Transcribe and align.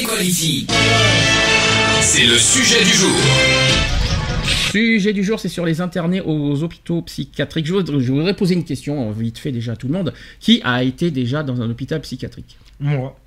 Equality. 0.00 0.66
C'est 2.00 2.24
le 2.24 2.38
sujet 2.38 2.84
du 2.84 2.90
jour. 2.90 3.10
Sujet 4.70 5.12
du 5.12 5.24
jour, 5.24 5.40
c'est 5.40 5.48
sur 5.48 5.66
les 5.66 5.80
internés 5.80 6.20
aux 6.20 6.62
hôpitaux 6.62 7.02
psychiatriques. 7.02 7.66
Je 7.66 7.72
voudrais, 7.72 8.00
je 8.00 8.12
voudrais 8.12 8.34
poser 8.34 8.54
une 8.54 8.64
question, 8.64 9.10
vite 9.10 9.38
fait 9.38 9.50
déjà 9.50 9.72
à 9.72 9.76
tout 9.76 9.88
le 9.88 9.94
monde. 9.94 10.12
Qui 10.38 10.60
a 10.62 10.84
été 10.84 11.10
déjà 11.10 11.42
dans 11.42 11.60
un 11.62 11.70
hôpital 11.70 12.00
psychiatrique? 12.02 12.58
Moi. 12.78 13.18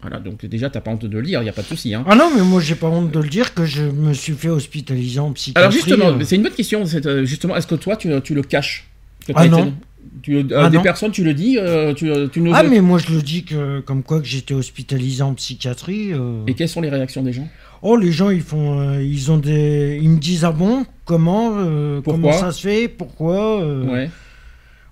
Voilà, 0.00 0.18
donc 0.18 0.44
déjà, 0.46 0.68
t'as 0.68 0.80
pas 0.80 0.90
honte 0.90 1.04
de 1.04 1.16
le 1.16 1.24
dire, 1.24 1.42
il 1.42 1.44
n'y 1.44 1.50
a 1.50 1.52
pas 1.52 1.62
de 1.62 1.68
souci. 1.68 1.94
Hein. 1.94 2.04
Ah 2.08 2.16
non, 2.16 2.32
mais 2.34 2.42
moi 2.42 2.60
j'ai 2.60 2.74
pas 2.74 2.88
honte 2.88 3.12
de 3.12 3.20
le 3.20 3.28
dire 3.28 3.54
que 3.54 3.64
je 3.64 3.82
me 3.84 4.12
suis 4.12 4.32
fait 4.32 4.48
hospitaliser 4.48 5.20
en 5.20 5.32
psychiatrie. 5.32 5.62
Alors 5.62 5.70
justement, 5.70 6.08
euh. 6.18 6.24
c'est 6.24 6.34
une 6.34 6.42
bonne 6.42 6.54
question. 6.54 6.86
c'est, 6.86 7.06
euh, 7.06 7.24
justement, 7.24 7.54
est-ce 7.54 7.68
que 7.68 7.76
toi, 7.76 7.96
tu, 7.96 8.10
tu 8.22 8.34
le 8.34 8.42
caches? 8.42 8.88
Que 9.26 9.32
Ah 9.36 9.46
non. 9.46 9.74
Tu, 10.22 10.36
euh, 10.36 10.42
Ah 10.56 10.68
des 10.70 10.76
non. 10.76 10.82
personnes, 10.82 11.12
tu 11.12 11.24
le 11.24 11.34
dis 11.34 11.56
euh, 11.58 11.94
tu, 11.94 12.10
tu 12.32 12.40
nous 12.40 12.52
Ah 12.54 12.62
mais 12.62 12.80
moi 12.80 12.98
je 12.98 13.12
le 13.14 13.22
dis 13.22 13.44
que 13.44 13.80
comme 13.80 14.02
quoi 14.02 14.20
que 14.20 14.26
j'étais 14.26 14.54
hospitalisé 14.54 15.22
en 15.22 15.34
psychiatrie. 15.34 16.12
euh. 16.12 16.44
Et 16.46 16.54
quelles 16.54 16.68
sont 16.68 16.80
les 16.80 16.88
réactions 16.90 17.22
des 17.22 17.32
gens 17.32 17.48
Oh 17.82 17.96
les 17.96 18.12
gens 18.12 18.28
ils 18.30 18.42
font 18.42 18.78
euh, 18.80 19.02
ils 19.02 19.30
ont 19.30 19.38
des 19.38 19.98
ils 20.02 20.10
me 20.10 20.18
disent 20.18 20.44
ah 20.44 20.52
bon 20.52 20.84
comment 21.06 21.52
euh, 21.56 22.00
comment 22.02 22.32
ça 22.32 22.52
se 22.52 22.60
fait 22.60 22.88
pourquoi 22.88 23.62
euh, 23.62 23.84
Ouais. 23.86 24.10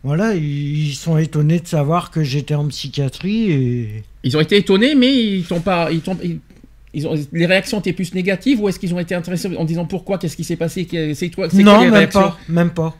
voilà 0.03 0.35
ils, 0.35 0.89
ils 0.89 0.95
sont 0.95 1.19
étonnés 1.19 1.61
de 1.61 1.67
savoir 1.67 2.11
que 2.11 2.23
j'étais 2.23 2.55
en 2.55 2.67
psychiatrie 2.69 3.51
et 3.53 4.05
Ils 4.25 4.37
ont 4.37 4.41
été 4.41 4.57
étonnés, 4.57 4.95
mais 4.95 5.13
ils 5.15 5.45
t'ont 5.45 5.61
pas. 5.61 5.91
Ils 5.93 6.01
ils- 6.25 6.39
ils 6.95 7.07
ont, 7.07 7.15
les 7.33 7.45
réactions 7.45 7.79
étaient 7.81 7.93
plus 7.93 8.15
négatives 8.15 8.61
ou 8.63 8.69
est-ce 8.69 8.79
qu'ils 8.79 8.95
ont 8.95 8.99
été 8.99 9.15
intéressés 9.15 9.55
en 9.59 9.67
disant 9.67 9.85
pourquoi, 9.85 10.17
qu'est-ce 10.17 10.35
qui 10.37 10.43
s'est 10.43 10.57
passé, 10.57 10.89
c'est 11.15 11.29
toi, 11.29 11.49
c'est 11.51 11.63
quoi 11.63 11.73
non 11.75 11.79
les 11.81 11.85
même 11.85 11.93
réactions 11.95 12.21
pas 12.23 12.39
même 12.49 12.71
pas 12.71 12.97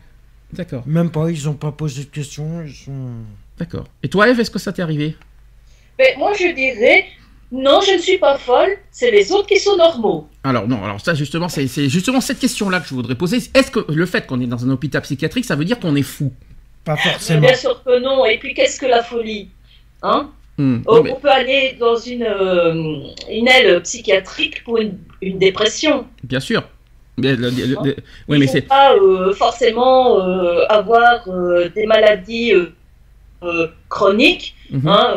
D'accord, 0.53 0.83
même 0.87 1.11
pas 1.11 1.31
ils 1.31 1.49
ont 1.49 1.55
pas 1.55 1.73
posé 1.73 2.05
de 2.05 2.09
questions 2.09 2.63
ils 2.67 2.73
sont 2.75 3.11
d'accord. 3.59 3.85
Et 4.03 4.09
toi, 4.09 4.29
Eve, 4.29 4.41
est-ce 4.41 4.51
que 4.51 4.59
ça 4.59 4.73
t'est 4.73 4.83
arrivé? 4.83 5.17
Mais 5.99 6.15
moi, 6.17 6.33
je 6.33 6.55
dirais, 6.55 7.05
non, 7.53 7.81
je 7.87 7.93
ne 7.95 7.99
suis 7.99 8.19
pas 8.19 8.39
folle, 8.39 8.71
c'est 8.91 9.11
les 9.11 9.31
autres 9.33 9.47
qui 9.49 9.59
sont 9.59 9.77
normaux. 9.77 10.29
Alors 10.45 10.67
non, 10.69 10.83
alors 10.85 11.01
ça 11.01 11.15
justement, 11.15 11.49
c'est 11.49 11.67
justement 11.89 12.21
cette 12.21 12.39
question-là 12.39 12.81
que 12.81 12.89
je 12.89 12.95
voudrais 12.95 13.15
poser. 13.15 13.39
Est-ce 13.55 13.71
que 13.71 13.85
le 13.93 14.07
fait 14.07 14.27
qu'on 14.27 14.41
est 14.41 14.47
dans 14.47 14.65
un 14.65 14.71
hôpital 14.71 15.03
psychiatrique, 15.03 15.45
ça 15.45 15.57
veut 15.57 15.65
dire 15.65 15.79
qu'on 15.81 15.97
est 15.97 16.03
fou? 16.03 16.33
Pas 16.85 16.95
Mais 16.95 17.11
forcément 17.13 17.41
bien 17.41 17.55
sûr 17.55 17.83
que 17.85 17.99
non. 18.01 18.25
Et 18.25 18.39
puis, 18.39 18.55
qu'est-ce 18.55 18.81
que 18.81 18.87
la 18.87 19.03
folie 19.03 19.49
hein? 20.03 20.31
Hmm, 20.57 20.79
Oh, 20.87 20.97
non, 20.97 21.03
mais- 21.05 21.13
On 21.13 21.17
peut 21.21 21.31
aller 21.31 21.77
dans 21.79 21.97
une, 21.97 22.23
euh, 22.25 23.01
une 23.31 23.47
aile 23.49 23.81
psychiatrique 23.83 24.65
pour 24.65 24.79
une, 24.79 24.99
une 25.23 25.39
dépression. 25.39 26.07
Bien 26.25 26.41
sûr. 26.41 26.63
Le- 27.21 27.35
le- 27.35 27.51
le- 27.51 27.97
oui, 28.29 28.37
Il 28.37 28.39
mais 28.39 28.47
faut 28.47 28.53
c'est 28.53 28.63
pas 28.63 28.95
euh, 28.95 29.33
forcément 29.35 30.21
euh, 30.21 30.65
avoir 30.69 31.17
euh, 31.29 31.69
des 31.75 31.87
maladies 31.87 32.53
chroniques, 33.89 34.55
Mhm, 34.71 34.89
hein, 34.89 35.15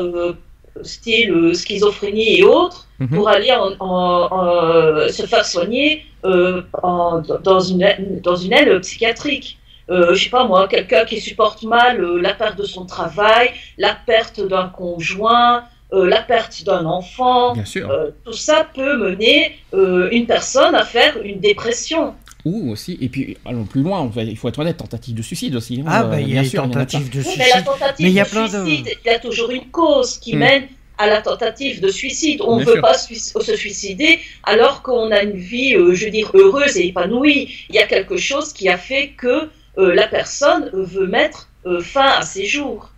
style 0.84 1.54
schizophrénie 1.56 2.40
et 2.40 2.44
autres, 2.44 2.88
mhm. 3.00 3.10
pour 3.10 3.28
aller 3.28 3.52
en- 3.52 3.74
en- 3.80 4.28
en- 4.32 5.10
se 5.10 5.26
faire 5.26 5.46
soigner 5.46 6.06
dans, 6.24 7.60
une, 7.60 8.22
dans 8.24 8.36
une 8.36 8.54
aile 8.54 8.80
psychiatrique. 8.82 9.58
Je 9.90 10.16
sais 10.16 10.30
pas 10.30 10.46
moi, 10.46 10.68
quelqu'un 10.70 11.04
qui 11.04 11.20
supporte 11.20 11.64
mal 11.64 12.00
la 12.22 12.34
perte 12.34 12.58
de 12.58 12.64
son 12.64 12.86
travail, 12.86 13.50
la 13.78 13.94
perte 13.94 14.40
d'un 14.48 14.68
conjoint, 14.70 15.64
euh, 15.94 16.08
la 16.08 16.22
perte 16.22 16.64
d'un 16.64 16.86
enfant. 16.86 17.54
Bien 17.54 17.66
sûr. 17.66 17.90
Euh, 17.90 18.10
tout 18.26 18.34
ça 18.34 18.68
peut 18.74 18.98
mener 18.98 19.56
euh, 19.74 20.10
une 20.12 20.26
personne 20.26 20.74
à 20.76 20.84
faire 20.86 21.18
une 21.24 21.40
dépression. 21.40 22.14
Ou 22.44 22.72
aussi, 22.72 22.98
et 23.02 23.10
puis 23.10 23.38
allons 23.46 23.66
plus 23.66 23.82
loin, 23.82 24.00
on 24.02 24.12
il 24.22 24.36
faut 24.38 24.48
être 24.50 24.58
honnête, 24.60 24.78
tentative 24.78 25.14
de 25.16 25.22
suicide 25.22 25.56
aussi. 25.56 25.80
hein, 25.82 25.84
ah 25.88 26.04
bah 26.04 26.20
il 26.20 26.30
y 26.30 26.32
bien 26.32 26.42
a 26.42 26.46
sûr, 26.46 26.64
il 26.64 26.66
y 26.66 26.68
en 26.68 26.72
a 26.72 26.86
tentatives 26.86 27.10
de 27.12 27.20
Oui, 27.20 27.24
suicide 27.26 27.40
mais 27.44 27.50
la 27.54 27.62
tentative 27.62 28.06
Mais 28.06 28.12
y 28.12 28.20
a 28.20 28.24
de 28.24 28.30
plein 28.30 28.46
de- 28.48 28.66
suicide, 28.66 28.88
il 29.06 29.08
y 29.12 29.14
a 29.14 29.20
toujours 29.20 29.52
une 29.52 29.66
cause 29.70 30.18
qui 30.18 30.36
Hmm. 30.36 30.40
mène 30.40 30.64
à 30.98 31.08
la 31.08 31.22
tentative 31.22 31.82
de 31.82 31.90
suicide. 31.90 32.42
On 32.44 32.58
ne 32.58 32.64
veut 32.64 32.74
sûr. 32.74 32.82
pas 32.82 32.94
se 32.96 33.56
suicider 33.56 34.20
alors 34.44 34.82
qu'on 34.82 35.12
a 35.12 35.22
une 35.24 35.38
vie, 35.38 35.76
euh, 35.76 35.94
je 35.94 36.06
veux 36.06 36.12
dire, 36.12 36.32
heureuse 36.34 36.78
et 36.78 36.88
épanouie. 36.88 37.50
Il 37.70 37.76
y 37.76 37.80
a 37.80 37.86
quelque 37.88 38.18
chose 38.18 38.54
qui 38.54 38.70
a 38.70 38.78
fait 38.78 39.10
que 39.10 39.50
euh, 39.78 39.94
la 39.96 40.08
personne 40.08 40.70
veut 40.74 41.08
mettre 41.08 41.48
euh, 41.66 41.80
fin 41.82 42.10
à 42.18 42.22
ses 42.24 42.46
jours. 42.46 42.91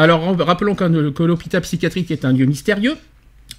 Alors, 0.00 0.22
rappelons 0.38 0.74
qu'un- 0.74 1.12
que 1.12 1.22
l'hôpital 1.22 1.60
psychiatrique 1.62 2.10
est 2.10 2.24
un 2.24 2.32
lieu 2.32 2.46
mystérieux, 2.46 2.96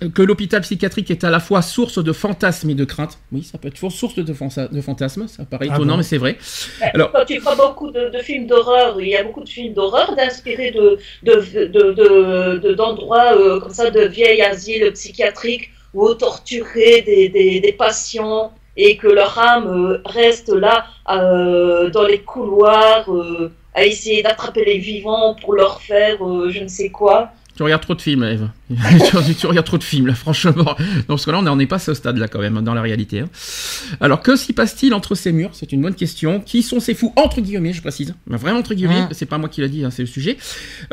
euh, 0.04 0.10
que 0.10 0.22
l'hôpital 0.24 0.62
psychiatrique 0.62 1.12
est 1.12 1.24
à 1.24 1.30
la 1.30 1.40
fois 1.40 1.62
source 1.62 2.04
de 2.04 2.12
fantasmes 2.14 2.70
et 2.72 2.74
de 2.76 2.86
craintes. 2.86 3.20
Oui, 3.32 3.44
ça 3.44 3.58
peut 3.60 3.68
être 3.68 3.78
source 3.78 4.16
de, 4.16 4.34
fantasmes, 4.82 5.28
ça 5.28 5.46
paraît 5.46 5.68
Ah 5.70 5.76
étonnant, 5.76 5.94
bon 5.94 5.98
mais 5.98 6.04
c'est 6.04 6.18
vrai. 6.18 6.38
Mais 6.80 6.88
Alors- 6.96 7.12
Quand 7.12 7.26
tu 7.26 7.38
vois 7.40 7.56
beaucoup 7.56 7.92
de, 7.92 8.10
de 8.10 8.18
films 8.20 8.48
d'horreur, 8.48 9.00
il 9.00 9.10
y 9.10 9.16
a 9.16 9.24
beaucoup 9.24 9.44
de 9.44 9.50
films 9.50 9.74
d'horreur 9.74 10.16
d'inspirés 10.16 10.72
de, 10.72 10.98
de, 11.24 11.34
de- 11.68 11.92
de- 11.94 12.58
de- 12.58 12.74
d'endroits 12.74 13.36
euh, 13.38 13.60
comme 13.60 13.74
ça, 13.74 13.92
de 13.92 14.02
vieilles 14.02 14.42
asiles 14.42 14.92
psychiatriques 14.94 15.70
où 15.94 16.08
on 16.08 16.16
torturait 16.16 17.02
des, 17.02 17.30
des, 17.30 17.60
des 17.60 17.74
patients 17.74 18.54
et 18.78 18.96
que 18.98 19.08
leur 19.08 19.38
âme 19.38 19.68
euh, 19.68 19.98
reste 20.06 20.50
là 20.50 20.86
euh, 21.12 21.90
dans 21.90 22.04
les 22.04 22.20
couloirs 22.22 23.06
euh, 23.14 23.52
à 23.74 23.86
essayer 23.86 24.22
d'attraper 24.24 24.66
les 24.66 24.78
vivants 24.78 25.36
pour 25.42 25.54
leur 25.54 25.82
faire 25.82 26.22
euh, 26.26 26.50
je 26.52 26.60
ne 26.60 26.68
sais 26.68 26.90
quoi. 26.90 27.32
Tu 27.56 27.64
regardes 27.64 27.82
trop 27.82 27.94
de 27.96 28.02
films, 28.02 28.24
Eve. 28.24 28.48
tu, 29.28 29.36
tu 29.36 29.46
regardes 29.46 29.66
trop 29.68 29.78
de 29.78 29.84
films, 29.84 30.08
là, 30.08 30.16
franchement. 30.16 30.54
Non, 30.56 30.76
parce 31.10 31.26
que 31.26 31.32
là, 31.32 31.40
on 31.40 31.42
n'en 31.42 31.60
est 31.60 31.66
pas 31.68 31.76
à 31.76 31.80
ce 31.80 31.94
stade-là, 31.94 32.30
quand 32.30 32.40
même, 32.40 32.62
dans 32.62 32.74
la 32.74 32.82
réalité. 32.82 33.20
hein. 33.20 33.30
Alors, 34.00 34.22
que 34.22 34.38
s'y 34.38 34.54
passe-t-il 34.54 34.94
entre 34.94 35.16
ces 35.16 35.34
murs? 35.34 35.50
C'est 35.52 35.74
une 35.74 35.82
bonne 35.82 35.94
question. 35.94 36.40
Qui 36.40 36.64
sont 36.64 36.80
ces 36.80 36.94
fous 36.96 37.12
Entre 37.18 37.42
guillemets, 37.42 37.74
je 37.74 37.82
précise. 37.82 38.16
Mais 38.26 38.38
Vraiment 38.38 38.60
entre 38.60 38.74
guillemets, 38.74 39.00
Hein. 39.02 39.10
c'est 39.12 39.26
pas 39.26 39.38
moi 39.38 39.50
qui 39.50 39.60
l'a 39.62 39.68
dit, 39.68 39.84
hein, 39.84 39.92
c'est 39.92 40.02
le 40.04 40.08
sujet. 40.08 40.38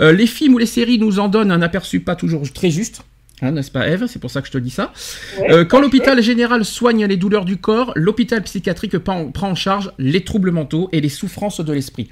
Euh, 0.00 0.12
les 0.12 0.26
films 0.26 0.54
ou 0.54 0.58
les 0.58 0.66
séries 0.66 0.98
nous 0.98 1.20
en 1.20 1.28
donnent 1.28 1.52
un 1.52 1.62
aperçu 1.62 2.00
pas 2.00 2.16
toujours 2.16 2.42
très 2.52 2.70
juste. 2.70 3.02
Hein, 3.40 3.52
n'est-ce 3.52 3.70
pas, 3.70 3.86
Eve? 3.88 4.06
C'est 4.08 4.18
pour 4.18 4.32
ça 4.32 4.40
que 4.42 4.48
je 4.48 4.52
te 4.52 4.58
dis 4.58 4.70
ça. 4.70 4.92
Ouais, 5.38 5.52
Euh, 5.52 5.64
quand 5.64 5.80
l'hôpital 5.80 6.20
général 6.20 6.64
soigne 6.64 7.06
les 7.06 7.16
douleurs 7.16 7.44
du 7.44 7.56
corps, 7.56 7.92
l'hôpital 7.94 8.42
psychiatrique 8.42 8.98
prend 8.98 9.30
en 9.42 9.54
charge 9.54 9.92
les 9.98 10.24
troubles 10.24 10.50
mentaux 10.50 10.88
et 10.90 11.00
les 11.00 11.08
souffrances 11.08 11.60
de 11.60 11.72
l'esprit. 11.72 12.08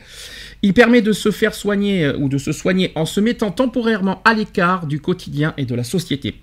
Il 0.63 0.75
permet 0.75 1.03
de 1.03 1.13
se 1.13 1.31
faire 1.31 1.55
soigner 1.55 2.05
euh, 2.05 2.17
ou 2.19 2.29
de 2.29 2.39
se 2.39 2.53
soigner 2.53 2.93
en 2.95 3.05
se 3.07 3.21
mettant 3.21 3.51
temporairement 3.51 4.23
à 4.25 4.35
l'écart 4.35 4.87
du 4.87 5.01
quotidien 5.01 5.55
et 5.57 5.65
de 5.65 5.75
la 5.75 5.85
société. 5.85 6.41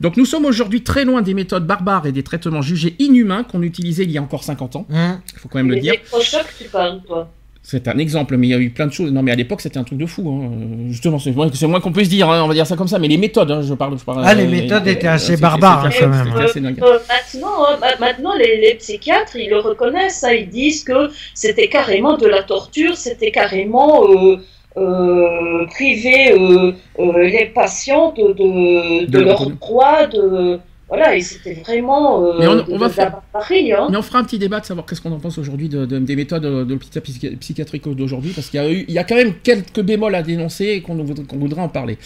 Donc 0.00 0.16
nous 0.16 0.26
sommes 0.26 0.44
aujourd'hui 0.44 0.82
très 0.82 1.04
loin 1.04 1.22
des 1.22 1.34
méthodes 1.34 1.66
barbares 1.66 2.06
et 2.06 2.12
des 2.12 2.22
traitements 2.22 2.62
jugés 2.62 2.94
inhumains 2.98 3.44
qu'on 3.44 3.62
utilisait 3.62 4.04
il 4.04 4.10
y 4.10 4.18
a 4.18 4.22
encore 4.22 4.44
50 4.44 4.76
ans. 4.76 4.86
Hein 4.92 5.20
Il 5.32 5.38
faut 5.38 5.48
quand 5.48 5.58
même 5.58 5.70
le 5.70 5.80
dire. 5.80 5.94
électrochocs, 5.94 6.54
tu 6.58 6.68
parles, 6.68 7.00
toi. 7.06 7.30
C'est 7.68 7.88
un 7.88 7.98
exemple, 7.98 8.36
mais 8.36 8.46
il 8.46 8.50
y 8.50 8.54
a 8.54 8.58
eu 8.58 8.70
plein 8.70 8.86
de 8.86 8.92
choses. 8.92 9.10
Non, 9.10 9.24
mais 9.24 9.32
à 9.32 9.34
l'époque, 9.34 9.60
c'était 9.60 9.78
un 9.78 9.82
truc 9.82 9.98
de 9.98 10.06
fou. 10.06 10.22
hein. 10.30 10.52
Euh, 10.52 10.88
Justement, 10.88 11.18
c'est 11.18 11.32
moins, 11.32 11.80
qu'on 11.80 11.90
puisse 11.90 12.08
dire. 12.08 12.30
hein, 12.30 12.44
On 12.44 12.46
va 12.46 12.54
dire 12.54 12.64
ça 12.64 12.76
comme 12.76 12.86
ça. 12.86 13.00
Mais 13.00 13.08
les 13.08 13.16
méthodes, 13.16 13.50
hein, 13.50 13.60
je 13.60 13.74
parle. 13.74 13.98
Je 13.98 14.04
parle 14.04 14.22
Ah, 14.24 14.34
les 14.34 14.44
euh, 14.44 14.48
méthodes 14.48 14.86
euh, 14.86 14.90
étaient 14.92 15.08
assez 15.08 15.30
c'était- 15.32 15.42
barbares, 15.42 15.86
hein, 15.86 15.90
quand 15.98 16.08
même. 16.08 16.32
assez 16.44 16.60
dingue. 16.60 16.80
Euh, 16.80 16.98
maintenant, 17.08 17.64
hein, 17.68 17.76
ma- 17.80 17.96
maintenant 18.06 18.34
les, 18.36 18.60
les 18.60 18.74
psychiatres, 18.74 19.34
ils 19.34 19.50
le 19.50 19.58
reconnaissent, 19.58 20.20
ça, 20.20 20.32
ils 20.32 20.48
disent 20.48 20.84
que 20.84 21.10
c'était 21.34 21.68
carrément 21.68 22.16
de 22.16 22.28
la 22.28 22.44
torture, 22.44 22.96
c'était 22.96 23.32
carrément 23.32 24.04
euh, 24.12 24.36
euh, 24.76 25.66
priver 25.66 26.32
euh, 26.38 26.72
euh, 27.00 27.22
les 27.24 27.46
patients 27.46 28.12
de, 28.16 28.32
de, 28.32 29.06
de 29.06 29.18
leur- 29.20 29.50
droits, 29.50 30.06
de 30.06 30.60
voilà, 30.88 31.16
et 31.16 31.20
c'était 31.20 31.54
vraiment 31.54 32.24
euh, 32.24 32.34
Mais 32.38 32.46
on- 32.46 32.54
de, 32.62 32.76
va 32.78 32.88
faire-. 32.88 33.16
Hein. 33.34 33.88
Mais 33.90 33.96
on 33.96 34.02
fera 34.02 34.20
un 34.20 34.24
petit 34.24 34.38
débat 34.38 34.60
de 34.60 34.66
savoir 34.66 34.86
qu'est-ce 34.86 35.00
qu'on 35.00 35.10
en 35.12 35.18
pense 35.18 35.36
aujourd'hui 35.38 35.68
de, 35.68 35.84
de- 35.84 35.98
des 35.98 36.14
méthodes 36.16 36.42
de, 36.42 36.62
de 36.64 36.72
l'hôpital 36.74 37.02
psychi- 37.02 37.36
psychiatrique 37.38 37.88
d'aujourd'hui, 37.88 38.30
parce 38.32 38.48
qu'il 38.50 38.60
y, 38.60 38.62
a 38.64 38.70
eu- 38.70 38.84
il 38.86 38.94
y 38.94 38.98
a 38.98 39.04
quand 39.04 39.16
même 39.16 39.34
quelques 39.42 39.80
bémols 39.80 40.14
à 40.14 40.22
dénoncer 40.22 40.66
et 40.66 40.82
qu'on 40.82 40.94
voudrait, 41.02 41.24
qu'on 41.24 41.38
voudrait 41.38 41.60
en 41.62 41.68
parler. 41.68 41.98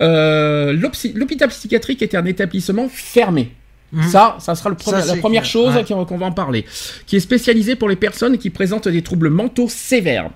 Euh, 0.00 0.72
L'hôpital 1.14 1.48
psychiatrique 1.48 2.02
était 2.02 2.16
un 2.16 2.24
établissement 2.24 2.88
fermé. 2.88 3.50
Mhm. 3.92 4.04
Ça, 4.08 4.36
ça 4.40 4.54
sera 4.54 4.70
le 4.70 4.76
Ça, 4.78 4.90
premier- 4.92 5.06
la 5.06 5.16
première 5.16 5.42
clair. 5.42 5.52
chose 5.52 5.74
Ouais. 5.74 5.84
qu'on 5.84 6.04
qu'on 6.06 6.16
va 6.16 6.26
en 6.26 6.32
parler, 6.32 6.64
qui 7.06 7.16
est 7.16 7.20
spécialisé 7.20 7.76
pour 7.76 7.88
les 7.90 7.96
personnes 7.96 8.38
qui 8.38 8.48
présentent 8.50 8.88
des 8.88 9.02
troubles 9.02 9.28
mentaux 9.28 9.68
sévères. 9.68 10.30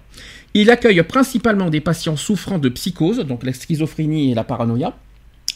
Il 0.52 0.70
accueille 0.70 1.02
principalement 1.02 1.70
des 1.70 1.80
patients 1.80 2.16
souffrant 2.16 2.58
de 2.58 2.68
psychose, 2.68 3.18
donc 3.20 3.44
la 3.44 3.52
schizophrénie 3.54 4.32
et 4.32 4.34
la 4.34 4.44
paranoïa, 4.44 4.94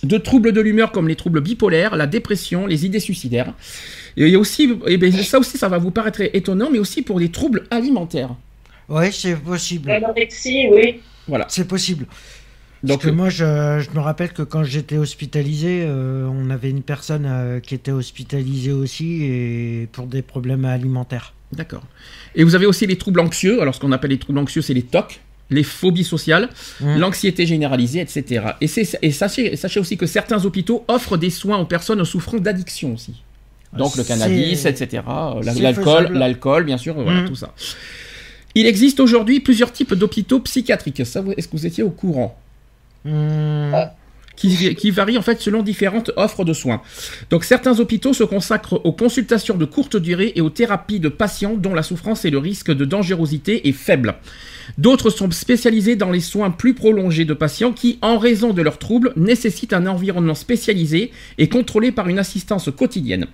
de 0.02 0.18
troubles 0.18 0.52
de 0.52 0.60
l'humeur 0.60 0.92
comme 0.92 1.08
les 1.08 1.16
troubles 1.16 1.40
bipolaires, 1.40 1.96
la 1.96 2.06
dépression, 2.06 2.66
les 2.66 2.86
idées 2.86 3.00
suicidaires. 3.00 3.54
Et 4.16 4.24
il 4.24 4.30
y 4.30 4.34
a 4.34 4.38
aussi, 4.38 4.72
et 4.86 4.96
bien, 4.96 5.10
ça 5.12 5.38
aussi, 5.38 5.58
ça 5.58 5.68
va 5.68 5.78
vous 5.78 5.90
paraître 5.90 6.20
étonnant, 6.20 6.70
mais 6.70 6.78
aussi 6.78 7.02
pour 7.02 7.18
des 7.20 7.30
troubles 7.30 7.64
alimentaires. 7.70 8.34
Ouais, 8.88 9.10
c'est 9.12 9.36
possible. 9.36 9.88
L'anorexie, 9.88 10.66
oui. 10.70 11.00
Voilà. 11.28 11.46
C'est 11.48 11.68
possible. 11.68 12.06
Donc, 12.82 13.00
Parce 13.00 13.10
que 13.10 13.14
moi, 13.14 13.28
je, 13.28 13.84
je, 13.84 13.94
me 13.94 14.00
rappelle 14.00 14.32
que 14.32 14.42
quand 14.42 14.64
j'étais 14.64 14.96
hospitalisé, 14.96 15.84
euh, 15.84 16.26
on 16.32 16.48
avait 16.48 16.70
une 16.70 16.82
personne 16.82 17.26
euh, 17.26 17.60
qui 17.60 17.74
était 17.74 17.92
hospitalisée 17.92 18.72
aussi 18.72 19.22
et 19.22 19.88
pour 19.92 20.06
des 20.06 20.22
problèmes 20.22 20.64
alimentaires. 20.64 21.34
D'accord. 21.52 21.82
Et 22.34 22.42
vous 22.42 22.54
avez 22.54 22.66
aussi 22.66 22.86
les 22.86 22.96
troubles 22.96 23.20
anxieux. 23.20 23.60
Alors, 23.60 23.74
ce 23.74 23.80
qu'on 23.80 23.92
appelle 23.92 24.10
les 24.10 24.18
troubles 24.18 24.38
anxieux, 24.38 24.62
c'est 24.62 24.72
les 24.72 24.82
TOC, 24.82 25.20
les 25.50 25.62
phobies 25.62 26.04
sociales, 26.04 26.48
mmh. 26.80 26.96
l'anxiété 26.96 27.46
généralisée, 27.46 28.00
etc. 28.00 28.52
Et, 28.60 28.66
et 29.02 29.10
sachez, 29.12 29.56
sachez, 29.56 29.80
aussi 29.80 29.96
que 29.96 30.06
certains 30.06 30.44
hôpitaux 30.44 30.84
offrent 30.88 31.16
des 31.16 31.30
soins 31.30 31.58
aux 31.58 31.66
personnes 31.66 32.04
souffrant 32.04 32.38
d'addiction 32.38 32.94
aussi. 32.94 33.22
Donc 33.76 33.96
le 33.96 34.04
cannabis, 34.04 34.64
etc. 34.64 35.02
L'alcool, 35.60 36.12
l'alcool, 36.12 36.64
bien 36.64 36.78
sûr, 36.78 36.94
voilà, 36.94 37.22
mmh. 37.22 37.28
tout 37.28 37.36
ça. 37.36 37.54
Il 38.54 38.66
existe 38.66 38.98
aujourd'hui 38.98 39.40
plusieurs 39.40 39.72
types 39.72 39.94
d'hôpitaux 39.94 40.40
psychiatriques. 40.40 41.00
Est-ce 41.00 41.18
que 41.20 41.52
vous 41.52 41.66
étiez 41.66 41.84
au 41.84 41.90
courant? 41.90 42.36
Mmh. 43.04 43.72
Qui, 44.40 44.90
varient 44.90 45.18
en 45.18 45.22
fait 45.22 45.40
selon 45.40 45.62
différentes 45.62 46.10
offres 46.16 46.44
de 46.44 46.52
soins. 46.52 46.80
Donc 47.28 47.44
certains 47.44 47.78
hôpitaux 47.78 48.14
se 48.14 48.24
consacrent 48.24 48.80
aux 48.84 48.92
consultations 48.92 49.56
de 49.56 49.64
courte 49.64 49.96
durée 49.96 50.32
et 50.34 50.40
aux 50.40 50.50
thérapies 50.50 51.00
de 51.00 51.08
patients 51.08 51.54
dont 51.56 51.74
la 51.74 51.82
souffrance 51.82 52.24
et 52.24 52.30
le 52.30 52.38
risque 52.38 52.70
de 52.70 52.84
dangerosité 52.84 53.68
est 53.68 53.72
faible. 53.72 54.14
D'autres 54.78 55.10
sont 55.10 55.30
spécialisés 55.30 55.96
dans 55.96 56.10
les 56.10 56.20
soins 56.20 56.50
plus 56.50 56.74
prolongés 56.74 57.24
de 57.24 57.34
patients 57.34 57.72
qui, 57.72 57.98
en 58.02 58.18
raison 58.18 58.52
de 58.52 58.62
leurs 58.62 58.78
troubles, 58.78 59.12
nécessitent 59.16 59.72
un 59.72 59.86
environnement 59.86 60.34
spécialisé 60.34 61.10
et 61.38 61.48
contrôlé 61.48 61.92
par 61.92 62.08
une 62.08 62.18
assistance 62.18 62.70
quotidienne. 62.74 63.26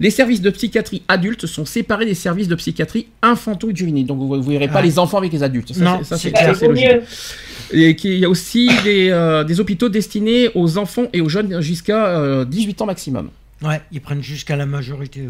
Les 0.00 0.10
services 0.10 0.40
de 0.40 0.48
psychiatrie 0.48 1.02
adultes 1.08 1.46
sont 1.46 1.66
séparés 1.66 2.06
des 2.06 2.14
services 2.14 2.48
de 2.48 2.54
psychiatrie 2.54 3.08
infanto-juvénile. 3.20 4.06
Donc 4.06 4.18
vous 4.18 4.34
ne 4.34 4.42
verrez 4.42 4.68
pas 4.68 4.80
les 4.80 4.98
enfants 4.98 5.18
avec 5.18 5.32
les 5.32 5.42
adultes. 5.42 5.74
Ça, 5.74 6.00
c'est 6.16 6.32
logique. 6.66 6.86
Et 7.72 7.96
il 8.02 8.18
y 8.18 8.24
a 8.24 8.28
aussi 8.28 8.68
des, 8.82 9.10
euh, 9.10 9.44
des, 9.44 9.60
hôpitaux 9.60 9.88
destinés 9.88 10.48
aux 10.56 10.76
enfants 10.76 11.04
et 11.12 11.20
aux 11.20 11.28
jeunes 11.28 11.60
jusqu'à 11.60 12.44
18 12.44 12.80
euh, 12.80 12.82
ans 12.82 12.86
maximum. 12.86 13.30
Ouais, 13.62 13.80
ils 13.92 14.00
prennent 14.00 14.22
jusqu'à 14.22 14.56
la 14.56 14.66
majorité. 14.66 15.28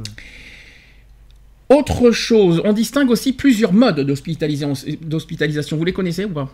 Autre 1.68 2.12
chose, 2.12 2.62
on 2.64 2.72
distingue 2.72 3.10
aussi 3.10 3.34
plusieurs 3.34 3.74
modes 3.74 4.00
d'hospitalisation. 4.00 5.76
Vous 5.76 5.84
les 5.84 5.92
connaissez 5.92 6.24
ou 6.24 6.30
pas? 6.30 6.50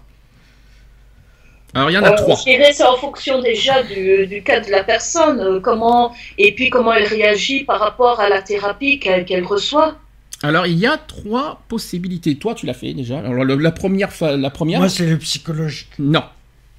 Alors 1.76 1.90
il 1.90 1.94
y 1.94 1.98
en 1.98 2.02
a 2.02 2.12
euh, 2.12 2.16
trois. 2.16 2.36
Je 2.36 2.44
dirais 2.44 2.72
c'est 2.72 2.84
en 2.84 2.96
fonction 2.96 3.40
déjà 3.42 3.82
du, 3.82 4.42
cas 4.42 4.60
de 4.60 4.70
la 4.70 4.82
personne, 4.82 5.40
euh, 5.40 5.60
comment 5.60 6.14
et 6.38 6.54
puis 6.54 6.70
comment 6.70 6.92
elle 6.92 7.06
réagit 7.06 7.64
par 7.64 7.78
rapport 7.80 8.18
à 8.18 8.28
la 8.28 8.40
thérapie 8.42 8.98
qu'elle 8.98 9.44
reçoit. 9.44 9.96
Alors 10.42 10.66
il 10.66 10.78
y 10.78 10.86
a 10.86 10.96
trois 10.96 11.60
possibilités. 11.68 12.36
Toi 12.36 12.54
tu 12.54 12.66
l'as 12.66 12.74
fait 12.74 12.94
déjà. 12.94 13.18
Alors 13.18 13.44
la 13.44 13.72
première, 13.72 14.10
la 14.20 14.50
première. 14.50 14.80
Moi 14.80 14.88
c'est 14.88 15.06
le 15.06 15.18
psychologue. 15.18 15.72
Non. 15.98 16.22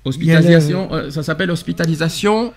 Hospitalisation, 0.04 0.94
euh, 0.94 1.10
ça 1.12 1.22
s'appelle 1.22 1.52
hospitalisation 1.52 2.54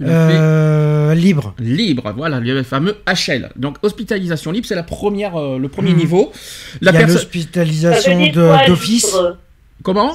euh, 0.00 1.14
libre. 1.14 1.54
Libre, 1.58 2.12
voilà, 2.16 2.40
le 2.40 2.62
fameux 2.62 2.98
HL. 3.06 3.50
Donc 3.56 3.76
hospitalisation 3.82 4.52
libre, 4.52 4.66
c'est 4.66 4.74
la 4.74 4.82
première, 4.82 5.36
euh, 5.36 5.58
le 5.58 5.68
premier 5.68 5.92
hmm. 5.92 5.96
niveau. 5.96 6.32
La 6.80 6.92
Il 6.92 6.94
y 6.94 7.02
a 7.02 7.06
l'hospitalisation 7.06 8.26
d'office. 8.66 9.16
Comment? 9.82 10.14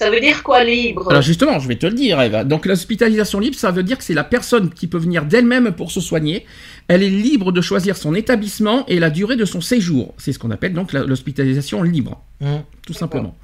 Ça 0.00 0.10
veut 0.10 0.20
dire 0.20 0.42
quoi 0.42 0.64
libre? 0.64 1.10
Alors 1.10 1.20
justement, 1.20 1.58
je 1.58 1.68
vais 1.68 1.76
te 1.76 1.84
le 1.84 1.92
dire, 1.92 2.18
Eva. 2.22 2.42
Donc 2.42 2.64
l'hospitalisation 2.64 3.38
libre, 3.38 3.56
ça 3.56 3.70
veut 3.70 3.82
dire 3.82 3.98
que 3.98 4.04
c'est 4.04 4.14
la 4.14 4.24
personne 4.24 4.70
qui 4.70 4.86
peut 4.86 4.96
venir 4.96 5.26
d'elle-même 5.26 5.72
pour 5.72 5.92
se 5.92 6.00
soigner. 6.00 6.46
Elle 6.88 7.02
est 7.02 7.10
libre 7.10 7.52
de 7.52 7.60
choisir 7.60 7.98
son 7.98 8.14
établissement 8.14 8.86
et 8.86 8.98
la 8.98 9.10
durée 9.10 9.36
de 9.36 9.44
son 9.44 9.60
séjour. 9.60 10.14
C'est 10.16 10.32
ce 10.32 10.38
qu'on 10.38 10.50
appelle 10.50 10.72
donc 10.72 10.94
l'hospitalisation 10.94 11.82
libre. 11.82 12.22
Hmm. 12.40 12.60
Tout 12.86 12.94
simplement. 12.94 13.36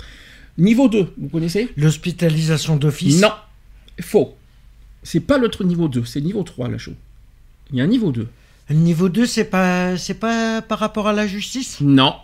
Niveau 0.57 0.89
2, 0.89 1.13
vous 1.19 1.29
connaissez? 1.29 1.69
L'hospitalisation 1.77 2.77
d'office? 2.77 3.21
Non, 3.21 3.33
faux 4.01 4.35
c'est 5.03 5.21
pas 5.21 5.37
l'autre 5.37 5.63
niveau 5.63 5.89
2, 5.89 6.07
c'est 6.07 6.23
niveau 6.23 6.43
3 6.43 6.69
la 6.69 6.79
chose. 6.79 6.95
Il 7.71 7.77
y 7.77 7.83
a 7.83 7.85
un 7.85 7.87
niveau 7.87 8.13
2. 8.13 8.27
Le 8.71 8.75
niveau 8.75 9.11
2, 9.11 9.27
c'est 9.27 9.45
pas, 9.45 9.97
c'est 9.99 10.19
pas 10.19 10.63
par 10.63 10.79
rapport 10.79 11.07
à 11.07 11.13
la 11.13 11.27
justice? 11.27 11.83
Non. 11.83 12.15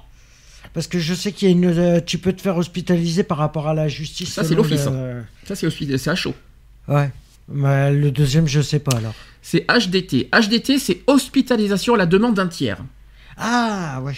Parce 0.74 0.86
que 0.86 0.98
je 0.98 1.14
sais 1.14 1.32
qu'il 1.32 1.48
y 1.48 1.50
a 1.50 1.54
une. 1.54 1.66
Euh, 1.66 2.00
tu 2.04 2.18
peux 2.18 2.32
te 2.32 2.40
faire 2.40 2.56
hospitaliser 2.56 3.24
par 3.24 3.38
rapport 3.38 3.68
à 3.68 3.74
la 3.74 3.88
justice. 3.88 4.32
Ça, 4.32 4.44
c'est 4.44 4.54
l'office. 4.54 4.86
Hein. 4.86 5.24
Ça, 5.44 5.54
c'est, 5.54 5.68
c'est 5.70 6.10
à 6.10 6.14
chaud. 6.14 6.34
Ouais. 6.88 7.10
Mais 7.48 7.92
le 7.92 8.10
deuxième, 8.10 8.46
je 8.46 8.60
sais 8.60 8.78
pas 8.78 8.96
alors. 8.96 9.14
C'est 9.42 9.66
HDT. 9.68 10.28
HDT, 10.32 10.78
c'est 10.78 11.02
hospitalisation 11.06 11.94
à 11.94 11.98
la 11.98 12.06
demande 12.06 12.34
d'un 12.34 12.46
tiers. 12.46 12.78
Ah, 13.36 14.00
ouais. 14.02 14.14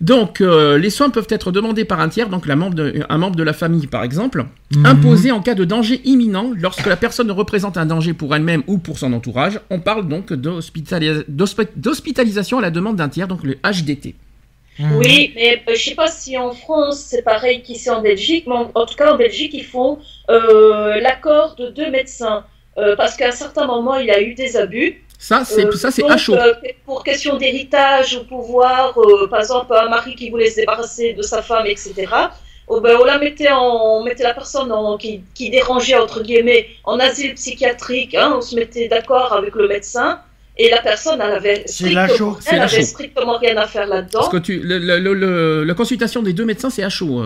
Donc, 0.00 0.40
euh, 0.40 0.78
les 0.78 0.90
soins 0.90 1.10
peuvent 1.10 1.26
être 1.28 1.50
demandés 1.50 1.84
par 1.84 1.98
un 1.98 2.08
tiers, 2.08 2.28
donc 2.28 2.46
la 2.46 2.54
membre 2.54 2.76
de, 2.76 3.04
un 3.08 3.18
membre 3.18 3.34
de 3.34 3.42
la 3.42 3.52
famille 3.52 3.88
par 3.88 4.04
exemple, 4.04 4.46
mhm. 4.72 4.86
imposés 4.86 5.32
en 5.32 5.40
cas 5.40 5.56
de 5.56 5.64
danger 5.64 6.00
imminent 6.04 6.52
lorsque 6.56 6.86
la 6.86 6.96
personne 6.96 7.32
représente 7.32 7.76
un 7.76 7.86
danger 7.86 8.12
pour 8.12 8.36
elle-même 8.36 8.62
ou 8.68 8.78
pour 8.78 8.98
son 8.98 9.12
entourage. 9.12 9.58
On 9.70 9.80
parle 9.80 10.06
donc 10.06 10.32
d'hospitalisation 10.32 12.58
à 12.58 12.60
la 12.60 12.70
demande 12.70 12.96
d'un 12.96 13.08
tiers, 13.08 13.26
donc 13.26 13.42
le 13.42 13.56
HDT. 13.64 14.14
Mhm. 14.78 14.96
Oui, 14.96 15.32
mais 15.34 15.56
euh, 15.56 15.60
je 15.68 15.72
ne 15.72 15.76
sais 15.76 15.94
pas 15.94 16.08
si 16.08 16.38
en 16.38 16.52
France 16.52 16.98
c'est 17.00 17.22
pareil 17.22 17.62
qu'ici 17.62 17.90
en 17.90 18.00
Belgique, 18.00 18.44
mais 18.46 18.54
en, 18.74 18.86
tout 18.86 18.94
cas 18.94 19.12
en 19.12 19.16
Belgique 19.16 19.52
il 19.54 19.64
faut 19.64 19.98
euh, 20.30 21.00
l'accord 21.00 21.56
de 21.56 21.68
deux 21.68 21.90
médecins 21.90 22.44
parce 22.96 23.16
qu'à 23.16 23.26
un 23.26 23.32
certain 23.32 23.66
moment 23.66 23.96
il 23.96 24.06
y 24.06 24.12
a 24.12 24.20
eu 24.20 24.34
des 24.34 24.56
abus. 24.56 25.02
Ça, 25.18 25.44
c'est 25.44 25.66
euh, 25.66 25.72
ça, 25.72 25.90
c'est. 25.90 26.04
Euh, 26.04 26.54
pour 26.84 27.02
question 27.02 27.36
d'héritage 27.36 28.16
ou 28.16 28.24
pouvoir, 28.24 28.96
euh, 28.98 29.26
par 29.26 29.40
exemple, 29.40 29.74
un 29.74 29.88
mari 29.88 30.14
qui 30.14 30.30
voulait 30.30 30.48
se 30.48 30.56
débarrasser 30.56 31.12
de 31.12 31.22
sa 31.22 31.42
femme, 31.42 31.66
etc. 31.66 32.06
Oh, 32.68 32.80
ben, 32.80 32.96
on 33.00 33.04
la 33.04 33.18
mettait, 33.18 33.50
en, 33.50 33.98
on 33.98 34.04
mettait 34.04 34.22
la 34.22 34.32
personne 34.32 34.70
en, 34.70 34.96
qui, 34.96 35.22
qui, 35.34 35.50
dérangeait 35.50 35.96
entre 35.96 36.22
guillemets 36.22 36.68
en 36.84 37.00
asile 37.00 37.34
psychiatrique. 37.34 38.14
Hein, 38.14 38.34
on 38.36 38.40
se 38.40 38.54
mettait 38.54 38.86
d'accord 38.86 39.32
avec 39.32 39.56
le 39.56 39.66
médecin. 39.66 40.20
Et 40.60 40.70
la 40.70 40.82
personne, 40.82 41.20
elle 41.22 41.30
avait 41.30 41.62
strictement, 41.66 42.36
elle 42.50 42.60
avait 42.62 42.82
strictement 42.82 43.38
rien 43.38 43.56
à 43.56 43.66
faire 43.68 43.86
là-dedans. 43.86 44.18
Parce 44.20 44.32
que 44.32 44.38
tu, 44.38 44.58
le, 44.58 44.78
le, 44.78 45.62
la 45.64 45.74
consultation 45.74 46.20
des 46.22 46.32
deux 46.32 46.44
médecins, 46.44 46.70
c'est 46.70 46.82
à 46.82 46.88
chaud. 46.88 47.22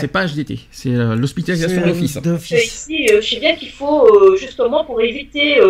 C'est 0.00 0.08
pas 0.08 0.26
HDT. 0.26 0.58
C'est 0.70 0.90
l'hospitalisation 0.90 1.82
d'office. 1.82 2.18
Ici, 2.50 3.06
je 3.08 3.20
sais 3.20 3.40
bien 3.40 3.54
qu'il 3.54 3.70
faut, 3.70 4.36
justement, 4.36 4.84
pour 4.84 5.00
éviter 5.00 5.60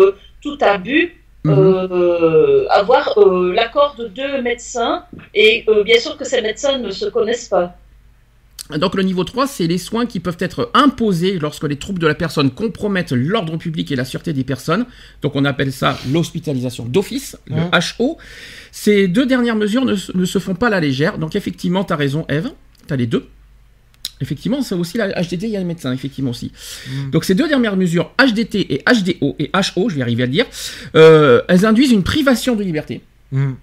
tout 0.41 0.57
abus, 0.61 1.13
Mhm. 1.45 1.87
Euh, 1.91 2.65
avoir 2.71 3.13
euh, 3.19 3.53
l'accord 3.53 3.95
de 3.99 4.07
deux 4.07 4.41
médecins 4.41 5.03
et 5.35 5.63
euh, 5.67 5.83
bien 5.83 5.99
sûr 5.99 6.17
que 6.17 6.25
ces 6.25 6.41
médecins 6.41 6.79
ne 6.79 6.89
se 6.89 7.05
connaissent 7.05 7.49
pas. 7.49 7.75
Donc 8.77 8.95
le 8.95 9.03
niveau 9.03 9.23
3, 9.23 9.45
c'est 9.45 9.67
les 9.67 9.77
soins 9.77 10.07
qui 10.07 10.19
peuvent 10.19 10.37
être 10.39 10.71
imposés 10.73 11.37
lorsque 11.37 11.65
les 11.65 11.75
troubles 11.75 11.99
de 11.99 12.07
la 12.07 12.15
personne 12.15 12.49
compromettent 12.49 13.11
l'ordre 13.11 13.57
public 13.57 13.91
et 13.91 13.95
la 13.95 14.05
sûreté 14.05 14.33
des 14.33 14.43
personnes. 14.43 14.85
Donc 15.21 15.35
on 15.35 15.45
appelle 15.45 15.71
ça 15.71 15.99
l'hospitalisation 16.11 16.85
d'office, 16.85 17.37
le 17.45 17.57
HO. 17.99 18.17
Ces 18.71 19.07
deux 19.07 19.25
dernières 19.25 19.55
mesures 19.55 19.85
ne, 19.85 19.95
ne, 20.15 20.25
se 20.25 20.39
font 20.39 20.55
pas 20.55 20.67
à 20.67 20.71
la 20.71 20.79
légère. 20.79 21.19
Donc 21.19 21.35
effectivement, 21.35 21.83
tu 21.83 21.93
as 21.93 21.95
raison 21.95 22.25
Eve, 22.27 22.51
tu 22.87 22.93
as 22.93 22.97
les 22.97 23.05
deux. 23.05 23.27
Effectivement, 24.21 24.61
c'est 24.61 24.75
aussi 24.75 24.97
la 24.97 25.09
HDT, 25.09 25.43
il 25.43 25.49
y 25.49 25.55
a 25.57 25.59
les 25.59 25.65
médecins, 25.65 25.91
effectivement 25.91 26.31
aussi. 26.31 26.51
Mm. 26.87 27.11
Donc 27.11 27.25
ces 27.25 27.35
deux 27.35 27.47
dernières 27.47 27.75
mesures, 27.75 28.11
HDT 28.17 28.73
et 28.73 28.83
HDO 28.85 29.35
et 29.39 29.51
HO, 29.53 29.89
je 29.89 29.95
vais 29.95 30.01
arriver 30.01 30.23
à 30.23 30.25
le 30.25 30.31
dire, 30.31 30.45
euh, 30.95 31.41
elles 31.49 31.65
induisent 31.65 31.91
une 31.91 32.03
privation 32.03 32.55
de 32.55 32.63
liberté. 32.63 33.01
Mm. 33.31 33.53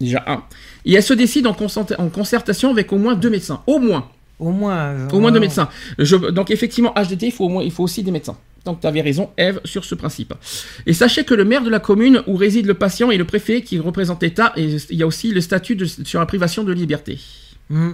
Déjà 0.00 0.22
un. 0.26 0.42
Et 0.84 0.94
elles 0.94 1.02
se 1.02 1.14
décident 1.14 1.50
en, 1.50 2.08
concertation 2.10 2.70
avec 2.70 2.92
au 2.92 2.98
moins 2.98 3.14
deux 3.14 3.30
médecins. 3.30 3.62
Au 3.66 3.78
moins. 3.78 4.10
Au 4.42 4.50
moins. 4.50 5.08
Au 5.12 5.20
moins 5.20 5.32
deux 5.32 5.40
médecins. 5.40 5.68
donc 6.32 6.50
effectivement, 6.50 6.92
HDT, 6.94 7.26
il 7.26 7.32
faut, 7.32 7.44
au 7.44 7.48
moins, 7.48 7.62
il 7.62 7.70
faut 7.70 7.84
aussi 7.84 8.02
des 8.02 8.10
médecins. 8.10 8.36
Donc 8.64 8.80
tu 8.80 8.86
avais 8.86 9.00
raison, 9.00 9.30
Eve, 9.36 9.60
sur 9.64 9.84
ce 9.84 9.94
principe. 9.94 10.34
Et 10.86 10.92
sachez 10.92 11.24
que 11.24 11.34
le 11.34 11.44
maire 11.44 11.62
de 11.62 11.70
la 11.70 11.80
commune 11.80 12.22
où 12.26 12.36
réside 12.36 12.66
le 12.66 12.74
patient 12.74 13.10
et 13.10 13.16
le 13.16 13.24
préfet 13.24 13.62
qui 13.62 13.78
représente 13.78 14.22
l'État, 14.22 14.52
et 14.56 14.64
il 14.90 14.96
y 14.96 15.02
a 15.02 15.06
aussi 15.06 15.32
le 15.32 15.40
statut 15.40 15.78
sur 15.86 16.20
la 16.20 16.26
privation 16.26 16.64
de 16.64 16.72
liberté. 16.72 17.18
Mm 17.70 17.92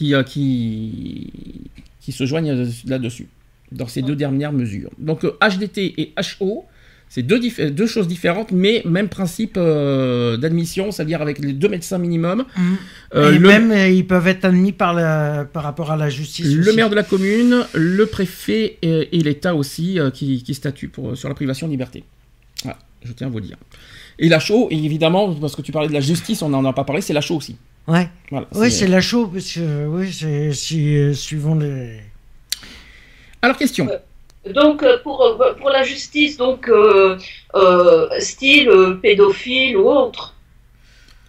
qui, 0.00 0.14
euh, 0.14 0.22
qui, 0.22 1.70
qui 2.00 2.12
se 2.12 2.24
joignent 2.24 2.66
là-dessus, 2.86 3.28
dans 3.70 3.86
ces 3.86 4.00
deux 4.00 4.16
dernières 4.16 4.52
mesures. 4.52 4.90
Donc 4.96 5.24
HDT 5.24 5.78
euh, 5.78 6.02
et 6.02 6.14
HO, 6.40 6.64
c'est 7.10 7.22
deux, 7.22 7.40
deux, 7.70 7.86
choses 7.86 8.06
différentes, 8.08 8.52
mais 8.52 8.82
même 8.86 9.08
principe 9.08 9.56
euh, 9.56 10.36
d'admission, 10.36 10.92
c'est-à-dire 10.92 11.20
avec 11.20 11.40
les 11.40 11.52
deux 11.52 11.68
médecins 11.68 11.98
minimum. 11.98 12.44
Mmh. 12.56 12.74
et 13.16 13.38
même, 13.40 13.72
ils 13.92 14.06
peuvent 14.06 14.28
être 14.28 14.44
admis 14.44 14.72
par, 14.72 14.94
la, 14.94 15.44
par 15.44 15.64
rapport 15.64 15.90
à 15.90 15.96
la 15.96 16.08
justice. 16.08 16.46
Le 16.46 16.72
maire 16.72 16.88
de 16.88 16.94
la 16.94 17.02
commune, 17.02 17.66
le 17.74 18.06
préfet 18.06 18.78
et, 18.80 19.08
l'État 19.10 19.56
aussi 19.56 19.98
qui, 20.14 20.42
qui 20.42 20.54
statuent 20.54 20.88
pour, 20.88 21.16
sur 21.16 21.28
la 21.28 21.34
privation 21.34 21.66
de 21.66 21.72
liberté. 21.72 22.04
Voilà, 22.62 22.78
je 23.02 23.12
tiens 23.12 23.26
à 23.26 23.30
vous 23.30 23.38
le 23.38 23.44
dire. 23.44 23.56
Et 24.20 24.28
la 24.28 24.38
chaux, 24.38 24.68
évidemment, 24.70 25.34
parce 25.34 25.56
que 25.56 25.62
tu 25.62 25.72
parlais 25.72 25.88
de 25.88 25.94
la 25.94 26.00
justice, 26.00 26.42
on 26.42 26.50
n'en 26.50 26.64
a 26.64 26.72
pas 26.72 26.84
parlé, 26.84 27.02
c'est 27.02 27.12
la 27.12 27.22
chaux 27.22 27.36
aussi. 27.36 27.56
Ouais. 27.88 28.08
oui, 28.54 28.70
c'est 28.70 28.86
la 28.86 29.00
chaux, 29.00 29.26
parce 29.26 29.52
que 29.52 29.86
oui, 29.86 30.12
c'est 30.12 30.52
si, 30.52 31.14
suivant 31.14 31.56
les. 31.56 32.00
Alors, 33.42 33.56
question. 33.56 33.88
Euh, 34.46 34.52
donc, 34.52 34.82
euh, 34.82 34.96
pour, 35.02 35.22
euh, 35.22 35.52
pour 35.54 35.70
la 35.70 35.82
justice, 35.82 36.36
donc, 36.36 36.70
style 38.18 38.70
pédophile 39.02 39.76
ou 39.76 39.88
autre 39.88 40.34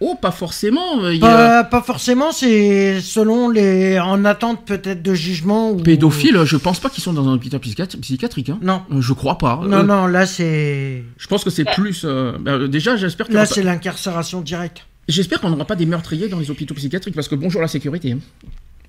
Oh, 0.04 0.16
pas 0.20 0.32
forcément. 0.32 1.08
il 1.08 1.18
y 1.18 1.24
a- 1.24 1.62
Pas, 1.62 1.64
pas 1.64 1.80
forcément, 1.82 2.32
c'est 2.32 3.00
selon 3.00 3.48
les. 3.50 4.00
En 4.00 4.24
attente 4.24 4.64
peut-être 4.66 5.00
de 5.00 5.14
jugement. 5.14 5.70
Ou... 5.70 5.76
Pédophiles, 5.76 6.40
je 6.44 6.56
pense 6.56 6.80
pas 6.80 6.90
qu'ils 6.90 7.04
sont 7.04 7.12
dans 7.12 7.28
un 7.28 7.34
hôpital 7.34 7.60
psychiatri- 7.60 8.00
psychiatrique. 8.00 8.48
Hein. 8.48 8.58
Non. 8.62 8.82
Euh, 8.90 9.00
Je 9.00 9.12
crois 9.12 9.38
pas. 9.38 9.60
Non, 9.64 9.78
Euh, 9.78 9.82
non, 9.84 10.06
là 10.08 10.26
c'est. 10.26 11.04
Je 11.16 11.26
pense 11.28 11.44
que 11.44 11.50
c'est 11.50 11.64
plus. 11.64 12.02
euh, 12.04 12.32
bah, 12.40 12.66
déjà, 12.66 12.96
j'espère 12.96 13.28
que 13.28 13.32
Là 13.32 13.46
c'est 13.46 13.62
l'incarcération 13.62 14.40
directe. 14.40 14.84
J'espère 15.06 15.40
qu'on 15.40 15.50
n'aura 15.50 15.66
pas 15.66 15.76
des 15.76 15.86
meurtriers 15.86 16.28
dans 16.28 16.40
les 16.40 16.50
hôpitaux 16.50 16.74
psychiatriques 16.74 17.14
parce 17.14 17.28
que 17.28 17.36
bonjour 17.36 17.60
la 17.60 17.68
sécurité. 17.68 18.16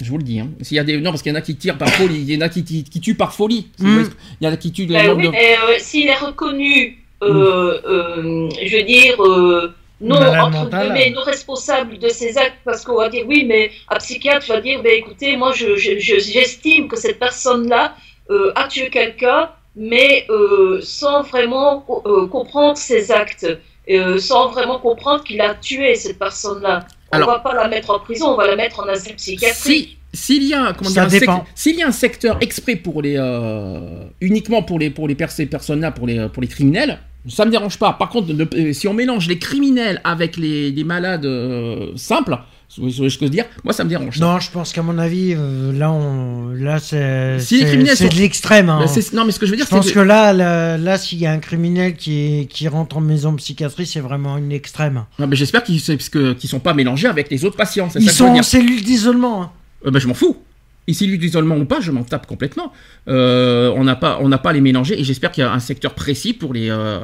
Je 0.02 0.10
vous 0.10 0.18
le 0.18 0.24
dis. 0.24 0.40
hein. 0.40 0.50
S'il 0.62 0.78
y 0.78 0.80
a 0.80 0.84
des 0.84 0.98
non 1.00 1.12
parce 1.12 1.22
qu'il 1.22 1.32
y 1.32 1.36
en 1.36 1.38
a 1.38 1.42
qui 1.42 1.56
tirent 1.56 1.78
par 1.78 1.90
folie, 1.90 2.22
il 2.28 2.32
y 2.34 2.38
en 2.38 2.42
a 2.42 2.50
qui, 2.50 2.64
qui, 2.64 2.84
qui 2.84 3.00
tuent 3.00 3.16
par 3.16 3.34
folie. 3.34 3.68
Mm. 3.80 4.04
ce- 4.06 4.10
Il 4.42 4.46
y 4.46 4.50
en 4.50 4.54
a 4.54 4.58
qui 4.58 4.72
tuent 4.72 4.86
des 4.86 4.94
Ben 4.96 5.08
membres 5.08 5.20
oui, 5.20 5.26
de- 5.28 5.32
mais 5.32 5.56
euh, 5.58 5.76
s'il 5.80 6.08
est 6.08 6.16
reconnu, 6.16 6.98
euh, 7.22 7.80
euh, 7.88 8.50
je 8.66 8.78
veux 8.78 8.84
dire, 8.84 9.24
euh, 9.24 9.74
non, 10.02 10.20
Malade 10.20 10.56
entre 10.56 10.70
guillemets, 10.82 11.12
non 11.12 11.22
responsable 11.22 11.98
de 12.00 12.10
ses 12.10 12.38
actes, 12.38 12.58
parce 12.66 12.84
qu'on 12.84 12.96
va 12.98 13.08
dire, 13.08 13.24
oui, 13.28 13.46
mais 13.48 13.72
un 13.90 13.98
psychiatre 13.98 14.46
va 14.48 14.60
dire, 14.60 14.82
ben 14.84 14.92
écoutez, 14.98 15.38
moi, 15.38 15.54
je- 15.56 15.78
je- 15.78 16.00
je- 16.00 16.20
j'estime 16.20 16.88
que 16.90 16.98
cette 16.98 17.20
personne-là 17.20 17.96
euh, 18.30 18.52
a 18.56 18.68
tué 18.68 18.90
quelqu'un, 18.90 19.50
mais 19.76 20.26
euh, 20.30 20.80
sans 20.82 21.22
vraiment 21.24 21.86
euh, 22.06 22.26
comprendre 22.28 22.78
ses 22.78 23.12
actes, 23.12 23.48
euh, 23.90 24.18
sans 24.18 24.50
vraiment 24.50 24.80
comprendre 24.80 25.24
qu'il 25.24 25.40
a 25.42 25.54
tué 25.56 25.96
cette 25.96 26.18
personne-là. 26.20 26.86
On 27.14 27.16
Alors- 27.18 27.30
va 27.30 27.40
pas 27.40 27.54
la 27.54 27.68
mettre 27.68 27.90
en 27.92 28.00
prison, 28.00 28.30
on 28.34 28.38
va 28.38 28.48
la 28.48 28.56
mettre 28.56 28.80
en 28.80 28.88
asile 28.88 29.16
psychiatrique. 29.16 29.56
Si 29.56 29.98
s'il 30.16 30.44
y 30.44 30.54
a 30.54 30.74
comment 30.74 30.90
Ça 30.92 31.02
dire, 31.02 31.04
un 31.06 31.10
sec- 31.10 31.20
dépend. 31.22 31.46
s'il 31.56 31.76
y 31.78 31.82
a 31.84 31.88
un 31.88 31.92
secteur 31.92 32.38
exprès 32.42 32.76
pour 32.76 33.02
les 33.02 33.16
euh, 33.18 33.80
uniquement 34.22 34.62
pour 34.62 34.78
les 34.80 34.90
pour 34.92 35.08
les 35.08 35.18
ces 35.30 35.46
personnes-là 35.48 35.92
pour 35.92 36.06
les 36.08 36.28
pour 36.30 36.42
les 36.42 36.48
criminels, 36.48 37.00
ça 37.28 37.46
me 37.46 37.52
dérange 37.52 37.78
pas. 37.80 37.94
Par 37.94 38.10
contre, 38.10 38.28
de- 38.34 38.72
si 38.74 38.88
on 38.88 38.94
mélange 38.94 39.28
les 39.28 39.40
criminels 39.40 40.02
avec 40.04 40.38
les, 40.38 40.70
les 40.72 40.84
malades 40.84 41.26
euh, 41.26 41.92
simples, 41.96 42.38
ce 42.76 42.82
que 42.82 43.10
je 43.10 43.20
veux 43.20 43.30
dire? 43.30 43.46
Moi, 43.64 43.74
ça 43.74 43.84
me 43.84 43.90
dérange. 43.90 44.20
Non, 44.20 44.40
je 44.40 44.50
pense 44.52 44.74
qu'à 44.74 44.82
mon 44.82 44.98
avis, 44.98 45.34
euh, 45.38 45.72
là, 45.72 45.92
on, 45.92 46.50
là, 46.50 46.80
c'est, 46.80 47.40
Si 47.40 47.60
sont- 47.96 48.08
de 48.08 48.16
l'extrême. 48.16 48.70
hein. 48.70 48.86
Non, 49.14 49.26
mais 49.26 49.32
ce 49.32 49.40
que 49.40 49.46
je 49.46 49.52
veux 49.52 49.58
dire, 49.58 49.66
Je 49.66 49.72
pense 49.72 49.88
c'est 49.88 49.94
que 49.94 50.00
là, 50.00 50.34
là, 50.34 50.78
là, 50.78 50.98
s'il 50.98 51.20
y 51.20 51.26
a 51.26 51.32
un 51.32 51.40
criminel 51.40 51.96
qui, 51.96 52.14
est- 52.42 52.46
qui 52.46 52.68
rentre 52.68 52.98
en 52.98 53.02
maison 53.02 53.34
psychiatrie, 53.36 53.86
c'est 53.86 54.00
vraiment 54.00 54.38
une 54.38 54.52
extrême. 54.52 55.06
Non, 55.20 55.28
mais 55.28 55.36
j'espère 55.36 55.64
qu'ils 55.64 55.82
que- 56.10 56.34
qu'ils 56.34 56.50
sont 56.50 56.60
pas 56.60 56.74
mélangés 56.74 57.08
avec 57.08 57.30
les 57.30 57.46
autres 57.46 57.58
patients. 57.58 57.90
Ils 57.96 58.10
ça 58.10 58.14
sont 58.14 58.26
en 58.26 58.44
cellule 58.44 58.82
d'isolement. 58.84 59.44
hein. 59.44 59.52
Euh, 59.86 59.92
bah, 59.92 60.00
je 60.00 60.08
m'en 60.08 60.14
fous. 60.14 60.38
Ici, 60.86 61.08
lui 61.08 61.18
d'isolement 61.18 61.56
ou 61.56 61.64
pas, 61.64 61.80
je 61.80 61.92
m'en 61.92 62.04
tape 62.04 62.28
complètement. 62.28 62.74
Euh, 63.08 63.72
on 63.78 63.86
n'a 63.86 63.96
pas, 63.96 64.20
on 64.22 64.28
n'a 64.28 64.38
pas 64.38 64.50
à 64.50 64.54
les 64.54 64.60
mélanger 64.60 65.00
et 65.00 65.04
j'espère 65.06 65.32
qu'il 65.32 65.42
y 65.42 65.48
a 65.48 65.54
un 65.54 65.60
secteur 65.60 65.94
précis 65.94 66.34
pour 66.34 66.54
les, 66.54 66.68
euh, 66.70 67.00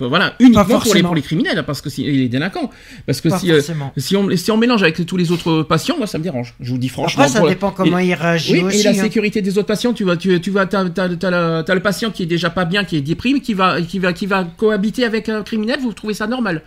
voilà, 0.00 0.34
uniquement 0.40 0.62
pour 0.64 0.68
les, 0.72 0.80
forcément. 0.84 1.08
pour 1.10 1.14
les 1.16 1.20
criminels, 1.20 1.62
parce 1.66 1.82
que 1.82 1.90
si, 1.90 2.06
et 2.06 2.10
les 2.12 2.28
délinquants, 2.30 2.70
parce 3.06 3.20
que 3.20 3.28
Pas 3.28 3.38
si, 3.38 3.50
euh, 3.52 3.56
forcément. 3.56 3.92
si 3.98 4.16
on, 4.16 4.34
si 4.34 4.50
on 4.50 4.56
mélange 4.56 4.82
avec 4.82 5.04
tous 5.04 5.16
les 5.18 5.30
autres 5.30 5.62
patients, 5.62 5.96
moi 5.98 6.06
ça 6.06 6.16
me 6.16 6.22
dérange. 6.22 6.54
Je 6.60 6.70
vous 6.70 6.78
dis 6.78 6.88
franchement. 6.88 7.24
Après, 7.24 7.34
ça 7.34 7.42
la- 7.42 7.50
dépend 7.50 7.70
comment 7.70 7.98
et- 7.98 8.06
il 8.06 8.14
réagit 8.14 8.54
Oui, 8.54 8.62
aussi. 8.62 8.80
et 8.80 8.84
la 8.84 8.90
hein. 8.90 8.94
sécurité 8.94 9.42
des 9.42 9.58
autres 9.58 9.66
patients, 9.66 9.92
tu 9.92 10.04
vas, 10.04 10.16
tu, 10.16 10.40
tu 10.40 10.50
vas, 10.50 10.64
t'as, 10.64 10.88
t'as- 10.88 11.08
t'as 11.14 11.30
le, 11.30 11.62
t'as 11.64 11.74
le 11.74 11.80
patient 11.80 12.10
qui 12.10 12.22
est 12.22 12.26
déjà 12.26 12.48
pas 12.48 12.64
bien, 12.64 12.84
qui 12.84 12.96
est 12.96 13.02
déprimé, 13.02 13.40
qui 13.40 13.52
va, 13.52 13.82
qui 13.82 13.98
va, 13.98 14.14
qui 14.14 14.24
va 14.24 14.44
cohabiter 14.56 15.04
avec 15.04 15.28
un 15.28 15.42
criminel. 15.42 15.80
Vous 15.80 15.92
trouvez 15.92 16.14
ça 16.14 16.26
normal? 16.26 16.62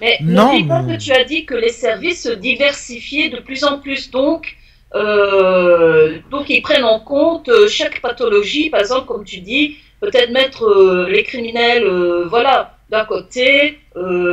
Mais 0.00 0.18
Non, 0.22 0.54
n'oublie 0.54 0.64
pas 0.64 0.82
mais- 0.82 0.96
que 0.98 1.02
tu 1.02 1.12
as 1.12 1.22
dit 1.22 1.44
que 1.46 1.54
les 1.54 1.68
services 1.70 2.24
se 2.24 2.30
diversifiaient 2.34 3.30
de 3.30 3.38
plus 3.38 3.62
en 3.62 3.78
plus. 3.78 4.10
Donc, 4.10 4.56
euh, 4.94 6.18
donc 6.30 6.48
ils 6.50 6.62
prennent 6.62 6.84
en 6.84 7.00
compte 7.00 7.48
euh, 7.48 7.66
chaque 7.68 8.00
pathologie. 8.00 8.70
Par 8.70 8.80
exemple, 8.80 9.06
comme 9.06 9.24
tu 9.24 9.40
dis, 9.40 9.76
peut-être 10.00 10.30
mettre 10.30 10.64
euh, 10.64 11.08
les 11.08 11.22
criminels 11.24 11.84
euh, 11.84 12.24
voilà, 12.28 12.76
d'un 12.90 13.04
côté 13.04 13.78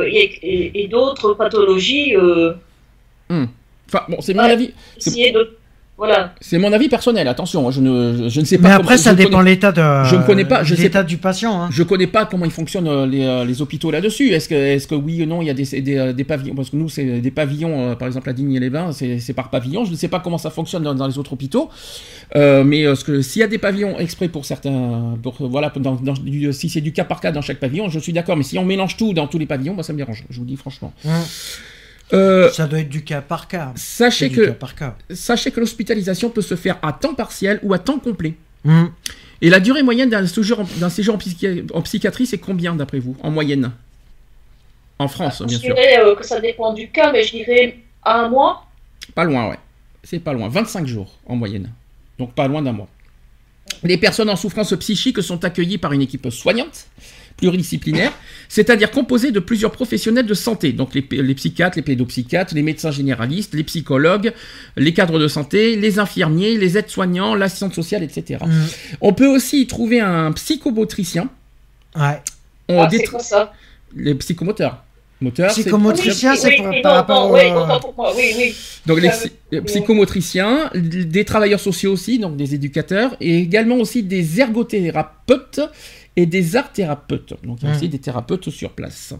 et, 0.06 0.24
et- 0.42 0.82
et 0.82 0.88
d'autres 0.88 1.34
pathologies. 1.34 2.16
Euh, 2.16 2.52
Enfin, 3.88 4.04
bon, 4.08 4.20
c'est 4.20 4.34
Ouais. 4.36 4.72
essayer 4.96 5.32
de. 5.32 5.56
Voilà. 6.04 6.34
C'est 6.40 6.58
mon 6.58 6.72
avis 6.72 6.88
personnel. 6.88 7.28
Attention, 7.28 7.70
je 7.70 7.80
ne, 7.80 8.28
je 8.28 8.40
ne 8.40 8.44
sais 8.44 8.56
pas. 8.58 8.62
Mais 8.62 8.68
comment- 8.74 8.80
après, 8.84 8.98
ça 8.98 9.10
je 9.12 9.16
dépend 9.16 9.40
l'état 9.40 9.70
de. 9.70 10.08
je 10.08 10.16
ne 10.16 10.22
connais 10.24 10.44
pas, 10.44 10.64
je 10.64 10.74
sais 10.74 10.82
l'état 10.82 11.04
du 11.04 11.16
patient. 11.16 11.62
hein. 11.62 11.68
Je 11.70 11.84
connais 11.84 12.08
pas 12.08 12.26
comment 12.26 12.44
ils 12.44 12.50
fonctionnent 12.50 12.88
euh, 12.88 13.06
les, 13.06 13.24
euh, 13.24 13.44
les 13.44 13.62
hôpitaux 13.62 13.92
là-dessus. 13.92 14.30
Est-ce 14.30 14.48
que, 14.48 14.54
est-ce 14.54 14.88
que 14.88 14.96
oui 14.96 15.22
ou 15.22 15.26
non 15.26 15.42
il 15.42 15.46
y 15.46 15.50
a 15.50 15.54
des, 15.54 15.80
des, 15.80 15.96
euh, 15.98 16.12
des 16.12 16.24
pavillons 16.24 16.56
Parce 16.56 16.70
que 16.70 16.76
nous, 16.76 16.88
c'est 16.88 17.20
des 17.20 17.30
pavillons, 17.30 17.94
par 17.94 18.08
exemple 18.08 18.28
à 18.28 18.32
Digne-les-Bains, 18.32 18.90
c'est 18.90 19.20
c'est 19.20 19.32
par 19.32 19.48
pavillon. 19.50 19.84
Je 19.84 19.92
ne 19.92 19.96
sais 19.96 20.08
pas 20.08 20.18
comment 20.18 20.38
ça 20.38 20.50
fonctionne 20.50 20.82
dans, 20.82 20.94
dans 20.94 21.06
les 21.06 21.18
autres 21.18 21.32
hôpitaux. 21.34 21.70
Euh, 22.34 22.64
mais 22.64 22.82
ce 22.96 23.04
que- 23.04 23.22
s'il 23.22 23.40
y 23.40 23.44
a 23.44 23.48
des 23.48 23.58
pavillons 23.58 23.98
exprès 24.00 24.26
pour 24.26 24.44
certains. 24.44 25.14
Pour, 25.22 25.34
voilà, 25.48 25.72
dans, 25.76 25.94
dans- 25.94 26.14
du- 26.14 26.52
si 26.52 26.68
c'est 26.68 26.80
du 26.80 26.92
cas 26.92 27.04
par 27.04 27.20
cas 27.20 27.30
dans 27.30 27.42
chaque 27.42 27.60
pavillon, 27.60 27.88
je 27.88 28.00
suis 28.00 28.12
d'accord. 28.12 28.36
Mais 28.36 28.42
si 28.42 28.58
on 28.58 28.64
mélange 28.64 28.96
tout 28.96 29.12
dans 29.12 29.28
tous 29.28 29.38
les 29.38 29.46
pavillons, 29.46 29.74
moi 29.74 29.84
ça 29.84 29.92
me 29.92 29.98
dérange. 29.98 30.24
Je 30.30 30.38
vous 30.40 30.44
dis 30.46 30.56
franchement. 30.56 30.92
Hein. 31.06 31.20
Euh, 32.12 32.50
Ça 32.50 32.66
doit 32.66 32.80
être 32.80 32.88
du 32.88 33.04
cas 33.04 33.20
par 33.22 33.48
cas. 33.48 33.72
sachez 33.74 34.28
cas 34.30 34.36
que, 34.36 34.50
par 34.50 34.74
cas. 34.74 34.96
sachez 35.10 35.50
que 35.50 35.60
l'hospitalisation 35.60 36.28
peut 36.30 36.42
se 36.42 36.56
faire 36.56 36.78
à 36.82 36.92
temps 36.92 37.14
partiel 37.14 37.58
ou 37.62 37.72
à 37.72 37.78
temps 37.78 37.98
complet. 37.98 38.34
Hum. 38.66 38.92
Et 39.40 39.50
la 39.50 39.58
durée 39.60 39.82
moyenne 39.82 40.10
d'un 40.10 40.26
séjour 40.26 40.60
en, 40.60 40.64
d'un 40.78 40.90
séjour 40.90 41.14
en, 41.14 41.18
psychi- 41.18 41.64
en 41.72 41.82
psychiatrie, 41.82 42.26
c'est 42.26 42.38
combien 42.38 42.74
d'après 42.74 42.98
vous 43.00 43.16
En 43.22 43.30
moyenne? 43.30 43.72
En 44.98 45.08
France, 45.08 45.42
bien 45.42 45.56
je 45.58 45.62
sûr. 45.62 45.74
dirais 45.74 45.98
euh, 46.00 46.14
que 46.14 46.24
ça 46.24 46.38
dépend 46.40 46.72
du 46.72 46.88
cas, 46.90 47.10
mais 47.12 47.24
je 47.24 47.32
dirais 47.32 47.78
un 48.04 48.28
mois. 48.28 48.66
Pas 49.14 49.24
loin, 49.24 49.48
ouais. 49.48 49.58
C'est 50.04 50.20
pas 50.20 50.32
loin. 50.32 50.48
25 50.48 50.86
jours 50.86 51.18
en 51.26 51.34
moyenne. 51.34 51.70
Donc 52.18 52.34
pas 52.34 52.46
loin 52.46 52.62
d'un 52.62 52.72
mois. 52.72 52.88
Les 53.82 53.96
personnes 53.96 54.28
en 54.30 54.36
souffrance 54.36 54.74
psychique 54.78 55.20
sont 55.22 55.44
accueillies 55.44 55.78
par 55.78 55.92
une 55.92 56.02
équipe 56.02 56.28
soignante, 56.30 56.86
pluridisciplinaire, 57.36 58.12
c'est-à-dire 58.48 58.90
composée 58.90 59.30
de 59.32 59.40
plusieurs 59.40 59.70
professionnels 59.72 60.26
de 60.26 60.34
santé, 60.34 60.72
donc 60.72 60.94
les, 60.94 61.06
les 61.10 61.34
psychiatres, 61.34 61.76
les 61.76 61.82
pédopsychiatres, 61.82 62.54
les 62.54 62.62
médecins 62.62 62.90
généralistes, 62.90 63.54
les 63.54 63.64
psychologues, 63.64 64.32
les 64.76 64.92
cadres 64.94 65.18
de 65.18 65.28
santé, 65.28 65.76
les 65.76 65.98
infirmiers, 65.98 66.56
les 66.58 66.78
aides-soignants, 66.78 67.34
l'assistante 67.34 67.74
sociale, 67.74 68.02
etc. 68.02 68.38
Hum. 68.42 68.50
On 69.00 69.12
peut 69.12 69.26
aussi 69.28 69.62
y 69.62 69.66
trouver 69.66 70.00
un 70.00 70.32
psychomotricien. 70.32 71.28
Ouais. 71.96 72.20
On 72.68 72.82
Ah, 72.82 72.88
c'est 72.90 72.98
détr- 72.98 73.10
quoi 73.10 73.20
ça? 73.20 73.52
les 73.96 74.14
psychomoteurs. 74.14 74.82
Psychomotricien, 75.50 76.34
c'est 76.34 76.48
oui, 76.48 76.56
pour- 76.56 76.66
oui, 76.70 76.82
par 76.82 76.92
non, 76.92 76.96
rapport 76.96 77.28
non, 77.28 77.30
au- 77.30 78.16
oui, 78.16 78.22
oui, 78.34 78.34
oui. 78.38 78.54
Donc 78.86 78.98
les 79.00 79.60
psychomotriciens, 79.60 80.70
des 80.74 81.24
travailleurs 81.24 81.60
sociaux 81.60 81.92
aussi, 81.92 82.18
donc 82.18 82.36
des 82.36 82.54
éducateurs, 82.56 83.16
et 83.20 83.38
également 83.38 83.76
aussi 83.76 84.02
des 84.02 84.40
ergothérapeutes 84.40 85.60
et 86.16 86.26
des 86.26 86.56
art 86.56 86.72
thérapeutes. 86.72 87.34
Donc 87.44 87.58
il 87.60 87.64
y 87.64 87.68
a 87.68 87.72
Mmh. 87.72 87.76
aussi 87.76 87.88
des 87.88 87.98
thérapeutes 87.98 88.50
sur 88.50 88.70
place. 88.70 89.14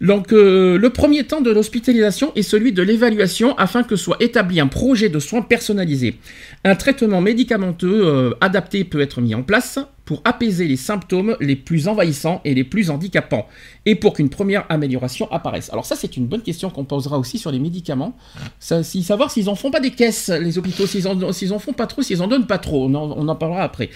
Donc 0.00 0.32
euh, 0.32 0.76
le 0.76 0.90
premier 0.90 1.24
temps 1.24 1.40
de 1.40 1.50
l'hospitalisation 1.50 2.32
est 2.34 2.42
celui 2.42 2.72
de 2.72 2.82
l'évaluation 2.82 3.56
afin 3.56 3.82
que 3.82 3.96
soit 3.96 4.18
établi 4.20 4.60
un 4.60 4.66
projet 4.66 5.08
de 5.08 5.18
soins 5.18 5.42
personnalisé. 5.42 6.18
Un 6.64 6.74
traitement 6.74 7.20
médicamenteux 7.22 8.06
euh, 8.06 8.34
adapté 8.42 8.84
peut 8.84 9.00
être 9.00 9.22
mis 9.22 9.34
en 9.34 9.42
place 9.42 9.78
pour 10.04 10.20
apaiser 10.24 10.68
les 10.68 10.76
symptômes 10.76 11.36
les 11.40 11.56
plus 11.56 11.88
envahissants 11.88 12.40
et 12.44 12.54
les 12.54 12.62
plus 12.62 12.90
handicapants 12.90 13.48
et 13.86 13.94
pour 13.94 14.12
qu'une 14.12 14.28
première 14.28 14.64
amélioration 14.68 15.30
apparaisse. 15.32 15.70
Alors 15.72 15.86
ça 15.86 15.96
c'est 15.96 16.16
une 16.16 16.26
bonne 16.26 16.42
question 16.42 16.68
qu'on 16.68 16.84
posera 16.84 17.18
aussi 17.18 17.38
sur 17.38 17.50
les 17.50 17.58
médicaments. 17.58 18.16
Ça, 18.60 18.82
si, 18.82 19.02
savoir 19.02 19.30
s'ils 19.30 19.48
en 19.48 19.54
font 19.54 19.70
pas 19.70 19.80
des 19.80 19.90
caisses, 19.90 20.28
les 20.28 20.58
hôpitaux, 20.58 20.86
s'ils 20.86 21.08
en, 21.08 21.58
font 21.58 21.72
pas 21.72 21.86
trop, 21.86 22.02
s'ils 22.02 22.22
en 22.22 22.28
donnent 22.28 22.46
pas 22.46 22.58
trop. 22.58 22.84
On 22.84 22.94
en, 22.94 23.12
on 23.16 23.26
en 23.28 23.34
parlera 23.34 23.62
après. 23.62 23.90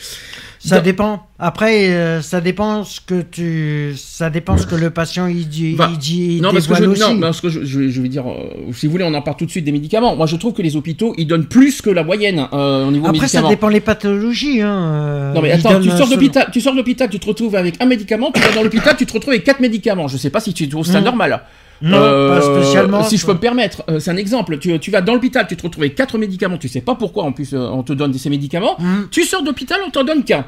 Ça 0.62 0.80
dépend. 0.80 1.26
Après, 1.38 1.88
euh, 1.88 2.20
ça 2.20 2.42
dépend 2.42 2.84
ce 2.84 3.00
que 3.00 3.22
tu, 3.22 3.94
ça 3.96 4.28
dépend 4.28 4.58
ce 4.58 4.66
que 4.66 4.74
le 4.74 4.90
patient 4.90 5.26
il 5.26 5.48
dit, 5.48 5.74
il 5.90 5.98
dit, 5.98 6.36
il 6.36 6.42
non, 6.42 6.52
parce 6.52 6.66
que, 6.66 6.74
je, 6.74 6.84
aussi. 6.84 7.00
non, 7.00 7.18
parce 7.18 7.40
que 7.40 7.48
je, 7.48 7.64
je- 7.64 7.88
je 7.88 8.02
vais 8.02 8.08
dire, 8.10 8.28
euh, 8.30 8.70
si 8.74 8.84
vous 8.86 8.92
voulez, 8.92 9.04
on 9.04 9.14
en 9.14 9.22
parle 9.22 9.38
tout 9.38 9.46
de 9.46 9.50
suite 9.50 9.64
des 9.64 9.72
médicaments. 9.72 10.14
Moi, 10.16 10.26
je 10.26 10.36
trouve 10.36 10.52
que 10.52 10.60
les 10.60 10.76
hôpitaux, 10.76 11.14
ils 11.16 11.26
donnent 11.26 11.46
plus 11.46 11.80
que 11.80 11.88
la 11.88 12.04
moyenne 12.04 12.46
euh, 12.52 12.86
au 12.86 12.90
niveau 12.90 13.06
Après, 13.06 13.26
ça 13.26 13.40
dépend 13.48 13.68
les 13.68 13.80
pathologies. 13.80 14.60
Hein. 14.60 15.32
Non 15.34 15.40
mais 15.40 15.50
attends, 15.52 15.80
tu 15.80 15.88
sors 15.90 16.08
d'hôpital, 16.08 16.48
tu 16.52 16.60
sors 16.60 16.74
d'hôpital, 16.74 17.08
tu 17.08 17.18
te 17.18 17.26
retrouves 17.26 17.56
avec 17.56 17.80
un 17.80 17.86
médicament, 17.86 18.30
tu 18.30 18.40
vas 18.42 18.52
dans 18.54 18.62
l'hôpital, 18.62 18.94
tu 18.98 19.06
te 19.06 19.12
retrouves 19.14 19.32
avec 19.32 19.44
quatre 19.44 19.60
médicaments. 19.60 20.08
Je 20.08 20.18
sais 20.18 20.30
pas 20.30 20.40
si 20.40 20.52
tu 20.52 20.68
trouves 20.68 20.84
ça 20.86 21.00
Mm. 21.00 21.04
normal. 21.04 21.40
Non, 21.82 21.96
Euh, 21.98 22.38
pas 22.38 22.42
spécialement. 22.42 23.02
Si 23.04 23.16
je 23.16 23.24
peux 23.26 23.32
me 23.34 23.38
permettre, 23.38 23.82
euh, 23.88 24.00
c'est 24.00 24.10
un 24.10 24.16
exemple. 24.16 24.58
Tu, 24.58 24.78
tu 24.80 24.90
vas 24.90 25.00
dans 25.00 25.14
l'hôpital, 25.14 25.46
tu 25.48 25.56
te 25.56 25.62
retrouves 25.62 25.82
avec 25.84 25.94
quatre 25.94 26.18
médicaments, 26.18 26.58
tu 26.58 26.68
sais 26.68 26.80
pas 26.82 26.94
pourquoi 26.94 27.24
en 27.24 27.32
plus 27.32 27.54
euh, 27.54 27.58
on 27.58 27.82
te 27.82 27.92
donne 27.92 28.12
ces 28.14 28.28
médicaments. 28.30 28.78
Hum. 28.80 29.08
Tu 29.10 29.24
sors 29.24 29.42
d'hôpital, 29.42 29.78
on 29.86 29.90
t'en 29.90 30.04
donne 30.04 30.24
qu'un. 30.24 30.44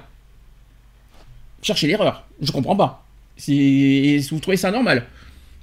Cherchez 1.62 1.87
l'erreur. 1.87 2.25
Je 2.41 2.51
comprends 2.53 2.77
pas. 2.77 3.05
Si 3.37 4.19
vous 4.31 4.41
trouvez 4.41 4.57
ça 4.57 4.71
normal. 4.71 5.05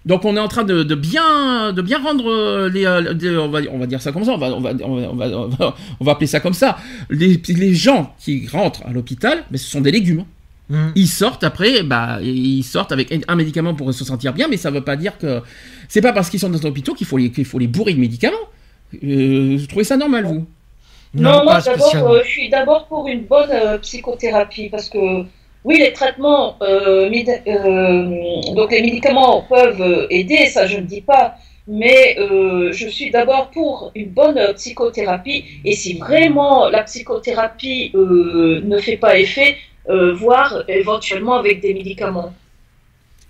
Donc 0.06 0.24
on 0.24 0.36
est 0.38 0.40
en 0.40 0.48
train 0.48 0.64
de, 0.64 0.82
de 0.84 0.96
bien 0.96 1.74
de 1.74 1.82
bien 1.82 2.00
rendre 2.02 2.32
euh, 2.32 2.70
les, 2.70 2.86
euh, 2.86 3.42
on 3.42 3.50
va 3.50 3.60
on 3.70 3.78
va 3.80 3.86
dire 3.86 4.02
ça 4.02 4.14
comme 4.14 4.24
ça 4.24 4.38
va, 4.38 4.50
va- 4.50 4.72
on 4.88 6.06
va 6.06 6.12
appeler 6.14 6.26
ça 6.26 6.40
comme 6.40 6.54
ça 6.54 6.78
les, 7.10 7.40
les 7.50 7.76
gens 7.76 8.16
qui 8.18 8.48
rentrent 8.48 8.82
à 8.88 8.92
l'hôpital 8.92 9.44
mais 9.52 9.58
ce 9.58 9.70
sont 9.70 9.82
des 9.82 9.92
légumes 9.92 10.24
Hum. 10.72 10.92
ils 10.96 11.08
sortent 11.08 11.44
après, 11.44 11.82
bah, 11.82 12.20
ils 12.22 12.64
sortent 12.64 12.92
avec 12.92 13.12
un 13.28 13.36
médicament 13.36 13.74
pour 13.74 13.92
se 13.92 14.06
sentir 14.06 14.34
bien, 14.34 14.48
mais 14.48 14.58
ça 14.58 14.70
veut 14.70 14.84
pas 14.84 14.96
dire 14.96 15.18
que 15.18 15.42
c'est 15.88 16.02
pas 16.02 16.14
parce 16.14 16.30
qu'ils 16.30 16.40
sont 16.40 16.50
dans 16.50 16.64
un 16.64 16.70
hôpital 16.70 16.94
qu'il 16.94 17.08
faut 17.08 17.18
les 17.18 17.32
qu'il 17.32 17.46
faut 17.46 17.58
les 17.58 17.68
bourrer 17.68 17.94
de 17.94 18.00
médicaments. 18.00 18.38
Euh, 19.04 19.58
vous 19.58 19.66
trouvez 19.66 19.84
ça 19.84 19.98
normal 19.98 20.26
vous? 20.26 20.46
Non, 21.16 21.44
moi 21.44 21.60
euh, 21.68 22.22
je 22.24 22.30
suis 22.30 22.50
d'abord 22.50 22.86
pour 22.86 23.08
une 23.08 23.24
bonne 23.24 23.50
euh, 23.52 23.80
psychothérapie 23.80 24.70
parce 24.70 24.90
que 24.90 25.24
oui, 25.66 25.78
les 25.80 25.92
traitements, 25.92 26.56
euh, 26.62 27.10
euh, 27.12 28.54
donc 28.54 28.72
les 28.72 28.82
médicaments 28.82 29.42
peuvent 29.50 30.08
aider, 30.10 30.46
ça 30.48 30.68
je 30.68 30.78
ne 30.78 30.86
dis 30.86 31.02
pas, 31.02 31.36
mais 31.68 32.16
euh, 32.20 32.72
je 32.72 32.88
suis 32.88 33.12
d'abord 33.12 33.50
pour 33.50 33.92
une 33.96 34.10
bonne 34.10 34.40
psychothérapie. 34.56 35.46
Et 35.66 35.74
si 35.74 35.98
vraiment 35.98 36.70
la 36.70 36.84
psychothérapie 36.84 37.92
euh, 37.96 38.62
ne 38.64 38.78
fait 38.78 38.98
pas 38.98 39.20
effet, 39.20 39.58
euh, 39.90 40.14
voir 40.14 40.64
éventuellement 40.68 41.36
avec 41.36 41.62
des 41.62 41.74
médicaments. 41.74 42.34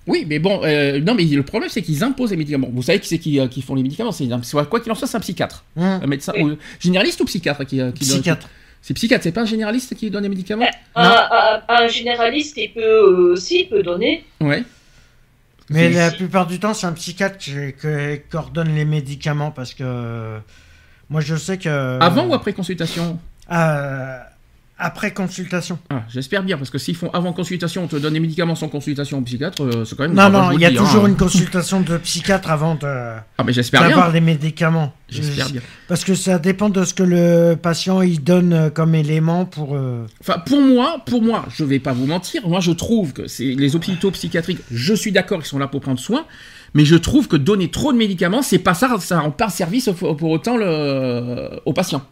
Oui, 0.07 0.25
mais 0.27 0.39
bon, 0.39 0.61
euh, 0.63 0.99
non, 1.01 1.13
mais 1.13 1.23
le 1.25 1.43
problème, 1.43 1.69
c'est 1.69 1.81
qu'ils 1.83 2.03
imposent 2.03 2.31
les 2.31 2.37
médicaments. 2.37 2.69
Vous 2.71 2.81
savez 2.81 2.99
qui 2.99 3.07
c'est 3.07 3.19
qui, 3.19 3.39
euh, 3.39 3.47
qui 3.47 3.61
font 3.61 3.75
les 3.75 3.83
médicaments 3.83 4.11
C'est 4.11 4.27
quoi 4.69 4.79
qu'il 4.79 4.91
en 4.91 4.95
soit, 4.95 5.07
c'est 5.07 5.17
un 5.17 5.19
psychiatre, 5.19 5.63
Hum. 5.77 5.99
un 6.03 6.07
médecin, 6.07 6.33
Oui. 6.35 6.43
ou- 6.43 6.57
généraliste 6.79 7.21
ou 7.21 7.25
psychiatre 7.25 7.63
qui, 7.65 7.79
euh, 7.79 7.91
qui 7.91 8.05
donne- 8.07 8.17
Psychiatre. 8.17 8.49
C'est 8.81 8.93
psychiatre, 8.93 9.23
c'est 9.23 9.31
pas 9.33 9.41
un 9.41 9.45
généraliste 9.45 9.93
qui 9.95 10.09
donne 10.09 10.23
les 10.23 10.29
médicaments 10.29 10.65
Un, 10.95 11.03
un- 11.31 11.61
un 11.67 11.87
généraliste, 11.87 12.55
il 12.57 12.69
peut 12.73 12.81
euh, 12.81 13.33
aussi 13.33 13.65
peut 13.65 13.83
donner. 13.83 14.25
Ouais. 14.41 14.63
Mais 15.69 15.91
C'est- 15.91 15.99
la 15.99 16.11
plupart 16.11 16.47
du 16.47 16.59
temps, 16.59 16.73
c'est 16.73 16.87
un 16.87 16.93
psychiatre 16.93 17.37
qui, 17.37 17.51
qui 17.51 18.35
ordonne 18.35 18.73
les 18.73 18.85
médicaments 18.85 19.51
parce 19.51 19.73
que 19.75 20.39
moi, 21.09 21.21
je 21.21 21.35
sais 21.35 21.57
que. 21.57 21.99
Avant 22.01 22.25
ou 22.25 22.33
après 22.33 22.53
consultation? 22.53 23.19
Euh, 23.51 24.17
Après 24.81 25.11
consultation. 25.13 25.77
Ah, 25.89 26.03
J'espère 26.09 26.41
bien, 26.43 26.57
parce 26.57 26.69
que 26.69 26.77
s'ils 26.77 26.95
font 26.95 27.09
avant 27.11 27.33
consultation, 27.33 27.83
on 27.83 27.87
te 27.87 27.97
donne 27.97 28.13
des 28.13 28.19
médicaments 28.21 28.55
sans 28.55 28.69
consultation 28.69 29.17
au 29.17 29.21
psychiatre, 29.21 29.61
euh, 29.61 29.83
c'est 29.83 29.97
quand 29.97 30.03
même. 30.03 30.13
Non, 30.13 30.29
non, 30.29 30.51
il 30.51 30.61
y 30.61 30.65
a 30.65 30.69
dis, 30.69 30.77
toujours 30.77 31.03
hein. 31.03 31.09
une 31.09 31.17
consultation 31.17 31.81
de 31.81 31.97
psychiatre 31.97 32.49
avant 32.49 32.75
de- 32.75 32.85
Ah, 32.85 33.43
mais 33.45 33.51
j'espère 33.51 33.81
d'avoir 33.89 34.11
les 34.11 34.21
médicaments. 34.21 34.93
J'espère 35.09 35.49
bien. 35.49 35.61
Parce 35.89 36.05
que 36.05 36.15
ça 36.15 36.39
dépend 36.39 36.69
de 36.69 36.83
ce 36.85 36.93
que 36.93 37.03
le 37.03 37.55
patient 37.61 38.01
il 38.01 38.23
donne 38.23 38.53
euh, 38.53 38.69
comme 38.69 38.95
élément 38.95 39.45
pour. 39.45 39.75
euh, 39.75 40.05
Enfin, 40.21 40.39
pour 40.45 40.61
moi, 40.61 41.01
pour 41.05 41.21
moi, 41.21 41.45
je 41.49 41.63
vais 41.65 41.79
pas 41.79 41.91
vous 41.93 42.05
mentir, 42.05 42.47
moi 42.47 42.59
je 42.61 42.71
trouve 42.71 43.11
que 43.13 43.27
c'est 43.27 43.43
les 43.55 43.75
hôpitaux 43.75 44.11
psychiatriques, 44.11 44.59
je 44.71 44.93
suis 44.93 45.11
d'accord, 45.11 45.39
ils 45.41 45.45
sont 45.45 45.59
là 45.59 45.67
pour 45.67 45.81
prendre 45.81 45.99
soin, 45.99 46.25
mais 46.73 46.85
je 46.85 46.95
trouve 46.95 47.27
que 47.27 47.35
donner 47.35 47.69
trop 47.69 47.91
de 47.91 47.97
médicaments, 47.97 48.41
c'est 48.43 48.59
pas 48.59 48.75
ça, 48.75 48.95
ça 48.99 49.19
rend 49.19 49.31
pas 49.31 49.49
service 49.49 49.89
pour 49.97 50.29
autant 50.29 50.55
le, 50.57 51.49
aux 51.65 51.73
patients. 51.73 52.03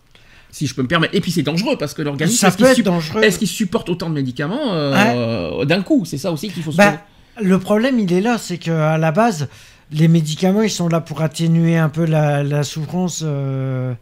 Si 0.58 0.66
je 0.68 0.74
peux 0.74 0.82
me 0.82 0.88
permettre. 0.88 1.14
Et 1.16 1.22
puis 1.22 1.32
c'est 1.32 1.44
dangereux 1.44 1.78
parce 1.78 1.94
que 1.94 2.02
l'organisme, 2.02 2.38
Ça 2.38 2.48
est-ce 2.48 2.58
peut 2.58 2.64
qu'il 2.64 2.72
être 2.72 2.76
sup- 2.78 2.86
dangereux. 2.86 3.24
est-ce 3.24 3.38
qu'il 3.38 3.48
supporte 3.48 3.90
autant 3.90 4.10
de 4.10 4.16
médicaments 4.16 4.74
euh, 4.74 5.66
d'un 5.66 5.84
coup? 5.84 6.04
C'est 6.06 6.18
ça 6.18 6.32
aussi 6.32 6.50
qu'il 6.50 6.64
faut 6.64 6.72
se 6.72 6.78
Bah, 6.78 7.00
le 7.40 7.60
problème, 7.60 8.00
il 8.00 8.12
est 8.12 8.22
là, 8.22 8.38
c'est 8.40 8.58
que 8.58 8.72
à 8.72 8.98
la 8.98 9.12
base, 9.12 9.50
les 9.92 10.08
médicaments, 10.08 10.64
ils 10.64 10.72
sont 10.72 10.88
là 10.90 11.00
pour 11.00 11.22
atténuer 11.22 11.78
un 11.78 11.90
peu 11.90 12.06
la, 12.06 12.42
la 12.44 12.64
souffrance, 12.64 13.22
euh, 13.24 13.94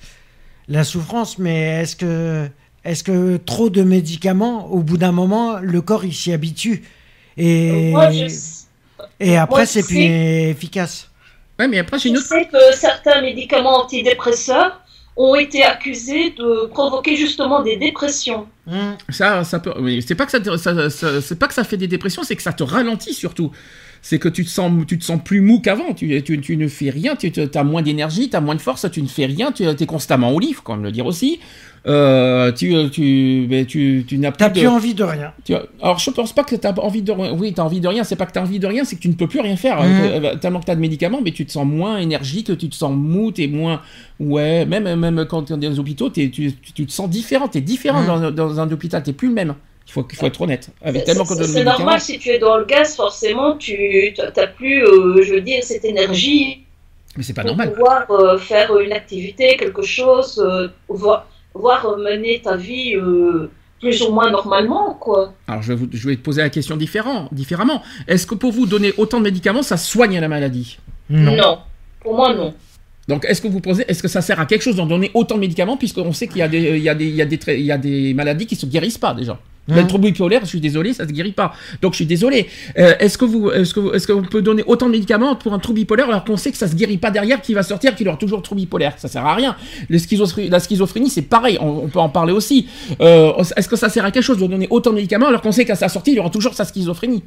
la 0.69 0.83
souffrance. 0.85 1.37
Mais 1.39 1.81
est-ce 1.81 1.97
que, 1.97 2.47
est-ce 2.85 3.03
que 3.03 3.35
trop 3.37 3.69
de 3.69 3.83
médicaments, 3.83 4.67
au 4.71 4.79
bout 4.79 4.97
d'un 4.97 5.11
moment, 5.11 5.57
le 5.61 5.81
corps 5.81 6.05
il 6.05 6.13
s'y 6.13 6.31
habitue 6.31 6.83
et 7.37 7.91
Moi, 7.91 8.11
je, 8.11 8.25
et 9.19 9.35
après 9.37 9.65
c'est 9.65 9.83
plus 9.85 9.99
efficace. 10.03 11.09
Ouais, 11.59 11.67
mais 11.67 11.79
après 11.79 11.99
j'ai 11.99 12.09
une 12.09 12.15
je 12.15 12.21
sais 12.21 12.45
que 12.45 12.57
certains 12.73 13.21
médicaments 13.21 13.83
antidépresseurs 13.83 14.81
ont 15.17 15.35
été 15.35 15.63
accusés 15.63 16.31
de 16.31 16.65
provoquer 16.67 17.15
justement 17.15 17.61
des 17.61 17.77
dépressions. 17.77 18.47
Hum. 18.69 18.97
Ça, 19.09 19.43
ça 19.43 19.59
peut. 19.59 19.71
c'est 20.05 20.15
pas 20.15 20.25
que 20.25 20.31
ça- 20.31 20.89
c'est 21.21 21.39
pas 21.39 21.47
que 21.47 21.53
ça 21.53 21.63
fait 21.63 21.77
des 21.77 21.87
dépressions, 21.87 22.23
c'est 22.23 22.35
que 22.35 22.41
ça 22.41 22.53
te 22.53 22.63
ralentit 22.63 23.13
surtout. 23.13 23.51
C'est 24.07 24.19
que 24.19 24.29
tu 24.29 24.45
te 24.45 24.49
sens, 24.51 24.71
tu 24.87 24.99
te 24.99 25.03
sens 25.03 25.19
plus 25.23 25.41
mou 25.41 25.59
qu'avant. 25.61 25.95
Tu, 25.95 26.21
tu, 26.21 26.39
tu 26.39 26.57
ne 26.57 26.67
fais 26.67 26.91
rien, 26.91 27.15
tu 27.15 27.31
as 27.55 27.63
moins 27.63 27.81
d'énergie, 27.81 28.29
tu 28.29 28.35
as 28.35 28.41
moins 28.41 28.53
de 28.53 28.61
force, 28.61 28.85
tu 28.91 29.01
ne 29.01 29.07
fais 29.07 29.25
rien, 29.25 29.51
tu 29.51 29.63
es 29.67 29.85
constamment 29.87 30.31
au 30.31 30.39
lit, 30.39 30.53
faut 30.53 30.61
quand 30.63 30.75
même 30.75 30.83
le 30.83 30.91
dire 30.91 31.07
aussi. 31.07 31.39
Euh, 31.87 32.51
tu, 32.51 32.73
tu, 32.91 33.47
tu, 33.67 34.05
tu 34.07 34.17
n'as 34.19 34.31
plus 34.31 34.37
T'as 34.37 34.49
de. 34.49 34.59
plus 34.59 34.67
envie 34.67 34.93
de 34.95 35.03
rien. 35.03 35.31
tu 35.43 35.53
alors 35.81 35.99
je 35.99 36.09
pense 36.11 36.33
pas 36.33 36.43
que 36.43 36.55
tu 36.55 36.65
as 36.67 36.79
envie 36.79 37.03
de 37.03 37.11
oui 37.11 37.53
tu 37.53 37.61
as 37.61 37.63
envie 37.63 37.79
de 37.79 37.87
rien 37.87 38.03
c'est 38.03 38.15
pas 38.15 38.25
que 38.25 38.31
tu 38.31 38.39
as 38.39 38.41
envie 38.41 38.57
de 38.57 38.65
rien 38.65 38.83
c'est 38.83 38.95
que 38.95 39.01
tu 39.01 39.07
ne 39.07 39.13
peux 39.13 39.27
plus 39.27 39.39
rien 39.39 39.55
faire 39.55 39.81
Mhm. 39.83 39.89
Euh, 40.03 40.35
tellement 40.35 40.59
que 40.61 40.65
tu 40.65 40.71
as 40.71 40.75
de 40.75 40.81
médicaments 40.81 41.21
mais 41.23 41.29
tu 41.31 41.45
te 41.45 41.51
sens 41.51 41.63
moins 41.65 41.97
énergique 41.99 42.57
tu 42.57 42.69
te 42.69 42.75
sens 42.75 42.91
mou 42.95 43.31
t'es 43.31 43.45
moins 43.45 43.81
ouais 44.19 44.65
même 44.65 44.95
même 44.99 45.25
quand 45.29 45.43
tu 45.43 45.53
es 45.53 45.57
dans 45.57 45.69
les 45.69 45.77
hôpitaux 45.77 46.09
tu, 46.09 46.31
tu, 46.31 46.51
tu 46.73 46.85
te 46.87 46.91
sens 46.91 47.07
différent 47.07 47.47
t'es 47.47 47.61
différent 47.61 48.01
Mhm. 48.01 48.07
dans, 48.07 48.31
dans 48.31 48.59
un 48.59 48.71
hôpital 48.71 49.03
t'es 49.03 49.13
plus 49.13 49.27
le 49.27 49.35
même 49.35 49.53
il 49.87 49.91
faut, 49.91 50.05
faut 50.13 50.25
être 50.25 50.41
honnête 50.41 50.69
avec 50.81 51.01
C'est- 51.01 51.05
tellement 51.05 51.25
C'est 51.25 51.63
normal 51.63 52.01
si 52.01 52.17
tu 52.19 52.29
es 52.29 52.39
dans 52.39 52.57
le 52.57 52.65
gaz, 52.65 52.95
forcément, 52.95 53.55
tu 53.57 54.13
n'as 54.17 54.47
plus, 54.47 54.83
euh, 54.83 55.21
je 55.23 55.33
veux 55.35 55.41
dire, 55.41 55.63
cette 55.63 55.85
énergie 55.85 56.61
mais 57.17 57.23
c'est 57.23 57.33
pas 57.33 57.43
pour 57.43 57.51
normal 57.51 57.71
pouvoir 57.71 58.11
euh, 58.11 58.37
faire 58.37 58.77
une 58.77 58.91
activité, 58.91 59.55
quelque 59.55 59.83
chose, 59.83 60.37
euh, 60.45 60.67
voir, 60.89 61.27
voir 61.53 61.97
mener 61.97 62.41
ta 62.41 62.57
vie 62.57 62.95
euh, 62.95 63.49
plus 63.79 64.01
ou 64.01 64.11
moins 64.11 64.29
normalement, 64.31 64.95
quoi. 64.95 65.33
alors 65.47 65.61
je 65.61 65.71
vais, 65.73 65.75
vous- 65.79 65.87
je 65.93 66.09
vais 66.09 66.15
te 66.17 66.21
poser 66.21 66.41
la 66.41 66.49
question 66.49 66.75
différent, 66.75 67.29
différemment 67.31 67.81
est-ce 68.07 68.25
que 68.27 68.35
pour 68.35 68.51
vous 68.51 68.65
donner 68.65 68.91
autant 68.97 69.19
de 69.19 69.23
médicaments 69.23 69.61
ça 69.63 69.77
soigne 69.77 70.19
la 70.19 70.27
maladie? 70.27 70.77
Non. 71.09 71.59
Pour 72.01 72.15
moi, 72.15 72.33
non. 72.33 72.53
Donc, 73.07 73.23
est-ce 73.25 73.39
que 73.41 73.47
vous 73.47 73.59
posez, 73.61 73.85
est-ce 73.87 74.01
que 74.01 74.07
ça 74.07 74.21
sert 74.21 74.39
à 74.39 74.45
quelque 74.47 74.63
chose 74.63 74.75
d'en 74.75 74.87
donner 74.87 75.11
autant 75.13 75.35
de 75.35 75.39
médicaments, 75.41 75.77
puisqu'on 75.77 76.11
sait 76.13 76.27
qu'il 76.27 76.37
y 76.37 76.41
a 76.41 76.47
des, 76.47 76.77
il 76.77 76.83
y 76.83 76.89
a 76.89 76.95
des, 76.95 77.05
il 77.05 77.15
y 77.15 77.21
a 77.21 77.25
des, 77.25 77.37
tra- 77.37 77.53
il 77.55 77.61
y 77.65 77.71
a 77.71 77.77
des 77.77 78.13
maladies 78.15 78.47
qui 78.47 78.55
se 78.55 78.65
guérissent 78.65 78.97
pas 78.97 79.13
déjà? 79.13 79.39
Le 79.67 79.87
trouble 79.87 80.05
bipolaire, 80.05 80.41
je 80.43 80.47
suis 80.47 80.59
désolé, 80.59 80.93
ça 80.93 81.07
se 81.07 81.11
guérit 81.11 81.31
pas. 81.31 81.53
Donc, 81.81 81.93
je 81.93 81.97
suis 81.97 82.05
désolé. 82.05 82.47
Euh, 82.77 82.93
est-ce 82.99 83.17
que 83.17 83.25
vous, 83.25 83.49
est-ce 83.49 83.73
que, 83.73 83.95
est-ce 83.95 84.05
qu'on 84.05 84.21
peut 84.21 84.43
donner 84.43 84.63
autant 84.67 84.85
de 84.85 84.91
médicaments 84.91 85.35
pour 85.35 85.53
un 85.53 85.59
trouble 85.59 85.79
bipolaire 85.79 86.07
alors 86.07 86.23
qu'on 86.23 86.37
sait 86.37 86.51
que 86.51 86.57
ça 86.57 86.67
se 86.67 86.75
guérit 86.75 86.97
pas 86.97 87.09
derrière, 87.09 87.41
qu'il 87.41 87.55
va 87.55 87.63
sortir, 87.63 87.95
qu'il 87.95 88.07
aura 88.07 88.17
toujours 88.17 88.37
le 88.37 88.43
trouble 88.43 88.61
bipolaire? 88.61 88.93
Ça 88.97 89.07
sert 89.07 89.25
à 89.25 89.33
rien. 89.33 89.55
Le 89.89 89.97
la 90.49 90.59
schizophrénie, 90.59 91.09
c'est 91.09 91.23
pareil. 91.23 91.57
On, 91.59 91.67
on 91.85 91.87
peut 91.87 91.99
en 91.99 92.09
parler 92.09 92.31
aussi. 92.33 92.67
Euh, 93.01 93.33
est-ce 93.57 93.67
que 93.67 93.75
ça 93.75 93.89
sert 93.89 94.05
à 94.05 94.11
quelque 94.11 94.23
chose 94.23 94.37
de 94.37 94.45
donner 94.45 94.67
autant 94.69 94.91
de 94.91 94.95
médicaments 94.97 95.27
alors 95.27 95.41
qu'on 95.41 95.51
sait 95.51 95.65
qu'à 95.65 95.75
sa 95.75 95.89
sortie, 95.89 96.11
il 96.13 96.19
aura 96.19 96.29
toujours 96.29 96.53
sa 96.53 96.65
schizophrénie? 96.65 97.23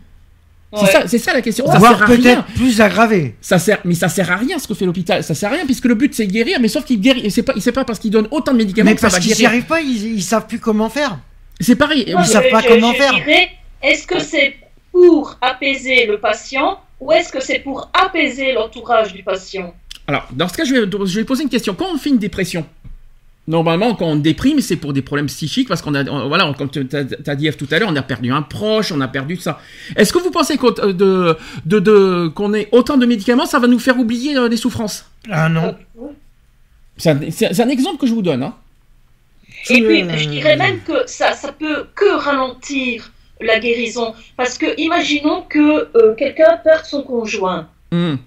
C'est 0.77 0.83
Ouais. 1.12 1.18
ça, 1.18 1.33
la 1.33 1.40
question. 1.40 1.66
Ça 1.66 1.79
Voire 1.79 1.94
sert 1.98 2.03
à 2.03 2.07
rien. 2.07 2.16
peut-être 2.18 2.44
plus 2.55 2.81
aggravé. 2.81 3.35
Ça 3.40 3.59
sert, 3.59 3.79
mais 3.85 3.94
ça 3.94 4.09
sert 4.09 4.31
à 4.31 4.37
rien 4.37 4.59
ce 4.59 4.68
que 4.68 4.74
fait 4.74 4.85
l'hôpital. 4.85 5.24
Ça 5.24 5.35
sert 5.35 5.51
à 5.51 5.55
rien 5.55 5.64
puisque 5.64 5.87
le 5.87 5.94
but 5.94 6.14
c'est 6.14 6.27
guérir, 6.27 6.59
mais 6.61 6.68
sauf 6.68 6.85
qu'il 6.85 7.01
guérit. 7.01 7.22
et 7.24 7.31
C'est 7.31 7.42
pas, 7.42 7.55
c'est 7.59 7.72
pas 7.72 7.85
parce 7.85 7.98
qu'il 7.98 8.11
donne 8.11 8.29
autant 8.31 8.53
de 8.53 8.59
médicaments 8.59 8.90
Mais 8.90 8.94
que 8.96 9.01
parce 9.01 9.18
qu'ils 9.18 9.37
n'y 9.37 9.46
arrivent 9.46 9.64
pas, 9.64 9.81
ils, 9.81 10.16
ils 10.16 10.22
savent 10.22 10.46
plus 10.46 10.59
comment 10.59 10.90
faire. 10.90 11.18
C'est 11.61 11.77
pareil. 11.77 12.05
Ils 12.07 12.25
savent 12.25 12.49
pas 12.51 12.62
comment 12.62 12.92
faire. 12.92 13.14
est-ce 13.83 14.07
que 14.07 14.18
c'est 14.21 14.57
pour 14.92 15.37
apaiser 15.40 16.07
le 16.07 16.18
patient 16.18 16.81
ou 17.01 17.12
est-ce 17.12 17.31
que 17.33 17.40
c'est 17.40 17.61
pour 17.61 17.90
apaiser 17.92 18.53
l'entourage 18.53 19.12
du 19.12 19.23
patient? 19.23 19.73
Alors, 20.07 20.27
dans 20.33 20.49
ce 20.49 20.55
cas, 20.57 20.64
je 20.64 20.75
vais, 20.75 21.07
je 21.07 21.18
vais 21.21 21.25
poser 21.25 21.42
une 21.42 21.49
question. 21.49 21.75
Quand 21.75 21.87
on 21.92 21.99
fait 21.99 22.09
une 22.11 22.18
dépression, 22.18 22.64
normalement, 23.47 23.94
quand 23.94 24.07
on 24.07 24.16
déprime, 24.16 24.61
c'est 24.61 24.77
pour 24.77 24.92
des 24.92 25.03
problèmes 25.03 25.27
psychiques 25.27 25.68
parce 25.68 25.83
qu'on 25.83 25.94
a, 25.94 26.03
on- 26.09 26.29
voilà, 26.29 26.53
comme 26.57 26.71
tu 26.71 26.87
as 26.92 27.35
dit 27.37 27.47
Eve, 27.47 27.57
tout 27.57 27.68
à 27.71 27.79
l'heure, 27.79 27.90
on 27.92 27.97
a 27.97 28.03
perdu 28.03 28.33
un 28.33 28.42
proche, 28.42 28.90
on 28.90 29.01
a 29.01 29.09
perdu 29.09 29.37
ça. 29.37 29.61
Est-ce 29.97 30.12
que 30.12 30.18
vous 30.18 30.31
pensez 30.31 30.57
qu'on 30.57 30.73
euh, 30.79 30.92
de, 30.92 31.37
de, 31.66 31.79
de- 31.79 32.29
qu'on 32.35 32.55
ait 32.55 32.68
autant 32.73 32.97
de 32.97 33.05
médicaments, 33.07 33.47
ça 33.47 33.59
va 33.59 33.66
nous 33.68 33.79
faire 33.79 33.99
oublier 33.99 34.37
euh, 34.37 34.49
les 34.49 34.57
souffrances? 34.57 35.05
Ah 35.31 35.49
non. 35.49 35.77
C'est 36.97 37.11
un, 37.11 37.21
c'est- 37.31 37.53
c'est 37.53 37.62
un 37.62 37.68
exemple 37.68 37.99
que 37.99 38.07
je 38.07 38.14
vous 38.14 38.23
donne. 38.23 38.42
Hein. 38.42 38.55
Et 39.71 39.83
puis, 39.83 40.05
je 40.19 40.29
dirais 40.29 40.57
même 40.57 40.81
que 40.83 41.07
ça, 41.07 41.33
ça 41.33 41.53
peut 41.53 41.87
que 41.95 42.17
ralentir 42.17 43.11
la 43.41 43.59
guérison. 43.59 44.15
Parce 44.37 44.59
que 44.59 44.67
imaginons 44.79 45.43
que 45.43 45.89
euh, 45.97 46.15
quelqu'un 46.17 46.57
perde 46.59 46.85
son 46.85 47.03
conjoint. 47.03 47.69
Hum. 47.93 48.19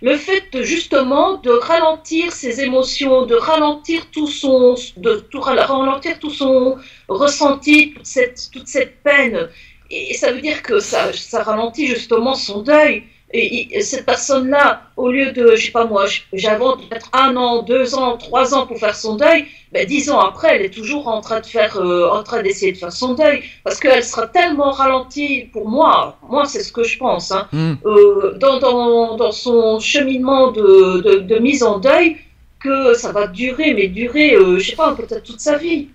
Le 0.00 0.16
fait 0.16 0.44
de, 0.52 0.62
justement 0.62 1.38
de 1.38 1.50
ralentir 1.50 2.32
ses 2.32 2.60
émotions, 2.60 3.26
de 3.26 3.34
ralentir 3.34 4.06
tout 4.12 4.28
son, 4.28 4.76
de 4.96 5.16
tout 5.30 5.40
ralentir 5.40 6.18
tout 6.20 6.30
son 6.30 6.76
ressenti, 7.08 7.94
toute 7.94 8.06
cette, 8.06 8.48
toute 8.52 8.68
cette 8.68 9.02
peine, 9.02 9.48
et, 9.90 10.14
ça 10.14 10.32
veut 10.32 10.40
dire 10.40 10.62
que 10.62 10.78
ça, 10.78 11.12
ça 11.12 11.42
ralentit 11.42 11.86
justement 11.86 12.34
son 12.34 12.62
deuil. 12.62 13.04
Et, 13.30 13.76
et 13.76 13.82
cette 13.82 14.06
personne-là, 14.06 14.84
au 14.96 15.10
lieu 15.10 15.32
de, 15.32 15.54
je 15.54 15.66
sais 15.66 15.70
pas 15.70 15.84
moi, 15.84 16.06
j'invente 16.32 16.88
peut-être 16.88 17.10
un 17.12 17.36
an, 17.36 17.62
deux 17.62 17.94
ans, 17.94 18.16
trois 18.16 18.54
ans 18.54 18.66
pour 18.66 18.78
faire 18.78 18.96
son 18.96 19.16
deuil, 19.16 19.44
ben 19.70 19.86
dix 19.86 20.08
ans 20.10 20.18
après, 20.20 20.56
elle 20.56 20.62
est 20.64 20.70
toujours 20.70 21.08
en 21.08 21.20
train 21.20 21.40
de 21.40 21.46
faire, 21.46 21.76
euh, 21.76 22.08
en 22.08 22.22
train 22.22 22.42
d'essayer 22.42 22.72
de 22.72 22.78
faire 22.78 22.90
son 22.90 23.12
deuil, 23.12 23.42
parce 23.64 23.78
qu'elle 23.80 24.02
sera 24.02 24.26
tellement 24.28 24.70
ralentie. 24.70 25.50
Pour 25.52 25.68
moi, 25.68 26.18
moi 26.26 26.46
c'est 26.46 26.62
ce 26.62 26.72
que 26.72 26.84
je 26.84 26.96
pense. 26.96 27.30
Hein, 27.30 27.46
Hum. 27.52 27.76
euh, 27.84 28.38
dans, 28.38 28.58
dans, 28.60 29.16
dans 29.16 29.32
son 29.32 29.78
cheminement 29.78 30.50
de, 30.52 31.02
de, 31.02 31.18
de 31.18 31.38
mise 31.38 31.62
en 31.62 31.78
deuil 31.78 32.16
que 32.60 32.94
ça 32.94 33.12
va 33.12 33.26
durer, 33.26 33.74
mais 33.74 33.88
durer, 33.88 34.34
euh, 34.36 34.58
je 34.58 34.70
sais 34.70 34.76
pas, 34.76 34.94
peut-être 34.94 35.22
toute 35.22 35.40
sa 35.40 35.58
vie. 35.58 35.88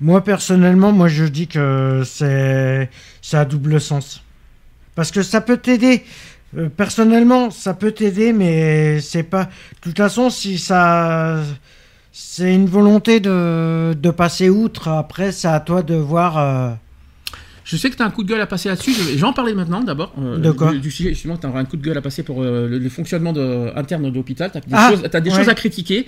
Moi 0.00 0.22
personnellement, 0.22 0.92
moi 0.92 1.08
je 1.08 1.24
dis 1.24 1.48
que 1.48 2.02
c'est 2.06 2.88
c'est 3.20 3.36
à 3.36 3.44
double 3.44 3.78
sens. 3.78 4.22
Parce 4.94 5.12
que 5.12 5.22
ça 5.22 5.40
peut 5.40 5.58
t'aider. 5.58 6.02
Euh, 6.56 6.68
personnellement, 6.68 7.50
ça 7.50 7.74
peut 7.74 7.92
t'aider, 7.92 8.32
mais 8.32 9.00
c'est 9.00 9.22
pas. 9.22 9.44
De 9.44 9.50
toute 9.82 9.96
façon, 9.96 10.30
si 10.30 10.58
ça. 10.58 11.42
C'est 12.12 12.52
une 12.54 12.66
volonté 12.66 13.20
de, 13.20 13.94
de 13.96 14.10
passer 14.10 14.48
outre. 14.48 14.88
Après, 14.88 15.30
c'est 15.32 15.48
à 15.48 15.60
toi 15.60 15.82
de 15.82 15.94
voir. 15.94 16.78
Je 17.70 17.76
sais 17.76 17.90
que 17.90 17.96
tu 17.96 18.02
as 18.02 18.06
un 18.06 18.10
coup 18.10 18.22
de 18.24 18.28
gueule 18.30 18.40
à 18.40 18.46
passer 18.46 18.70
là-dessus. 18.70 18.94
Je 18.94 19.02
vais, 19.02 19.12
je 19.12 19.18
vais 19.18 19.24
en 19.26 19.34
parler 19.34 19.52
maintenant 19.52 19.82
d'abord. 19.82 20.14
euh, 20.18 20.52
quoi 20.54 20.72
du, 20.72 20.78
du 20.80 20.90
sujet, 20.90 21.10
justement, 21.10 21.36
tu 21.36 21.46
as 21.46 21.50
un 21.54 21.64
coup 21.66 21.76
de 21.76 21.82
gueule 21.82 21.98
à 21.98 22.00
passer 22.00 22.22
pour 22.22 22.42
euh, 22.42 22.66
le, 22.66 22.78
le 22.78 22.88
fonctionnement 22.88 23.34
de, 23.34 23.70
interne 23.76 24.10
de 24.10 24.14
l'hôpital. 24.14 24.50
Tu 24.50 24.56
as 24.56 24.60
des, 24.62 24.66
Ah, 24.72 24.90
choses, 24.90 25.02
des 25.02 25.30
ouais. 25.30 25.36
choses 25.36 25.48
à 25.50 25.54
critiquer. 25.54 26.06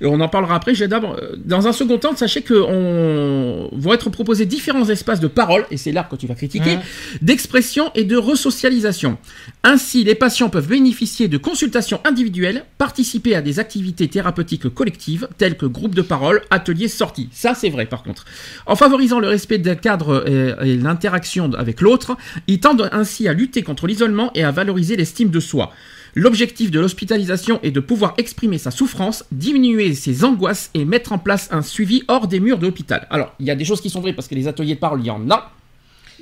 Et 0.00 0.06
on 0.06 0.18
en 0.20 0.28
parlera 0.28 0.54
après. 0.54 0.74
J'ai 0.74 0.88
d'abord, 0.88 1.16
euh, 1.20 1.36
dans 1.44 1.66
un 1.68 1.72
second 1.74 1.98
temps, 1.98 2.16
sachez 2.16 2.40
qu'on 2.40 3.68
vont 3.72 3.92
être 3.92 4.08
proposés 4.08 4.46
différents 4.46 4.88
espaces 4.88 5.20
de 5.20 5.26
parole, 5.28 5.66
et 5.70 5.76
c'est 5.76 5.92
là 5.92 6.02
que 6.10 6.16
tu 6.16 6.26
vas 6.26 6.34
critiquer, 6.34 6.78
d'expression 7.20 7.90
et 7.94 8.04
de 8.04 8.16
resocialisation. 8.16 9.18
Ainsi, 9.64 10.04
les 10.04 10.14
patients 10.14 10.48
peuvent 10.48 10.68
bénéficier 10.68 11.28
de 11.28 11.36
consultations 11.36 12.00
individuelles, 12.04 12.64
participer 12.78 13.34
à 13.34 13.42
des 13.42 13.58
activités 13.58 14.08
thérapeutiques 14.08 14.68
collectives, 14.70 15.28
telles 15.36 15.58
que 15.58 15.66
groupes 15.66 15.94
de 15.94 16.00
parole, 16.02 16.40
ateliers, 16.50 16.88
sorties. 16.88 17.28
Ça, 17.32 17.54
c'est 17.54 17.68
vrai, 17.68 17.84
par 17.84 18.02
contre. 18.02 18.24
En 18.64 18.76
favorisant 18.76 19.20
le 19.20 19.28
respect 19.28 19.58
des 19.58 19.76
cadres 19.76 20.24
et, 20.26 20.70
et 20.70 20.76
l'interaction 21.02 21.52
avec 21.54 21.80
l'autre, 21.80 22.16
ils 22.46 22.60
tendent 22.60 22.88
ainsi 22.92 23.26
à 23.26 23.32
lutter 23.32 23.62
contre 23.62 23.86
l'isolement 23.86 24.30
et 24.34 24.44
à 24.44 24.52
valoriser 24.52 24.96
l'estime 24.96 25.30
de 25.30 25.40
soi. 25.40 25.72
L'objectif 26.14 26.70
de 26.70 26.78
l'hospitalisation 26.78 27.58
est 27.62 27.70
de 27.70 27.80
pouvoir 27.80 28.14
exprimer 28.18 28.58
sa 28.58 28.70
souffrance, 28.70 29.24
diminuer 29.32 29.94
ses 29.94 30.24
angoisses 30.24 30.70
et 30.74 30.84
mettre 30.84 31.12
en 31.12 31.18
place 31.18 31.48
un 31.50 31.62
suivi 31.62 32.04
hors 32.06 32.28
des 32.28 32.38
murs 32.38 32.58
de 32.58 32.66
l'hôpital. 32.66 33.06
Alors, 33.10 33.34
il 33.40 33.46
y 33.46 33.50
a 33.50 33.56
des 33.56 33.64
choses 33.64 33.80
qui 33.80 33.90
sont 33.90 34.00
vraies 34.00 34.12
parce 34.12 34.28
que 34.28 34.34
les 34.34 34.46
ateliers 34.46 34.74
de 34.74 34.80
parole, 34.80 35.00
il 35.00 35.06
y 35.06 35.10
en 35.10 35.28
a. 35.30 35.50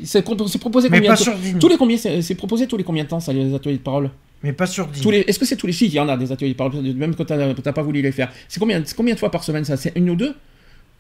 C'est 0.03 0.23
proposé 0.23 0.89
Mais 0.89 0.99
combien 0.99 1.11
pas 1.11 1.17
de 1.17 1.23
sur 1.23 1.33
temps 1.33 1.39
dix. 1.43 1.59
Tous 1.59 1.69
les 1.69 1.77
combien 1.77 1.97
c'est 1.99 2.35
proposé 2.35 2.67
tous 2.67 2.79
les 2.79 2.85
combien 2.85 3.05
de 3.05 3.09
temps 3.09 3.21
ça 3.21 3.35
les 3.35 3.53
ateliers 3.53 3.77
de 3.77 3.83
parole? 3.83 4.11
Mais 4.43 4.55
pas 4.55 4.67
sur 4.67 4.87
10. 4.87 5.03
tous 5.03 5.11
les 5.11 5.19
Est-ce 5.19 5.39
que 5.39 5.45
c'est 5.45 5.57
tous 5.57 5.67
les 5.67 5.75
si 5.75 5.85
il 5.87 5.93
y 5.93 6.01
en 6.01 6.09
a 6.09 6.17
des 6.17 6.33
ateliers 6.33 6.53
de 6.53 6.57
parole 6.57 6.81
même 6.81 7.15
quand 7.15 7.27
t'as 7.27 7.73
pas 7.73 7.83
voulu 7.83 8.01
les 8.01 8.13
faire. 8.13 8.31
C'est 8.49 8.61
combien 8.61 8.81
c'est 8.83 8.97
combien 8.97 9.13
de 9.13 9.19
fois 9.19 9.31
par 9.31 9.45
semaine 9.45 9.65
ça? 9.67 9.77
C'est 9.77 9.93
une 9.97 10.09
ou 10.09 10.17
deux? 10.17 10.35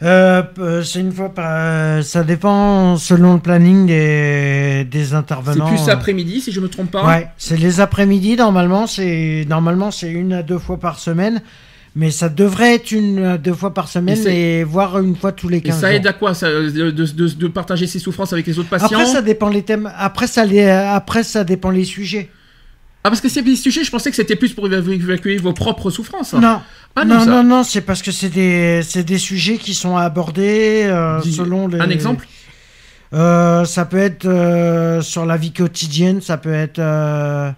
Euh, 0.02 0.42
p- 0.42 0.82
c'est 0.82 1.00
une 1.00 1.12
fois 1.12 1.28
par. 1.28 1.44
euh, 1.50 2.02
ça 2.02 2.24
dépend 2.24 2.96
selon 2.96 3.34
le 3.34 3.40
planning 3.40 3.86
des, 3.86 4.84
des 4.90 5.04
C'est 5.06 5.14
intervenants. 5.14 5.66
plus 5.68 5.88
euh. 5.88 5.92
après-midi 5.92 6.40
si 6.40 6.52
je 6.52 6.60
me 6.60 6.68
trompe 6.68 6.90
pas. 6.90 7.06
Ouais, 7.06 7.28
c'est 7.36 7.58
les 7.58 7.80
après-midi 7.80 8.36
normalement. 8.36 8.86
C'est 8.86 9.44
normalement 9.48 9.90
c'est 9.90 10.10
une 10.10 10.32
à 10.32 10.42
deux 10.42 10.58
fois 10.58 10.78
par 10.80 10.98
semaine, 10.98 11.42
mais 11.94 12.10
ça 12.10 12.30
devrait 12.30 12.76
être 12.76 12.92
une 12.92 13.22
à 13.24 13.36
deux 13.36 13.52
fois 13.52 13.74
par 13.74 13.88
semaine 13.88 14.16
Et 14.16 14.22
c'est- 14.22 14.36
et, 14.36 14.64
voire 14.64 14.98
une 14.98 15.16
fois 15.16 15.32
tous 15.32 15.48
les 15.50 15.58
Et 15.58 15.60
15 15.60 15.80
ça 15.80 15.88
jours. 15.88 15.96
aide 15.96 16.06
à 16.06 16.12
quoi 16.14 16.32
ça, 16.32 16.48
de- 16.48 16.90
de 16.90 17.48
partager 17.48 17.86
ses 17.86 17.98
souffrances 17.98 18.32
avec 18.32 18.46
les 18.46 18.58
autres 18.58 18.70
patients 18.70 18.86
Après 18.86 19.04
ça 19.04 19.20
dépend 19.20 19.50
les 19.50 19.62
thèmes. 19.64 19.92
Après 19.98 20.26
ça 20.28 20.46
les 20.46 20.64
après 20.66 21.24
ça 21.24 21.44
dépend 21.44 21.68
les 21.70 21.84
sujets. 21.84 22.30
Ah 23.02 23.08
parce 23.08 23.20
que 23.22 23.28
c'est 23.30 23.42
des 23.42 23.56
sujets, 23.56 23.82
je 23.82 23.90
pensais 23.90 24.10
que 24.10 24.16
c'était 24.16 24.36
plus 24.36 24.52
pour 24.52 24.68
éva- 24.68 24.92
évacuer 24.92 25.38
vos 25.38 25.52
propres 25.54 25.90
souffrances. 25.90 26.34
Non. 26.34 26.60
Ah 26.96 27.04
non, 27.04 27.14
non, 27.14 27.20
ça- 27.24 27.30
non, 27.30 27.42
non, 27.44 27.62
c'est 27.64 27.80
parce 27.80 28.02
que 28.02 28.10
c'est 28.12 28.28
des, 28.28 28.82
c'est 28.82 29.04
des 29.04 29.16
sujets 29.18 29.56
qui 29.56 29.72
sont 29.74 29.96
abordés 29.96 30.82
euh, 30.84 31.20
Dis- 31.20 31.32
selon 31.32 31.68
les... 31.68 31.80
Un 31.80 31.88
exemple? 31.88 32.26
Euh, 33.14 33.64
Ça 33.64 33.86
peut 33.86 33.96
être 33.98 34.26
euh, 34.26 35.00
sur 35.02 35.24
la 35.24 35.36
vie 35.36 35.52
quotidienne, 35.52 36.20
ça 36.20 36.36
peut 36.36 36.52
être... 36.52 36.78
euh, 36.78 37.50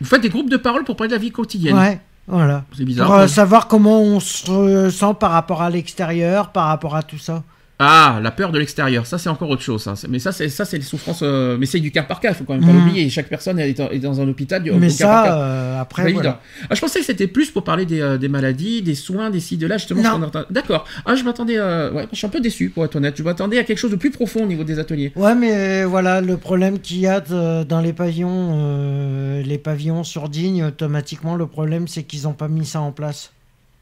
Vous 0.00 0.06
faites 0.06 0.22
des 0.22 0.28
groupes 0.30 0.50
de 0.50 0.56
parole 0.56 0.84
pour 0.84 0.96
parler 0.96 1.08
de 1.10 1.14
la 1.16 1.20
vie 1.20 1.32
quotidienne. 1.32 1.76
Ouais, 1.76 2.00
voilà. 2.28 2.64
C'est 2.76 2.84
bizarre. 2.84 3.06
Pour 3.06 3.16
euh, 3.16 3.26
savoir 3.26 3.66
comment 3.66 4.00
on 4.02 4.20
se 4.20 4.88
sent 4.90 5.14
par 5.18 5.32
rapport 5.32 5.62
à 5.62 5.70
l'extérieur, 5.70 6.52
par 6.52 6.66
rapport 6.68 6.94
à 6.96 7.02
tout 7.02 7.18
ça. 7.18 7.42
Ah, 7.80 8.18
la 8.20 8.32
peur 8.32 8.50
de 8.50 8.58
l'extérieur, 8.58 9.06
ça 9.06 9.18
c'est 9.18 9.28
encore 9.28 9.48
autre 9.50 9.62
chose. 9.62 9.82
ça. 9.82 9.94
C'est- 9.94 10.08
Mais 10.08 10.18
ça, 10.18 10.32
c'est 10.32 10.48
ça, 10.48 10.64
c'est 10.64 10.78
les 10.78 10.82
souffrances. 10.84 11.20
euh, 11.22 11.56
Mais 11.60 11.66
c'est 11.66 11.78
du 11.78 11.92
cas 11.92 12.02
par 12.02 12.18
cas. 12.18 12.30
Il 12.30 12.34
faut 12.34 12.42
quand 12.44 12.54
même 12.54 12.64
pas 12.66 12.72
Mhm. 12.72 12.86
l'oublier. 12.86 13.08
Chaque 13.08 13.28
personne 13.28 13.58
est, 13.60 13.72
dans 14.00 14.20
un 14.20 14.28
hôpital. 14.28 14.62
du- 14.64 14.72
Mais 14.72 14.88
cas 14.88 15.06
par 15.06 15.24
ça, 15.24 15.30
cas. 15.30 15.38
euh, 15.38 15.80
après, 15.80 16.12
voilà. 16.12 16.40
Ah, 16.68 16.74
je 16.74 16.80
pensais 16.80 16.98
que 16.98 17.04
c'était 17.06 17.28
plus 17.28 17.50
pour 17.52 17.62
parler 17.62 17.86
des, 17.86 18.00
euh, 18.00 18.18
des 18.18 18.26
maladies, 18.28 18.82
des 18.82 18.96
soins, 18.96 19.30
des 19.30 19.38
ci, 19.40 19.56
de 19.56 19.66
là, 19.68 19.76
justement. 19.78 20.02
D'accord. 20.50 20.86
Ah, 21.06 21.14
je 21.14 21.22
m'attendais. 21.22 21.60
Ouais, 21.60 22.08
je 22.12 22.16
suis 22.16 22.26
un 22.26 22.30
peu 22.30 22.40
déçu, 22.40 22.70
pour 22.70 22.84
être 22.84 22.96
honnête. 22.96 23.14
Je 23.16 23.22
m'attendais 23.22 23.58
à 23.58 23.64
quelque 23.64 23.78
chose 23.78 23.92
de 23.92 23.96
plus 23.96 24.10
profond 24.10 24.42
au 24.42 24.46
niveau 24.46 24.64
des 24.64 24.78
ateliers. 24.80 25.12
Ouais, 25.14 25.34
mais 25.36 25.84
voilà, 25.84 26.20
le 26.20 26.36
problème 26.36 26.80
qu'il 26.80 26.98
y 26.98 27.06
a 27.06 27.20
de- 27.20 27.62
dans 27.62 27.80
les 27.80 27.92
pavillons, 27.92 29.42
les 29.44 29.58
pavillons 29.58 30.02
sur 30.04 30.28
Digne, 30.28 30.64
automatiquement, 30.64 31.36
le 31.36 31.46
problème, 31.46 31.86
c'est 31.86 32.02
qu'ils 32.02 32.22
n'ont 32.24 32.32
pas 32.32 32.48
mis 32.48 32.66
ça 32.66 32.80
en 32.80 32.90
place. 32.92 33.30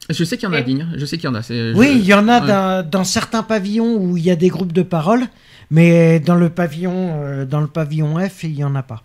Je 0.09 0.23
sais 0.23 0.37
qu'il 0.37 0.47
y 0.47 0.51
en 0.51 0.55
a, 0.55 0.61
Digne. 0.61 0.87
Je 0.95 1.05
sais 1.05 1.17
qu'il 1.17 1.29
y 1.29 1.31
en 1.31 1.35
a. 1.35 1.41
Oui, 1.75 1.91
il 1.95 2.05
y 2.05 2.13
en 2.13 2.27
a 2.27 2.41
ouais. 2.41 2.47
dans, 2.47 2.89
dans 2.89 3.03
certains 3.03 3.43
pavillons 3.43 3.97
où 3.97 4.17
il 4.17 4.23
y 4.23 4.31
a 4.31 4.35
des 4.35 4.47
groupes 4.47 4.73
de 4.73 4.83
parole, 4.83 5.25
mais 5.69 6.19
dans 6.19 6.35
le 6.35 6.49
pavillon, 6.49 7.23
euh, 7.23 7.45
dans 7.45 7.61
le 7.61 7.67
pavillon 7.67 8.17
F, 8.19 8.43
il 8.43 8.55
y 8.55 8.63
en 8.63 8.75
a 8.75 8.83
pas. 8.83 9.03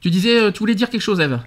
Tu 0.00 0.10
disais, 0.10 0.40
euh, 0.40 0.50
tu 0.52 0.60
voulais 0.60 0.74
dire 0.74 0.90
quelque 0.90 1.00
chose, 1.00 1.20
Eve 1.20 1.40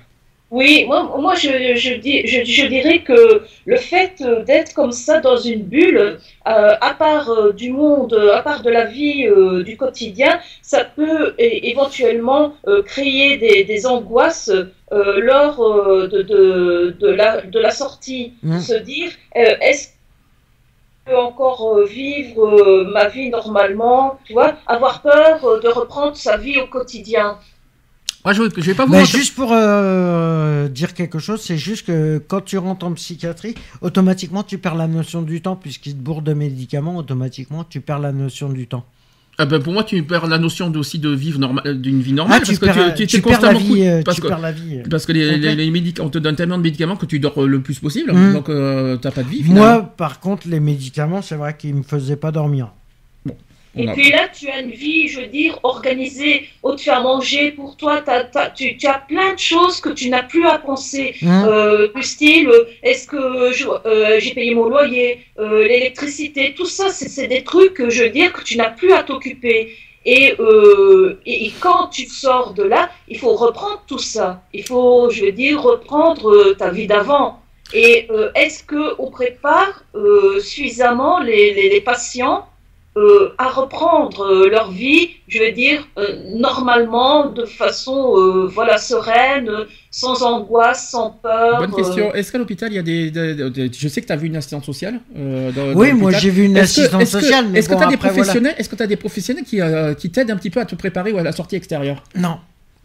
Oui, 0.50 0.86
moi, 0.88 1.14
moi 1.20 1.36
je, 1.36 1.76
je, 1.76 1.94
dis, 1.96 2.26
je, 2.26 2.46
je 2.46 2.66
dirais 2.68 3.00
que 3.00 3.44
le 3.66 3.76
fait 3.76 4.24
d'être 4.46 4.74
comme 4.74 4.94
ça 4.94 5.20
dans 5.20 5.36
une 5.36 5.64
bulle, 5.64 6.20
euh, 6.48 6.76
à 6.80 6.94
part 6.94 7.30
euh, 7.30 7.52
du 7.52 7.70
monde, 7.72 8.14
à 8.34 8.42
part 8.42 8.62
de 8.64 8.70
la 8.70 8.86
vie 8.86 9.28
euh, 9.28 9.64
du 9.64 9.76
quotidien, 9.76 10.40
ça 10.62 10.86
peut 10.86 11.36
éventuellement 11.38 12.54
créer 12.86 13.38
des, 13.38 13.66
des 13.66 13.86
angoisses 13.86 14.52
lors 14.90 15.58
de, 16.08 16.22
de, 16.22 16.96
de, 16.98 17.08
la, 17.08 17.42
de 17.42 17.60
la 17.60 17.72
sortie. 17.72 18.34
Mm. 18.42 18.60
Se 18.60 18.74
dire, 18.76 19.12
est-ce 19.36 19.88
que 19.88 19.94
je 21.08 21.12
peux 21.12 21.18
encore 21.18 21.84
vivre 21.84 22.86
ma 22.86 23.10
vie 23.10 23.30
normalement, 23.30 24.18
tu 24.26 24.32
vois, 24.32 24.56
avoir 24.66 25.02
peur 25.02 25.60
de 25.60 25.68
reprendre 25.68 26.16
sa 26.16 26.38
vie 26.38 26.58
au 26.58 26.68
quotidien? 26.68 27.38
Moi, 28.28 28.34
je, 28.34 28.44
je 28.58 28.62
vais 28.66 28.74
pas 28.74 28.86
vous 28.86 28.92
mentir. 28.92 29.18
juste 29.20 29.36
pour 29.36 29.54
euh, 29.54 30.68
dire 30.68 30.94
quelque 30.94 31.18
chose, 31.18 31.40
c'est 31.42 31.58
juste 31.58 31.86
que 31.88 32.18
quand 32.18 32.42
tu 32.42 32.58
rentres 32.58 32.86
en 32.86 32.92
psychiatrie, 32.92 33.56
automatiquement 33.82 34.44
tu 34.44 34.58
perds 34.58 34.76
la 34.76 34.88
notion 34.88 35.22
du 35.22 35.42
temps, 35.42 35.56
puisqu'ils 35.56 35.94
te 35.94 36.02
bourrent 36.02 36.22
de 36.22 36.34
médicaments, 36.34 36.98
automatiquement 36.98 37.64
tu 37.64 37.80
perds 37.80 38.00
la 38.00 38.12
notion 38.12 38.50
du 38.50 38.68
temps. 38.68 38.86
Ah 39.38 39.46
ben, 39.46 39.62
pour 39.62 39.72
moi, 39.72 39.84
tu 39.86 40.02
perds 40.04 40.28
la 40.28 40.40
notion 40.40 40.70
aussi 40.76 41.00
de 41.00 41.10
vivre 41.10 41.40
euh, 41.66 41.74
d'une 41.74 42.02
vie 42.02 42.12
normale 42.12 42.40
Ah, 42.42 42.46
tu 42.46 42.58
parce 42.58 42.60
que 42.60 42.66
perds, 42.66 42.96
tu, 42.96 43.06
tu, 43.06 43.08
tu 43.08 43.18
es 43.18 43.22
perds 43.22 43.40
la 43.42 43.54
constamment 43.54 43.74
vie, 43.76 43.88
euh, 43.88 44.02
parce 44.04 44.16
tu 44.18 44.22
que 44.24 44.28
perds 44.28 44.40
la 44.40 44.52
vie. 44.52 44.80
parce 44.90 45.06
que 45.06 45.12
les, 45.14 45.30
Ok. 45.36 45.42
les, 45.42 45.56
les 45.56 45.72
médic- 45.72 46.02
on 46.02 46.10
te 46.10 46.18
donne 46.18 46.36
tellement 46.36 46.58
de 46.58 46.64
médicaments 46.64 46.96
que 46.98 47.06
tu 47.06 47.20
dors 47.20 47.42
euh, 47.42 47.48
le 47.48 47.62
plus 47.62 47.80
possible, 47.80 48.12
Mm. 48.12 48.34
donc 48.34 48.50
euh, 48.50 48.98
t'as 48.98 49.12
pas 49.12 49.24
de 49.24 49.30
vie. 49.30 49.44
finalement. 49.44 49.62
Moi, 49.76 49.94
par 49.96 50.20
contre, 50.20 50.50
les 50.50 50.60
médicaments, 50.60 51.22
c'est 51.22 51.36
vrai 51.36 51.56
qu'ils 51.56 51.76
me 51.76 51.84
faisaient 51.84 52.18
pas 52.18 52.32
dormir. 52.32 52.74
Et 53.80 53.86
puis 53.94 54.10
là, 54.12 54.28
tu 54.38 54.50
as 54.50 54.60
une 54.62 54.72
vie, 54.72 55.08
je 55.08 55.22
veux 55.22 55.28
dire, 55.28 55.60
organisée, 55.64 56.48
où 56.64 56.76
tu 56.76 56.90
as 56.90 57.00
mangé 57.00 57.52
pour 57.52 57.78
toi, 57.78 58.02
t'as- 58.06 58.50
tu, 58.50 58.78
tu 58.78 58.88
as 58.88 59.00
plein 59.08 59.34
de 59.34 59.40
choses 59.40 59.80
que 59.82 59.90
tu 59.90 60.10
n'as 60.10 60.24
plus 60.24 60.46
à 60.48 60.58
penser. 60.58 61.16
Hein 61.24 61.46
Euh, 61.48 61.88
du 61.96 62.04
style, 62.04 62.50
est-ce 62.84 63.08
que 63.08 63.18
euh, 63.18 64.20
j'ai 64.20 64.34
payé 64.34 64.54
mon 64.56 64.68
loyer, 64.70 65.20
euh, 65.40 65.68
l'électricité, 65.68 66.54
tout 66.56 66.66
ça, 66.66 66.90
c'est 66.90 67.28
des 67.28 67.44
trucs, 67.44 67.74
que 67.76 67.90
je 67.90 68.04
veux 68.04 68.10
dire, 68.10 68.34
que 68.34 68.44
tu 68.44 68.58
n'as 68.58 68.70
plus 68.72 68.92
à 68.94 69.04
t'occuper. 69.04 69.60
Et, 70.06 70.36
euh, 70.40 71.20
et, 71.26 71.48
et 71.48 71.54
quand 71.60 71.88
tu 71.88 72.06
sors 72.06 72.54
de 72.54 72.64
là, 72.64 72.90
il 73.10 73.18
faut 73.20 73.36
reprendre 73.36 73.84
tout 73.88 74.00
ça. 74.00 74.42
Il 74.54 74.64
faut, 74.64 75.10
je 75.10 75.26
veux 75.26 75.32
dire, 75.34 75.62
reprendre 75.62 76.30
euh, 76.32 76.56
ta 76.56 76.70
vie 76.70 76.88
d'avant. 76.88 77.42
Et 77.74 78.08
euh, 78.12 78.32
est-ce 78.34 78.64
qu'on 78.66 79.12
prépare 79.12 79.84
suffisamment 80.40 81.20
les, 81.20 81.54
les, 81.54 81.70
les 81.70 81.82
patients 81.82 82.46
euh, 82.98 83.34
à 83.38 83.48
reprendre 83.50 84.22
euh, 84.26 84.50
leur 84.50 84.72
vie, 84.72 85.10
je 85.28 85.40
veux 85.40 85.52
dire, 85.52 85.88
euh, 85.98 86.16
normalement, 86.36 87.30
de 87.30 87.46
façon 87.46 88.14
euh, 88.18 88.48
voilà, 88.48 88.78
sereine, 88.78 89.50
sans 89.92 90.24
angoisse, 90.24 90.90
sans 90.92 91.12
peur 91.12 91.60
Bonne 91.60 91.72
euh, 91.74 91.76
question. 91.76 92.14
Est-ce 92.14 92.32
qu'à 92.32 92.38
l'hôpital, 92.40 92.72
il 92.72 92.76
y 92.76 92.80
a 92.80 92.82
des, 92.84 93.12
des- 93.12 93.50
des- 93.50 93.72
Je 93.72 93.88
sais 93.88 94.02
que 94.02 94.08
tu 94.08 94.14
as 94.14 94.16
vu 94.16 94.28
une 94.28 94.36
assistante 94.36 94.66
sociale. 94.66 95.00
euh, 95.18 95.52
dans- 95.52 95.74
dans 95.74 95.80
Oui, 95.80 95.94
moi 95.94 96.12
j'ai 96.12 96.30
vu 96.32 96.46
une 96.46 96.58
assistante 96.58 97.02
est-ce 97.02 97.18
que- 97.18 97.22
sociale, 97.22 97.56
Est-ce 97.56 97.70
bon, 97.70 97.76
que 97.76 97.80
tu 97.82 97.86
as 97.86 97.90
des 97.92 97.96
voilà. 97.98 98.14
professionnels 98.14 98.56
Est-ce 98.58 98.70
que 98.70 98.76
tu 98.76 98.84
as 98.84 98.88
des 98.88 98.96
professionnels 98.98 99.44
qui, 99.44 99.62
euh, 99.62 99.94
qui 99.94 100.10
t'aident 100.10 100.32
un 100.32 100.38
petit 100.38 100.50
peu 100.50 100.60
à 100.60 100.66
te 100.66 100.76
préparer 100.76 101.12
ou 101.14 101.18
à 101.20 101.24
la 101.24 101.32
sortie 101.32 101.56
extérieure? 101.56 102.04
Non. 102.16 102.38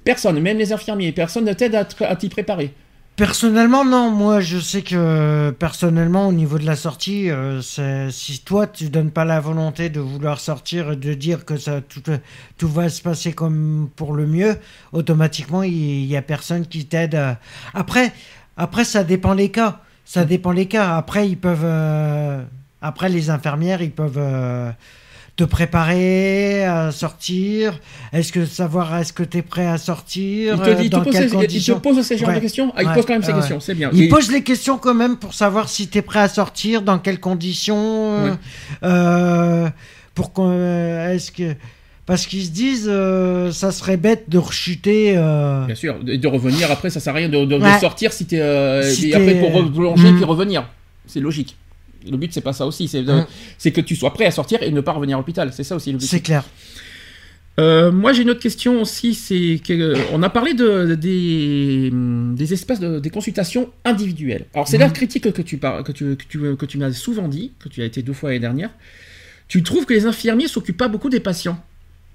Personne, 0.05 0.38
même 0.40 0.59
les 0.59 0.72
infirmiers, 0.72 1.12
personne 1.12 1.44
ne 1.44 1.53
t'aide 1.53 1.75
à 1.75 1.85
t'y 2.16 2.29
préparer. 2.29 2.72
Personnellement, 3.16 3.85
non. 3.85 4.11
Moi, 4.11 4.40
je 4.40 4.59
sais 4.59 4.83
que 4.83 5.51
personnellement, 5.59 6.29
au 6.29 6.33
niveau 6.33 6.59
de 6.59 6.64
la 6.64 6.77
sortie, 6.77 7.31
euh, 7.31 7.61
si 7.61 8.40
toi, 8.44 8.66
tu 8.66 8.88
donnes 8.88 9.11
pas 9.11 9.25
la 9.27 9.38
volonté 9.38 9.90
de 9.90 10.01
vouloir 10.01 10.40
sortir 10.40 10.92
et 10.92 10.96
de 10.96 11.12
dire 11.12 11.44
que 11.44 11.57
ça, 11.59 11.83
tout, 11.83 12.03
tout 12.57 12.68
va 12.68 12.88
se 12.88 13.03
passer 13.03 13.33
comme 13.35 13.90
pour 13.96 14.14
le 14.14 14.27
mieux, 14.27 14.57
automatiquement, 14.92 15.62
il 15.62 16.05
y, 16.07 16.16
a 16.16 16.22
personne 16.22 16.66
qui 16.66 16.87
t'aide. 16.87 17.14
à- 17.14 17.38
Après, 17.75 18.12
après, 18.57 18.85
ça 18.85 19.05
dépend 19.05 19.35
les 19.35 19.51
cas. 19.51 19.81
Ça 20.07 20.25
dépend 20.25 20.51
les 20.53 20.66
cas. 20.66 20.96
Après, 20.96 21.29
ils 21.29 21.37
peuvent. 21.38 21.64
euh, 21.64 22.42
Après, 22.81 23.09
les 23.11 23.29
infirmières, 23.31 23.83
ils 23.83 23.92
peuvent. 23.92 24.16
euh, 24.18 24.70
te 25.37 25.45
préparer 25.45 26.64
à 26.64 26.92
sortir? 26.92 27.79
Est-ce 28.12 28.33
que 28.33 28.45
savoir 28.45 28.97
est-ce 28.99 29.12
que 29.12 29.23
tu 29.23 29.38
es 29.38 29.42
prêt 29.42 29.66
à 29.66 29.79
sortir 29.79 30.57
Il 30.57 30.61
te, 30.77 30.83
il 30.83 30.90
pose 30.90 31.14
ces, 31.14 31.23
il 31.25 31.31
te 31.31 31.35
conditions? 31.35 31.81
pose 31.81 32.03
ces 32.03 32.18
genres 32.18 32.29
Ouais. 32.29 32.35
de 32.37 32.40
questions? 32.40 32.73
Ah, 32.77 32.83
il 32.83 32.88
Ouais. 32.88 32.95
pose 32.95 33.07
quand 33.07 33.14
même 33.14 33.23
ces 33.23 33.33
Ouais. 33.33 33.38
questions, 33.38 33.59
c'est 33.61 33.75
bien. 33.75 33.90
Il 33.95 34.03
Et- 34.05 34.09
pose 34.09 34.31
les 34.31 34.42
questions 34.42 34.77
quand 34.79 34.95
même 34.95 35.16
pour 35.16 35.33
savoir 35.35 35.68
si 35.68 35.88
tu 35.88 35.99
es 35.99 36.03
prêt 36.03 36.21
à 36.21 36.29
sortir, 36.29 36.83
dans 36.83 36.99
quelles 36.99 37.21
conditions, 37.21 38.37
euh, 38.83 39.68
pour 40.14 40.33
qu'on, 40.33 40.51
euh, 40.51 41.14
est-ce 41.14 41.33
que 41.33 41.55
parce 42.05 42.27
qu'ils 42.27 42.45
se 42.45 42.51
disent 42.51 42.88
euh, 42.90 43.53
ça 43.53 43.71
serait 43.73 43.97
bête 43.97 44.25
de 44.29 44.37
rechuter. 44.37 45.14
euh, 45.16 45.64
Bien 45.66 45.75
sûr, 45.75 46.03
de, 46.03 46.16
de 46.16 46.29
revenir 46.29 46.71
après, 46.71 46.90
ça 46.90 47.01
sert 47.01 47.14
à 47.14 47.16
rien 47.16 47.29
de, 47.29 47.45
de- 47.45 47.61
sortir 47.81 48.12
si 48.12 48.27
t'es. 48.27 48.40
euh, 48.40 48.83
Si 48.83 49.11
et 49.11 49.14
après 49.14 49.37
pour 49.37 49.53
replonger 49.55 50.11
Mm. 50.11 50.16
puis 50.16 50.25
revenir. 50.25 50.68
C'est 51.07 51.21
logique. 51.21 51.57
Le 52.10 52.16
but, 52.16 52.32
c'est 52.32 52.40
pas 52.40 52.52
ça 52.52 52.66
aussi. 52.66 52.88
C'est 52.88 53.02
Mm. 53.02 53.26
c'est 53.58 53.70
que 53.72 53.80
tu 53.80 53.94
sois 53.96 54.12
prêt 54.12 54.26
à 54.26 54.30
sortir 54.30 54.62
et 54.62 54.70
ne 54.70 54.80
pas 54.80 54.92
revenir 54.92 55.16
à 55.16 55.20
l'hôpital. 55.20 55.52
C'est 55.52 55.64
ça 55.64 55.76
aussi 55.76 55.92
le 55.92 55.98
but. 55.98 56.06
c'est 56.06 56.20
clair. 56.20 56.44
Euh, 57.60 57.92
moi, 57.92 58.14
j'ai 58.14 58.22
une 58.22 58.30
autre 58.30 58.40
question 58.40 58.80
aussi. 58.80 59.12
C'est 59.14 59.60
euh, 59.70 59.94
on 60.12 60.22
a 60.22 60.30
parlé 60.30 60.54
de, 60.54 60.94
des, 60.94 61.90
des 61.92 62.52
espaces 62.54 62.80
de, 62.80 62.98
des 62.98 63.10
consultations 63.10 63.70
individuelles. 63.84 64.46
Alors, 64.54 64.66
c'est 64.68 64.78
Mhm. 64.78 64.84
la 64.84 64.90
critique 64.90 65.30
que 65.32 65.42
tu, 65.42 65.58
par- 65.58 65.84
que 65.84 65.92
tu, 65.92 66.16
que 66.16 66.24
tu, 66.28 66.56
que 66.56 66.66
tu 66.66 66.78
m'as 66.78 66.92
souvent 66.92 67.28
dit, 67.28 67.52
que 67.58 67.68
tu 67.68 67.82
as 67.82 67.84
été 67.84 68.02
deux 68.02 68.14
fois 68.14 68.30
l'année 68.30 68.40
dernière. 68.40 68.70
Tu 69.48 69.62
trouves 69.62 69.84
que 69.84 69.92
les 69.92 70.06
infirmiers 70.06 70.48
s'occupent 70.48 70.78
pas 70.78 70.88
beaucoup 70.88 71.10
des 71.10 71.20
patients? 71.20 71.62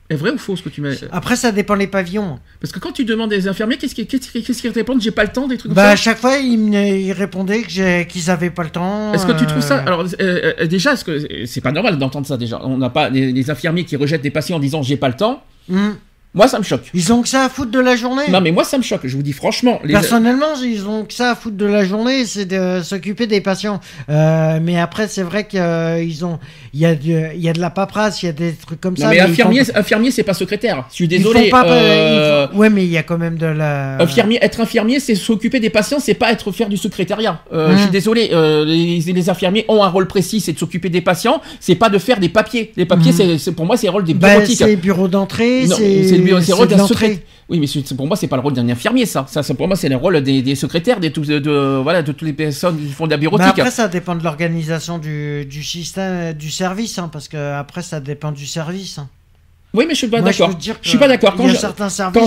Est 0.10 0.16
vrai 0.16 0.32
ou 0.32 0.38
faux 0.38 0.56
ce 0.56 0.62
que 0.64 0.70
tu 0.70 0.80
m'as. 0.80 0.92
Après, 1.12 1.36
ça 1.36 1.52
dépend 1.52 1.76
les 1.76 1.88
pavillons. 1.88 2.40
Parce 2.62 2.72
que 2.72 2.80
quand 2.80 2.94
tu 2.94 3.04
demandes 3.04 3.30
des 3.30 3.50
infirmiers, 3.50 3.76
qu'est-ce 3.76 3.94
qu'ils 3.94 4.08
qu'est-ce 4.08 4.62
qu'ils 4.62 4.72
répondent? 4.72 5.02
J'ai 5.02 5.12
pas 5.12 5.24
le 5.24 5.32
temps, 5.34 5.48
des 5.50 5.58
trucs 5.58 5.70
comme 5.70 5.76
Bah, 5.76 5.90
à 5.90 5.90
ça. 5.92 5.96
chaque 5.98 6.20
fois, 6.20 6.38
ils, 6.38 6.58
me- 6.58 6.98
ils 6.98 7.12
répondaient 7.12 7.64
qu'ils 7.64 8.30
avaient 8.32 8.50
pas 8.50 8.64
le 8.64 8.70
temps. 8.70 9.14
Est-ce 9.14 9.26
que 9.26 9.34
tu 9.34 9.46
trouves 9.46 9.62
ça? 9.62 9.80
euh, 9.80 9.86
Alors 9.86 10.02
euh, 10.22 10.54
euh, 10.62 10.66
déjà, 10.66 10.94
est-ce 10.94 11.04
que 11.04 11.46
c'est 11.46 11.60
pas 11.62 11.74
normal 11.74 11.98
d'entendre 11.98 12.26
ça 12.26 12.38
déjà 12.38 12.62
On 12.64 12.78
n'a 12.78 12.90
pas 12.90 13.10
les, 13.10 13.34
les 13.34 13.50
infirmiers 13.52 13.84
qui 13.84 13.98
rejettent 13.98 14.22
des 14.22 14.32
patients 14.32 14.56
en 14.56 14.60
disant 14.60 14.82
j'ai 14.82 14.96
pas 14.98 15.10
le 15.10 15.16
temps. 15.16 15.44
hmm. 15.68 15.90
Moi, 16.34 16.48
ça 16.48 16.60
me 16.60 16.64
choque. 16.64 16.84
Ils 16.94 17.12
ont 17.14 17.24
que 17.24 17.30
ça 17.30 17.46
à 17.46 17.50
foutre 17.50 17.72
de 17.72 17.80
la 17.80 17.96
journée. 17.96 18.26
Non, 18.30 18.42
mais 18.42 18.52
moi, 18.52 18.64
ça 18.64 18.78
me 18.78 18.84
choque. 18.84 19.02
Je 19.06 19.16
vous 19.16 19.24
dis 19.24 19.34
franchement. 19.34 19.80
Les... 19.84 19.94
Personnellement, 19.94 20.54
ils 20.62 20.86
ont 20.88 21.04
que 21.04 21.14
ça 21.14 21.32
à 21.32 21.36
foutre 21.36 21.58
de 21.58 21.66
la 21.66 21.84
journée, 21.84 22.26
c'est 22.26 22.46
de 22.46 22.82
s'occuper 22.84 23.26
des 23.26 23.42
patients. 23.42 23.80
Euh, 24.10 24.60
mais 24.62 24.78
après, 24.80 25.08
c'est 25.08 25.24
vrai 25.24 25.48
qu'ils 25.48 26.26
ont, 26.26 26.38
il 26.78 26.82
y 26.82 26.86
a 26.86 26.94
de, 26.94 27.34
il 27.36 27.42
y 27.42 27.50
a 27.50 27.54
de 27.54 27.60
la 27.60 27.72
paperasse, 27.72 28.22
il 28.22 28.28
y 28.28 28.30
a 28.30 28.34
des 28.34 28.54
trucs 28.54 28.80
comme 28.80 28.94
Non, 28.94 29.02
ça. 29.06 29.10
mais 29.10 29.18
ils 29.18 29.22
infirmier, 29.22 29.64
font- 29.64 29.72
infirmier, 29.76 30.12
c'est 30.12 30.22
pas 30.22 30.36
secrétaire. 30.36 30.86
Je 30.90 30.94
suis 30.96 31.06
ils 31.06 31.08
désolé. 31.08 31.46
font 31.46 31.50
pas- 31.50 31.66
euh, 31.68 32.48
ils 32.50 32.54
font- 32.54 32.60
Ouais, 32.60 32.70
mais 32.70 32.84
il 32.86 32.92
y 32.92 32.98
a 32.98 33.04
quand 33.04 33.18
même 33.18 33.38
de 33.38 33.48
la. 33.48 34.00
Infirmier, 34.00 34.38
être 34.42 34.60
infirmier, 34.62 35.00
c'est 35.00 35.16
s'occuper 35.16 35.60
des 35.60 35.72
patients, 35.72 35.98
c'est 36.00 36.14
pas 36.14 36.32
être 36.32 36.52
faire 36.52 36.70
du 36.70 36.78
secrétariat. 36.78 37.42
Euh. 37.52 37.72
Je 37.76 37.82
suis 37.82 37.90
désolé, 37.92 38.30
euh, 38.32 38.64
les, 38.64 39.00
les 39.00 39.30
infirmiers 39.30 39.66
ont 39.70 39.82
un 39.84 39.90
rôle 39.90 40.08
précis, 40.08 40.40
c'est 40.40 40.54
de 40.54 40.60
s'occuper 40.60 40.90
des 40.90 41.02
patients, 41.02 41.42
c'est 41.60 41.76
pas 41.76 41.90
de 41.90 41.98
faire 41.98 42.20
des 42.20 42.30
papiers. 42.30 42.72
Les 42.78 42.86
papiers, 42.86 43.12
Mhm. 43.12 43.38
c'est- 43.40 43.52
pour 43.54 43.66
moi, 43.66 43.76
c'est 43.76 43.88
le 43.88 43.92
rôle 43.94 44.04
des 44.04 44.14
Bah, 44.14 44.34
bureautiques. 44.34 44.58
c'est 44.60 44.76
bureau 44.76 45.08
d'entrée, 45.08 45.66
c'est 45.68 46.18
le 46.18 46.54
rôle 46.54 46.68
d'un 46.68 46.86
secrétaire. 46.86 47.18
Oui, 47.50 47.62
mais 47.62 47.96
pour 47.96 48.08
moi, 48.08 48.18
c'est 48.18 48.28
pas 48.28 48.36
le 48.36 48.42
rôle 48.42 48.52
d'un 48.54 48.68
infirmier, 48.68 49.06
ça. 49.06 49.26
Pour 49.58 49.68
moi, 49.70 49.78
c'est 49.78 49.88
le 49.88 49.96
rôle 49.96 50.22
des, 50.22 50.42
des 50.42 50.56
secrétaires, 50.56 51.00
des, 51.00 51.10
de, 51.12 51.40
de- 51.40 51.80
voilà, 51.82 52.02
de 52.02 52.12
toutes 52.12 52.28
les 52.28 52.34
personnes 52.34 52.78
qui 52.78 52.92
font 52.92 53.06
de 53.06 53.12
la 53.12 53.16
Mais 53.16 53.22
bureautique. 53.22 53.48
après, 53.58 53.72
ça 53.72 53.88
dépend 53.88 54.16
de 54.16 54.24
l'organisation 54.24 54.98
du, 54.98 55.46
du 55.46 55.64
système, 55.64 56.34
du 56.34 56.52
service, 56.52 56.67
hein, 56.98 57.10
parce 57.12 57.28
que 57.28 57.54
après, 57.54 57.82
ça 57.82 58.00
dépend 58.00 58.32
du 58.32 58.46
service. 58.46 58.98
hein. 59.00 59.08
oui, 59.74 59.86
mais 59.88 59.94
je 59.94 60.00
suis 60.00 60.08
pas 60.08 60.18
je 60.20 60.24
d'accord. 60.24 60.50
Je 60.82 60.90
suis 60.90 60.98
pas 60.98 61.08
d'accord. 61.08 61.36
Quand 61.36 61.48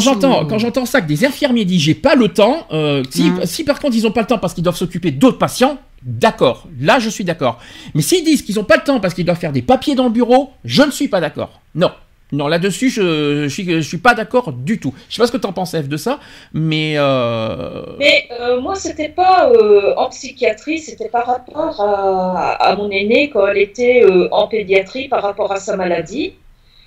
j'entends, 0.01 0.83
où- 0.83 0.87
ça 0.87 1.01
que 1.01 1.07
des 1.07 1.25
infirmiers 1.25 1.65
disent 1.65 1.83
j'ai 1.83 1.95
pas 1.95 2.15
le 2.15 2.29
temps, 2.29 2.67
euh, 2.73 3.03
si, 3.11 3.25
Mhm. 3.31 3.47
si 3.47 3.65
par 3.65 3.79
contre 3.81 3.97
ils 3.97 4.07
ont 4.07 4.13
pas 4.13 4.21
le 4.21 4.27
temps 4.27 4.39
parce 4.39 4.55
qu'ils 4.55 4.63
doivent 4.65 4.77
s'occuper 4.77 5.11
d'autres 5.11 5.39
patients, 5.39 5.79
d'accord. 6.03 6.67
Là 6.81 6.99
je 7.01 7.09
suis 7.11 7.25
d'accord. 7.25 7.59
Mais 7.95 8.03
s'ils 8.03 8.25
disent 8.25 8.43
qu'ils 8.43 8.59
ont 8.61 8.65
pas 8.65 8.77
le 8.77 8.83
temps 8.85 9.01
parce 9.01 9.15
qu'ils 9.15 9.25
doivent 9.25 9.39
faire 9.39 9.53
des 9.53 9.63
papiers 9.63 9.95
dans 9.95 10.05
le 10.05 10.11
bureau, 10.11 10.53
je 10.65 10.83
ne 10.83 10.91
suis 10.91 11.09
pas 11.09 11.21
d'accord. 11.21 11.61
Non. 11.75 11.91
Non, 12.33 12.47
là-dessus, 12.47 12.91
je, 12.91 13.45
je 13.45 13.49
suis, 13.49 13.65
je 13.65 13.81
suis 13.81 13.99
pas 13.99 14.15
d'accord 14.15 14.53
du 14.53 14.79
tout. 14.79 14.95
Je 15.09 15.17
sais 15.17 15.23
pas 15.23 15.27
ce 15.27 15.33
que 15.33 15.37
t'en 15.37 15.53
penses, 15.53 15.75
Eve, 15.75 15.89
de 15.89 15.97
ça, 15.97 16.21
mais... 16.53 16.95
Euh... 16.97 17.83
Mais 17.99 18.29
euh, 18.41 18.61
moi, 18.61 18.77
c'était 18.77 19.09
pas 19.09 19.51
euh, 19.51 19.95
en 19.97 20.09
psychiatrie, 20.11 20.79
c'était 20.79 21.09
par 21.09 21.27
rapport 21.27 21.81
à, 21.81 22.53
à 22.53 22.77
mon 22.77 22.89
aînée 22.91 23.31
quand 23.31 23.47
elle 23.49 23.59
était 23.59 24.05
euh, 24.05 24.29
en 24.31 24.47
pédiatrie 24.47 25.09
par 25.09 25.23
rapport 25.23 25.51
à 25.51 25.57
sa 25.57 25.77
maladie. 25.77 26.35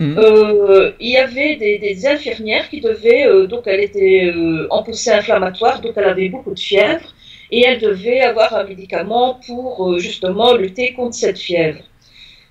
Euh, 0.02 0.92
il 1.00 1.12
y 1.12 1.18
avait 1.18 1.56
des, 1.56 1.78
des 1.78 2.08
infirmières 2.08 2.68
qui 2.70 2.82
devaient, 2.82 3.48
donc 3.48 3.64
elle 3.68 3.80
était 3.80 4.34
en 4.70 4.84
poussée 4.84 5.12
inflammatoire, 5.12 5.80
donc 5.80 5.94
elle 5.96 6.04
avait 6.04 6.28
beaucoup 6.28 6.54
de 6.54 6.60
fièvre, 6.60 7.14
et 7.52 7.64
elle 7.66 7.80
devait 7.80 8.20
avoir 8.20 8.54
un 8.54 8.66
médicament 8.66 9.40
pour 9.46 9.98
justement 10.00 10.56
lutter 10.56 10.92
contre 10.94 11.16
cette 11.16 11.40
fièvre. 11.40 11.80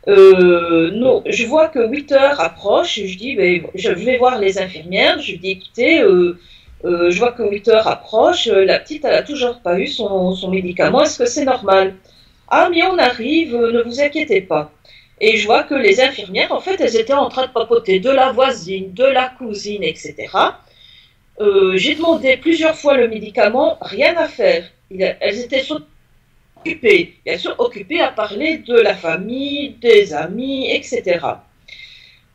Euh, 0.09 0.91
non, 0.93 1.23
je 1.27 1.47
vois 1.47 1.69
que 1.69 1.87
8 1.87 2.13
heures 2.13 2.41
approchent, 2.41 3.01
je 3.05 3.17
dis, 3.17 3.37
ben, 3.37 3.63
je 3.75 3.91
vais 3.91 4.19
voir 4.19 4.39
les 4.39 4.59
infirmières, 4.59 5.21
je 5.21 5.37
dis, 5.37 5.51
écoutez, 5.53 6.01
euh, 6.01 6.39
euh, 6.85 7.11
je 7.11 7.19
vois 7.19 7.33
que 7.33 7.49
8 7.49 7.69
heures 7.69 7.87
approchent, 7.87 8.49
euh, 8.49 8.65
la 8.65 8.81
petite, 8.81 9.05
elle 9.05 9.15
a 9.15 9.23
toujours 9.23 9.61
pas 9.61 9.79
eu 9.79 9.87
son, 9.87 10.37
médicament, 10.51 11.03
est-ce 11.03 11.19
que 11.19 11.27
c'est 11.27 11.45
normal? 11.45 11.95
Ah, 12.49 12.69
mais 12.71 12.83
on 12.83 12.99
arrive, 12.99 13.55
ne 13.55 13.83
vous 13.83 14.01
inquiétez 14.01 14.41
pas. 14.41 14.73
Et 15.21 15.37
je 15.37 15.47
vois 15.47 15.63
que 15.63 15.75
les 15.75 16.01
infirmières, 16.01 16.53
en 16.53 16.61
fait, 16.61 16.81
elles 16.81 16.97
étaient 16.97 17.13
en 17.13 17.29
train 17.29 17.47
de 17.47 17.53
papoter 17.53 18.01
de 18.01 18.11
la 18.11 18.33
voisine, 18.33 18.93
de 18.93 19.05
la 19.05 19.29
cousine, 19.29 19.85
etc. 19.85 20.15
J'ai 21.75 21.95
demandé 21.95 22.37
plusieurs 22.37 22.77
fois 22.77 22.97
le 22.97 23.09
médicament, 23.09 23.79
rien 23.81 24.17
à 24.17 24.27
faire. 24.29 24.65
Elles 24.91 25.39
étaient 25.41 25.63
occupées, 26.63 27.15
bien 27.25 27.39
sûr 27.39 27.55
occupées 27.59 28.01
à 28.01 28.09
parler 28.09 28.59
de 28.59 28.75
la 28.75 28.95
famille, 28.95 29.77
des 29.81 30.15
amis, 30.15 30.71
etc. 30.71 31.21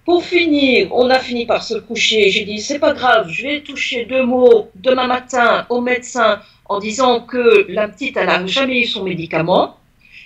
Pour 0.06 0.24
finir, 0.24 0.88
on 0.92 1.10
a 1.10 1.20
fini 1.20 1.46
par 1.46 1.64
se 1.64 1.76
coucher. 1.76 2.30
J'ai 2.30 2.46
dit, 2.46 2.60
c'est 2.60 2.80
pas 2.80 2.94
grave, 2.94 3.30
je 3.30 3.44
vais 3.44 3.62
toucher 3.62 4.06
deux 4.06 4.24
mots 4.24 4.70
demain 4.76 5.08
matin 5.08 5.66
au 5.70 5.82
médecin 5.82 6.42
en 6.66 6.80
disant 6.80 7.22
que 7.22 7.66
la 7.70 7.88
petite, 7.88 8.16
n'a 8.16 8.46
jamais 8.46 8.82
eu 8.82 8.86
son 8.86 9.04
médicament. 9.04 9.78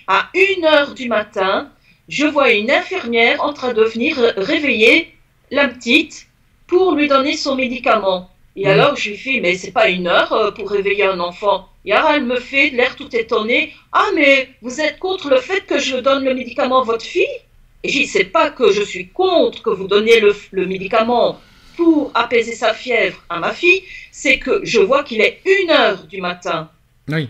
À 0.06 0.28
une 0.34 0.64
heure 0.64 0.94
du 0.94 1.08
matin, 1.08 1.70
je 2.08 2.26
vois 2.26 2.52
une 2.52 2.70
infirmière 2.70 3.42
en 3.44 3.52
train 3.52 3.72
de 3.72 3.82
venir 3.82 4.16
réveiller 4.36 5.14
la 5.50 5.68
petite 5.68 6.26
pour 6.66 6.92
lui 6.92 7.06
donner 7.06 7.36
son 7.36 7.54
médicament. 7.54 8.31
Et 8.56 8.64
Mhm. 8.66 8.70
alors, 8.72 8.96
je 8.96 9.10
lui 9.10 9.16
fais, 9.16 9.40
mais 9.40 9.54
c'est 9.56 9.72
pas 9.72 9.88
une 9.88 10.06
heure 10.06 10.32
euh, 10.32 10.50
pour 10.50 10.70
réveiller 10.70 11.04
un 11.04 11.20
enfant. 11.20 11.68
Et 11.84 11.92
alors, 11.92 12.10
elle 12.10 12.24
me 12.24 12.36
fait 12.38 12.70
l'air 12.70 12.96
tout 12.96 13.14
étonné. 13.16 13.72
Ah, 13.92 14.06
mais 14.14 14.50
vous 14.60 14.80
êtes 14.80 14.98
contre 14.98 15.30
le 15.30 15.38
fait 15.38 15.62
que 15.66 15.78
je 15.78 15.96
donne 15.96 16.24
le 16.24 16.34
médicament 16.34 16.82
à 16.82 16.84
votre 16.84 17.04
fille? 17.04 17.26
Et 17.82 17.88
j'ai 17.88 18.00
dit, 18.00 18.06
c'est 18.06 18.24
pas 18.24 18.50
que 18.50 18.70
je 18.70 18.82
suis 18.82 19.08
contre 19.08 19.62
que 19.62 19.70
vous 19.70 19.88
donniez 19.88 20.20
le, 20.20 20.36
le 20.52 20.66
médicament 20.66 21.40
pour 21.76 22.10
apaiser 22.14 22.52
sa 22.52 22.74
fièvre 22.74 23.24
à 23.30 23.40
ma 23.40 23.52
fille, 23.52 23.82
c'est 24.12 24.38
que 24.38 24.60
je 24.64 24.78
vois 24.80 25.02
qu'il 25.02 25.20
est 25.22 25.40
une 25.44 25.70
heure 25.70 26.04
du 26.06 26.20
matin. 26.20 26.70
Oui. 27.08 27.28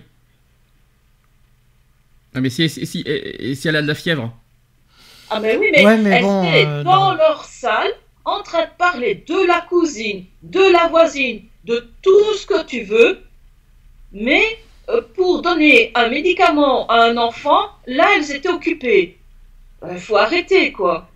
Ah, 2.34 2.40
mais 2.40 2.50
si, 2.50 2.68
si, 2.68 2.86
si, 2.86 3.00
et- 3.06 3.50
et 3.50 3.54
si 3.54 3.68
elle 3.68 3.76
a 3.76 3.82
de 3.82 3.86
la 3.86 3.94
fièvre? 3.94 4.32
Ah, 5.30 5.40
mais 5.40 5.56
oui, 5.56 5.68
mais, 5.72 5.84
Ouais, 5.84 5.96
mais 5.98 6.10
elle 6.10 6.22
bon, 6.22 6.42
était 6.44 6.66
euh, 6.66 6.84
dans 6.84 7.10
non. 7.12 7.16
leur 7.16 7.44
salle 7.44 7.92
en 8.24 8.42
train 8.42 8.64
de 8.64 8.70
parler 8.78 9.14
de 9.26 9.46
la 9.46 9.60
cousine, 9.62 10.24
de 10.42 10.72
la 10.72 10.88
voisine, 10.88 11.42
de 11.64 11.88
tout 12.02 12.34
ce 12.34 12.46
que 12.46 12.64
tu 12.64 12.82
veux, 12.82 13.20
mais 14.12 14.58
euh, 14.88 15.00
pour 15.14 15.42
donner 15.42 15.92
un 15.94 16.08
médicament 16.08 16.86
à 16.88 17.04
un 17.04 17.16
enfant, 17.16 17.70
là, 17.86 18.08
elles 18.16 18.30
étaient 18.32 18.48
occupées. 18.48 19.18
Il 19.90 19.98
faut 19.98 20.16
arrêter, 20.16 20.72
quoi. 20.72 21.08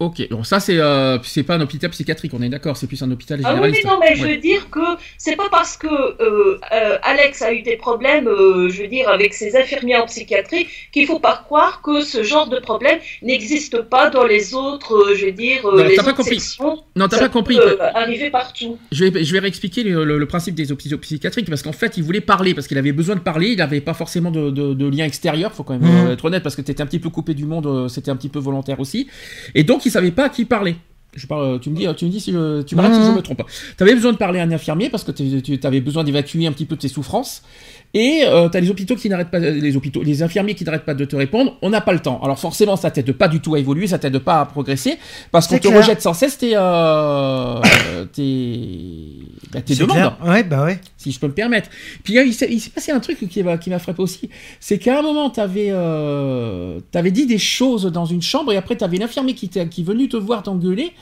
Ok, 0.00 0.26
bon 0.30 0.42
ça 0.44 0.60
c'est 0.60 0.78
euh, 0.78 1.18
c'est 1.22 1.42
pas 1.42 1.56
un 1.56 1.60
hôpital 1.60 1.90
psychiatrique, 1.90 2.32
on 2.32 2.40
est 2.40 2.48
d'accord, 2.48 2.74
c'est 2.78 2.86
plus 2.86 3.02
un 3.02 3.10
hôpital 3.10 3.38
Ah 3.44 3.48
oui, 3.50 3.54
généraliste. 3.54 3.84
mais 3.84 3.90
non, 3.90 3.98
mais 4.00 4.16
je 4.16 4.26
veux 4.26 4.36
dire 4.38 4.70
que 4.70 4.80
c'est 5.18 5.36
pas 5.36 5.50
parce 5.50 5.76
que 5.76 5.86
euh, 5.88 6.58
euh, 6.72 6.98
Alex 7.02 7.42
a 7.42 7.52
eu 7.52 7.60
des 7.60 7.76
problèmes, 7.76 8.26
euh, 8.26 8.70
je 8.70 8.80
veux 8.80 8.88
dire, 8.88 9.10
avec 9.10 9.34
ses 9.34 9.54
infirmiers 9.58 9.96
en 9.96 10.06
psychiatrie, 10.06 10.66
qu'il 10.90 11.06
faut 11.06 11.18
pas 11.18 11.36
croire 11.44 11.82
que 11.82 12.00
ce 12.00 12.22
genre 12.22 12.48
de 12.48 12.58
problème 12.60 12.98
n'existe 13.20 13.82
pas 13.82 14.08
dans 14.08 14.24
les 14.24 14.54
autres, 14.54 14.94
euh, 15.10 15.14
je 15.14 15.26
veux 15.26 15.32
dire, 15.32 15.60
Non, 15.64 15.84
les 15.84 15.96
t'as 15.96 16.02
pas 16.02 16.08
autres 16.08 16.16
compris. 16.16 16.40
sections. 16.40 16.78
Non, 16.96 17.06
t'as 17.06 17.18
pas 17.18 17.28
compris. 17.28 17.56
peut, 17.56 17.76
euh, 17.78 17.90
arriver 17.94 18.30
partout. 18.30 18.78
Je 18.92 19.04
vais, 19.04 19.22
je 19.22 19.32
vais 19.34 19.38
réexpliquer 19.40 19.82
le, 19.82 20.04
le- 20.04 20.16
le 20.18 20.26
principe 20.26 20.54
des 20.54 20.72
hôpitaux 20.72 20.96
psychiatriques 20.96 21.50
parce 21.50 21.62
qu'en 21.62 21.72
fait, 21.72 21.98
il 21.98 22.04
voulait 22.04 22.22
parler 22.22 22.54
parce 22.54 22.66
qu'il 22.68 22.78
avait 22.78 22.92
besoin 22.92 23.16
de 23.16 23.20
parler. 23.20 23.48
Il 23.48 23.58
n'avait 23.58 23.82
pas 23.82 23.92
forcément 23.92 24.30
de, 24.30 24.48
de- 24.48 24.72
de 24.72 24.86
lien 24.88 25.04
extérieur. 25.04 25.52
Faut 25.52 25.62
quand 25.62 25.78
même 25.78 26.06
euh, 26.08 26.12
être 26.14 26.24
honnête 26.24 26.42
parce 26.42 26.56
que 26.56 26.62
t'étais 26.62 26.82
un 26.82 26.86
petit 26.86 27.00
peu 27.00 27.10
coupé 27.10 27.34
du 27.34 27.44
monde. 27.44 27.86
C'était 27.90 28.10
un 28.10 28.16
petit 28.16 28.30
peu 28.30 28.38
volontaire 28.38 28.80
aussi. 28.80 29.06
Et 29.54 29.62
donc, 29.62 29.84
il 29.84 29.89
savait 29.90 30.10
pas 30.12 30.26
à 30.26 30.28
qui 30.28 30.44
parler. 30.44 30.76
Je 31.14 31.26
parle, 31.26 31.58
tu 31.58 31.70
me 31.70 31.76
dis, 31.76 31.86
tu 31.96 32.04
me 32.04 32.10
dis 32.10 32.20
si 32.20 32.32
je, 32.32 32.62
tu 32.62 32.76
m'arrêtes 32.76 32.94
si 32.94 33.04
je 33.04 33.10
me 33.10 33.20
trompe. 33.20 33.42
Tu 33.76 33.82
avais 33.82 33.94
besoin 33.94 34.12
de 34.12 34.16
parler 34.16 34.38
à 34.38 34.44
un 34.44 34.52
infirmier 34.52 34.90
parce 34.90 35.02
que 35.02 35.10
tu 35.10 35.60
avais 35.64 35.80
besoin 35.80 36.04
d'évacuer 36.04 36.46
un 36.46 36.52
petit 36.52 36.66
peu 36.66 36.76
tes 36.76 36.88
souffrances. 36.88 37.42
Et 37.92 38.22
euh, 38.24 38.48
tu 38.48 38.56
as 38.56 38.60
les 38.60 38.70
hôpitaux 38.70 38.94
qui 38.94 39.08
n'arrêtent 39.08 39.30
pas, 39.30 39.40
les 39.40 39.76
hôpitaux, 39.76 40.02
les 40.02 40.22
infirmiers 40.22 40.54
qui 40.54 40.64
n'arrêtent 40.64 40.84
pas 40.84 40.94
de 40.94 41.04
te 41.04 41.16
répondre. 41.16 41.56
On 41.60 41.70
n'a 41.70 41.80
pas 41.80 41.92
le 41.92 41.98
temps. 41.98 42.20
Alors 42.22 42.38
forcément, 42.38 42.76
ça 42.76 42.90
t'aide 42.90 43.10
pas 43.12 43.26
du 43.26 43.40
tout 43.40 43.54
à 43.56 43.58
évoluer, 43.58 43.88
ça 43.88 43.98
t'aide 43.98 44.18
pas 44.18 44.40
à 44.40 44.46
progresser 44.46 44.96
parce 45.32 45.48
qu'on 45.48 45.58
te 45.58 45.66
clair. 45.66 45.76
rejette 45.76 46.00
sans 46.00 46.14
cesse 46.14 46.38
tes, 46.38 46.52
euh, 46.54 47.60
tes, 48.12 49.26
bah, 49.50 49.60
tes 49.60 49.74
demandes 49.74 49.96
clair. 49.96 50.16
Ouais, 50.24 50.44
bah 50.44 50.64
ouais. 50.64 50.80
si 50.96 51.10
je 51.10 51.18
peux 51.18 51.26
me 51.26 51.32
permettre. 51.32 51.68
Puis 52.04 52.16
euh, 52.16 52.24
il 52.24 52.32
s'est 52.32 52.70
passé 52.72 52.92
un 52.92 53.00
truc 53.00 53.28
qui 53.28 53.42
m'a 53.42 53.58
qui 53.58 53.70
m'a 53.70 53.80
frappé 53.80 54.00
aussi, 54.00 54.30
c'est 54.60 54.78
qu'à 54.78 55.00
un 55.00 55.02
moment, 55.02 55.30
tu 55.30 55.40
avais, 55.40 57.10
dit 57.10 57.26
des 57.26 57.38
choses 57.38 57.86
dans 57.86 58.06
une 58.06 58.22
chambre 58.22 58.52
et 58.52 58.56
après, 58.56 58.76
tu 58.76 58.84
avais 58.84 58.98
l'infirmier 58.98 59.34
qui, 59.34 59.48
qui 59.48 59.58
est 59.58 59.84
venu 59.84 60.08
te 60.08 60.16
voir 60.16 60.44
t'engueuler. 60.44 60.92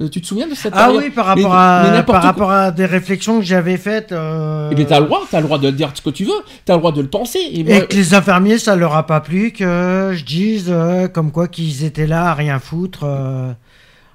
Euh, 0.00 0.08
tu 0.08 0.20
te 0.20 0.26
souviens 0.26 0.48
de 0.48 0.54
cette 0.54 0.72
Ah 0.76 0.86
période 0.86 1.04
oui, 1.04 1.10
par 1.10 1.26
rapport, 1.26 1.50
mais 1.52 1.98
à, 1.98 2.02
par 2.02 2.20
rapport 2.22 2.50
à 2.50 2.72
des 2.72 2.84
réflexions 2.84 3.38
que 3.38 3.44
j'avais 3.44 3.76
faites. 3.76 4.10
Euh... 4.10 4.68
Eh 4.72 4.74
bien, 4.74 4.84
t'as 4.86 4.98
le 4.98 5.06
droit, 5.06 5.22
t'as 5.30 5.38
le 5.38 5.44
droit 5.46 5.58
de 5.58 5.70
dire 5.70 5.92
ce 5.94 6.02
que 6.02 6.10
tu 6.10 6.24
veux, 6.24 6.32
t'as 6.64 6.72
le 6.74 6.80
droit 6.80 6.90
de 6.90 7.00
le 7.00 7.06
penser. 7.08 7.38
Et 7.52 7.62
moi- 7.62 7.76
Et 7.76 7.86
que 7.86 7.94
les 7.94 8.12
infirmiers, 8.12 8.58
ça 8.58 8.74
leur 8.74 8.96
a 8.96 9.06
pas 9.06 9.20
plu 9.20 9.52
que 9.52 10.10
je 10.12 10.24
dise 10.24 10.66
euh, 10.68 11.06
comme 11.06 11.30
quoi 11.30 11.46
qu'ils 11.46 11.84
étaient 11.84 12.08
là 12.08 12.30
à 12.30 12.34
rien 12.34 12.58
foutre, 12.58 13.04
euh, 13.04 13.52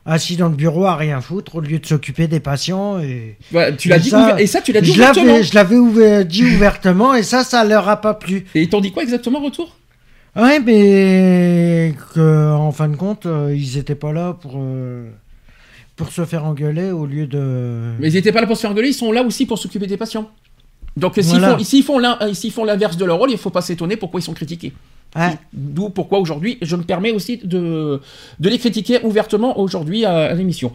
assis 0.05 0.35
dans 0.35 0.49
le 0.49 0.55
bureau 0.55 0.83
à 0.85 0.97
rien 0.97 1.21
foutre, 1.21 1.55
au 1.55 1.61
lieu 1.61 1.79
de 1.79 1.85
s'occuper 1.85 2.27
des 2.27 2.41
patients. 2.41 2.99
Et, 2.99 3.37
Ouais, 3.53 3.73
tu 3.77 3.87
l'as 3.87 3.97
Et 3.97 3.99
dit 4.01 4.09
ça, 4.09 4.33
ouver- 4.33 4.43
et 4.43 4.47
ça, 4.47 4.59
tu 4.59 4.73
l'as 4.73 4.81
dit 4.81 4.91
je 4.91 4.99
ouvertement. 4.99 5.41
je 5.41 5.55
l'avais 5.55 5.77
ouver- 5.77 6.25
dit 6.25 6.43
ouvertement 6.43 7.13
et 7.15 7.23
ça, 7.23 7.45
ça 7.45 7.63
leur 7.63 7.87
a 7.87 8.01
pas 8.01 8.15
plu. 8.15 8.45
Et 8.53 8.63
ils 8.63 8.69
t'ont 8.69 8.81
dit 8.81 8.91
quoi 8.91 9.03
exactement 9.03 9.39
en 9.39 9.43
retour? 9.45 9.77
Ouais, 10.35 10.59
mais 10.59 11.93
que, 12.13 12.51
en 12.53 12.71
fin 12.73 12.89
de 12.89 12.97
compte, 12.97 13.25
ils 13.53 13.77
étaient 13.77 13.95
pas 13.95 14.11
là 14.11 14.33
pour, 14.33 14.55
euh, 14.57 15.09
pour 15.99 16.11
se 16.13 16.23
faire 16.25 16.45
engueuler 16.45 16.91
au 16.91 17.05
lieu 17.05 17.27
de. 17.27 17.91
Mais 17.99 18.07
ils 18.07 18.15
étaient 18.15 18.31
pas 18.31 18.39
là 18.41 18.47
pour 18.47 18.55
se 18.55 18.61
faire 18.61 18.71
engueuler, 18.71 18.87
ils 18.89 18.93
sont 18.93 19.11
là 19.11 19.21
aussi 19.21 19.45
pour 19.45 19.59
s'occuper 19.59 19.85
des 19.85 19.97
patients. 19.97 20.29
Donc 20.97 21.13
s'ils 21.15 21.25
Voilà. 21.25 21.57
font, 21.57 21.63
s'ils 21.63 21.83
font 21.83 21.99
l'un- 21.99 22.17
euh, 22.21 22.33
font 22.51 22.63
l'inverse 22.63 22.95
de 22.97 23.03
leur 23.05 23.17
rôle, 23.17 23.31
il 23.31 23.37
faut 23.37 23.49
pas 23.49 23.61
s'étonner 23.61 23.97
pourquoi 23.97 24.19
ils 24.21 24.23
sont 24.23 24.33
critiqués. 24.33 24.71
Ouais. 25.15 25.37
D'où 25.53 25.89
pourquoi 25.89 26.19
aujourd'hui, 26.19 26.57
je 26.61 26.75
me 26.77 26.83
permets 26.83 27.11
aussi 27.11 27.37
de, 27.43 27.99
de 28.39 28.49
les 28.49 28.57
critiquer 28.57 28.99
ouvertement 29.03 29.59
aujourd'hui 29.59 30.05
à, 30.05 30.13
à 30.31 30.33
l'émission. 30.33 30.71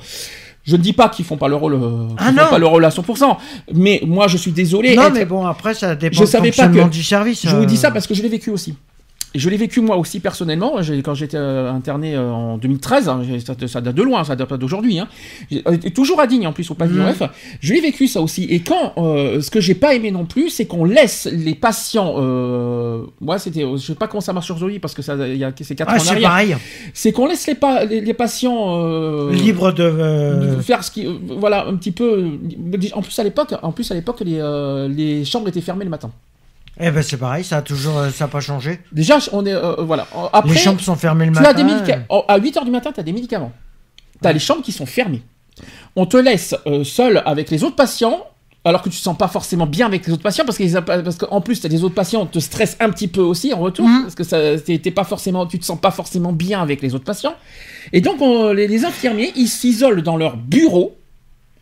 Je 0.64 0.76
ne 0.76 0.82
dis 0.82 0.92
pas 0.92 1.08
qu'ils 1.08 1.24
font 1.24 1.36
pas 1.36 1.48
leur 1.48 1.60
rôle, 1.60 1.74
euh, 1.74 2.08
Ah 2.18 2.32
font 2.32 2.50
pas 2.50 2.58
leur 2.58 2.70
rôle 2.70 2.84
à 2.84 2.90
100%, 2.90 3.36
mais 3.74 4.00
moi 4.06 4.28
je 4.28 4.36
suis 4.36 4.52
désolé. 4.52 4.94
Non, 4.94 5.04
être- 5.04 5.14
mais 5.14 5.24
bon, 5.24 5.46
après, 5.46 5.72
ça 5.74 5.94
dépend 5.94 6.16
Je 6.16 6.24
du 6.24 6.30
savais 6.30 6.50
pas 6.52 6.68
que- 6.68 6.88
du 6.88 7.02
service. 7.02 7.46
je 7.46 7.54
vous 7.56 7.64
dis 7.66 7.74
euh. 7.74 7.78
ça 7.78 7.90
parce 7.90 8.06
que 8.06 8.14
je 8.14 8.22
l'ai 8.22 8.28
vécu 8.28 8.50
aussi. 8.50 8.74
Et 9.36 9.40
je 9.40 9.50
l'ai 9.50 9.56
vécu 9.56 9.80
moi 9.80 9.96
aussi 9.96 10.20
personnellement, 10.20 10.74
quand 11.04 11.14
j'étais 11.14 11.36
euh, 11.36 11.68
interné 11.72 12.14
euh, 12.14 12.30
en 12.30 12.56
2013, 12.56 13.08
hein, 13.08 13.22
ça, 13.44 13.54
ça 13.66 13.80
date 13.80 13.96
de 13.96 14.02
loin, 14.02 14.22
ça 14.22 14.36
date 14.36 14.48
pas 14.48 14.56
d'aujourd'hui, 14.56 15.00
hein. 15.00 15.08
Euh, 15.52 15.76
toujours 15.92 16.20
à 16.20 16.28
Digne 16.28 16.46
en 16.46 16.52
plus 16.52 16.70
au 16.70 16.74
pavillon 16.74 17.02
Mhm. 17.04 17.14
F, 17.14 17.22
je 17.60 17.74
l'ai 17.74 17.80
vécu 17.80 18.06
ça 18.06 18.20
aussi. 18.20 18.44
Et 18.44 18.60
quand, 18.60 18.92
euh, 18.96 19.40
ce 19.40 19.50
que 19.50 19.60
j'ai 19.60 19.74
pas 19.74 19.94
aimé 19.94 20.12
non 20.12 20.24
plus, 20.24 20.50
c'est 20.50 20.66
qu'on 20.66 20.84
laisse 20.84 21.26
les 21.32 21.56
patients, 21.56 22.14
euh, 22.18 23.02
moi 23.20 23.38
c'était, 23.40 23.62
je 23.62 23.76
sais 23.78 23.94
pas 23.96 24.06
comment 24.06 24.20
ça 24.20 24.32
marche 24.32 24.50
aujourd'hui 24.52 24.78
parce 24.78 24.94
que 24.94 25.02
ça, 25.02 25.16
il 25.26 25.36
y 25.36 25.42
a 25.44 25.52
c'est 25.60 25.74
4 25.74 25.88
Ah, 25.90 25.96
ans 26.00 26.20
pareil. 26.20 26.56
c'est 26.92 27.10
qu'on 27.10 27.26
laisse 27.26 27.46
les, 27.48 27.56
pa- 27.56 27.84
les, 27.84 28.00
les 28.00 28.14
patients 28.14 28.78
euh, 28.84 29.32
Libre 29.32 29.72
de. 29.72 30.54
de 30.56 30.60
faire 30.62 30.84
ce 30.84 30.92
qui, 30.92 31.08
voilà, 31.38 31.66
un 31.66 31.74
petit 31.74 31.90
peu. 31.90 32.24
En 32.92 33.02
plus 33.02 33.18
à 33.18 33.24
l'époque, 33.24 33.52
en 33.62 33.72
plus 33.72 33.90
à 33.90 33.94
l'époque, 33.94 34.20
les, 34.24 34.40
les 34.90 35.24
chambres 35.24 35.48
étaient 35.48 35.60
fermées 35.60 35.84
le 35.84 35.90
matin. 35.90 36.12
Eh 36.80 36.90
ben, 36.90 37.02
c'est 37.02 37.16
pareil, 37.16 37.44
ça 37.44 37.58
a 37.58 37.62
toujours. 37.62 37.98
euh, 37.98 38.10
Ça 38.10 38.24
a 38.24 38.28
pas 38.28 38.40
changé. 38.40 38.80
Déjà, 38.92 39.18
on 39.32 39.46
est, 39.46 39.54
euh, 39.54 39.74
voilà. 39.78 40.06
Après, 40.32 40.54
les 40.54 40.58
chambres 40.58 40.80
sont 40.80 40.96
fermées 40.96 41.26
le 41.26 41.32
tu 41.32 41.38
matin. 41.38 41.50
as 41.50 41.54
des 41.54 41.64
médicaments. 41.64 42.04
À 42.28 42.38
8h 42.38 42.64
du 42.64 42.70
matin, 42.70 42.90
tu 42.92 43.00
as 43.00 43.04
des 43.04 43.12
médicaments. 43.12 43.52
Tu 44.20 44.28
as 44.28 44.32
les 44.32 44.38
chambres 44.40 44.62
qui 44.62 44.72
sont 44.72 44.86
fermées. 44.86 45.22
On 45.94 46.06
te 46.06 46.16
laisse 46.16 46.54
euh, 46.66 46.82
seul 46.82 47.22
avec 47.26 47.50
les 47.50 47.62
autres 47.62 47.76
patients, 47.76 48.24
alors 48.64 48.82
que 48.82 48.88
tu 48.88 48.96
te 48.96 49.02
sens 49.02 49.16
pas 49.16 49.28
forcément 49.28 49.66
bien 49.66 49.86
avec 49.86 50.04
les 50.06 50.12
autres 50.12 50.22
patients, 50.22 50.44
parce, 50.44 50.56
qu'ils- 50.58 50.72
parce 50.84 51.16
qu'en 51.16 51.40
plus, 51.40 51.60
t'as 51.60 51.68
les 51.68 51.84
autres 51.84 51.94
patients 51.94 52.26
te 52.26 52.38
stressent 52.40 52.76
un 52.80 52.90
petit 52.90 53.06
peu 53.08 53.20
aussi 53.20 53.52
en 53.52 53.58
retour, 53.60 53.86
Mhm. 53.86 54.02
parce 54.02 54.14
que 54.16 54.24
ça, 54.24 54.38
t'es 54.58 54.78
pas 54.90 55.04
forcément, 55.04 55.46
tu 55.46 55.58
te 55.60 55.64
sens 55.64 55.78
pas 55.80 55.90
forcément 55.92 56.32
bien 56.32 56.60
avec 56.60 56.82
les 56.82 56.94
autres 56.94 57.04
patients. 57.04 57.34
Et 57.92 58.00
donc, 58.00 58.20
on- 58.20 58.52
les, 58.52 58.66
les 58.66 58.84
infirmiers, 58.84 59.32
ils 59.36 59.48
s'isolent 59.48 60.02
dans 60.02 60.16
leur 60.16 60.36
bureau 60.36 60.96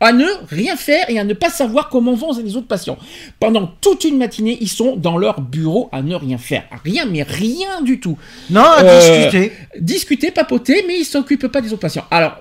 à 0.02 0.12
ne 0.12 0.26
rien 0.50 0.76
faire 0.76 1.08
et 1.08 1.18
à 1.18 1.24
ne 1.24 1.32
pas 1.34 1.48
savoir 1.48 1.88
comment 1.88 2.14
vont 2.14 2.32
les 2.42 2.56
autres 2.56 2.66
patients. 2.66 2.98
Pendant 3.40 3.70
toute 3.80 4.04
une 4.04 4.18
matinée, 4.18 4.58
ils 4.60 4.68
sont 4.68 4.96
dans 4.96 5.16
leur 5.16 5.40
bureau 5.40 5.88
à 5.92 6.02
ne 6.02 6.14
rien 6.14 6.38
faire. 6.38 6.64
Rien, 6.84 7.06
mais 7.06 7.22
rien 7.22 7.80
du 7.82 8.00
tout 8.00 8.18
Non, 8.50 8.60
à 8.62 8.82
Euh, 8.82 8.98
discuter. 9.24 9.52
discuter, 9.80 10.30
papoter, 10.30 10.84
mais 10.86 10.98
ils 10.98 11.04
s'occupent 11.04 11.46
pas 11.46 11.60
des 11.60 11.68
autres 11.72 11.80
patients. 11.80 12.04
Alors, 12.10 12.36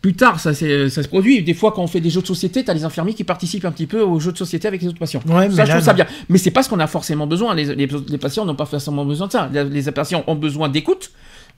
plus 0.00 0.14
tard, 0.14 0.38
ça, 0.38 0.52
se 0.52 1.08
produit. 1.08 1.42
Des 1.42 1.54
fois, 1.54 1.72
quand 1.72 1.82
on 1.82 1.86
fait 1.86 2.00
des 2.00 2.10
jeux 2.10 2.20
de 2.20 2.26
société, 2.26 2.62
tu 2.62 2.70
as 2.70 2.74
les 2.74 2.84
infirmiers 2.84 3.14
qui 3.14 3.24
participent 3.24 3.64
un 3.64 3.72
petit 3.72 3.86
peu 3.86 4.00
aux 4.02 4.20
jeux 4.20 4.32
de 4.32 4.36
société 4.36 4.68
avec 4.68 4.82
les 4.82 4.88
autres 4.88 4.98
patients. 4.98 5.22
Ouais, 5.26 5.48
mais 5.48 5.54
ça, 5.54 5.64
je 5.64 5.70
trouve 5.72 5.82
ça 5.82 5.94
bien. 5.94 6.06
Mais 6.28 6.36
c'est 6.38 6.50
pas 6.50 6.62
ce 6.62 6.68
qu'on 6.68 6.78
a 6.80 6.86
forcément 6.86 7.26
besoin. 7.26 7.54
Les, 7.54 7.74
les- 7.74 7.88
les 8.08 8.18
patients 8.18 8.44
n'ont 8.44 8.54
pas 8.54 8.66
forcément 8.66 9.04
besoin 9.06 9.28
de 9.28 9.32
ça. 9.32 9.48
Les, 9.52 9.64
les 9.64 9.92
patients 9.92 10.22
ont 10.26 10.34
besoin 10.34 10.68
d'écoute 10.68 11.10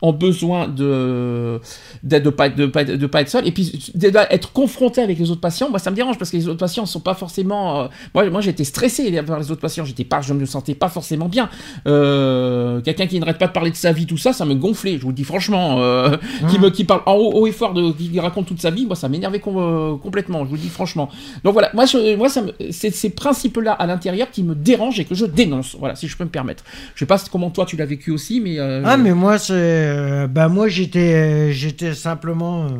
ont 0.02 0.12
besoin 0.12 0.68
de 0.68 1.58
de, 2.02 2.18
de 2.18 2.30
pas 2.30 2.48
de 2.50 2.66
de 2.66 3.06
pas 3.06 3.20
être 3.22 3.30
seul 3.30 3.46
et 3.48 3.52
puis 3.52 3.90
d'être 3.94 4.52
confronté 4.52 5.00
avec 5.00 5.18
les 5.18 5.30
autres 5.30 5.40
patients 5.40 5.70
moi 5.70 5.78
ça 5.78 5.90
me 5.90 5.96
dérange 5.96 6.18
parce 6.18 6.30
que 6.30 6.36
les 6.36 6.48
autres 6.48 6.58
patients 6.58 6.84
sont 6.84 7.00
pas 7.00 7.14
forcément 7.14 7.80
euh, 7.80 7.86
moi 8.14 8.28
moi 8.28 8.40
j'étais 8.42 8.64
stressé 8.64 9.10
par 9.22 9.38
les 9.38 9.50
autres 9.50 9.60
patients. 9.62 9.84
J'étais 9.86 10.04
pas 10.04 10.20
je 10.20 10.34
me 10.34 10.44
sentais 10.44 10.74
pas 10.74 10.88
forcément 10.88 11.28
bien. 11.28 11.48
Euh, 11.86 12.80
quelqu'un 12.82 13.06
qui 13.06 13.18
n'arrête 13.18 13.38
pas 13.38 13.46
de 13.46 13.52
parler 13.52 13.70
de 13.70 13.76
sa 13.76 13.92
vie 13.92 14.06
tout 14.06 14.18
ça 14.18 14.32
ça 14.32 14.44
me 14.44 14.54
gonflait. 14.54 14.96
Je 14.98 15.02
vous 15.02 15.08
le 15.08 15.14
dis 15.14 15.24
franchement 15.24 15.76
euh, 15.80 16.16
qui 16.50 16.58
me 16.58 16.68
qui 16.70 16.84
parle 16.84 17.02
en 17.06 17.14
haut, 17.14 17.32
haut 17.32 17.46
et 17.46 17.52
fort 17.52 17.72
de 17.72 17.92
qui 17.92 18.20
raconte 18.20 18.46
toute 18.46 18.60
sa 18.60 18.70
vie 18.70 18.84
moi 18.86 18.96
ça 18.96 19.08
m'énervait 19.08 19.40
com- 19.40 19.54
euh, 19.56 19.96
complètement. 19.96 20.44
Je 20.44 20.50
vous 20.50 20.56
le 20.56 20.60
dis 20.60 20.68
franchement. 20.68 21.08
Donc 21.44 21.54
voilà. 21.54 21.70
Moi 21.74 21.86
je, 21.86 22.16
moi 22.16 22.28
ça 22.28 22.42
me- 22.42 22.52
c'est 22.70 22.90
ces 22.90 23.10
principes 23.10 23.56
là 23.58 23.72
à 23.72 23.86
l'intérieur 23.86 24.30
qui 24.30 24.42
me 24.42 24.54
dérangent 24.54 25.00
et 25.00 25.04
que 25.04 25.14
je 25.14 25.24
dénonce. 25.24 25.74
Voilà 25.78 25.94
si 25.96 26.06
je 26.08 26.16
peux 26.16 26.24
me 26.24 26.28
permettre. 26.30 26.64
Je 26.94 27.00
sais 27.00 27.06
pas 27.06 27.18
comment 27.32 27.50
toi 27.50 27.64
tu 27.64 27.76
l'as 27.76 27.86
vécu 27.86 28.10
aussi 28.10 28.40
mais 28.40 28.58
euh, 28.58 28.82
Ah, 28.84 28.96
mais 28.96 29.14
moi, 29.14 29.38
c'est. 29.38 29.85
Euh, 29.86 30.26
bah, 30.26 30.48
moi, 30.48 30.68
j'étais 30.68 31.14
euh, 31.14 31.52
j'étais 31.52 31.94
simplement. 31.94 32.66
euh, 32.66 32.70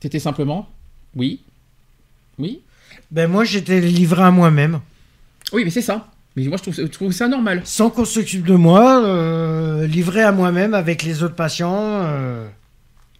T'étais 0.00 0.18
simplement 0.18 0.68
Oui. 1.14 1.40
Oui. 2.38 2.60
Ben, 3.10 3.30
moi, 3.30 3.44
j'étais 3.44 3.80
livré 3.80 4.22
à 4.22 4.30
moi-même. 4.30 4.80
Oui, 5.52 5.62
mais 5.64 5.70
c'est 5.70 5.82
ça. 5.82 6.08
Mais 6.36 6.44
moi, 6.44 6.56
je 6.56 6.62
trouve, 6.62 6.74
je 6.74 6.82
trouve 6.86 7.12
ça 7.12 7.28
normal. 7.28 7.60
Sans 7.64 7.90
qu'on 7.90 8.04
s'occupe 8.04 8.46
de 8.46 8.54
moi, 8.54 9.04
euh, 9.04 9.86
livré 9.86 10.22
à 10.22 10.32
moi-même 10.32 10.74
avec 10.74 11.02
les 11.02 11.22
autres 11.22 11.34
patients. 11.34 11.74
euh, 12.04 12.46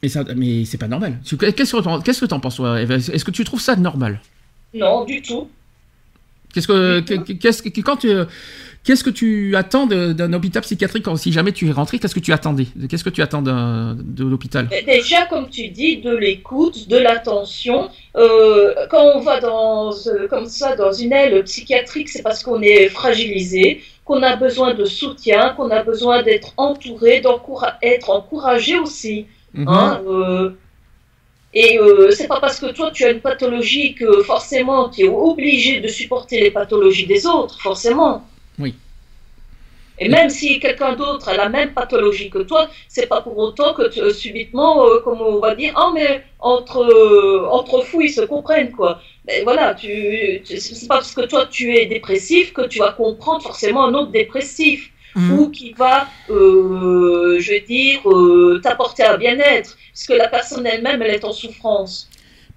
Mais, 0.02 0.08
ça, 0.08 0.24
mais 0.36 0.64
c'est 0.64 0.78
pas 0.78 0.88
normal. 0.88 1.18
Tu- 1.24 1.36
Qu'est-ce 1.36 1.72
que 1.76 1.82
t'en 1.82 2.00
qu'est-ce 2.00 2.20
que 2.20 2.26
t'en 2.26 2.40
penses, 2.40 2.56
toi, 2.56 2.80
Eva? 2.80 2.94
Est-ce 2.96 3.24
que 3.24 3.30
tu 3.32 3.44
trouves 3.44 3.60
ça 3.60 3.76
normal? 3.76 4.20
Non, 4.72 5.04
du 5.04 5.20
tout. 5.20 5.50
Qu'est-ce 6.54 6.66
que, 6.68 7.00
que- 7.00 7.32
qu'est-ce 7.32 7.62
que, 7.62 7.80
quand 7.80 7.96
tu, 7.96 8.08
qu'est-ce 8.84 9.04
que 9.04 9.10
tu 9.10 9.56
attends 9.56 9.86
d'un 9.86 10.32
hôpital 10.32 10.62
psychiatrique 10.62 11.06
si 11.16 11.32
jamais 11.32 11.52
tu 11.52 11.68
es 11.68 11.72
rentré 11.72 11.98
Qu'est-ce 11.98 12.14
que 12.14 12.20
tu 12.20 12.32
attendais? 12.32 12.66
Qu'est-ce 12.88 13.04
que 13.04 13.10
tu 13.10 13.22
attends 13.22 13.42
de 13.42 14.24
l'hôpital? 14.24 14.68
Mais 14.70 14.82
Déjà, 14.82 15.26
comme 15.26 15.48
tu 15.48 15.68
dis, 15.68 15.98
de 15.98 16.14
l'écoute, 16.14 16.88
de 16.88 16.96
l'attention. 16.96 17.90
Euh, 18.16 18.74
quand 18.90 19.04
on 19.14 19.20
va 19.20 19.40
dans, 19.40 19.92
euh, 20.06 20.26
comme 20.28 20.46
ça 20.46 20.74
dans 20.74 20.92
une 20.92 21.12
aile 21.12 21.42
psychiatrique, 21.44 22.08
c'est 22.08 22.22
parce 22.22 22.42
qu'on 22.42 22.60
est 22.60 22.88
fragilisé, 22.88 23.82
qu'on 24.04 24.22
a 24.22 24.34
besoin 24.34 24.74
de 24.74 24.84
soutien, 24.84 25.50
qu'on 25.50 25.70
a 25.70 25.82
besoin 25.82 26.22
d'être 26.22 26.52
entouré, 26.56 27.22
d'être 27.82 28.10
encouragé 28.10 28.78
aussi. 28.78 29.26
Mhm. 29.54 29.68
Hein, 29.68 30.02
euh, 30.06 30.50
et 31.52 31.78
euh, 31.78 32.10
c'est 32.10 32.28
pas 32.28 32.40
parce 32.40 32.60
que 32.60 32.66
toi 32.72 32.90
tu 32.92 33.04
as 33.04 33.10
une 33.10 33.20
pathologie 33.20 33.94
que 33.94 34.22
forcément 34.22 34.88
tu 34.88 35.02
es 35.02 35.08
obligé 35.08 35.80
de 35.80 35.88
supporter 35.88 36.40
les 36.40 36.50
pathologies 36.50 37.06
des 37.06 37.26
autres, 37.26 37.60
forcément. 37.60 38.24
Oui. 38.60 38.74
Et 40.02 40.08
même 40.08 40.30
si 40.30 40.58
quelqu'un 40.60 40.94
d'autre 40.94 41.28
a 41.28 41.36
la 41.36 41.50
même 41.50 41.74
pathologie 41.74 42.30
que 42.30 42.38
toi, 42.38 42.70
c'est 42.88 43.06
pas 43.06 43.20
pour 43.20 43.36
autant 43.36 43.74
que 43.74 43.86
tu- 43.88 44.00
euh, 44.00 44.14
subitement, 44.14 44.86
euh, 44.86 45.00
comme 45.00 45.20
on 45.20 45.40
va 45.40 45.54
dire, 45.54 45.72
ah 45.76 45.90
mais 45.94 46.22
entre 46.38 46.78
euh, 46.82 47.46
entre 47.50 47.82
fous 47.82 48.00
ils 48.00 48.10
se 48.10 48.22
comprennent 48.22 48.72
quoi. 48.72 49.02
Mais 49.26 49.42
voilà, 49.42 49.74
tu, 49.74 50.42
tu- 50.46 50.58
c'est 50.58 50.88
pas 50.88 50.96
parce 50.96 51.12
que 51.14 51.26
toi 51.26 51.46
tu 51.46 51.76
es 51.76 51.84
dépressif 51.86 52.54
que 52.54 52.66
tu 52.66 52.78
vas 52.78 52.92
comprendre 52.92 53.42
forcément 53.42 53.84
un 53.84 53.94
autre 53.94 54.10
dépressif 54.10 54.90
Mhm. 55.16 55.38
ou 55.38 55.50
qui 55.50 55.74
va, 55.74 56.08
euh, 56.30 57.38
je 57.40 57.52
veux 57.52 57.60
dire, 57.60 58.00
euh, 58.10 58.60
t'apporter 58.62 59.02
un 59.02 59.16
bien-être, 59.18 59.76
puisque 59.92 60.10
la 60.10 60.28
personne 60.28 60.66
elle-même, 60.66 61.02
elle 61.02 61.14
est 61.14 61.24
en 61.24 61.32
souffrance. 61.32 62.09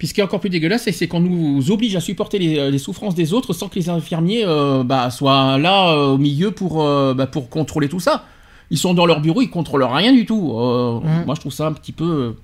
Puis 0.03 0.09
ce 0.09 0.13
qui 0.13 0.19
est 0.19 0.23
encore 0.25 0.41
plus 0.41 0.49
dégueulasse, 0.49 0.89
c'est- 0.91 1.07
qu'on 1.07 1.21
nous 1.21 1.71
oblige 1.71 1.95
à 1.95 2.01
supporter 2.01 2.37
les, 2.37 2.59
euh, 2.59 2.69
les 2.69 2.77
souffrances 2.77 3.15
des 3.15 3.31
autres 3.31 3.53
sans 3.53 3.69
que 3.69 3.75
les 3.75 3.87
infirmiers 3.89 4.43
euh, 4.45 4.83
bah, 4.83 5.09
soient 5.09 5.57
là 5.57 5.93
euh, 5.93 6.07
au 6.07 6.17
milieu 6.17 6.51
pour, 6.51 6.83
euh, 6.83 7.13
bah, 7.13 7.25
pour 7.25 7.49
contrôler 7.49 7.87
tout 7.87 8.01
ça. 8.01 8.25
Ils 8.69 8.77
sont 8.77 8.93
dans 8.93 9.05
leur 9.05 9.21
bureau, 9.21 9.41
ils 9.41 9.49
contrôlent 9.49 9.85
rien 9.85 10.11
du 10.11 10.25
tout. 10.25 10.55
Euh, 10.57 10.99
Mhm. 10.99 11.23
Moi, 11.25 11.35
je 11.35 11.39
trouve 11.39 11.53
ça 11.53 11.67
un 11.67 11.71
petit 11.71 11.93
peu 11.93 12.35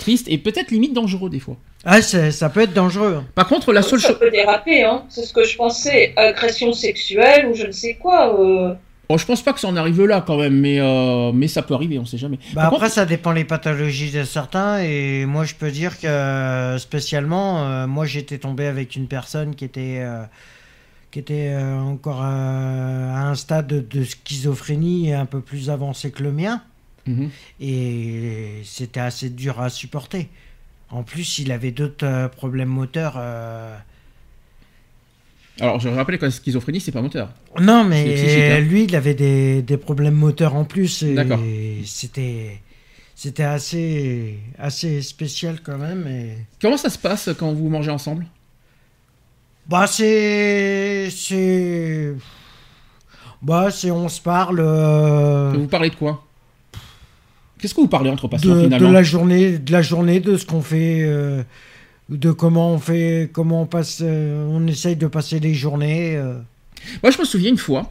triste 0.00 0.26
et 0.28 0.38
peut-être 0.38 0.72
limite 0.72 0.92
dangereux 0.92 1.30
des 1.30 1.38
fois. 1.38 1.54
Ah, 1.84 2.02
ça 2.02 2.48
peut 2.48 2.62
être 2.62 2.74
dangereux. 2.74 3.22
Par 3.36 3.46
contre, 3.46 3.72
la 3.72 3.82
seule 3.82 4.00
ça 4.00 4.08
chose. 4.08 4.18
peut 4.18 4.32
déraper, 4.32 4.82
hein. 4.82 5.04
c'est 5.08 5.22
ce 5.22 5.32
que 5.32 5.44
je 5.44 5.56
pensais, 5.56 6.14
agression 6.16 6.72
sexuelle 6.72 7.46
ou 7.46 7.54
je 7.54 7.66
ne 7.68 7.72
sais 7.72 7.94
quoi. 7.94 8.76
Bon, 9.08 9.18
je 9.18 9.26
pense 9.26 9.42
pas 9.42 9.52
que 9.52 9.60
ça 9.60 9.68
en 9.68 9.76
arrive 9.76 10.00
là 10.06 10.22
quand 10.26 10.38
même, 10.38 10.58
mais, 10.58 10.80
euh, 10.80 11.30
mais 11.32 11.46
ça 11.48 11.62
peut 11.62 11.74
arriver, 11.74 11.98
on 11.98 12.06
sait 12.06 12.16
jamais. 12.18 12.38
Bah 12.54 12.64
après, 12.66 12.78
contre- 12.80 12.90
ça 12.92 13.04
dépend 13.04 13.32
les 13.32 13.44
pathologies 13.44 14.10
de 14.10 14.24
certains. 14.24 14.78
Et 14.78 15.26
moi, 15.26 15.44
je 15.44 15.54
peux 15.54 15.70
dire 15.70 16.00
que 16.00 16.06
euh, 16.06 16.78
spécialement, 16.78 17.64
euh, 17.64 17.86
moi, 17.86 18.06
j'étais 18.06 18.38
tombé 18.38 18.66
avec 18.66 18.96
une 18.96 19.06
personne 19.06 19.54
qui 19.54 19.64
était, 19.66 19.98
euh, 20.00 20.22
qui 21.10 21.18
était 21.18 21.54
encore 21.56 22.22
à 22.22 23.28
un 23.28 23.34
stade 23.34 23.66
de, 23.66 23.80
de 23.80 24.04
schizophrénie 24.04 25.12
un 25.12 25.26
peu 25.26 25.40
plus 25.40 25.68
avancé 25.70 26.10
que 26.10 26.22
le 26.22 26.32
mien. 26.32 26.62
Mhm. 27.06 27.28
Et 27.60 28.62
c'était 28.64 29.00
assez 29.00 29.28
dur 29.28 29.60
à 29.60 29.68
supporter. 29.68 30.28
En 30.90 31.02
plus, 31.02 31.38
il 31.38 31.52
avait 31.52 31.72
d'autres 31.72 32.28
problèmes 32.36 32.68
moteurs. 32.68 33.16
Alors, 35.60 35.78
je 35.78 35.88
rappelle 35.88 36.18
que 36.18 36.24
la 36.24 36.30
schizophrénie, 36.30 36.80
c'est 36.80 36.90
pas 36.92 37.00
moteur. 37.00 37.30
Non, 37.60 37.88
psychique, 37.88 38.10
hein. 38.10 38.18
mais 38.18 38.60
lui, 38.60 38.84
il 38.84 38.96
avait 38.96 39.14
des, 39.14 39.62
des 39.62 39.76
problèmes 39.76 40.14
moteurs 40.14 40.56
en 40.56 40.64
plus. 40.64 41.04
D'accord. 41.04 41.38
C'était, 41.84 42.60
c'était 43.14 43.44
assez, 43.44 44.38
assez 44.58 45.00
spécial 45.02 45.60
quand 45.62 45.78
même. 45.78 46.06
Et... 46.08 46.38
Comment 46.60 46.76
ça 46.76 46.90
se 46.90 46.98
passe 46.98 47.30
quand 47.38 47.52
vous 47.52 47.68
mangez 47.68 47.92
ensemble? 47.92 48.26
Bah, 49.68 49.86
c'est. 49.86 51.08
C'est. 51.10 52.12
Bah, 53.40 53.70
c'est. 53.70 53.90
On 53.92 54.08
se 54.08 54.20
parle. 54.20 54.58
euh, 54.60 55.52
Vous 55.56 55.68
parlez 55.68 55.90
de 55.90 55.94
quoi? 55.94 56.26
Qu'est-ce 57.60 57.74
que 57.74 57.80
vous 57.80 57.88
parlez 57.88 58.10
entre 58.10 58.28
patients 58.28 58.50
de, 58.50 58.56
de 58.56 58.64
finalement? 58.64 58.90
la 58.90 59.02
journée, 59.02 59.58
de 59.58 59.72
la 59.72 59.80
journée, 59.80 60.20
de 60.20 60.36
ce 60.36 60.44
qu'on 60.44 60.60
fait, 60.60 61.02
euh, 61.02 61.42
de 62.08 62.30
comment 62.32 62.72
on 62.72 62.78
fait, 62.78 63.30
comment 63.32 63.62
on 63.62 63.66
passe, 63.66 64.00
euh, 64.02 64.46
on 64.50 64.66
essaye 64.66 64.96
de 64.96 65.06
passer 65.06 65.40
les 65.40 65.54
journées. 65.54 66.16
euh. 66.16 66.34
Moi, 67.02 67.10
je 67.10 67.18
me 67.18 67.24
souviens 67.24 67.50
une 67.50 67.56
fois. 67.58 67.90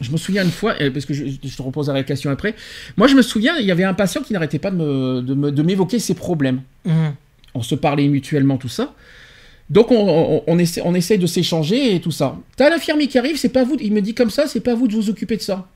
Je 0.00 0.10
me 0.12 0.16
souviens 0.16 0.44
une 0.44 0.50
fois, 0.50 0.74
parce 0.94 1.04
que 1.04 1.12
je, 1.12 1.24
je 1.26 1.56
te 1.56 1.60
reposerai 1.62 1.98
la 1.98 2.04
question 2.04 2.30
après. 2.30 2.54
Moi, 2.96 3.06
je 3.06 3.14
me 3.14 3.20
souviens, 3.22 3.56
il 3.58 3.66
y 3.66 3.70
avait 3.70 3.84
un 3.84 3.92
patient 3.92 4.22
qui 4.22 4.32
n'arrêtait 4.32 4.58
pas 4.58 4.70
de 4.70 4.76
me- 4.76 5.20
de 5.20 5.34
me- 5.34 5.52
de 5.52 5.62
m'évoquer 5.62 5.98
ses 5.98 6.14
problèmes. 6.14 6.62
Mhm. 6.86 7.14
On 7.54 7.62
se 7.62 7.74
parlait 7.74 8.08
mutuellement, 8.08 8.56
tout 8.56 8.68
ça. 8.68 8.94
Donc, 9.68 9.90
on, 9.90 9.96
on, 10.08 10.42
on 10.46 10.58
essaie, 10.58 10.80
on 10.84 10.94
essaye 10.94 11.18
de 11.18 11.26
s'échanger 11.26 11.94
et 11.94 12.00
tout 12.00 12.12
ça. 12.12 12.36
T'as 12.56 12.70
l'infirmier 12.70 13.08
qui 13.08 13.18
arrive, 13.18 13.36
c'est 13.36 13.50
pas 13.50 13.64
vous. 13.64 13.76
Il 13.80 13.92
me 13.92 14.00
dit 14.00 14.14
comme 14.14 14.30
ça, 14.30 14.46
c'est 14.46 14.60
pas 14.60 14.74
vous 14.74 14.88
de 14.88 14.94
vous 14.94 15.10
occuper 15.10 15.36
de 15.36 15.42
ça. 15.42 15.68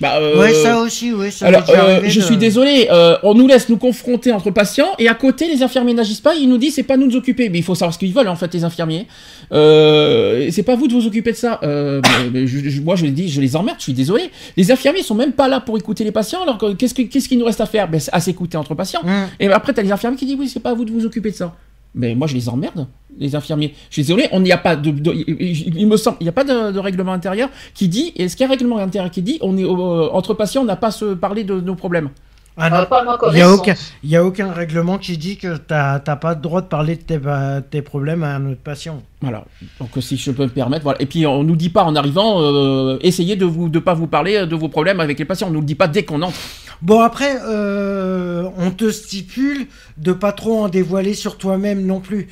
Bah, 0.00 0.16
euh, 0.18 0.38
Ouais, 0.40 0.54
ça 0.54 0.78
aussi, 0.80 1.12
oui. 1.12 1.30
Ça 1.30 1.46
Alors, 1.46 1.62
euh, 1.68 2.00
je 2.06 2.20
de- 2.20 2.24
suis 2.24 2.36
désolé, 2.36 2.88
euh, 2.90 3.16
on 3.22 3.34
nous 3.34 3.46
laisse 3.46 3.68
nous 3.68 3.76
confronter 3.76 4.32
entre 4.32 4.50
patients 4.50 4.88
et 4.98 5.08
à 5.08 5.14
côté 5.14 5.46
les 5.46 5.62
infirmiers 5.62 5.92
n'agissent 5.94 6.20
pas, 6.22 6.34
ils 6.34 6.48
nous 6.48 6.56
disent 6.58 6.74
c'est 6.74 6.82
pas 6.82 6.96
nous 6.96 7.06
de 7.06 7.12
nous 7.12 7.18
occuper, 7.18 7.48
mais 7.50 7.58
il 7.58 7.64
faut 7.64 7.74
savoir 7.74 7.92
ce 7.92 7.98
qu'ils 7.98 8.12
veulent 8.14 8.28
en 8.28 8.36
fait 8.36 8.52
les 8.54 8.64
infirmiers. 8.64 9.06
Euh, 9.52 10.48
c'est 10.50 10.62
pas 10.62 10.76
vous 10.76 10.88
de 10.88 10.92
vous 10.94 11.06
occuper 11.06 11.32
de 11.32 11.36
ça. 11.36 11.60
Euh, 11.62 12.00
mais- 12.32 12.46
je- 12.46 12.68
je- 12.68 12.80
moi 12.80 12.96
je 12.96 13.04
les 13.04 13.10
dis, 13.10 13.28
je 13.28 13.40
les 13.40 13.56
emmerde, 13.56 13.76
je 13.78 13.84
suis 13.84 13.92
désolé. 13.92 14.30
Les 14.56 14.70
infirmiers 14.72 15.02
sont 15.02 15.14
même 15.14 15.32
pas 15.32 15.48
là 15.48 15.60
pour 15.60 15.76
écouter 15.76 16.04
les 16.04 16.12
patients, 16.12 16.42
alors 16.42 16.58
que- 16.58 16.72
qu'est-ce 16.74 16.94
que- 16.94 17.02
qu'est-ce 17.02 17.28
qu'il 17.28 17.38
nous 17.38 17.44
reste 17.44 17.60
à 17.60 17.66
faire? 17.66 17.88
Ben, 17.88 18.00
À 18.12 18.20
s'écouter 18.20 18.56
entre 18.56 18.74
patients. 18.74 19.00
Hum. 19.04 19.26
Et 19.38 19.48
après 19.48 19.72
t'as 19.72 19.82
les 19.82 19.92
infirmiers 19.92 20.16
qui 20.16 20.26
disent 20.26 20.36
oui 20.38 20.48
c'est 20.48 20.60
pas 20.60 20.70
à 20.70 20.74
vous 20.74 20.84
de 20.84 20.90
vous 20.90 21.04
occuper 21.04 21.30
de 21.30 21.36
ça. 21.36 21.54
Mais 21.94 22.14
moi 22.14 22.26
je 22.26 22.34
les 22.34 22.48
emmerde, 22.48 22.86
les 23.18 23.34
infirmiers. 23.34 23.74
Je 23.88 23.94
suis 23.94 24.02
désolé, 24.02 24.28
on 24.32 24.40
n'y 24.40 24.52
a 24.52 24.58
pas 24.58 24.76
de, 24.76 24.90
il, 25.12 25.86
me 25.86 25.96
semble, 25.96 26.16
il 26.20 26.24
n'y 26.24 26.28
a 26.28 26.32
pas 26.32 26.44
de, 26.44 26.72
de 26.72 26.78
règlement 26.78 27.12
intérieur 27.12 27.48
qui 27.74 27.88
dit, 27.88 28.12
est-ce 28.16 28.36
qu'il 28.36 28.44
y 28.44 28.46
a 28.46 28.48
un 28.48 28.50
règlement 28.50 28.78
intérieur 28.78 29.10
qui 29.10 29.22
dit, 29.22 29.38
on 29.40 29.56
est 29.56 29.64
euh, 29.64 30.10
entre 30.12 30.34
patients, 30.34 30.62
on 30.62 30.66
n'a 30.66 30.76
pas 30.76 30.88
à 30.88 30.92
se 30.92 31.14
parler 31.14 31.44
de 31.44 31.60
nos 31.60 31.74
problèmes. 31.74 32.10
Ah 32.56 32.68
non. 32.68 32.76
Euh, 32.76 32.84
pas 32.86 33.00
à 33.00 33.04
ma 33.04 33.16
Il 33.28 33.34
n'y 33.34 33.40
a, 33.42 33.50
aucun, 33.50 33.74
y 34.04 34.16
a 34.16 34.24
aucun 34.24 34.52
règlement 34.52 34.98
qui 34.98 35.16
dit 35.16 35.36
que 35.38 35.56
tu 35.56 35.62
n'as 35.70 35.98
pas 35.98 36.34
le 36.34 36.40
droit 36.40 36.60
de 36.60 36.66
parler 36.66 36.96
de 36.96 37.00
tes, 37.02 37.18
bah, 37.18 37.60
tes 37.62 37.80
problèmes 37.80 38.22
à 38.22 38.34
un 38.34 38.50
autre 38.50 38.60
patient. 38.60 39.02
Voilà. 39.22 39.44
Donc 39.78 39.90
euh, 39.96 40.00
si 40.00 40.16
je 40.16 40.30
peux 40.30 40.42
me 40.44 40.48
permettre, 40.50 40.82
voilà. 40.82 41.00
Et 41.00 41.06
puis 41.06 41.26
on 41.26 41.42
nous 41.42 41.56
dit 41.56 41.70
pas 41.70 41.84
en 41.84 41.94
arrivant, 41.96 42.40
euh, 42.42 42.98
essayez 43.02 43.36
de 43.36 43.44
vous 43.46 43.68
de 43.68 43.78
pas 43.78 43.94
vous 43.94 44.06
parler 44.08 44.46
de 44.46 44.56
vos 44.56 44.68
problèmes 44.68 45.00
avec 45.00 45.18
les 45.18 45.24
patients. 45.24 45.48
On 45.48 45.52
nous 45.52 45.60
le 45.60 45.66
dit 45.66 45.74
pas 45.74 45.88
dès 45.88 46.02
qu'on 46.04 46.22
entre. 46.22 46.36
Bon, 46.82 47.00
après, 47.00 47.36
euh, 47.46 48.48
on 48.56 48.70
te 48.70 48.90
stipule 48.90 49.66
de 49.98 50.12
pas 50.12 50.32
trop 50.32 50.64
en 50.64 50.68
dévoiler 50.68 51.14
sur 51.14 51.38
toi-même 51.38 51.84
non 51.86 52.00
plus. 52.00 52.28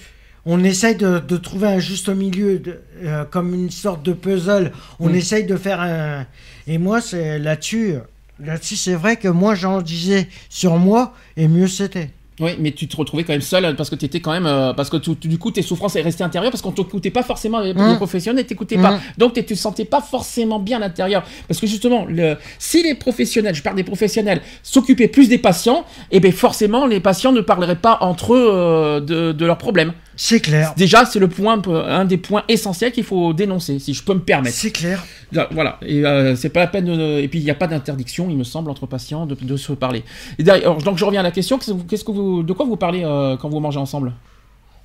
On 0.47 0.65
essaye 0.65 0.97
de, 0.97 1.19
de 1.19 1.37
trouver 1.37 1.69
un 1.69 1.79
juste 1.79 2.09
milieu, 2.09 2.59
de- 2.59 2.81
euh, 3.05 3.25
comme 3.25 3.53
une 3.55 3.71
sorte 3.71 4.03
de 4.03 4.13
puzzle. 4.15 4.73
On 5.01 5.11
Mm. 5.11 5.15
essaye 5.15 5.45
de 5.45 5.57
faire 5.57 5.81
un. 5.83 6.25
Et 6.67 6.79
moi, 6.79 7.01
c'est 7.03 7.39
là-dessus. 7.39 7.97
Là-dessus, 8.45 8.77
c'est 8.77 8.95
vrai 8.95 9.17
que 9.17 9.29
moi, 9.29 9.55
j'en 9.55 9.83
disais 9.83 10.29
sur 10.49 10.77
moi, 10.77 11.13
et 11.37 11.49
mieux 11.49 11.67
c'était. 11.69 12.11
Oui, 12.41 12.53
mais 12.61 12.71
tu 12.71 12.87
te 12.87 12.97
retrouvais 12.97 13.25
quand 13.25 13.33
même 13.33 13.41
seul 13.43 13.65
euh, 13.65 13.73
parce 13.75 13.91
que 13.91 13.97
tu 13.97 14.05
étais 14.05 14.21
quand 14.21 14.31
même 14.31 14.47
euh, 14.47 14.73
parce 14.73 14.91
que 14.91 14.97
tu- 14.97 15.17
tu- 15.17 15.27
du 15.27 15.39
coup 15.39 15.51
tes 15.51 15.61
souffrances 15.63 15.97
est 15.97 16.03
restées 16.03 16.23
intérieures 16.23 16.53
parce 16.53 16.63
qu'on 16.63 16.71
t'écoutait 16.71 17.11
pas 17.11 17.25
forcément 17.25 17.59
les, 17.59 17.75
Mmh. 17.75 17.89
les 17.91 17.97
professionnels 17.97 18.47
t'écoutaient 18.47 18.77
pas 18.79 18.93
Mmh. 18.93 19.01
donc 19.19 19.33
tu 19.33 19.45
te 19.45 19.55
sentais 19.55 19.85
pas 19.85 20.01
forcément 20.01 20.61
bien 20.61 20.77
à 20.77 20.81
l'intérieur 20.83 21.25
parce 21.49 21.59
que 21.59 21.67
justement 21.67 22.05
le, 22.09 22.37
si 22.61 22.85
les 22.85 22.95
professionnels 22.95 23.57
je 23.57 23.63
parle 23.65 23.75
des 23.75 23.83
professionnels 23.83 24.41
s'occupaient 24.63 25.09
plus 25.09 25.29
des 25.29 25.39
patients 25.39 25.85
et 26.13 26.21
ben 26.21 26.31
forcément 26.31 26.87
les 26.87 27.01
patients 27.01 27.33
ne 27.33 27.41
parleraient 27.41 27.75
pas 27.75 27.99
entre 28.03 28.35
eux 28.35 28.49
euh, 28.53 29.01
de, 29.01 29.33
de 29.33 29.45
leurs 29.45 29.59
problèmes 29.59 29.93
C'est 30.15 30.39
clair. 30.39 30.75
déjà 30.77 31.07
c'est 31.07 31.19
le 31.19 31.27
point 31.27 31.61
un 31.67 32.05
des 32.05 32.19
points 32.19 32.45
essentiels 32.47 32.93
qu'il 32.93 33.03
faut 33.03 33.33
dénoncer 33.33 33.81
si 33.81 33.95
je 33.95 34.03
peux 34.05 34.15
me 34.15 34.21
permettre 34.21 34.55
C'est 34.55 34.71
clair. 34.71 35.05
Là, 35.33 35.49
Voilà, 35.51 35.79
et 35.83 36.05
euh, 36.07 36.37
c'est 36.37 36.49
pas 36.49 36.61
la 36.61 36.67
peine 36.69 36.87
de... 36.87 37.21
Et 37.21 37.29
puis 37.29 37.39
il 37.39 37.45
n'y 37.45 37.51
a 37.51 37.55
pas 37.55 37.67
d'interdiction, 37.67 38.29
il 38.31 38.37
me 38.37 38.45
semble, 38.45 38.71
entre 38.71 38.87
patients 38.87 39.27
de, 39.27 39.35
de 39.41 39.57
se 39.57 39.73
parler. 39.73 40.05
Et 40.39 40.43
d'ailleurs, 40.43 40.79
donc 40.79 40.97
je 40.99 41.05
reviens 41.05 41.21
à 41.21 41.25
la 41.25 41.31
question, 41.31 41.59
qu'est-ce 41.59 42.05
que 42.05 42.13
vous- 42.13 42.43
de 42.43 42.53
quoi 42.53 42.65
vous 42.67 42.77
parlez 42.77 43.03
euh, 43.05 43.37
quand 43.37 43.49
vous 43.49 43.61
mangez 43.61 43.79
ensemble? 43.79 44.13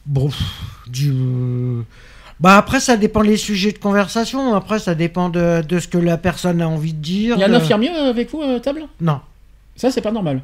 Bon, 0.06 0.30
du. 0.88 1.14
Bah 2.40 2.58
après, 2.58 2.82
ça 2.82 2.98
dépend 2.98 3.24
des 3.24 3.38
sujets 3.38 3.72
de 3.72 3.78
conversation. 3.78 4.54
Après, 4.54 4.80
ça 4.80 4.96
dépend 4.96 5.30
de, 5.30 5.62
de 5.62 5.80
ce 5.80 5.88
que 5.88 5.98
la 5.98 6.18
personne 6.18 6.62
a 6.62 6.68
envie 6.68 6.94
de 6.94 7.00
dire. 7.02 7.36
Il 7.38 7.40
y 7.40 7.44
a 7.44 7.48
un 7.48 7.54
infirmier 7.54 7.90
euh, 7.90 8.10
avec 8.10 8.30
vous 8.32 8.42
à 8.42 8.60
table? 8.60 8.84
Non. 9.00 9.22
Ça, 9.78 9.92
c'est 9.92 10.02
pas 10.02 10.12
normal. 10.12 10.42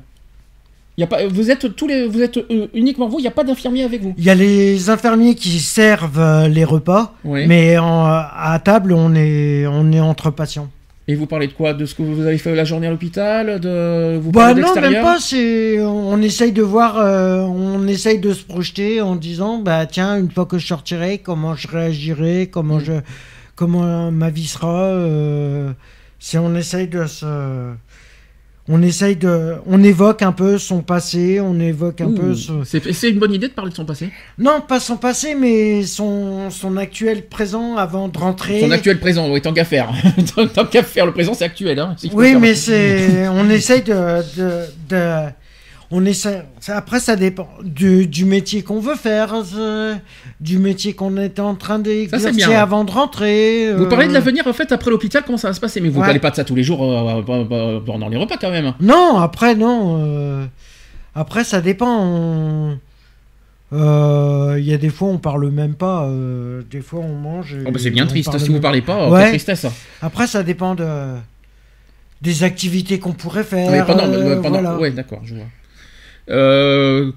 Y 0.98 1.04
a 1.04 1.08
pas, 1.08 1.26
vous 1.28 1.50
êtes 1.50 1.76
tous 1.78 1.88
les, 1.88 2.08
vous 2.08 2.22
êtes 2.22 2.38
euh, 2.38 2.68
uniquement 2.74 3.08
vous, 3.08 3.20
il 3.20 3.22
n'y 3.22 3.28
a 3.28 3.32
pas 3.32 3.46
d'infirmier 3.46 3.84
avec 3.84 4.02
vous. 4.02 4.14
Il 4.18 4.24
y 4.24 4.30
a 4.30 4.36
les 4.36 4.90
infirmiers 4.90 5.36
qui 5.36 5.60
servent 5.60 6.20
euh, 6.20 6.48
les 6.50 6.66
repas, 6.66 7.14
Oui. 7.24 7.48
mais 7.48 7.78
en- 7.78 8.04
à 8.06 8.60
table, 8.64 8.92
on 8.94 9.16
est, 9.16 9.66
on 9.68 9.92
est 9.94 10.02
entre 10.02 10.30
patients. 10.32 10.70
Et 11.08 11.16
vous 11.16 11.26
parlez 11.26 11.48
de 11.48 11.54
quoi? 11.54 11.74
De 11.74 11.86
ce 11.86 11.96
que 11.96 12.04
vous 12.04 12.22
avez 12.22 12.38
fait 12.38 12.54
la 12.54 12.66
journée 12.66 12.86
à 12.86 12.92
l'hôpital 12.92 13.60
De 13.60 14.20
vous 14.22 14.32
Bah 14.32 14.54
non, 14.54 14.76
même 14.80 15.02
pas. 15.02 15.18
C'est, 15.20 15.82
on 15.82 16.22
essaye 16.22 16.52
de 16.52 16.62
voir, 16.62 16.98
euh, 17.00 17.42
on 17.44 17.88
essaye 17.88 18.20
de 18.20 18.32
se 18.34 18.44
projeter 18.44 19.02
en 19.02 19.16
disant, 19.16 19.58
bah 19.60 19.86
tiens, 19.88 20.18
une 20.18 20.30
fois 20.30 20.46
que 20.46 20.58
je 20.60 20.68
sortirai, 20.68 21.18
comment 21.20 21.56
je 21.56 21.68
réagirai, 21.68 22.48
comment 22.52 22.76
Mm. 22.78 22.84
je, 22.86 22.94
comment 23.56 24.12
ma 24.12 24.30
vie 24.30 24.46
sera. 24.48 24.84
euh, 24.84 25.72
c'est, 26.20 26.38
on 26.38 26.54
essaye 26.56 26.88
de 26.88 27.06
se, 27.08 27.26
on 28.72 28.82
essaye 28.84 29.16
de, 29.16 29.56
on 29.66 29.84
évoque 29.84 30.22
un 30.22 30.32
peu 30.32 30.58
son 30.60 30.82
passé, 30.82 31.40
on 31.42 31.60
évoque 31.60 32.02
un 32.02 32.06
Ouh, 32.06 32.14
peu 32.16 32.36
ce, 32.36 32.52
c'est, 32.64 33.10
une 33.10 33.18
bonne 33.18 33.34
idée 33.34 33.48
de 33.48 33.54
parler 33.54 33.72
de 33.72 33.76
son 33.76 33.84
passé? 33.84 34.12
non, 34.38 34.62
pas 34.62 34.80
son 34.80 34.96
passé, 34.96 35.34
mais 35.36 35.84
son, 35.84 36.50
son 36.52 36.78
actuel 36.78 37.26
présent 37.28 37.78
avant 37.78 38.08
de 38.08 38.18
rentrer. 38.18 38.60
Son 38.62 38.72
actuel 38.72 39.00
présent, 39.00 39.30
oui, 39.32 39.42
tant 39.42 39.54
qu'à 39.54 39.66
faire. 39.66 39.92
tant, 40.54 40.66
qu'à 40.66 40.84
faire, 40.84 41.06
le 41.08 41.12
présent 41.14 41.34
c'est 41.34 41.46
actuel. 41.46 41.80
Hein, 41.80 41.96
Oui, 42.14 42.36
mais 42.36 42.54
c'est, 42.54 43.28
on 43.28 43.50
essaye 43.50 43.82
de, 43.82 43.94
de, 44.38 44.66
de- 44.90 45.30
on 45.92 46.06
essaie. 46.06 46.44
Après, 46.68 47.00
ça 47.00 47.16
dépend 47.16 47.50
du, 47.64 48.06
du 48.08 48.26
métier 48.26 48.62
qu'on 48.62 48.80
veut 48.80 48.96
faire, 48.96 49.34
euh, 49.58 49.96
du 50.40 50.60
métier 50.60 50.94
qu'on 50.94 51.18
était 51.18 51.42
en 51.42 51.56
train 51.56 51.80
d'exercer 51.80 52.54
avant 52.54 52.84
de 52.84 52.92
rentrer. 52.92 53.74
Vous 53.76 53.86
euh, 53.86 53.90
parlez 53.90 54.08
de 54.08 54.14
l'avenir 54.14 54.46
en 54.48 54.54
fait 54.54 54.72
après 54.72 54.92
l'hôpital, 54.92 55.24
comment 55.26 55.38
ça 55.40 55.48
va 55.48 55.54
se 55.54 55.60
passer? 55.60 55.82
Mais 55.82 55.90
vous 55.90 56.00
Ouais. 56.00 56.06
parlez 56.06 56.20
pas 56.20 56.30
de 56.32 56.36
ça 56.36 56.44
tous 56.44 56.56
les 56.56 56.64
jours 56.64 56.84
euh, 56.84 57.24
euh, 57.28 57.46
euh, 57.52 57.80
pendant 57.80 58.08
les 58.10 58.18
repas 58.18 58.38
quand 58.40 58.52
même. 58.52 58.74
Non, 58.80 59.18
après 59.18 59.56
non. 59.56 59.98
euh, 60.06 60.46
Après, 61.16 61.44
ça 61.44 61.60
dépend. 61.62 62.06
on- 62.06 62.78
euh, 63.74 64.56
Il 64.60 64.66
y 64.66 64.74
a 64.74 64.78
des 64.78 64.90
fois, 64.90 65.08
on 65.10 65.18
parle 65.18 65.50
même 65.50 65.74
pas. 65.76 66.04
euh, 66.06 66.62
Des 66.70 66.82
fois, 66.82 67.00
on 67.02 67.16
mange. 67.16 67.56
Oh, 67.68 67.72
bah, 67.72 67.80
c'est 67.82 67.90
bien 67.92 68.06
triste. 68.08 68.38
Si 68.38 68.48
vous 68.48 68.54
même- 68.54 68.62
parlez 68.62 68.82
pas, 68.82 69.04
euh, 69.04 69.10
Ouais. 69.10 69.30
tristesse. 69.30 69.66
Après, 70.02 70.28
ça 70.28 70.44
dépend 70.44 70.76
de 70.76 70.86
des 72.22 72.44
activités 72.44 73.00
qu'on 73.00 73.14
pourrait 73.14 73.44
faire. 73.46 73.86
Pendant, 73.86 74.04
euh, 74.04 74.14
euh, 74.38 74.42
pendant- 74.42 74.62
voilà. 74.62 74.78
ouais, 74.78 74.92
d'accord, 74.92 75.22
je 75.24 75.36
vois. 75.36 75.46
Euh, 76.30 77.12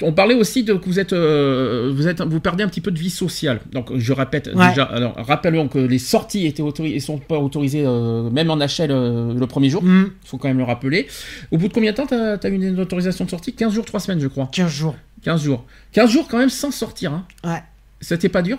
on 0.00 0.12
parlait 0.12 0.34
aussi 0.34 0.64
de 0.64 0.72
que 0.74 0.86
vous 0.86 0.98
êtes, 0.98 1.12
euh, 1.12 1.92
vous 1.94 2.08
êtes, 2.08 2.22
vous 2.22 2.40
perdez 2.40 2.64
un 2.64 2.68
petit 2.68 2.80
peu 2.80 2.90
de 2.90 2.98
vie 2.98 3.10
sociale. 3.10 3.60
Donc, 3.72 3.94
je 3.94 4.12
répète 4.12 4.50
Ouais. 4.54 4.68
déjà. 4.70 4.84
Alors, 4.84 5.14
rappelons 5.18 5.68
que 5.68 5.78
les 5.78 5.98
sorties 5.98 6.46
étaient 6.46 6.62
autorisées, 6.62 6.98
sont 7.00 7.18
pas 7.18 7.38
autorisées, 7.38 7.84
euh, 7.84 8.30
même 8.30 8.50
en 8.50 8.56
HL 8.56 8.90
euh, 8.90 9.34
le 9.34 9.46
premier 9.46 9.68
jour. 9.68 9.82
Il 9.84 10.10
faut 10.24 10.38
quand 10.38 10.48
même 10.48 10.58
le 10.58 10.64
rappeler. 10.64 11.08
Au 11.50 11.58
bout 11.58 11.68
de 11.68 11.72
combien 11.74 11.92
de 11.92 11.96
temps 11.96 12.06
t'as 12.06 12.36
as 12.42 12.48
eu 12.48 12.54
une 12.54 12.80
autorisation 12.80 13.24
de 13.24 13.30
sortie? 13.30 13.52
15 13.52 13.74
jours, 13.74 13.84
3 13.84 14.00
semaines, 14.00 14.20
je 14.20 14.28
crois. 14.28 14.48
15 14.52 14.70
jours. 14.72 14.96
15 15.24 15.42
jours. 15.42 15.64
15 15.92 16.10
jours 16.10 16.26
quand 16.28 16.38
même 16.38 16.50
sans 16.50 16.70
sortir. 16.70 17.12
Hein. 17.12 17.26
Ouais. 17.44 17.62
C'était 18.00 18.28
pas 18.30 18.42
dur? 18.42 18.58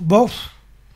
Bon. 0.00 0.28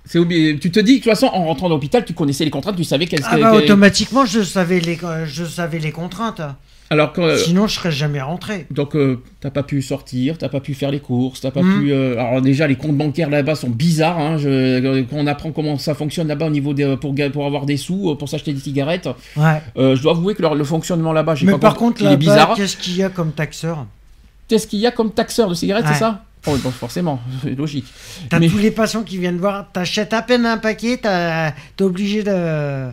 C'est 0.07 0.19
Tu 0.61 0.71
te 0.71 0.81
dis, 0.81 0.99
de 0.99 1.03
toute 1.03 1.05
façon, 1.13 1.27
en 1.27 1.45
rentrant 1.45 1.67
à 1.67 1.71
l'hôpital, 1.71 2.05
tu 2.05 2.13
connaissais 2.13 2.45
les 2.45 2.51
contraintes, 2.51 2.77
tu 2.77 2.85
savais 2.85 3.07
qu'elles 3.07 3.23
Ah 3.25 3.39
bah, 3.39 3.55
automatiquement, 3.55 4.25
je 4.27 4.43
savais 4.43 4.81
les, 4.81 4.99
je 5.27 5.45
savais 5.45 5.79
les 5.79 5.93
contraintes. 5.93 6.43
Alors 6.91 7.13
euh, 7.19 7.37
Sinon, 7.39 7.67
je 7.67 7.75
serais 7.77 7.91
jamais 7.91 8.21
rentré. 8.21 8.67
Donc, 8.71 8.95
euh, 8.95 9.21
t'as 9.41 9.51
pas 9.51 9.63
pu 9.63 9.81
sortir, 9.83 10.37
t'as 10.39 10.49
pas 10.51 10.61
pu 10.61 10.75
faire 10.75 10.91
les 10.91 11.01
courses, 11.01 11.41
t'as 11.41 11.51
pas 11.51 11.63
Mm. 11.63 11.81
pu. 11.81 11.93
euh, 11.93 12.19
alors, 12.19 12.43
déjà, 12.43 12.67
les 12.67 12.77
comptes 12.77 12.97
bancaires 12.97 13.31
là-bas 13.31 13.55
sont 13.55 13.71
bizarres. 13.71 14.19
Hein, 14.19 14.37
je- 14.39 14.81
quand 15.03 15.17
on 15.17 15.27
apprend 15.27 15.51
comment 15.51 15.79
ça 15.79 15.95
fonctionne 15.95 16.29
là-bas 16.29 16.47
au 16.47 16.51
niveau 16.51 16.75
des, 16.75 16.97
pour, 16.99 17.15
pour 17.33 17.47
avoir 17.47 17.65
des 17.67 17.77
sous, 17.79 18.15
pour 18.17 18.29
s'acheter 18.29 18.53
des 18.53 18.61
cigarettes, 18.61 19.09
Ouais. 19.37 19.61
je 19.77 20.01
dois 20.03 20.13
avouer 20.13 20.35
que 20.35 20.43
leur- 20.43 20.55
le 20.55 20.65
fonctionnement 20.65 21.13
là-bas, 21.13 21.35
j'ai 21.35 21.47
Mais 21.47 21.53
pas 21.53 21.59
par 21.59 21.75
compris, 21.75 22.01
contre, 22.01 22.05
là-bas, 22.05 22.17
bizarre. 22.17 22.55
qu'est-ce 22.55 22.77
qu'il 22.77 22.97
y 22.97 23.03
a 23.03 23.09
comme 23.09 23.33
taxeur? 23.33 23.87
Qu'est-ce 24.49 24.67
qu'il 24.67 24.79
y 24.81 24.87
a 24.87 24.91
comme 24.91 25.11
taxeur 25.11 25.49
de 25.49 25.55
cigarettes, 25.55 25.87
Ouais. 25.87 25.93
c'est 25.95 26.01
ça? 26.01 26.23
Oh, 26.47 26.55
bon, 26.63 26.71
forcément, 26.71 27.19
c'est 27.43 27.55
logique. 27.57 27.87
T'as 28.29 28.39
Mais- 28.39 28.49
tous 28.49 28.59
les 28.59 28.71
patients 28.71 29.03
qui 29.03 29.17
viennent 29.17 29.39
voir, 29.39 29.69
t'achètes 29.73 30.13
à 30.13 30.21
peine 30.21 30.45
un 30.45 30.59
paquet, 30.59 30.99
t'es 30.99 31.83
obligé 31.85 32.23
de... 32.23 32.89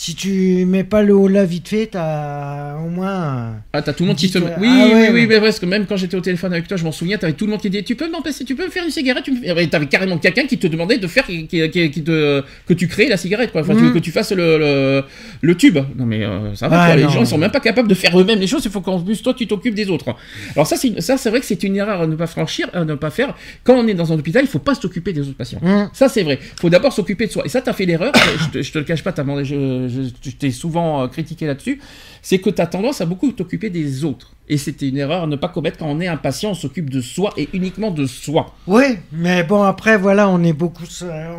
Si 0.00 0.14
tu 0.14 0.64
mets 0.64 0.84
pas 0.84 1.02
le 1.02 1.12
haut 1.12 1.26
là 1.26 1.44
vite 1.44 1.66
fait, 1.66 1.86
t'as 1.86 2.76
au 2.76 2.88
moins... 2.88 3.54
Ah, 3.72 3.82
t'as 3.82 3.92
tout 3.92 4.04
le 4.04 4.06
monde 4.10 4.16
qui 4.16 4.28
se. 4.28 4.38
euh, 4.38 4.42
Oui, 4.60 4.68
ah 4.70 4.84
oui, 4.86 4.92
ouais, 4.92 5.08
oui, 5.10 5.20
ouais. 5.22 5.26
mais 5.26 5.40
parce 5.40 5.58
que 5.58 5.66
même 5.66 5.86
quand 5.86 5.96
j'étais 5.96 6.16
au 6.16 6.20
téléphone 6.20 6.52
avec 6.52 6.68
toi, 6.68 6.76
je 6.76 6.84
m'en 6.84 6.92
souviens, 6.92 7.18
t'avais 7.18 7.32
tout 7.32 7.46
le 7.46 7.50
monde 7.50 7.60
qui 7.60 7.68
disait 7.68 7.82
Tu 7.82 7.96
peux 7.96 8.08
m'empêcher, 8.08 8.44
tu 8.44 8.54
peux 8.54 8.64
me 8.64 8.70
faire 8.70 8.84
une 8.84 8.92
cigarette 8.92 9.24
tu 9.24 9.32
me 9.32 9.66
T'avais 9.66 9.86
carrément 9.86 10.16
quelqu'un 10.18 10.46
qui 10.46 10.56
te 10.56 10.68
demandait 10.68 10.98
de 10.98 11.06
faire 11.08 11.26
qui, 11.26 11.48
qui- 11.48 11.68
qui- 11.70 11.90
qui 11.90 12.02
te, 12.04 12.44
que 12.68 12.74
tu 12.74 12.86
crées 12.86 13.08
la 13.08 13.16
cigarette, 13.16 13.50
quoi. 13.50 13.62
Enfin, 13.62 13.74
tu- 13.74 13.82
Mhm. 13.82 13.94
que 13.94 13.98
tu 13.98 14.12
fasses 14.12 14.30
le, 14.30 14.56
le, 14.58 15.04
le 15.42 15.56
tube. 15.56 15.78
Non, 15.96 16.06
mais 16.06 16.22
euh, 16.24 16.54
ça 16.54 16.68
va, 16.68 16.78
Ouais, 16.78 16.86
quoi. 16.86 16.96
Les 16.96 17.02
non. 17.02 17.08
gens, 17.08 17.20
ils 17.22 17.26
sont 17.26 17.36
même 17.38 17.50
pas 17.50 17.58
capables 17.58 17.88
de 17.88 17.94
faire 17.94 18.16
eux-mêmes 18.20 18.38
les 18.38 18.46
choses, 18.46 18.62
il 18.66 18.70
faut 18.70 18.80
qu'en 18.80 19.00
plus, 19.00 19.20
toi, 19.20 19.34
tu 19.34 19.48
t'occupes 19.48 19.74
des 19.74 19.90
autres. 19.90 20.14
Alors, 20.54 20.68
ça, 20.68 20.76
c'est 20.76 20.86
une- 20.88 21.00
ça, 21.00 21.16
c'est 21.16 21.28
vrai 21.30 21.40
que 21.40 21.46
c'est 21.46 21.60
une 21.64 21.74
erreur 21.74 22.02
à 22.02 22.06
ne 22.06 22.14
pas 22.14 22.28
franchir, 22.28 22.70
à 22.72 22.84
ne 22.84 22.94
pas 22.94 23.10
faire. 23.10 23.34
Quand 23.64 23.74
on 23.74 23.88
est 23.88 23.94
dans 23.94 24.12
un 24.12 24.16
hôpital, 24.16 24.44
il 24.44 24.48
faut 24.48 24.60
pas 24.60 24.76
s'occuper 24.76 25.12
des 25.12 25.22
autres 25.22 25.36
patients. 25.36 25.58
Hum. 25.64 25.90
Ça, 25.92 26.08
c'est 26.08 26.22
vrai. 26.22 26.38
faut 26.60 26.70
d'abord 26.70 26.92
s'occuper 26.92 27.26
de 27.26 27.32
soi. 27.32 27.42
Et 27.44 27.48
ça, 27.48 27.60
t'as 27.62 27.72
fait 27.72 27.84
l'erreur. 27.84 28.12
je, 28.38 28.48
te, 28.58 28.62
je 28.62 28.70
te 28.70 28.78
le 28.78 28.84
cache 28.84 29.02
pas, 29.02 29.10
t'as 29.10 29.22
demandé- 29.22 29.44
je, 29.44 29.87
je, 29.88 30.02
je 30.22 30.30
t'ai 30.30 30.50
souvent 30.50 31.02
euh, 31.02 31.08
critiqué 31.08 31.46
là-dessus. 31.46 31.80
C'est 32.22 32.38
que 32.38 32.50
t'as 32.50 32.66
tendance 32.66 33.00
à 33.00 33.06
beaucoup 33.06 33.32
t'occuper 33.32 33.70
des 33.70 34.04
autres. 34.04 34.32
Et 34.50 34.56
c'était 34.56 34.88
une 34.88 34.96
erreur 34.96 35.24
à 35.24 35.26
ne 35.26 35.36
pas 35.36 35.48
commettre 35.48 35.76
quand 35.78 35.86
on 35.86 36.00
est 36.00 36.06
un 36.06 36.16
patient, 36.16 36.52
on 36.52 36.54
s'occupe 36.54 36.88
de 36.88 37.02
soi 37.02 37.34
et 37.36 37.50
uniquement 37.52 37.90
de 37.90 38.06
soi. 38.06 38.54
Oui, 38.66 38.96
mais 39.12 39.44
bon, 39.44 39.62
après, 39.62 39.98
voilà, 39.98 40.26
on 40.30 40.42
est 40.42 40.54
beaucoup... 40.54 40.84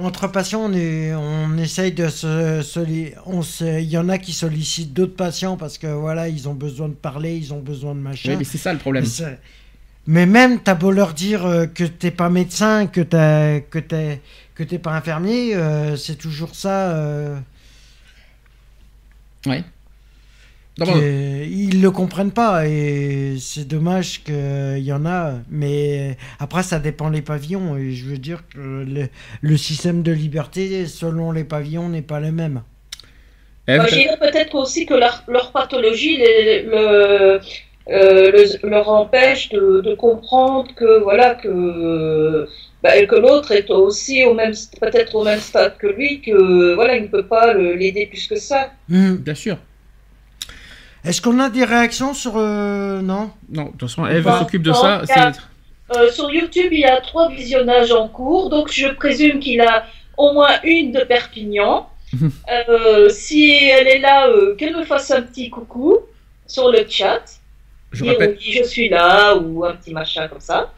Entre 0.03 0.27
patients, 0.27 0.65
on, 0.69 0.73
est, 0.73 1.13
on 1.15 1.57
essaye 1.57 1.91
de 1.91 2.07
se... 2.07 2.61
Il 3.81 3.89
y 3.89 3.97
en 3.97 4.09
a 4.09 4.19
qui 4.19 4.31
sollicitent 4.31 4.93
d'autres 4.93 5.15
patients 5.15 5.57
parce 5.57 5.79
que, 5.79 5.87
voilà, 5.87 6.29
ils 6.29 6.47
ont 6.47 6.53
besoin 6.53 6.87
de 6.87 6.93
parler, 6.93 7.35
ils 7.35 7.51
ont 7.51 7.61
besoin 7.61 7.95
de 7.95 7.99
machin. 7.99 8.31
Oui, 8.31 8.35
mais 8.37 8.43
c'est 8.43 8.59
ça 8.59 8.73
le 8.73 8.79
problème. 8.79 9.05
Mais, 10.05 10.27
même, 10.27 10.59
t'as 10.59 10.75
beau 10.75 10.91
leur 10.91 11.13
dire 11.13 11.45
euh, 11.45 11.65
que 11.65 11.83
t'es 11.83 12.11
pas 12.11 12.29
médecin, 12.29 12.85
que 12.85 13.01
t'es, 13.01 13.65
que 13.69 14.63
t'es 14.63 14.79
pas 14.79 14.91
infirmier, 14.91 15.55
euh, 15.55 15.95
c'est 15.97 16.15
toujours 16.15 16.53
ça. 16.53 16.91
euh, 16.91 17.37
Ouais. 19.45 19.63
Ils 20.85 21.81
le 21.81 21.91
comprennent 21.91 22.31
pas 22.31 22.65
et 22.67 23.35
c'est 23.39 23.67
dommage 23.67 24.23
qu'il 24.23 24.79
y 24.79 24.93
en 24.93 25.05
a. 25.05 25.33
Mais 25.49 26.17
après, 26.39 26.63
ça 26.63 26.79
dépend 26.79 27.09
des 27.09 27.21
pavillons. 27.21 27.77
Et 27.77 27.91
je 27.91 28.05
veux 28.05 28.17
dire 28.17 28.43
que 28.53 28.85
le, 29.41 29.57
système 29.57 30.03
de 30.03 30.11
liberté, 30.11 30.85
selon 30.85 31.31
les 31.31 31.43
pavillons, 31.43 31.89
n'est 31.89 32.01
pas 32.01 32.19
le 32.19 32.31
même. 32.31 32.61
Eh, 33.67 33.77
bah, 33.77 33.85
je 33.87 33.95
dirais 33.95 34.17
peut-être 34.19 34.55
aussi 34.55 34.85
que 34.85 34.95
leur, 34.95 35.51
pathologie 35.51 36.17
le, 36.17 37.39
euh, 37.89 38.47
leur 38.63 38.89
empêche 38.89 39.49
de, 39.49 39.95
comprendre 39.95 40.73
que 40.75 41.01
voilà 41.01 41.35
que 41.35 42.47
bah, 42.81 43.05
que 43.05 43.15
l'autre 43.15 43.51
est 43.51 43.69
aussi 43.69 44.23
au 44.23 44.33
même 44.33 44.53
peut-être 44.79 45.15
au 45.15 45.23
même 45.23 45.39
stade 45.39 45.77
que 45.77 45.87
lui 45.87 46.21
que 46.21 46.75
voilà 46.75 46.95
il 46.95 47.03
ne 47.03 47.07
peut 47.07 47.25
pas 47.25 47.53
l'aider 47.53 48.05
plus 48.05 48.27
que 48.27 48.37
ça. 48.37 48.71
Mmh, 48.87 49.15
bien 49.15 49.35
sûr. 49.35 49.57
Est-ce 51.05 51.21
qu'on 51.21 51.39
a 51.39 51.49
des 51.49 51.63
réactions 51.63 52.13
sur... 52.13 52.33
Euh, 52.35 53.01
non? 53.01 53.31
Non, 53.49 53.65
de 53.65 53.69
toute 53.71 53.81
façon, 53.89 54.05
Eve 54.05 54.29
s'occupe 54.37 54.63
de 54.63 54.73
ça. 54.73 55.01
Euh, 55.95 56.11
sur 56.11 56.29
YouTube, 56.29 56.67
il 56.71 56.81
y 56.81 56.85
a 56.85 57.01
trois 57.01 57.29
visionnages 57.29 57.91
en 57.91 58.07
cours, 58.07 58.49
donc 58.49 58.71
je 58.71 58.87
présume 58.89 59.39
qu'il 59.39 59.61
a 59.61 59.85
au 60.17 60.33
moins 60.33 60.59
une 60.63 60.91
de 60.91 61.01
Perpignan. 61.01 61.89
Euh, 62.67 63.07
si 63.09 63.53
elle 63.53 63.87
est 63.87 63.99
là, 63.99 64.27
qu'elle 64.57 64.75
me 64.75 64.83
fasse 64.83 65.11
un 65.11 65.21
petit 65.21 65.51
coucou 65.51 65.99
sur 66.47 66.71
le 66.71 66.83
chat. 66.89 67.21
Je, 67.91 68.03
dire, 68.03 68.35
je 68.39 68.63
suis 68.63 68.89
là 68.89 69.35
ou 69.35 69.63
un 69.63 69.75
petit 69.75 69.93
machin 69.93 70.27
comme 70.27 70.39
ça. 70.39 70.73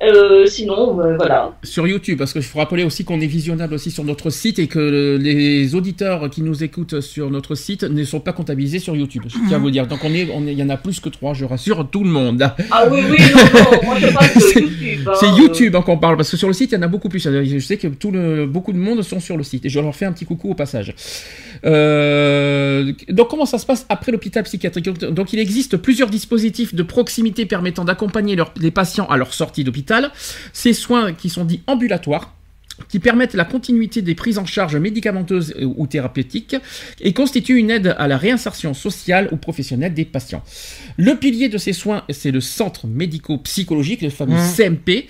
Euh, 0.00 0.46
sinon, 0.46 1.00
euh, 1.00 1.16
voilà. 1.16 1.52
Sur 1.64 1.86
YouTube, 1.88 2.18
parce 2.18 2.32
qu'il 2.32 2.42
faut 2.42 2.58
rappeler 2.58 2.84
aussi 2.84 3.04
qu'on 3.04 3.20
est 3.20 3.26
visionnable 3.26 3.74
aussi 3.74 3.90
sur 3.90 4.04
notre 4.04 4.30
site 4.30 4.60
et 4.60 4.68
que 4.68 5.18
les 5.20 5.74
auditeurs 5.74 6.30
qui 6.30 6.42
nous 6.42 6.62
écoutent 6.62 7.00
sur 7.00 7.30
notre 7.30 7.56
site 7.56 7.82
ne 7.82 8.04
sont 8.04 8.20
pas 8.20 8.32
comptabilisés 8.32 8.78
sur 8.78 8.94
YouTube. 8.94 9.24
Je 9.26 9.36
tiens 9.48 9.56
à 9.56 9.58
vous 9.58 9.70
dire. 9.72 9.88
Donc 9.88 10.00
on 10.04 10.14
est, 10.14 10.28
on 10.32 10.46
il 10.46 10.58
y 10.58 10.62
en 10.62 10.68
a 10.68 10.76
plus 10.76 11.00
que 11.00 11.08
trois, 11.08 11.34
je 11.34 11.44
rassure 11.44 11.88
tout 11.90 12.04
le 12.04 12.10
monde. 12.10 12.48
Ah 12.70 12.86
oui, 12.90 13.00
oui, 13.10 13.16
non, 13.34 13.60
non, 13.60 13.80
moi 13.84 13.96
je 13.98 14.06
parle 14.12 14.28
de 14.28 14.60
YouTube. 14.60 15.08
Hein, 15.08 15.12
c'est 15.18 15.30
YouTube 15.30 15.74
hein, 15.74 15.82
qu'on 15.82 15.98
parle, 15.98 16.16
parce 16.16 16.30
que 16.30 16.36
sur 16.36 16.48
le 16.48 16.54
site, 16.54 16.70
il 16.72 16.76
y 16.76 16.78
en 16.78 16.82
a 16.82 16.88
beaucoup 16.88 17.08
plus. 17.08 17.20
Je 17.20 17.58
sais 17.58 17.76
que 17.76 17.88
tout 17.88 18.12
le, 18.12 18.46
beaucoup 18.46 18.72
de 18.72 18.78
monde 18.78 19.02
sont 19.02 19.18
sur 19.18 19.36
le 19.36 19.42
site 19.42 19.66
et 19.66 19.68
je 19.68 19.80
leur 19.80 19.94
fais 19.96 20.04
un 20.04 20.12
petit 20.12 20.26
coucou 20.26 20.50
au 20.50 20.54
passage. 20.54 20.94
Euh, 21.64 22.92
donc 23.08 23.28
comment 23.28 23.46
ça 23.46 23.58
se 23.58 23.66
passe 23.66 23.84
après 23.88 24.12
l'hôpital 24.12 24.44
psychiatrique? 24.44 24.84
Donc 24.84 25.32
il 25.32 25.40
existe 25.40 25.76
plusieurs 25.76 26.08
dispositifs 26.08 26.72
de 26.72 26.84
proximité 26.84 27.46
permettant 27.46 27.84
d'accompagner 27.84 28.36
les 28.60 28.70
patients 28.70 29.06
à 29.06 29.16
leur 29.16 29.34
sortie 29.34 29.64
d'hôpital. 29.64 29.87
Ces 30.52 30.72
soins 30.72 31.12
qui 31.12 31.30
sont 31.30 31.44
dits 31.44 31.62
ambulatoires 31.66 32.34
qui 32.88 32.98
permettent 32.98 33.34
la 33.34 33.44
continuité 33.44 34.02
des 34.02 34.14
prises 34.14 34.38
en 34.38 34.46
charge 34.46 34.76
médicamenteuses 34.76 35.54
ou 35.62 35.86
thérapeutiques 35.86 36.56
et 37.00 37.12
constituent 37.12 37.56
une 37.56 37.70
aide 37.70 37.94
à 37.98 38.08
la 38.08 38.16
réinsertion 38.16 38.74
sociale 38.74 39.28
ou 39.32 39.36
professionnelle 39.36 39.94
des 39.94 40.04
patients. 40.04 40.42
Le 40.96 41.14
pilier 41.14 41.48
de 41.48 41.58
ces 41.58 41.72
soins, 41.72 42.04
c'est 42.10 42.30
le 42.30 42.40
centre 42.40 42.86
médico-psychologique, 42.86 44.02
le 44.02 44.10
fameux 44.10 44.36
mmh. 44.36 44.54
CMP, 44.56 45.08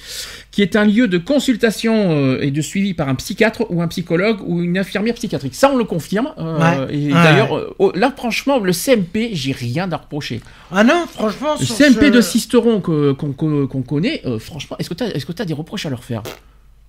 qui 0.50 0.62
est 0.62 0.76
un 0.76 0.84
lieu 0.84 1.06
de 1.08 1.18
consultation 1.18 2.10
euh, 2.10 2.40
et 2.40 2.50
de 2.50 2.60
suivi 2.60 2.94
par 2.94 3.08
un 3.08 3.14
psychiatre 3.14 3.64
ou 3.70 3.80
un 3.80 3.88
psychologue 3.88 4.38
ou 4.44 4.60
une 4.60 4.76
infirmière 4.76 5.14
psychiatrique. 5.14 5.54
Ça, 5.54 5.70
on 5.72 5.76
le 5.76 5.84
confirme. 5.84 6.32
Euh, 6.38 6.88
et 6.88 7.08
d'ailleurs, 7.08 7.56
euh, 7.56 7.74
oh, 7.78 7.92
là, 7.94 8.12
franchement, 8.16 8.58
le 8.58 8.72
CMP, 8.72 9.30
j'ai 9.32 9.52
rien 9.52 9.90
à 9.92 9.96
reprocher. 9.96 10.40
Ah 10.72 10.84
non, 10.84 11.06
franchement, 11.06 11.54
le 11.60 11.64
CMP 11.64 12.10
de 12.10 12.20
Sisteron 12.20 12.80
qu'on 12.80 13.82
connaît, 13.82 14.22
franchement, 14.40 14.76
est-ce 14.78 14.88
que 14.88 14.94
tu 14.94 15.04
as, 15.04 15.08
est 15.08 15.40
as 15.40 15.44
des 15.44 15.54
reproches 15.54 15.86
à 15.86 15.90
leur 15.90 16.02
faire? 16.02 16.22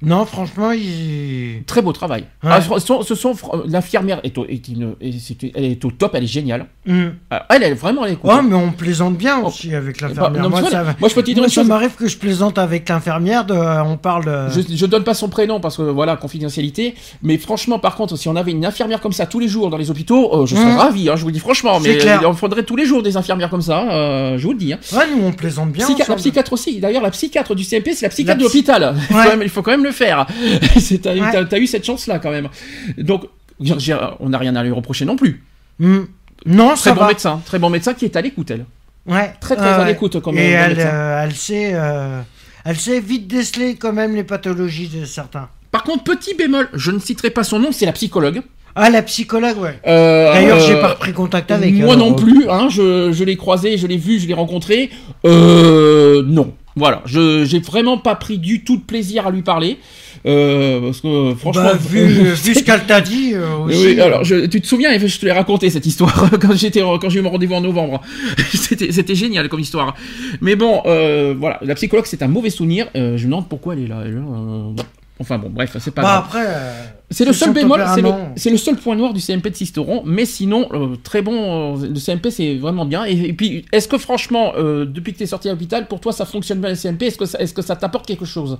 Non, 0.02 0.26
franchement, 0.26 0.72
il... 0.72 1.64
Très 1.66 1.82
beau 1.82 1.92
travail. 1.92 2.24
Ah, 2.42 2.62
ce 2.62 3.16
sont, 3.16 3.36
l'infirmière 3.66 4.22
est, 4.24 4.34
elle 4.38 5.66
est 5.66 5.86
au 5.86 5.92
top, 5.92 6.16
elle 6.16 6.24
est 6.24 6.28
géniale. 6.28 6.68
Mm. 6.86 7.08
Elle, 7.50 7.64
est 7.64 7.74
vraiment 7.74 8.06
elle 8.06 8.14
est 8.14 8.18
Ouais, 8.24 8.42
mais 8.42 8.56
on 8.56 8.72
plaisante 8.72 9.18
bien 9.18 9.42
oh. 9.44 9.48
aussi 9.48 9.76
avec 9.76 10.00
l'infirmière. 10.00 10.50
moi, 10.50 10.64
ça, 10.70 10.84
moi, 11.00 11.10
je 11.10 11.16
peux 11.16 11.24
te 11.24 11.32
dire 11.32 11.50
ça 11.50 11.66
m'arrive 11.66 11.96
que 11.96 12.08
je 12.08 12.18
plaisante 12.18 12.58
avec 12.58 12.88
l'infirmière. 12.88 13.46
on 13.50 13.98
parle. 13.98 14.26
De... 14.26 14.62
Je, 14.62 14.76
je, 14.76 14.86
donne 14.86 15.04
pas 15.04 15.14
son 15.14 15.28
prénom 15.28 15.60
parce 15.60 15.76
que 15.76 15.84
voilà 15.84 16.16
confidentialité. 16.16 16.96
Mais 17.22 17.38
franchement, 17.38 17.78
par 17.78 17.96
contre, 17.96 18.16
si 18.16 18.30
on 18.30 18.38
avait 18.38 18.52
une 18.52 18.66
infirmière 18.66 19.02
comme 19.02 19.14
ça 19.14 19.26
tous 19.26 19.40
les 19.40 19.50
jours 19.50 19.70
dans 19.70 19.78
les 19.78 19.92
hôpitaux, 19.92 20.34
euh, 20.34 20.46
je 20.46 20.56
serais 20.56 20.76
mm. 20.76 20.78
ravi. 20.78 21.10
Hein, 21.10 21.16
je 21.18 21.22
vous 21.24 21.28
le 21.28 21.34
dis 21.34 21.40
franchement. 21.40 21.78
Mais 21.82 21.98
clair. 21.98 22.22
il 22.26 22.34
faudrait 22.36 22.64
tous 22.64 22.78
les 22.78 22.86
jours 22.86 23.04
des 23.04 23.18
infirmières 23.18 23.50
comme 23.50 23.62
ça. 23.62 23.92
Euh, 23.92 24.38
je 24.38 24.44
vous 24.44 24.54
le 24.54 24.60
dis. 24.60 24.72
Hein. 24.72 24.80
Ouais, 24.94 25.04
nous 25.14 25.26
on 25.26 25.34
plaisante 25.34 25.74
bien. 25.74 25.86
la 26.08 26.16
psychiatre 26.16 26.54
aussi. 26.54 26.80
D'ailleurs, 26.80 27.04
la 27.04 27.12
psychiatre 27.12 27.54
du 27.54 27.66
CMP, 27.66 27.94
c'est 27.94 28.06
la 28.06 28.10
psychiatre 28.10 28.38
de 28.38 28.44
l'hôpital. 28.44 28.96
il 29.42 29.50
faut 29.50 29.62
quand 29.62 29.72
même 29.72 29.84
le 29.84 29.89
faire. 29.92 30.26
T'as 31.04 31.46
as 31.52 31.58
eu 31.60 31.68
cette 31.68 31.86
chance-là 31.86 32.20
quand 32.20 32.32
même. 32.32 32.50
Donc, 32.98 33.26
on 34.20 34.30
n'a 34.30 34.38
rien 34.38 34.56
à 34.56 34.64
lui 34.64 34.72
reprocher 34.72 35.06
non 35.06 35.16
plus. 35.16 35.44
Hmm. 35.80 36.04
Non, 36.46 36.76
très 36.76 36.94
bon 36.94 37.06
médecin, 37.06 37.42
très 37.46 37.60
bon 37.60 37.70
médecin 37.70 37.94
qui 37.94 38.06
est 38.06 38.16
à 38.16 38.22
l'écoute 38.22 38.52
elle. 38.52 38.66
Ouais. 39.06 39.34
Très 39.42 39.56
très 39.56 39.68
à 39.68 39.86
l'écoute 39.86 40.20
quand 40.22 40.32
même. 40.32 40.44
Et 40.44 40.50
elle, 40.50 40.78
euh, 40.80 41.24
elle 41.24 41.36
sait, 41.36 41.72
euh, 41.74 42.22
elle 42.64 42.78
sait 42.78 43.00
vite 43.00 43.28
déceler 43.28 43.76
quand 43.76 43.94
même 43.94 44.16
les 44.16 44.24
pathologies 44.24 44.88
de 44.88 45.06
certains. 45.06 45.50
Par 45.72 45.84
contre, 45.84 46.04
petit 46.04 46.36
bémol, 46.36 46.70
je 46.74 46.92
ne 46.92 47.00
citerai 47.00 47.30
pas 47.30 47.44
son 47.44 47.60
nom, 47.60 47.72
c'est 47.72 47.86
la 47.86 47.92
psychologue. 47.92 48.42
Ah, 48.76 48.90
la 48.90 49.02
psychologue, 49.02 49.58
ouais. 49.58 49.80
Euh, 49.88 50.34
D'ailleurs, 50.34 50.60
j'ai 50.60 50.80
pas 50.80 50.90
repris 50.90 51.12
contact 51.12 51.52
avec 51.52 51.74
Moi 51.74 51.96
non 51.96 52.14
plus, 52.14 52.50
hein, 52.50 52.70
je, 52.70 53.12
je 53.12 53.24
l'ai 53.24 53.36
croisé, 53.36 53.78
je 53.78 53.88
l'ai 53.88 53.98
vu, 53.98 54.20
je 54.20 54.28
l'ai 54.28 54.34
rencontré. 54.34 54.90
Euh, 55.26 56.24
non. 56.26 56.54
Voilà, 56.80 57.02
je 57.06 57.46
j'ai 57.46 57.60
vraiment 57.60 57.98
pas 57.98 58.16
pris 58.16 58.38
du 58.38 58.64
tout 58.64 58.78
de 58.78 58.82
plaisir 58.82 59.28
à 59.28 59.32
lui 59.32 59.42
parler. 59.42 59.78
Euh, 60.26 60.82
parce 60.82 61.02
que 61.02 61.36
franchement, 61.36 61.64
bah, 61.64 61.74
vu, 61.74 62.36
ce 62.36 62.64
qu'elle 62.64 62.86
t'a 62.86 63.02
dit. 63.02 63.34
Euh, 63.34 63.58
aussi. 63.58 63.86
Oui, 63.86 64.02
alors 64.02 64.24
je, 64.24 64.46
tu 64.46 64.62
te 64.62 64.68
souviens, 64.68 64.98
je 64.98 65.20
te 65.20 65.26
l'ai 65.26 65.32
raconté 65.32 65.70
cette 65.70 65.86
histoire 65.86 66.30
quand 66.42 66.56
j'étais 66.56 66.80
quand 66.80 67.10
j'ai 67.10 67.20
eu 67.20 67.22
mon 67.22 67.32
rendez-vous 67.32 67.56
en 67.56 67.62
novembre. 67.62 68.02
c'était 68.54 69.16
génial 69.16 69.50
comme 69.50 69.60
histoire. 69.60 69.96
Mais 70.42 70.56
bon, 70.56 70.82
euh, 70.86 71.36
voilà, 71.38 71.60
la 71.62 71.76
psychologue 71.76 72.06
c'est 72.08 72.24
un 72.24 72.28
mauvais 72.28 72.50
souvenir. 72.50 72.88
je 72.96 73.02
me 73.12 73.18
demande 73.18 73.50
pourquoi 73.50 73.74
elle 73.74 73.84
est 73.84 73.88
là. 73.88 74.04
Enfin 75.20 75.38
bon, 75.38 75.50
bref, 75.50 75.76
c'est 75.80 75.94
pas 75.94 76.02
bah, 76.02 76.28
grave. 76.30 76.46
Après, 76.46 76.99
c'est 77.12 77.26
le 77.26 77.34
seul 77.34 77.54
bémol, 77.54 77.84
c'est 78.36 78.52
le, 78.52 78.58
seul 78.58 78.76
point 78.76 78.96
noir 78.96 79.14
du 79.14 79.22
CMP 79.22 79.50
de 79.50 79.56
Sisteron, 79.56 80.04
mais 80.06 80.26
sinon, 80.26 80.70
très 81.04 81.22
bon, 81.22 81.76
le 81.76 81.96
CMP 81.96 82.30
c'est 82.30 82.56
vraiment 82.58 82.86
bien. 82.86 83.04
Et, 83.06 83.34
puis, 83.34 83.66
est-ce 83.72 83.88
que 83.88 83.98
franchement, 83.98 84.54
depuis 84.56 85.14
que 85.14 85.18
tu 85.18 85.24
es 85.24 85.28
sorti 85.28 85.48
à 85.50 85.52
l'hôpital, 85.52 85.88
pour 85.88 86.00
toi 86.00 86.14
ça 86.14 86.26
fonctionne 86.26 86.60
bien 86.60 86.70
le 86.70 86.76
CMP 86.76 87.04
Est-ce 87.04 87.54
que 87.54 87.62
ça 87.62 87.76
t'apporte 87.76 88.06
quelque 88.06 88.26
chose? 88.26 88.60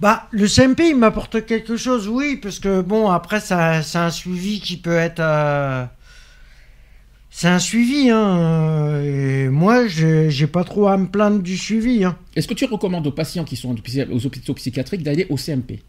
Bah, 0.00 0.28
le 0.30 0.48
CMP, 0.48 0.88
il 0.88 0.96
m'apporte 0.96 1.44
quelque 1.44 1.76
chose, 1.76 2.08
oui, 2.08 2.38
parce 2.42 2.58
que 2.58 2.80
bon, 2.80 3.10
après, 3.10 3.38
ça, 3.38 3.82
c'est 3.82 3.98
un 3.98 4.10
suivi 4.10 4.58
qui 4.58 4.78
peut 4.78 4.96
être. 4.96 5.20
Euh, 5.20 5.84
c'est 7.28 7.48
un 7.48 7.58
suivi, 7.58 8.08
hein. 8.08 9.02
Et 9.02 9.48
moi, 9.50 9.86
j'ai 9.88 10.46
pas 10.46 10.64
trop 10.64 10.88
à 10.88 10.96
me 10.96 11.06
plaindre 11.06 11.40
du 11.40 11.58
suivi, 11.58 12.02
hein. 12.02 12.16
Est-ce 12.34 12.48
que 12.48 12.54
tu 12.54 12.64
recommandes 12.64 13.06
aux 13.06 13.12
patients 13.12 13.44
qui 13.44 13.56
sont 13.56 13.76
aux 14.10 14.26
hôpitaux 14.26 14.54
psychiatriques 14.54 15.02
d'aller 15.02 15.26
au 15.28 15.36
CMP 15.36 15.82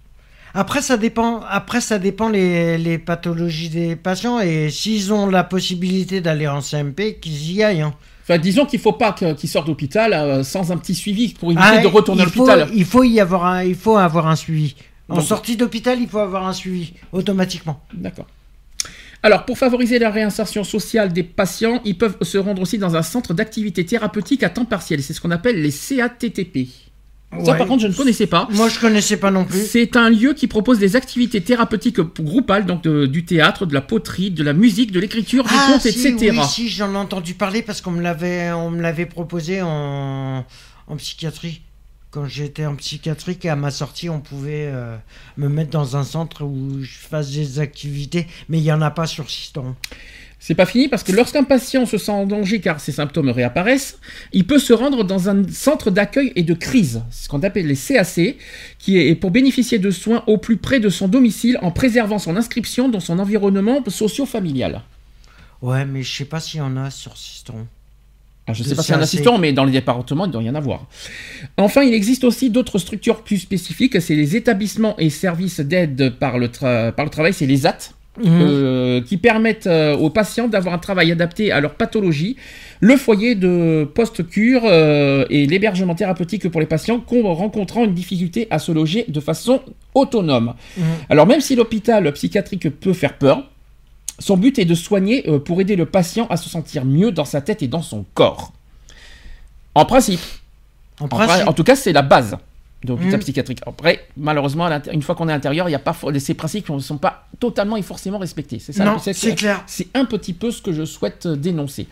après, 0.53 0.81
ça 0.81 0.97
dépend. 0.97 1.41
Après, 1.49 1.81
ça 1.81 1.99
dépend 1.99 2.29
les, 2.29 2.77
les 2.77 2.97
pathologies 2.97 3.69
des 3.69 3.95
patients 3.95 4.39
et 4.39 4.69
s'ils 4.69 5.13
ont 5.13 5.27
la 5.27 5.43
possibilité 5.43 6.21
d'aller 6.21 6.47
en 6.47 6.61
CMP, 6.61 7.19
qu'ils 7.21 7.51
y 7.51 7.63
aillent. 7.63 7.81
Hein 7.81 7.93
disons 8.37 8.65
qu'il 8.65 8.79
ne 8.79 8.83
faut 8.83 8.93
pas 8.93 9.13
qu'ils 9.13 9.49
sortent 9.49 9.67
d'hôpital 9.67 10.13
euh, 10.13 10.43
sans 10.43 10.71
un 10.71 10.77
petit 10.77 10.95
suivi 10.95 11.33
pour 11.33 11.51
éviter 11.51 11.67
ah, 11.67 11.81
de 11.81 11.87
retourner 11.87 12.21
à 12.21 12.25
l'hôpital. 12.25 12.69
Il 12.73 12.85
faut 12.85 13.03
y 13.03 13.19
avoir 13.19 13.45
un, 13.45 13.63
il 13.63 13.75
faut 13.75 13.97
avoir 13.97 14.27
un 14.27 14.35
suivi. 14.35 14.75
En 15.09 15.19
sortie 15.19 15.57
d'hôpital, 15.57 15.99
il 15.99 16.07
faut 16.07 16.19
avoir 16.19 16.47
un 16.47 16.53
suivi 16.53 16.93
automatiquement. 17.11 17.81
D'accord. 17.93 18.27
Alors, 19.23 19.45
pour 19.45 19.57
favoriser 19.57 19.99
la 19.99 20.09
réinsertion 20.09 20.63
sociale 20.63 21.11
des 21.11 21.23
patients, 21.23 21.81
ils 21.83 21.97
peuvent 21.97 22.17
se 22.21 22.37
rendre 22.37 22.61
aussi 22.61 22.77
dans 22.77 22.95
un 22.95 23.03
centre 23.03 23.33
d'activité 23.33 23.85
thérapeutique 23.85 24.41
à 24.41 24.49
temps 24.49 24.65
partiel. 24.65 25.03
C'est 25.03 25.13
ce 25.13 25.19
qu'on 25.19 25.31
appelle 25.31 25.61
les 25.61 25.71
CATTP. 25.71 26.69
Ça, 27.45 27.53
par 27.55 27.67
contre, 27.67 27.81
je 27.81 27.87
ne 27.87 27.93
connaissais 27.93 28.27
pas. 28.27 28.47
Moi, 28.51 28.67
je 28.67 28.79
connaissais 28.79 29.17
pas 29.17 29.31
non 29.31 29.45
plus. 29.45 29.65
C'est 29.65 29.95
un 29.95 30.09
lieu 30.09 30.33
qui 30.33 30.47
propose 30.47 30.79
des 30.79 30.95
activités 30.95 31.41
thérapeutiques 31.41 31.99
groupales, 32.19 32.65
donc 32.65 32.87
du 32.87 33.25
théâtre, 33.25 33.65
de 33.65 33.73
la 33.73 33.81
poterie, 33.81 34.31
de 34.31 34.43
la 34.43 34.53
musique, 34.53 34.91
de 34.91 34.99
l'écriture, 34.99 35.43
du 35.45 35.53
ah, 35.53 35.71
conte, 35.71 35.85
etc. 35.85 36.15
Oui, 36.19 36.43
si, 36.49 36.69
j'en 36.69 36.93
ai 36.93 36.97
entendu 36.97 37.33
parler 37.33 37.61
parce 37.61 37.81
qu'on 37.81 37.91
me 37.91 38.01
l'avait, 38.01 38.51
on 38.51 38.71
me 38.71 38.81
l'avait 38.81 39.05
proposé 39.05 39.61
en, 39.61 40.45
en 40.87 40.95
psychiatrie. 40.97 41.61
Quand 42.11 42.25
j'étais 42.25 42.65
en 42.65 42.75
psychiatrie, 42.75 43.37
et 43.41 43.49
à 43.49 43.55
ma 43.55 43.71
sortie, 43.71 44.09
on 44.09 44.19
pouvait 44.19 44.67
euh, 44.67 44.97
me 45.37 45.47
mettre 45.47 45.71
dans 45.71 45.95
un 45.95 46.03
centre 46.03 46.43
où 46.43 46.83
je 46.83 46.97
fasse 46.97 47.31
des 47.31 47.59
activités, 47.59 48.27
mais 48.49 48.57
il 48.57 48.63
n'y 48.63 48.71
en 48.73 48.81
a 48.81 48.91
pas 48.91 49.07
sur 49.07 49.29
Siston. 49.29 49.77
C'est 50.43 50.55
pas 50.55 50.65
fini 50.65 50.87
parce 50.87 51.03
que 51.03 51.11
lorsqu'un 51.11 51.43
patient 51.43 51.85
se 51.85 51.99
sent 51.99 52.11
en 52.11 52.25
danger 52.25 52.61
car 52.61 52.79
ses 52.79 52.91
symptômes 52.91 53.29
réapparaissent, 53.29 53.99
il 54.33 54.47
peut 54.47 54.57
se 54.57 54.73
rendre 54.73 55.03
dans 55.03 55.29
un 55.29 55.47
centre 55.47 55.91
d'accueil 55.91 56.33
et 56.35 56.41
de 56.41 56.55
crise, 56.55 57.03
ce 57.11 57.29
qu'on 57.29 57.43
appelle 57.43 57.67
les 57.67 57.75
CAC, 57.75 58.37
qui 58.79 58.97
est 58.97 59.13
pour 59.13 59.29
bénéficier 59.29 59.77
de 59.77 59.91
soins 59.91 60.23
au 60.25 60.39
plus 60.39 60.57
près 60.57 60.79
de 60.79 60.89
son 60.89 61.07
domicile 61.07 61.59
en 61.61 61.69
préservant 61.69 62.17
son 62.17 62.35
inscription 62.37 62.89
dans 62.89 62.99
son 62.99 63.19
environnement 63.19 63.83
socio-familial. 63.87 64.81
Ouais, 65.61 65.85
mais 65.85 66.01
je 66.01 66.11
sais 66.11 66.25
pas 66.25 66.39
s'il 66.39 66.57
y 66.57 66.63
en 66.63 66.75
a 66.75 66.89
sur 66.89 67.15
Siston. 67.17 67.67
Ah, 68.47 68.53
je 68.53 68.63
ne 68.63 68.67
sais 68.67 68.73
pas 68.73 68.81
s'il 68.81 68.95
y 68.95 68.97
en 68.97 69.01
a 69.01 69.03
assistant, 69.03 69.37
mais 69.37 69.53
dans 69.53 69.63
les 69.63 69.73
départements, 69.73 70.25
il 70.25 70.31
doit 70.31 70.41
y 70.41 70.49
en 70.49 70.55
avoir. 70.55 70.87
Enfin, 71.57 71.83
il 71.83 71.93
existe 71.93 72.23
aussi 72.23 72.49
d'autres 72.49 72.79
structures 72.79 73.21
plus 73.21 73.37
spécifiques, 73.37 74.01
c'est 74.01 74.15
les 74.15 74.35
établissements 74.35 74.97
et 74.97 75.11
services 75.11 75.59
d'aide 75.59 76.15
par 76.17 76.39
le 76.39 76.49
travail, 76.49 77.31
c'est 77.31 77.45
les 77.45 77.67
AT. 77.67 77.77
Euh, 78.25 79.01
qui 79.01 79.17
permettent 79.17 79.67
euh, 79.67 79.95
aux 79.95 80.09
patients 80.09 80.47
d'avoir 80.49 80.75
un 80.75 80.79
travail 80.79 81.11
adapté 81.11 81.51
à 81.51 81.61
leur 81.61 81.75
pathologie, 81.75 82.35
le 82.81 82.97
foyer 82.97 83.35
de 83.35 83.89
post-cure 83.95 84.63
euh, 84.65 85.25
et 85.29 85.45
l'hébergement 85.45 85.95
thérapeutique 85.95 86.49
pour 86.49 86.59
les 86.59 86.67
patients 86.67 86.99
con- 86.99 87.33
rencontrant 87.33 87.85
une 87.85 87.93
difficulté 87.93 88.47
à 88.49 88.59
se 88.59 88.71
loger 88.71 89.05
de 89.07 89.19
façon 89.21 89.61
autonome. 89.93 90.55
Mhm. 90.77 90.83
Alors 91.09 91.25
même 91.25 91.41
si 91.41 91.55
l'hôpital 91.55 92.11
psychiatrique 92.11 92.69
peut 92.79 92.93
faire 92.93 93.17
peur, 93.17 93.43
son 94.19 94.35
but 94.37 94.59
est 94.59 94.65
de 94.65 94.75
soigner 94.75 95.23
pour 95.45 95.61
aider 95.61 95.75
le 95.75 95.85
patient 95.85 96.27
à 96.29 96.37
se 96.37 96.49
sentir 96.49 96.85
mieux 96.85 97.11
dans 97.11 97.25
sa 97.25 97.39
tête 97.41 97.63
et 97.63 97.67
dans 97.67 97.81
son 97.81 98.05
corps. 98.13 98.51
En 99.73 99.85
principe. 99.85 100.19
En 101.47 101.53
tout 101.53 101.63
cas, 101.63 101.75
c'est 101.75 101.93
la 101.93 102.01
base 102.03 102.35
de 102.83 102.89
l'hôpital 102.89 103.13
Mhm. 103.13 103.19
psychiatrique. 103.19 103.59
Après, 103.65 104.05
malheureusement, 104.17 104.67
une 104.91 105.01
fois 105.01 105.15
qu'on 105.15 105.27
est 105.29 105.31
à 105.31 105.35
l'intérieur, 105.35 105.69
il 105.69 105.71
y 105.71 105.75
a 105.75 105.79
pas 105.79 105.95
ces 106.19 106.33
principes 106.33 106.69
ne 106.69 106.79
sont 106.79 106.97
pas 106.97 107.27
totalement 107.39 107.77
et 107.77 107.81
forcément 107.81 108.17
respectés. 108.17 108.59
C'est 108.59 108.73
ça. 108.73 108.83
non, 108.85 108.97
c'est 108.99 109.35
clair. 109.35 109.63
C'est 109.67 109.87
un 109.93 110.05
petit 110.05 110.33
peu 110.33 110.51
ce 110.51 110.61
que 110.61 110.71
je 110.73 110.83
souhaite 110.85 111.25
euh, 111.27 111.35
dénoncer. 111.35 111.87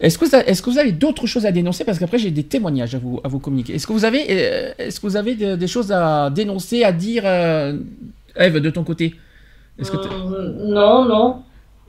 Est-ce 0.00 0.16
que, 0.18 0.70
vous 0.70 0.78
avez 0.78 0.92
d'autres 0.92 1.26
choses 1.26 1.44
à 1.44 1.52
dénoncer? 1.52 1.84
Parce 1.84 1.98
qu'après, 1.98 2.18
j'ai 2.18 2.30
des 2.30 2.44
témoignages 2.44 2.94
à 2.94 2.98
vous, 2.98 3.20
à 3.22 3.28
vous 3.28 3.38
communiquer. 3.38 3.74
Est-ce 3.74 3.86
que 3.86 3.92
vous 3.92 4.06
avez, 4.06 4.24
euh, 4.30 4.72
est-ce 4.78 4.98
que 4.98 5.06
vous 5.06 5.16
avez 5.16 5.34
de- 5.34 5.56
des 5.56 5.66
choses 5.66 5.92
à 5.92 6.30
dénoncer, 6.30 6.84
à 6.84 6.92
dire 6.92 7.22
euh, 7.26 7.78
Eve, 8.36 8.58
de 8.60 8.70
ton 8.70 8.82
côté? 8.84 9.14
Que 9.78 9.96
Euh, 9.96 10.54
non, 10.68 11.04
non. 11.06 11.42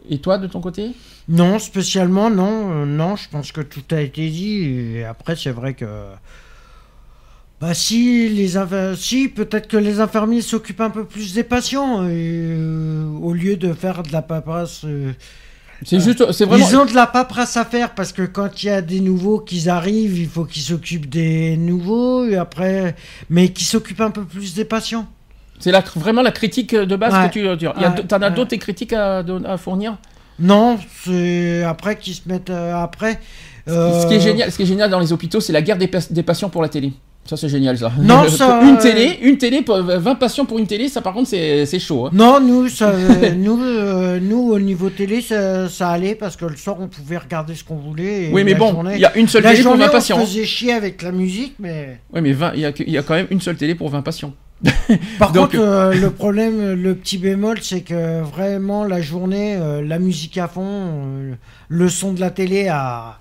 Et 0.10 0.18
toi, 0.18 0.38
de 0.38 0.48
ton 0.48 0.60
côté? 0.62 0.92
Non, 1.30 1.60
spécialement, 1.60 2.30
non. 2.30 2.72
euh, 2.72 2.86
non, 2.86 3.16
je 3.16 3.30
pense 3.30 3.52
que 3.52 3.62
tout 3.62 3.84
a 3.92 4.02
été 4.02 4.30
dit. 4.30 4.64
Et 4.96 5.04
après, 5.06 5.36
c'est 5.36 5.52
vrai 5.52 5.74
que. 5.74 5.86
Bah, 7.62 7.76
si, 7.76 8.28
les 8.30 8.54
si 8.98 9.28
peut-être 9.28 9.68
que 9.68 9.78
les 9.78 10.00
infirmiers 10.00 10.42
s'occupent 10.42 10.82
un 10.82 10.90
peu 10.90 11.06
plus 11.06 11.36
des 11.36 11.44
patients, 11.44 12.00
euh, 12.02 13.06
au 13.22 13.34
lieu 13.34 13.56
de 13.56 13.72
faire 13.74 14.02
de 14.02 14.12
la 14.12 14.24
paperasse. 14.24 14.82
euh, 14.86 15.12
C'est 15.86 16.00
juste, 16.00 16.32
c'est 16.32 16.46
vraiment. 16.46 16.68
Ils 16.68 16.76
ont 16.76 16.86
de 16.86 16.96
la 16.96 17.06
paperasse 17.06 17.58
à 17.58 17.66
faire 17.66 17.94
parce 17.94 18.14
que 18.14 18.24
quand 18.24 18.64
il 18.64 18.66
y 18.66 18.70
a 18.70 18.82
des 18.82 19.00
nouveaux 19.00 19.40
qui 19.40 19.70
arrivent, 19.70 20.18
il 20.18 20.28
faut 20.28 20.46
qu'ils 20.46 20.64
s'occupent 20.64 21.08
des 21.08 21.56
nouveaux 21.56 22.26
et 22.26 22.36
après, 22.36 22.96
mais 23.30 23.50
qui 23.50 23.64
s'occupent 23.64 24.02
un 24.02 24.10
peu 24.12 24.24
plus 24.24 24.56
des 24.56 24.66
patients. 24.66 25.08
C'est 25.60 25.72
la- 25.72 25.84
vraiment 25.96 26.24
la 26.24 26.32
critique 26.32 26.74
de 26.74 26.96
base 26.96 27.14
Ouais. 27.14 27.30
que 27.30 27.34
tu. 27.54 27.60
tu 27.60 27.68
Ouais, 27.68 28.04
T'en 28.08 28.24
as 28.24 28.32
d'autres 28.32 28.56
critiques 28.56 28.94
à, 28.94 29.24
fournir? 29.60 29.98
Non, 30.40 30.80
c'est 31.04 31.62
après 31.64 31.96
qu'ils 32.00 32.16
se 32.16 32.28
mettent 32.28 32.50
euh, 32.50 32.74
après. 32.76 33.20
Ce 33.68 34.08
qui 34.08 34.16
est 34.16 34.18
euh, 34.18 34.20
génial, 34.20 34.52
ce 34.52 34.58
qui 34.58 34.64
est 34.64 34.66
génial 34.66 34.90
dans 34.90 35.00
les 35.00 35.14
hôpitaux, 35.14 35.40
c'est 35.40 35.54
la 35.54 35.62
guerre 35.62 35.78
des 35.78 36.24
patients 36.24 36.50
pour 36.50 36.64
la 36.64 36.70
télé. 36.70 36.94
Ça, 37.32 37.38
c'est 37.38 37.48
génial, 37.48 37.78
ça. 37.78 37.94
Non, 37.98 38.28
ça, 38.28 38.60
une 38.62 38.76
euh, 38.76 38.82
télé, 38.82 39.20
une 39.22 39.38
télé, 39.38 39.62
pour- 39.62 39.78
20 39.82 40.16
patients 40.16 40.44
pour 40.44 40.60
une 40.60 40.68
télé, 40.68 40.90
ça, 40.90 41.00
par 41.00 41.14
contre, 41.14 41.30
c'est 41.30 41.66
c'est 41.66 41.80
chaud. 41.80 42.08
hein. 42.08 42.10
Non, 42.12 42.42
nous, 42.42 42.68
ça, 42.68 42.90
euh, 42.94 43.32
nous, 43.34 43.58
euh, 43.64 44.20
nous, 44.22 44.52
au 44.52 44.60
niveau 44.60 44.90
télé, 44.90 45.22
ça, 45.22 45.70
ça 45.70 45.92
allait 45.92 46.16
parce 46.16 46.36
que 46.36 46.44
le 46.44 46.58
soir, 46.58 46.76
on 46.82 46.90
pouvait 46.90 47.18
regarder 47.18 47.56
ce 47.56 47.64
qu'on 47.64 47.78
voulait. 47.78 48.24
et 48.26 48.34
Oui, 48.34 48.44
mais 48.44 48.54
bon, 48.54 48.84
il 48.94 49.00
y 49.00 49.06
a 49.06 49.16
une 49.18 49.30
seule 49.30 49.44
la 49.44 49.52
télé 49.52 49.64
pour 49.64 49.72
journée, 49.72 49.86
20 49.86 49.90
on 49.90 49.94
patients. 49.94 50.20
se 50.20 50.26
faisait 50.26 50.44
chier 50.46 50.74
avec 50.74 51.02
la 51.04 51.14
musique, 51.14 51.54
mais. 51.58 52.02
Oui, 52.14 52.20
mais 52.20 52.34
20, 52.34 52.52
il 52.56 52.60
y, 52.88 52.92
y 52.92 52.98
a 52.98 53.02
quand 53.02 53.14
même 53.14 53.28
une 53.32 53.40
seule 53.40 53.56
télé 53.56 53.76
pour 53.76 53.88
20 53.88 54.02
patients. 54.02 54.34
Par 55.18 55.32
Donc- 55.32 55.52
contre, 55.54 55.64
euh, 55.64 55.94
le 55.94 56.12
problème, 56.12 56.74
le 56.74 56.96
petit 56.96 57.18
bémol, 57.18 57.60
c'est 57.62 57.80
que 57.82 58.22
vraiment 58.24 58.84
la 58.84 59.02
journée, 59.02 59.56
euh, 59.56 59.82
la 59.82 60.00
musique 60.00 60.38
à 60.38 60.50
fond, 60.50 61.32
le 61.70 61.90
son 61.90 62.12
de 62.12 62.20
la 62.20 62.30
télé 62.30 62.68
à 62.68 63.21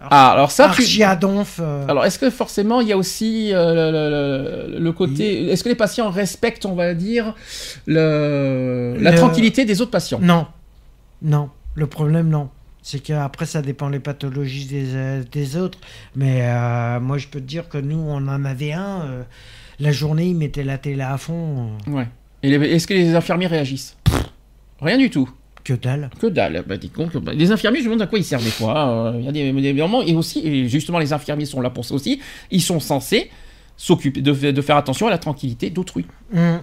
Ah, 0.00 0.30
alors 0.32 0.50
ça, 0.52 0.68
tu... 0.76 0.82
euh, 1.60 1.84
Alors, 1.88 2.04
est-ce 2.04 2.18
que 2.20 2.30
forcément, 2.30 2.80
il 2.80 2.86
y 2.88 2.92
a 2.92 2.96
aussi 2.96 3.50
euh, 3.52 3.74
le, 3.74 4.76
le- 4.76 4.78
le 4.78 4.92
côté... 4.92 5.50
Est-ce 5.50 5.64
que 5.64 5.68
les 5.68 5.74
patients 5.74 6.08
respectent, 6.10 6.66
on 6.66 6.74
va 6.74 6.94
dire, 6.94 7.34
le... 7.86 8.96
la 9.00 9.12
tranquillité 9.12 9.64
des 9.64 9.80
autres 9.80 9.90
patients? 9.90 10.20
Non, 10.22 10.46
non. 11.22 11.50
Le 11.74 11.86
problème, 11.86 12.28
non. 12.28 12.48
C'est 12.82 13.00
qu'après, 13.00 13.44
ça 13.46 13.60
dépend 13.60 13.88
les 13.88 13.98
pathologies 13.98 14.66
des, 14.66 14.94
euh, 14.94 15.22
des 15.30 15.56
autres. 15.56 15.78
Mais 16.16 16.40
euh, 16.42 17.00
moi, 17.00 17.18
je 17.18 17.26
peux 17.28 17.40
te 17.40 17.44
dire 17.46 17.68
que 17.68 17.78
nous, 17.78 17.98
on 17.98 18.28
en 18.28 18.44
avait 18.44 18.72
un. 18.72 19.24
la 19.80 19.92
journée, 19.92 20.26
il 20.28 20.36
mettait 20.36 20.64
la 20.64 20.78
télé 20.78 21.02
à 21.02 21.18
fond. 21.18 21.70
Ouais. 21.86 22.08
Et 22.42 22.52
est-ce 22.54 22.86
que 22.86 22.94
les 22.94 23.14
infirmiers 23.14 23.48
réagissent? 23.48 23.96
Rien 24.80 24.96
du 24.96 25.10
tout. 25.10 25.28
Que 25.68 25.74
dalle. 25.74 26.10
Que 26.20 26.26
dalle. 26.26 26.64
Bah, 26.66 26.76
dis 26.76 26.90
donc, 26.96 27.16
bah, 27.18 27.32
les 27.34 27.50
infirmiers, 27.52 27.78
je 27.80 27.84
me 27.84 27.90
demande 27.90 28.02
à 28.02 28.06
quoi 28.06 28.18
ils 28.18 28.24
servent 28.24 28.44
des 28.44 28.50
fois. 28.50 28.88
Euh, 28.88 29.16
Il 29.18 29.24
y 29.24 29.28
a 29.28 29.32
des, 29.32 29.52
des 29.52 29.72
moments, 29.74 30.02
et 30.02 30.14
aussi, 30.14 30.40
et 30.46 30.68
justement, 30.68 30.98
les 30.98 31.12
infirmiers 31.12 31.44
sont 31.46 31.60
là 31.60 31.70
pour 31.70 31.84
ça 31.84 31.94
aussi. 31.94 32.20
Ils 32.50 32.62
sont 32.62 32.80
censés 32.80 33.30
s'occuper 33.76 34.20
de, 34.22 34.32
de 34.50 34.62
faire 34.62 34.76
attention 34.76 35.06
à 35.06 35.10
la 35.10 35.18
tranquillité 35.18 35.70
d'autrui. 35.70 36.04
Hum, 36.34 36.60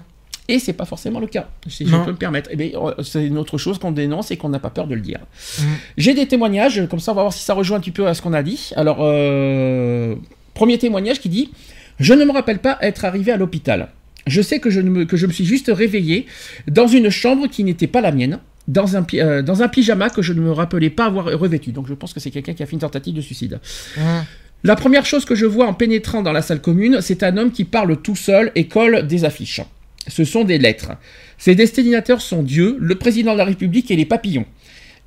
Et 0.47 0.59
c'est 0.59 0.73
pas 0.73 0.85
forcément 0.85 1.19
le 1.19 1.27
cas, 1.27 1.47
si 1.67 1.85
je 1.87 1.95
peux 1.95 2.11
me 2.11 2.17
permettre. 2.17 2.49
Eh 2.51 2.75
euh, 2.75 2.91
c'est 3.03 3.25
une 3.25 3.37
autre 3.37 3.57
chose 3.57 3.77
qu'on 3.79 3.91
dénonce 3.91 4.31
et 4.31 4.37
qu'on 4.37 4.49
n'a 4.49 4.59
pas 4.59 4.69
peur 4.69 4.87
de 4.87 4.95
le 4.95 5.01
dire. 5.01 5.19
Mhm. 5.59 5.65
J'ai 5.97 6.13
des 6.13 6.27
témoignages, 6.27 6.87
comme 6.89 6.99
ça 6.99 7.11
on 7.13 7.15
va 7.15 7.21
voir 7.21 7.33
si 7.33 7.43
ça 7.43 7.53
rejoint 7.53 7.77
un 7.77 7.79
petit 7.81 7.91
peu 7.91 8.05
à 8.07 8.13
ce 8.13 8.21
qu'on 8.21 8.33
a 8.33 8.43
dit. 8.43 8.71
Alors, 8.75 8.97
euh, 9.01 10.15
premier 10.53 10.77
témoignage 10.77 11.19
qui 11.19 11.29
dit 11.29 11.51
Je 11.99 12.13
ne 12.13 12.25
me 12.25 12.31
rappelle 12.31 12.59
pas 12.59 12.77
être 12.81 13.05
arrivé 13.05 13.31
à 13.31 13.37
l'hôpital. 13.37 13.89
Je 14.27 14.41
sais 14.41 14.59
que 14.59 14.69
je, 14.71 14.81
ne 14.81 14.89
me, 14.89 15.05
que 15.05 15.17
je 15.17 15.27
me 15.27 15.31
suis 15.31 15.45
juste 15.45 15.71
réveillé 15.73 16.25
dans 16.67 16.87
une 16.87 17.09
chambre 17.11 17.47
qui 17.47 17.63
n'était 17.63 17.87
pas 17.87 18.01
la 18.01 18.11
mienne, 18.11 18.39
dans 18.67 18.95
un, 18.95 19.03
pi- 19.03 19.19
euh, 19.21 19.41
dans 19.41 19.61
un 19.61 19.67
pyjama 19.67 20.09
que 20.09 20.21
je 20.21 20.33
ne 20.33 20.41
me 20.41 20.51
rappelais 20.51 20.89
pas 20.89 21.05
avoir 21.05 21.25
revêtu. 21.25 21.71
Donc 21.71 21.87
je 21.87 21.93
pense 21.93 22.13
que 22.13 22.19
c'est 22.19 22.31
quelqu'un 22.31 22.53
qui 22.53 22.63
a 22.63 22.65
fait 22.65 22.73
une 22.73 22.79
tentative 22.79 23.13
de 23.13 23.21
suicide. 23.21 23.59
hum. 23.97 24.23
La 24.63 24.75
première 24.75 25.05
chose 25.05 25.25
que 25.25 25.35
je 25.35 25.45
vois 25.45 25.67
en 25.67 25.73
pénétrant 25.75 26.23
dans 26.23 26.31
la 26.31 26.41
salle 26.41 26.59
commune, 26.59 26.97
c'est 27.01 27.21
un 27.21 27.37
homme 27.37 27.51
qui 27.51 27.65
parle 27.65 28.01
tout 28.01 28.15
seul 28.15 28.51
et 28.55 28.67
colle 28.67 29.05
des 29.05 29.23
affiches. 29.23 29.61
Ce 30.07 30.23
sont 30.23 30.43
des 30.43 30.57
lettres. 30.57 30.93
Ses 31.37 31.53
destinataires 31.53 32.21
sont 32.21 32.41
Dieu, 32.41 32.75
le 32.79 32.95
président 32.95 33.33
de 33.33 33.37
la 33.37 33.45
République 33.45 33.91
et 33.91 33.95
les 33.95 34.05
papillons. 34.05 34.45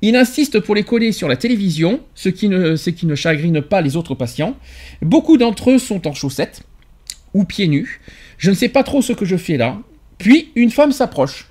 Il 0.01 0.15
insiste 0.15 0.61
pour 0.61 0.75
les 0.75 0.83
coller 0.83 1.11
sur 1.11 1.27
la 1.27 1.35
télévision, 1.35 1.99
ce 2.15 2.29
qui 2.29 2.47
ne, 2.47 2.77
ce 2.77 2.89
qui 2.89 3.05
ne 3.05 3.15
chagrine 3.15 3.61
pas 3.61 3.81
les 3.81 3.97
autres 3.97 4.15
patients. 4.15 4.55
Beaucoup 5.01 5.35
d'entre 5.35 5.71
eux 5.71 5.77
sont 5.77 6.07
en 6.07 6.13
chaussettes 6.13 6.61
ou 7.33 7.43
pieds 7.43 7.67
nus. 7.67 7.99
Je 8.37 8.51
ne 8.51 8.55
sais 8.55 8.69
pas 8.69 8.83
trop 8.83 9.01
ce 9.01 9.11
que 9.11 9.25
je 9.25 9.35
fais 9.35 9.57
là. 9.57 9.77
Puis 10.19 10.51
une 10.55 10.71
femme 10.71 10.93
s'approche. 10.93 11.48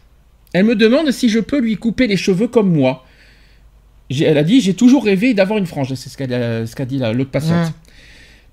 Elle 0.52 0.64
me 0.64 0.74
demande 0.74 1.10
si 1.10 1.28
je 1.28 1.38
peux 1.40 1.60
lui 1.60 1.76
couper 1.76 2.06
les 2.06 2.16
cheveux 2.16 2.48
comme 2.48 2.72
moi. 2.72 3.04
Elle 4.10 4.38
a 4.38 4.42
dit 4.42 4.60
j'ai 4.60 4.74
toujours 4.74 5.04
rêvé 5.04 5.34
d'avoir 5.34 5.58
une 5.58 5.66
frange. 5.66 5.92
C'est 5.94 6.08
ce 6.08 6.16
qu'a 6.16 6.26
ce 6.66 6.82
dit 6.84 6.98
la- 6.98 7.12
l'autre 7.12 7.30
patiente. 7.30 7.66
Hum. 7.66 7.72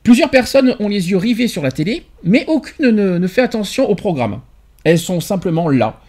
Plusieurs 0.03 0.29
personnes 0.29 0.75
ont 0.79 0.87
les 0.89 1.09
yeux 1.09 1.17
rivés 1.17 1.47
sur 1.47 1.63
la 1.63 1.71
télé, 1.71 2.03
mais 2.23 2.43
aucune 2.47 2.91
ne, 2.91 3.17
ne 3.17 3.27
fait 3.27 3.41
attention 3.41 3.89
au 3.89 3.95
programme. 3.95 4.41
Elles 4.83 4.99
sont 4.99 5.19
simplement 5.19 5.67
là. 5.69 5.99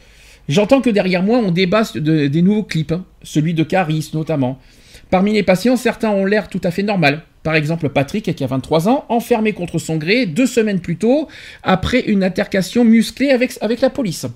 J'entends 0.48 0.80
que 0.80 0.90
derrière 0.90 1.22
moi, 1.22 1.38
on 1.38 1.50
débat 1.50 1.82
de- 1.94 2.26
des 2.26 2.42
nouveaux 2.42 2.62
clips, 2.62 2.92
hein, 2.92 3.04
celui 3.22 3.54
de 3.54 3.62
Caris 3.62 4.10
notamment. 4.12 4.58
Parmi 5.10 5.32
les 5.32 5.42
patients, 5.42 5.76
certains 5.76 6.10
ont 6.10 6.24
l'air 6.26 6.48
tout 6.48 6.60
à 6.64 6.70
fait 6.70 6.82
normal. 6.82 7.22
Par 7.42 7.54
exemple, 7.54 7.88
Patrick, 7.88 8.34
qui 8.34 8.44
a 8.44 8.46
23 8.48 8.88
ans, 8.88 9.04
enfermé 9.08 9.52
contre 9.52 9.78
son 9.78 9.96
gré 9.96 10.26
deux 10.26 10.46
semaines 10.46 10.80
plus 10.80 10.96
tôt, 10.96 11.28
après 11.62 12.00
une 12.00 12.24
altercation 12.24 12.84
musclée 12.84 13.30
avec, 13.30 13.52
avec 13.60 13.80
la 13.80 13.88
police. 13.90 14.26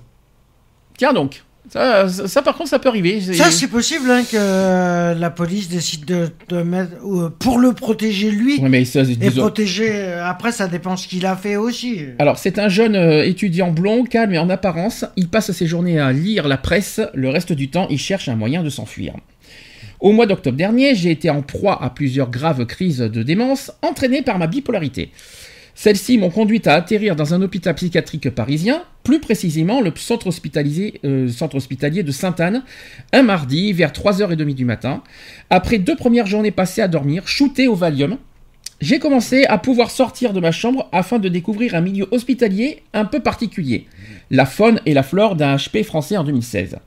Tiens 1.01 1.13
donc, 1.13 1.41
ça, 1.67 2.07
ça, 2.07 2.27
ça, 2.27 2.41
par 2.43 2.55
contre, 2.55 2.69
ça 2.69 2.77
peut 2.77 2.89
arriver. 2.89 3.19
Ça, 3.21 3.49
c'est 3.49 3.69
possible 3.69 4.11
hein, 4.11 4.21
que 4.31 5.17
la 5.19 5.29
police 5.31 5.67
décide 5.67 6.05
de, 6.05 6.29
de 6.49 6.61
mettre. 6.61 6.91
euh, 7.03 7.29
pour 7.39 7.57
le 7.57 7.73
protéger 7.73 8.29
lui. 8.29 8.59
Ouais, 8.59 8.69
mais 8.69 8.85
ça, 8.85 9.01
Et 9.01 9.15
disons- 9.15 9.41
protéger. 9.41 9.89
euh, 9.91 10.23
Après, 10.23 10.51
ça 10.51 10.67
dépend 10.67 10.95
ce 10.95 11.07
qu'il 11.07 11.25
a 11.25 11.35
fait 11.35 11.55
aussi. 11.55 12.01
Alors, 12.19 12.37
c'est 12.37 12.59
un 12.59 12.69
jeune 12.69 12.95
euh, 12.95 13.25
étudiant 13.25 13.71
blond, 13.71 14.03
calme 14.03 14.31
et 14.33 14.37
en 14.37 14.47
apparence. 14.51 15.05
Il 15.15 15.27
passe 15.27 15.51
ses 15.53 15.65
journées 15.65 15.99
à 15.99 16.11
lire 16.11 16.47
la 16.47 16.57
presse. 16.57 17.01
Le 17.15 17.29
reste 17.29 17.51
du 17.51 17.69
temps, 17.71 17.87
il 17.89 17.97
cherche 17.97 18.29
un 18.29 18.35
moyen 18.35 18.61
de 18.61 18.69
s'enfuir. 18.69 19.15
Au 20.01 20.11
mois 20.11 20.27
d'octobre 20.27 20.57
dernier, 20.57 20.93
j'ai 20.93 21.09
été 21.09 21.31
en 21.31 21.41
proie 21.41 21.83
à 21.83 21.89
plusieurs 21.89 22.29
graves 22.29 22.65
crises 22.67 22.99
de 22.99 23.23
démence 23.23 23.71
entraînées 23.81 24.21
par 24.21 24.37
ma 24.37 24.45
bipolarité. 24.45 25.09
Celles-ci 25.75 26.17
m'ont 26.17 26.29
conduite 26.29 26.67
à 26.67 26.75
atterrir 26.75 27.15
dans 27.15 27.33
un 27.33 27.41
hôpital 27.41 27.73
psychiatrique 27.75 28.29
parisien, 28.29 28.83
plus 29.03 29.19
précisément 29.19 29.81
le 29.81 29.91
centre, 29.95 30.27
hospitalisé- 30.27 30.99
euh, 31.05 31.29
hospitalier 31.53 32.03
de 32.03 32.11
Sainte-Anne, 32.11 32.63
un 33.13 33.23
mardi 33.23 33.73
vers 33.73 33.91
3h30 33.91 34.53
du 34.53 34.65
matin. 34.65 35.01
Après 35.49 35.79
deux 35.79 35.95
premières 35.95 36.27
journées 36.27 36.51
passées 36.51 36.81
à 36.81 36.87
dormir, 36.87 37.27
shooté 37.27 37.67
au 37.67 37.75
Valium, 37.75 38.17
j'ai 38.79 38.99
commencé 38.99 39.45
à 39.45 39.57
pouvoir 39.57 39.91
sortir 39.91 40.33
de 40.33 40.39
ma 40.39 40.51
chambre 40.51 40.89
afin 40.91 41.19
de 41.19 41.29
découvrir 41.29 41.75
un 41.75 41.81
milieu 41.81 42.07
hospitalier 42.11 42.81
un 42.93 43.05
peu 43.05 43.19
particulier, 43.19 43.85
la 44.31 44.45
faune 44.45 44.81
et 44.85 44.93
la 44.93 45.03
flore 45.03 45.35
d'un 45.35 45.55
HP 45.55 45.83
français 45.83 46.17
en 46.17 46.23
2016. 46.23 46.77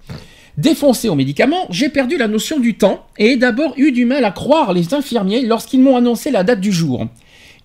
Défoncé 0.56 1.08
aux 1.08 1.14
médicaments, 1.16 1.66
j'ai 1.70 1.88
perdu 1.88 2.16
la 2.16 2.28
notion 2.28 2.60
du 2.60 2.74
temps 2.76 3.06
et 3.18 3.36
d'abord 3.36 3.74
eu 3.76 3.90
du 3.90 4.04
mal 4.04 4.24
à 4.24 4.30
croire 4.30 4.72
les 4.72 4.94
infirmiers 4.94 5.44
lorsqu'ils 5.46 5.80
m'ont 5.80 5.96
annoncé 5.96 6.30
la 6.30 6.44
date 6.44 6.60
du 6.60 6.70
jour. 6.70 7.06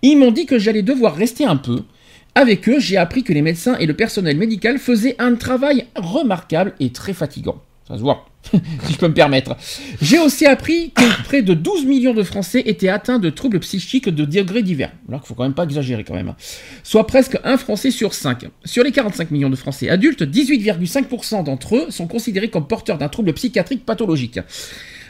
Ils 0.02 0.18
m'ont 0.18 0.32
dit 0.32 0.45
que 0.45 0.60
j'allais 0.60 0.82
devoir 0.82 1.16
rester 1.16 1.45
un 1.45 1.58
peu. 1.58 1.84
Avec 2.36 2.70
eux, 2.70 2.80
j'ai 2.80 2.97
appris 2.97 3.24
que 3.24 3.34
les 3.34 3.41
médecins 3.41 3.78
et 3.78 3.86
le 3.86 3.93
personnel 3.93 4.38
médical 4.38 4.78
faisaient 4.78 5.16
un 5.20 5.36
travail 5.36 5.88
remarquable 5.95 6.74
et 6.80 6.91
très 6.91 7.14
fatigant. 7.14 7.62
Ça 7.88 7.95
se 7.95 8.02
voit, 8.02 8.28
si 8.86 8.93
je 8.93 8.97
peux 8.97 9.08
me 9.08 9.14
permettre. 9.16 9.58
J'ai 10.00 10.20
aussi 10.20 10.45
appris 10.45 10.91
que 10.91 11.24
près 11.24 11.41
de 11.41 11.56
12 11.56 11.86
millions 11.86 12.14
de 12.14 12.22
Français 12.22 12.62
étaient 12.66 12.88
atteints 12.88 13.18
de 13.18 13.32
troubles 13.32 13.60
psychiques 13.60 14.08
de 14.08 14.26
degrés 14.26 14.62
divers. 14.62 14.91
Alors 15.08 15.22
qu'il 15.22 15.28
faut 15.28 15.34
quand 15.34 15.43
même 15.43 15.56
pas 15.56 15.64
exagérer 15.64 16.04
quand 16.04 16.14
même. 16.14 16.36
Soit 16.84 17.08
presque 17.08 17.38
un 17.43 17.58
Français 17.58 17.89
sur 17.89 18.14
5. 18.14 18.45
Sur 18.64 18.84
les 18.84 18.91
45 18.91 19.32
millions 19.32 19.50
de 19.50 19.56
Français 19.56 19.89
adultes, 19.89 20.22
18,5% 20.22 21.43
d'entre 21.43 21.76
eux 21.78 21.88
sont 21.89 22.08
considérés 22.08 22.50
comme 22.50 22.68
porteurs 22.68 23.00
d'un 23.00 23.10
trouble 23.10 23.34
psychiatrique 23.34 23.86
pathologique. 23.86 24.39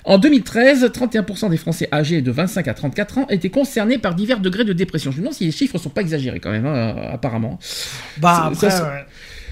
En 0.09 0.17
2013, 0.17 0.85
31% 0.91 1.49
des 1.51 1.57
Français 1.57 1.87
âgés 1.91 2.21
de 2.21 2.31
25 2.31 2.67
à 2.67 2.73
34 2.73 3.17
ans 3.19 3.27
étaient 3.29 3.49
concernés 3.51 3.99
par 3.99 4.15
divers 4.15 4.39
degrés 4.39 4.65
de 4.65 4.73
dépression. 4.73 5.11
Je 5.11 5.17
me 5.17 5.21
demande 5.21 5.35
si 5.35 5.45
les 5.45 5.51
chiffres 5.51 5.77
sont 5.77 5.89
pas 5.91 6.01
exagérés 6.01 6.39
quand 6.39 6.49
même, 6.49 6.65
hein, 6.65 6.95
apparemment. 7.13 7.59
Bah 8.17 8.45
après, 8.47 8.71
ça- 8.71 8.83
ouais. 8.85 9.05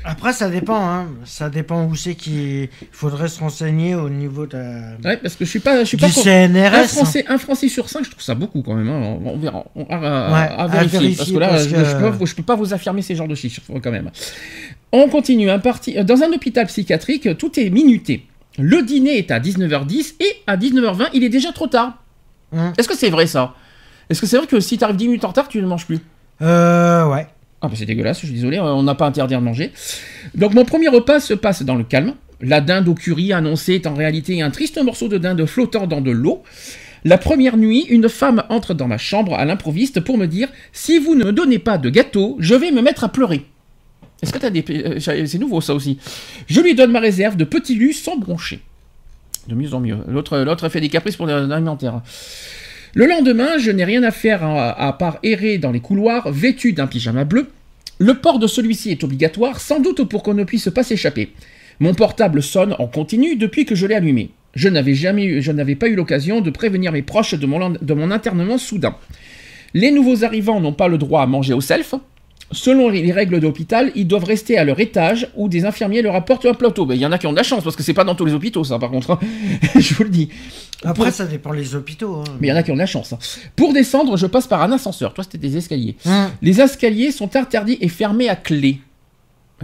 Après, 0.03 0.31
ça 0.33 0.49
dépend, 0.49 0.79
hein. 0.89 1.07
Ça 1.25 1.49
dépend 1.49 1.85
où 1.85 1.93
c'est 1.95 2.15
qu'il 2.15 2.69
faudrait 2.91 3.27
se 3.27 3.39
renseigner 3.41 3.93
au 3.93 4.09
niveau 4.09 4.47
de... 4.47 4.57
Ouais, 5.05 5.17
parce 5.17 5.35
que 5.35 5.45
je 5.45 5.49
suis 5.49 5.59
pas, 5.59 5.81
je 5.81 5.89
suis 5.89 5.97
du 5.97 6.01
pas 6.05 6.09
CNRS. 6.09 6.57
Un 6.57 6.73
hein. 6.83 6.87
Français, 6.87 7.25
un 7.27 7.37
Français 7.37 7.67
sur 7.67 7.87
cinq, 7.89 8.05
je 8.05 8.09
trouve 8.11 8.23
ça 8.23 8.33
beaucoup 8.33 8.61
quand 8.63 8.73
même. 8.73 8.87
hein. 8.89 9.19
On, 9.25 9.37
verra. 9.37 9.65
On- 9.75 9.83
à, 9.89 9.95
à- 9.95 10.31
Ouais, 10.31 10.55
à 10.55 10.61
à 10.63 10.67
vérifier, 10.67 11.13
parce 11.17 11.29
que 11.29 11.37
là, 11.37 11.49
parce 11.49 11.65
je, 11.67 11.75
que- 11.75 11.83
je 11.85 11.95
peux, 12.17 12.25
je 12.25 12.35
peux 12.35 12.43
pas 12.43 12.55
vous 12.55 12.73
affirmer 12.73 13.01
ces 13.03 13.15
genres 13.15 13.27
de 13.27 13.35
chiffres 13.35 13.61
quand 13.83 13.91
même. 13.91 14.09
On 14.91 15.07
continue. 15.09 15.49
Un 15.51 15.59
parti, 15.59 15.93
dans 16.03 16.23
un 16.23 16.31
hôpital 16.31 16.65
psychiatrique, 16.67 17.37
tout 17.37 17.59
est 17.59 17.69
minuté. 17.69 18.25
Le 18.57 18.81
dîner 18.81 19.17
est 19.17 19.31
à 19.31 19.39
19h10 19.39 20.15
et 20.19 20.35
à 20.47 20.57
19h20, 20.57 21.09
il 21.13 21.23
est 21.23 21.29
déjà 21.29 21.51
trop 21.51 21.67
tard. 21.67 22.03
Hum. 22.51 22.73
Est-ce 22.77 22.87
que 22.87 22.95
c'est 22.95 23.09
vrai 23.09 23.27
ça? 23.27 23.53
Est-ce 24.09 24.21
que 24.21 24.27
c'est 24.27 24.37
vrai 24.37 24.47
que 24.47 24.59
si 24.59 24.77
tu 24.77 24.83
arrives 24.83 24.95
10 24.95 25.07
minutes 25.07 25.25
en 25.25 25.29
retard, 25.29 25.47
tu 25.47 25.61
ne 25.61 25.67
manges 25.67 25.85
plus? 25.85 25.99
Euh, 26.41 27.05
ouais. 27.07 27.27
Ah 27.61 27.67
bah 27.67 27.73
c'est 27.75 27.85
dégueulasse, 27.85 28.21
je 28.21 28.27
suis 28.27 28.35
désolé, 28.35 28.59
on 28.59 28.83
n'a 28.83 28.93
pas 28.93 29.07
interdit 29.07 29.33
de 29.33 29.39
manger. 29.39 29.71
Donc 30.35 30.53
mon 30.53 30.63
premier 30.63 30.89
repas 30.89 31.19
se 31.19 31.33
passe 31.33 31.63
dans 31.63 31.75
le 31.75 31.83
calme. 31.83 32.13
La 32.39 32.61
dinde 32.61 32.87
au 32.87 32.93
curry 32.93 33.33
annoncée 33.33 33.73
est 33.73 33.87
en 33.87 33.95
réalité 33.95 34.41
un 34.43 34.51
triste 34.51 34.81
morceau 34.83 35.07
de 35.07 35.17
dinde 35.17 35.43
flottant 35.45 35.87
dans 35.87 36.01
de 36.01 36.11
l'eau. 36.11 36.43
La 37.03 37.17
première 37.17 37.57
nuit, 37.57 37.85
une 37.89 38.09
femme 38.09 38.43
entre 38.49 38.75
dans 38.75 38.87
ma 38.87 38.99
chambre 38.99 39.33
à 39.33 39.45
l'improviste 39.45 40.01
pour 40.01 40.17
me 40.17 40.27
dire 40.27 40.49
Si 40.71 40.99
vous 40.99 41.15
ne 41.15 41.25
me 41.25 41.31
donnez 41.31 41.57
pas 41.57 41.79
de 41.79 41.89
gâteau, 41.89 42.37
je 42.39 42.53
vais 42.53 42.71
me 42.71 42.81
mettre 42.81 43.03
à 43.03 43.09
pleurer. 43.09 43.45
Est-ce 44.21 44.33
que 44.33 44.39
t'as 44.39 44.49
des. 44.49 44.63
euh, 44.69 44.99
C'est 44.99 45.37
nouveau 45.37 45.61
ça 45.61 45.73
aussi. 45.73 45.97
Je 46.47 46.61
lui 46.61 46.75
donne 46.75 46.91
ma 46.91 46.99
réserve 46.99 47.37
de 47.37 47.43
petits 47.43 47.75
lus 47.75 47.93
sans 47.93 48.17
broncher. 48.17 48.61
De 49.47 49.55
mieux 49.55 49.73
en 49.73 49.79
mieux. 49.79 49.97
L'autre 50.07 50.69
fait 50.69 50.81
des 50.81 50.89
caprices 50.89 51.15
pour 51.15 51.27
l'alimentaire. 51.27 52.01
Le 52.93 53.05
lendemain, 53.05 53.57
je 53.59 53.71
n'ai 53.71 53.85
rien 53.85 54.03
à 54.03 54.11
faire 54.11 54.43
à, 54.43 54.71
à 54.87 54.93
part 54.93 55.19
errer 55.23 55.57
dans 55.57 55.71
les 55.71 55.79
couloirs, 55.79 56.31
vêtu 56.31 56.73
d'un 56.73 56.87
pyjama 56.87 57.25
bleu. 57.25 57.47
Le 57.99 58.15
port 58.15 58.39
de 58.39 58.47
celui-ci 58.47 58.91
est 58.91 59.03
obligatoire, 59.03 59.59
sans 59.59 59.79
doute 59.79 60.03
pour 60.03 60.23
qu'on 60.23 60.33
ne 60.33 60.43
puisse 60.43 60.69
pas 60.69 60.83
s'échapper. 60.83 61.33
Mon 61.79 61.93
portable 61.93 62.41
sonne 62.41 62.75
en 62.79 62.87
continu 62.87 63.35
depuis 63.35 63.65
que 63.65 63.75
je 63.75 63.85
l'ai 63.85 63.95
allumé. 63.95 64.31
Je 64.55 64.67
n'avais 64.69 64.95
jamais 64.95 65.41
je 65.41 65.51
n'avais 65.51 65.75
pas 65.75 65.87
eu 65.87 65.95
l'occasion 65.95 66.41
de 66.41 66.49
prévenir 66.49 66.91
mes 66.91 67.03
proches 67.03 67.35
de 67.35 67.45
mon 67.45 68.11
internement 68.11 68.57
soudain. 68.57 68.95
Les 69.73 69.91
nouveaux 69.91 70.23
arrivants 70.23 70.59
n'ont 70.59 70.73
pas 70.73 70.87
le 70.87 70.97
droit 70.97 71.21
à 71.21 71.27
manger 71.27 71.53
au 71.53 71.61
self. 71.61 71.93
Selon 72.51 72.87
les 72.89 73.11
règles 73.11 73.39
de 73.41 73.45
l'hôpital, 73.47 73.91
ils 73.95 74.07
doivent 74.07 74.23
rester 74.23 74.57
à 74.57 74.63
leur 74.63 74.79
étage 74.79 75.27
où 75.35 75.49
des 75.49 75.65
infirmiers 75.65 76.01
leur 76.01 76.15
apportent 76.15 76.45
un 76.45 76.53
plateau. 76.53 76.85
Ben, 76.85 76.95
Il 76.95 77.01
y 77.01 77.05
en 77.05 77.11
a 77.11 77.17
qui 77.17 77.27
ont 77.27 77.31
de 77.31 77.37
la 77.37 77.43
chance 77.43 77.61
parce 77.63 77.75
que 77.75 77.83
c'est 77.83 77.93
pas 77.93 78.05
dans 78.05 78.15
tous 78.15 78.23
les 78.25 78.33
hôpitaux, 78.33 78.63
ça, 78.63 78.79
par 78.79 78.89
contre. 78.89 79.11
hein. 79.11 79.19
je 79.79 79.93
vous 79.95 80.03
le 80.03 80.09
dis. 80.09 80.29
Après, 80.83 81.05
Pour- 81.05 81.13
ça 81.13 81.25
dépend 81.25 81.51
les 81.51 81.75
hôpitaux. 81.75 82.15
hein. 82.15 82.23
Mais 82.39 82.47
il 82.47 82.49
y 82.49 82.53
en 82.53 82.55
a 82.55 82.63
qui 82.63 82.71
ont 82.71 82.75
de 82.75 82.79
la 82.79 82.85
chance. 82.85 83.11
hein. 83.11 83.17
Pour 83.57 83.73
descendre, 83.73 84.15
je 84.15 84.27
passe 84.27 84.47
par 84.47 84.61
un 84.61 84.71
ascenseur. 84.71 85.13
Toi, 85.13 85.25
c'était 85.25 85.37
des 85.37 85.57
escaliers. 85.57 85.97
Les 86.41 86.61
escaliers 86.61 87.11
sont 87.11 87.35
interdits 87.35 87.77
et 87.81 87.89
fermés 87.89 88.29
à 88.29 88.35
clé. 88.37 88.79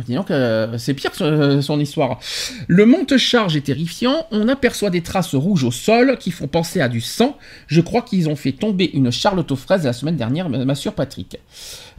Dis 0.08 0.16
donc, 0.16 0.32
euh, 0.32 0.76
c'est 0.80 0.96
pire 0.96 1.12
son, 1.14 1.80
histoire. 1.80 2.20
Le 2.68 2.86
monte-charge 2.88 3.56
est 3.56 3.62
terrifiant. 3.62 4.26
On 4.32 4.48
aperçoit 4.48 4.90
des 4.90 5.02
traces 5.02 5.36
rouges 5.36 5.64
au 5.64 5.70
sol 5.72 6.18
qui 6.20 6.32
font 6.32 6.48
penser 6.48 6.82
à 6.82 6.90
du 6.90 7.00
sang. 7.00 7.38
Je 7.68 7.80
crois 7.80 8.02
qu'ils 8.02 8.28
ont 8.28 8.36
fait 8.36 8.54
tomber 8.54 8.90
une 8.94 9.12
charlotte 9.12 9.52
aux 9.52 9.56
fraises 9.56 9.84
la 9.86 9.94
semaine 9.94 10.16
dernière, 10.16 10.50
m'assure 10.50 10.94
Patrick. 10.94 11.38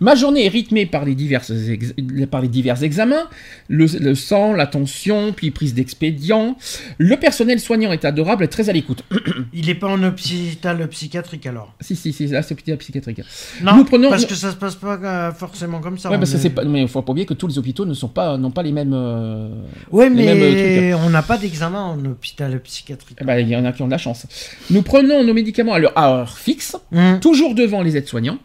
Ma 0.00 0.16
journée 0.16 0.44
est 0.46 0.48
rythmée 0.48 0.86
par 0.86 1.04
les, 1.04 1.14
diverses 1.14 1.52
ex- 1.68 1.94
par 2.28 2.40
les 2.42 2.48
divers 2.48 2.82
examens, 2.82 3.28
le, 3.68 3.86
le 4.00 4.14
sang, 4.16 4.52
la 4.52 4.66
tension, 4.66 5.32
puis 5.32 5.52
prise 5.52 5.72
d'expédient. 5.72 6.56
Le 6.98 7.16
personnel 7.16 7.60
soignant 7.60 7.92
est 7.92 8.04
adorable 8.04 8.42
et 8.42 8.48
très 8.48 8.68
à 8.68 8.72
l'écoute. 8.72 9.04
Il 9.52 9.70
est 9.70 9.76
pas 9.76 9.86
en 9.86 10.02
hôpital 10.02 10.88
psychiatrique 10.88 11.46
alors? 11.46 11.72
si, 11.80 11.94
si, 11.94 12.12
si, 12.12 12.26
là, 12.26 12.42
c'est 12.42 12.56
petit 12.56 12.74
psychiatrique. 12.76 13.20
Non, 13.62 13.76
Nous 13.76 13.84
prenons- 13.84 14.10
parce 14.10 14.26
que 14.26 14.34
ça 14.34 14.50
se 14.50 14.56
passe 14.56 14.74
pas 14.74 14.96
euh, 15.00 15.32
forcément 15.32 15.78
comme 15.80 15.96
ça. 15.96 16.10
Ouais, 16.10 16.18
parce 16.18 16.32
que 16.32 16.38
c'est 16.38 16.50
pas, 16.50 16.64
mais 16.64 16.82
il 16.82 16.88
faut 16.88 17.00
pas 17.02 17.12
oublier 17.12 17.26
que 17.26 17.34
tous 17.34 17.46
les 17.46 17.56
hôpitaux 17.56 17.83
ne 17.84 17.94
sont 17.94 18.08
pas, 18.08 18.36
n'ont 18.36 18.50
pas 18.50 18.62
les 18.62 18.72
mêmes. 18.72 18.92
euh, 18.94 19.48
Ouais, 19.90 20.08
les 20.08 20.24
mêmes, 20.24 20.38
mais 20.38 20.92
euh, 20.92 20.96
on 21.04 21.10
n'a 21.10 21.22
pas 21.22 21.36
d'examen 21.38 21.80
en 21.82 22.04
hôpital 22.04 22.60
psychiatrique. 22.60 23.18
eh 23.20 23.24
ben, 23.24 23.38
il 23.38 23.48
y 23.48 23.56
en 23.56 23.64
a 23.64 23.72
qui 23.72 23.82
ont 23.82 23.86
de 23.86 23.90
la 23.90 23.98
chance. 23.98 24.26
Nous 24.70 24.82
prenons 24.82 25.22
nos 25.24 25.34
médicaments 25.34 25.74
à 25.74 25.78
leur 25.78 25.96
heure 25.98 26.36
fixe, 26.38 26.76
Hum. 26.92 27.20
toujours 27.20 27.54
devant 27.54 27.82
les 27.82 27.96
aides-soignants. 27.96 28.38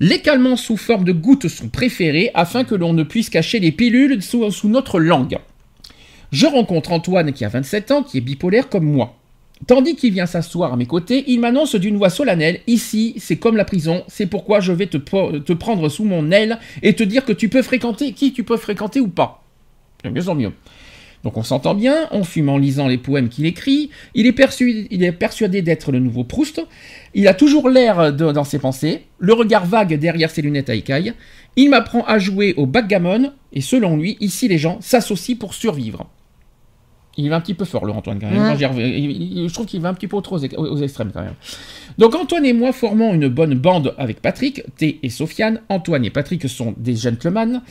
Les 0.00 0.20
calmants 0.20 0.56
sous 0.56 0.76
forme 0.78 1.04
de 1.04 1.12
gouttes 1.12 1.48
sont 1.48 1.68
préférés 1.68 2.30
afin 2.34 2.64
que 2.64 2.74
l'on 2.74 2.92
ne 2.94 3.02
puisse 3.02 3.28
cacher 3.28 3.58
les 3.60 3.70
pilules 3.72 4.22
sous, 4.22 4.50
sous 4.50 4.68
notre 4.68 4.98
langue. 4.98 5.38
Je 6.32 6.46
rencontre 6.46 6.92
Antoine 6.92 7.32
qui 7.32 7.44
a 7.44 7.48
27 7.48 7.90
ans, 7.90 8.02
qui 8.02 8.18
est 8.18 8.22
bipolaire 8.22 8.68
comme 8.68 8.84
moi. 8.84 9.16
Tandis 9.66 9.94
qu'il 9.94 10.12
vient 10.12 10.26
s'asseoir 10.26 10.72
à 10.72 10.76
mes 10.76 10.86
côtés, 10.86 11.24
il 11.26 11.40
m'annonce 11.40 11.74
d'une 11.74 11.96
voix 11.96 12.10
solennelle 12.10 12.60
Ici, 12.66 13.14
c'est 13.18 13.36
comme 13.36 13.56
la 13.56 13.64
prison, 13.64 14.04
c'est 14.08 14.26
pourquoi 14.26 14.60
je 14.60 14.72
vais 14.72 14.86
te, 14.86 14.96
prendre 15.52 15.88
sous 15.88 16.04
mon 16.04 16.30
aile 16.30 16.58
et 16.82 16.94
te 16.94 17.02
dire 17.02 17.24
que 17.24 17.32
tu 17.32 17.48
peux 17.48 17.62
fréquenter 17.62 18.12
qui 18.12 18.32
tu 18.32 18.42
peux 18.42 18.56
fréquenter 18.56 19.00
ou 19.00 19.08
pas. 19.08 19.44
De 20.02 20.10
mieux 20.10 20.28
en 20.28 20.34
mieux. 20.34 20.52
Donc 21.22 21.36
on 21.36 21.42
s'entend 21.42 21.74
bien, 21.74 22.08
on 22.12 22.24
fume 22.24 22.48
en 22.48 22.56
lisant 22.56 22.88
les 22.88 22.96
poèmes 22.96 23.28
qu'il 23.28 23.44
écrit, 23.44 23.90
il 24.14 24.26
est, 24.26 24.32
persuadé, 24.32 24.86
il 24.90 25.04
est 25.04 25.12
persuadé 25.12 25.60
d'être 25.60 25.92
le 25.92 25.98
nouveau 25.98 26.24
Proust, 26.24 26.62
il 27.12 27.28
a 27.28 27.34
toujours 27.34 27.68
l'air 27.68 28.10
dans 28.14 28.44
ses 28.44 28.58
pensées, 28.58 29.02
le 29.18 29.34
regard 29.34 29.66
vague 29.66 29.98
derrière 29.98 30.30
ses 30.30 30.40
lunettes 30.40 30.70
à 30.70 30.74
écailles, 30.74 31.12
il 31.56 31.68
m'apprend 31.68 32.04
à 32.06 32.18
jouer 32.18 32.54
au 32.56 32.64
backgammon, 32.64 33.32
et 33.52 33.60
selon 33.60 33.98
lui, 33.98 34.16
ici 34.20 34.48
les 34.48 34.56
gens 34.56 34.78
s'associent 34.80 35.36
pour 35.36 35.52
survivre. 35.52 36.08
Il 37.16 37.28
va 37.28 37.36
un 37.36 37.40
petit 37.40 37.54
peu 37.54 37.64
fort, 37.64 37.84
le 37.84 37.92
Antoine, 37.92 38.18
quand 38.20 38.30
même. 38.30 38.38
Ouais. 38.42 38.56
Il- 38.88 39.48
je 39.48 39.52
trouve 39.52 39.66
qu'il 39.66 39.80
va 39.80 39.88
un 39.88 39.94
petit 39.94 40.06
peu 40.06 40.20
trop 40.22 40.38
aux, 40.38 40.62
aux 40.64 40.76
extrêmes, 40.78 41.10
quand 41.12 41.22
même. 41.22 41.34
Donc 41.98 42.14
Antoine 42.14 42.46
et 42.46 42.52
moi 42.52 42.72
formons 42.72 43.12
une 43.14 43.28
bonne 43.28 43.54
bande 43.54 43.94
avec 43.98 44.22
Patrick, 44.22 44.62
T 44.76 45.00
et 45.02 45.10
Sofiane. 45.10 45.60
Antoine 45.68 46.04
et 46.04 46.10
Patrick 46.10 46.48
sont 46.48 46.74
des 46.78 46.94
gentlemen. 46.96 47.62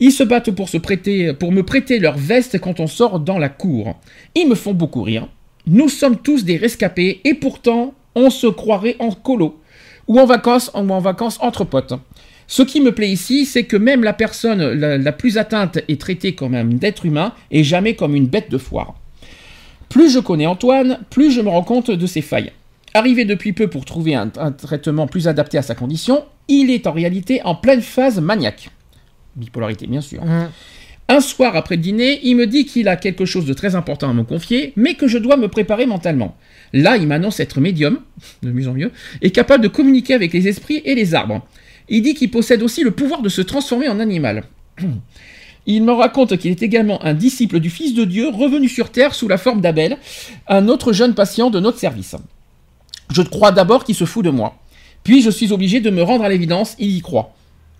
Ils 0.00 0.10
se 0.12 0.22
battent 0.24 0.50
pour, 0.52 0.68
se 0.68 0.78
prêter, 0.78 1.32
pour 1.34 1.52
me 1.52 1.62
prêter 1.62 1.98
leur 1.98 2.16
veste 2.16 2.58
quand 2.60 2.80
on 2.80 2.86
sort 2.86 3.20
dans 3.20 3.38
la 3.38 3.48
cour. 3.50 3.96
Ils 4.34 4.48
me 4.48 4.54
font 4.54 4.74
beaucoup 4.74 5.02
rire. 5.02 5.28
Nous 5.66 5.88
sommes 5.90 6.16
tous 6.16 6.44
des 6.44 6.56
rescapés 6.56 7.20
et 7.24 7.34
pourtant 7.34 7.92
on 8.14 8.30
se 8.30 8.46
croirait 8.46 8.96
en 9.00 9.10
colo 9.10 9.60
ou 10.08 10.18
en 10.18 10.24
vacances 10.24 10.70
ou 10.74 10.78
en 10.78 10.98
vacances 10.98 11.38
entre 11.42 11.64
potes. 11.64 11.92
Ce 12.48 12.62
qui 12.62 12.80
me 12.80 12.92
plaît 12.92 13.10
ici, 13.10 13.44
c'est 13.44 13.64
que 13.64 13.76
même 13.76 14.02
la 14.02 14.14
personne 14.14 14.62
la, 14.72 14.98
la 14.98 15.12
plus 15.12 15.38
atteinte 15.38 15.78
est 15.86 16.00
traitée 16.00 16.34
comme 16.34 16.54
un 16.54 16.68
être 16.82 17.06
humain 17.06 17.34
et 17.50 17.62
jamais 17.62 17.94
comme 17.94 18.16
une 18.16 18.26
bête 18.26 18.50
de 18.50 18.58
foire. 18.58 18.94
Plus 19.88 20.12
je 20.12 20.18
connais 20.18 20.46
Antoine, 20.46 20.98
plus 21.10 21.30
je 21.30 21.40
me 21.40 21.48
rends 21.48 21.62
compte 21.62 21.90
de 21.90 22.06
ses 22.06 22.22
failles. 22.22 22.52
Arrivé 22.94 23.24
depuis 23.26 23.52
peu 23.52 23.68
pour 23.68 23.84
trouver 23.84 24.14
un, 24.14 24.32
un 24.38 24.50
traitement 24.50 25.06
plus 25.06 25.28
adapté 25.28 25.58
à 25.58 25.62
sa 25.62 25.74
condition, 25.74 26.24
il 26.48 26.70
est 26.70 26.86
en 26.86 26.92
réalité 26.92 27.42
en 27.44 27.54
pleine 27.54 27.82
phase 27.82 28.18
maniaque. 28.20 28.70
Bipolarité, 29.36 29.86
bien 29.86 30.00
sûr. 30.00 30.22
Hum. 30.22 30.48
Un 31.10 31.20
soir 31.20 31.56
après 31.56 31.76
le 31.76 31.82
dîner, 31.82 32.20
il 32.22 32.36
me 32.36 32.46
dit 32.46 32.66
qu'il 32.66 32.86
a 32.86 32.96
quelque 32.96 33.24
chose 33.24 33.46
de 33.46 33.54
très 33.54 33.74
important 33.74 34.10
à 34.10 34.12
me 34.12 34.24
confier, 34.24 34.74
mais 34.76 34.92
que 34.92 35.08
je 35.08 35.16
dois 35.16 35.38
me 35.38 35.48
préparer 35.48 35.86
mentalement. 35.86 36.36
Là, 36.74 36.98
il 36.98 37.06
m'annonce 37.06 37.40
être 37.40 37.60
médium, 37.60 38.00
de 38.42 38.50
mieux 38.50 38.68
en 38.68 38.74
mieux, 38.74 38.90
et 39.22 39.30
capable 39.30 39.62
de 39.62 39.68
communiquer 39.68 40.12
avec 40.12 40.34
les 40.34 40.48
esprits 40.48 40.82
et 40.84 40.94
les 40.94 41.14
arbres. 41.14 41.46
Il 41.88 42.02
dit 42.02 42.14
qu'il 42.14 42.30
possède 42.30 42.62
aussi 42.62 42.82
le 42.82 42.90
pouvoir 42.90 43.22
de 43.22 43.28
se 43.28 43.40
transformer 43.40 43.88
en 43.88 44.00
animal. 44.00 44.44
Il 45.66 45.82
me 45.82 45.92
raconte 45.92 46.38
qu'il 46.38 46.50
est 46.50 46.62
également 46.62 47.04
un 47.04 47.12
disciple 47.12 47.60
du 47.60 47.68
Fils 47.68 47.94
de 47.94 48.04
Dieu 48.04 48.28
revenu 48.30 48.68
sur 48.68 48.90
Terre 48.90 49.14
sous 49.14 49.28
la 49.28 49.36
forme 49.36 49.60
d'Abel, 49.60 49.98
un 50.46 50.66
autre 50.66 50.94
jeune 50.94 51.14
patient 51.14 51.50
de 51.50 51.60
notre 51.60 51.78
service. 51.78 52.16
Je 53.10 53.20
crois 53.22 53.52
d'abord 53.52 53.84
qu'il 53.84 53.94
se 53.94 54.06
fout 54.06 54.24
de 54.24 54.30
moi. 54.30 54.56
Puis 55.04 55.20
je 55.20 55.30
suis 55.30 55.52
obligé 55.52 55.80
de 55.80 55.90
me 55.90 56.02
rendre 56.02 56.24
à 56.24 56.28
l'évidence, 56.28 56.74
il 56.78 56.96
y 56.96 57.00
croit. 57.00 57.34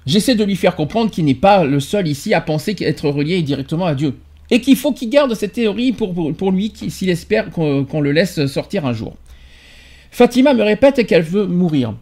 J'essaie 0.07 0.35
de 0.35 0.45
lui 0.45 0.57
faire 0.57 0.77
comprendre 0.77 1.11
qu'il 1.11 1.25
n'est 1.25 1.35
pas 1.35 1.65
le 1.65 1.81
seul 1.81 2.09
ici 2.09 2.33
à 2.35 2.41
penser 2.41 2.75
qu'être 2.75 3.09
relié 3.09 3.43
directement 3.43 3.87
à 3.87 3.95
Dieu. 3.95 4.15
Et 4.51 4.61
qu'il 4.61 4.77
faut 4.77 4.93
qu'il 4.93 5.11
garde 5.11 5.35
cette 5.35 5.53
théorie 5.53 5.93
pour, 5.93 6.53
lui 6.53 6.73
s'il 6.89 7.11
espère 7.11 7.51
qu'on 7.51 8.01
le 8.01 8.13
laisse 8.13 8.47
sortir 8.47 8.87
un 8.87 8.95
jour. 8.95 9.17
Fatima 10.11 10.55
me 10.55 10.63
répète 10.63 11.07
qu'elle 11.07 11.23
veut 11.23 11.47
mourir. 11.47 11.95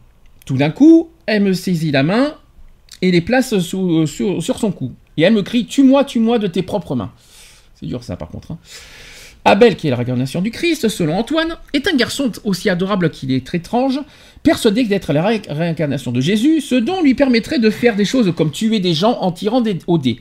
Tout 0.47 0.57
d'un 0.57 0.71
coup, 0.71 1.11
elle 1.27 1.43
me 1.43 1.53
saisit 1.53 1.91
la 1.91 2.03
main 2.03 2.35
et 3.03 3.11
les 3.11 3.21
place 3.21 3.59
sous- 3.59 4.07
sur, 4.07 4.41
son 4.59 4.73
cou. 4.73 4.93
Et 5.19 5.23
elle 5.23 5.35
me 5.35 5.43
crie 5.43 5.67
Tue-moi, 5.67 6.05
tue-moi 6.05 6.39
de 6.39 6.47
tes 6.47 6.63
propres 6.63 6.95
mains. 6.95 7.13
C'est 7.75 7.87
dur 7.87 8.03
ça 8.03 8.17
par 8.17 8.29
contre. 8.29 8.53
hein. 8.53 8.59
Abel, 9.45 9.77
qui 9.77 9.87
est 9.87 9.91
la 9.91 9.97
réincarnation 9.97 10.41
du 10.43 10.51
Christ, 10.51 10.89
selon 10.89 11.17
Antoine, 11.19 11.57
est 11.73 11.87
un 11.87 11.95
garçon 11.95 12.33
aussi 12.43 12.69
adorable 12.69 13.11
qu'il 13.11 13.31
est 13.31 13.55
étrange, 13.55 14.01
persuadé 14.43 14.83
d'être 14.85 15.13
la 15.13 15.23
ré- 15.23 15.43
réincarnation 15.49 16.11
de 16.11 16.21
Jésus, 16.21 16.61
ce 16.61 16.75
dont 16.75 17.01
lui 17.01 17.15
permettrait 17.15 17.61
de 17.61 17.71
faire 17.71 17.95
des 17.95 18.05
choses 18.05 18.33
comme 18.37 18.51
tuer 18.51 18.81
des 18.81 18.93
gens 18.95 19.19
en 19.21 19.31
tirant 19.31 19.61
des, 19.61 19.79
au 19.87 19.99
dé. 19.99 20.19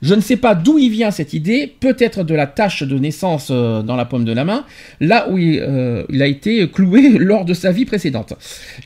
Je 0.00 0.14
ne 0.14 0.20
sais 0.20 0.36
pas 0.36 0.54
d'où 0.54 0.78
il 0.78 0.90
vient 0.90 1.10
cette 1.10 1.32
idée, 1.32 1.74
peut-être 1.80 2.22
de 2.22 2.34
la 2.34 2.46
tache 2.46 2.84
de 2.84 2.98
naissance 2.98 3.48
euh, 3.50 3.82
dans 3.82 3.96
la 3.96 4.04
paume 4.04 4.24
de 4.24 4.32
la 4.32 4.44
main, 4.44 4.64
là 5.00 5.28
où 5.28 5.38
il, 5.38 5.58
euh, 5.60 6.04
a 6.20 6.26
été 6.26 6.68
cloué 6.70 7.08
lors 7.18 7.44
de 7.44 7.52
sa 7.54 7.72
vie 7.72 7.84
précédente. 7.84 8.34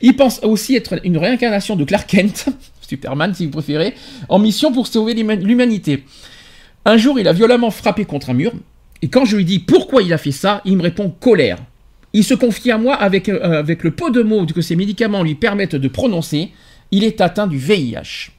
Il 0.01 0.15
pense 0.15 0.39
aussi 0.43 0.75
être 0.75 0.99
une 1.03 1.17
réincarnation 1.17 1.75
de 1.75 1.83
Clark 1.83 2.09
Kent, 2.09 2.47
Superman 2.81 3.33
si 3.35 3.45
vous 3.45 3.51
préférez, 3.51 3.93
en 4.27 4.39
mission 4.39 4.71
pour 4.71 4.87
sauver 4.87 5.13
l'huma- 5.13 5.35
l'humanité. 5.35 6.03
Un 6.85 6.97
jour, 6.97 7.19
il 7.19 7.27
a 7.27 7.33
violemment 7.33 7.69
frappé 7.71 8.05
contre 8.05 8.31
un 8.31 8.33
mur, 8.33 8.51
et 9.03 9.07
quand 9.07 9.25
je 9.25 9.37
lui 9.37 9.45
dis 9.45 9.59
pourquoi 9.59 10.01
il 10.01 10.11
a 10.13 10.17
fait 10.17 10.31
ça, 10.31 10.61
il 10.65 10.77
me 10.77 10.81
répond 10.83 11.09
colère. 11.19 11.57
Il 12.13 12.23
se 12.23 12.33
confie 12.33 12.71
à 12.71 12.77
moi 12.77 12.95
avec, 12.95 13.29
euh, 13.29 13.63
le 13.63 13.91
peu 13.91 14.11
de 14.11 14.21
mots 14.23 14.45
que 14.45 14.61
ses 14.61 14.75
médicaments 14.75 15.23
lui 15.23 15.35
permettent 15.35 15.75
de 15.75 15.87
prononcer. 15.87 16.49
Il 16.91 17.03
est 17.03 17.21
atteint 17.21 17.47
du 17.47 17.57
VIH. 17.57 18.29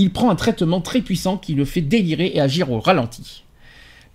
Il 0.00 0.10
prend 0.10 0.30
un 0.30 0.34
traitement 0.34 0.80
très 0.80 1.02
puissant 1.02 1.36
qui 1.36 1.52
le 1.52 1.66
fait 1.66 1.82
délirer 1.82 2.32
et 2.32 2.40
agir 2.40 2.72
au 2.72 2.80
ralenti. 2.80 3.44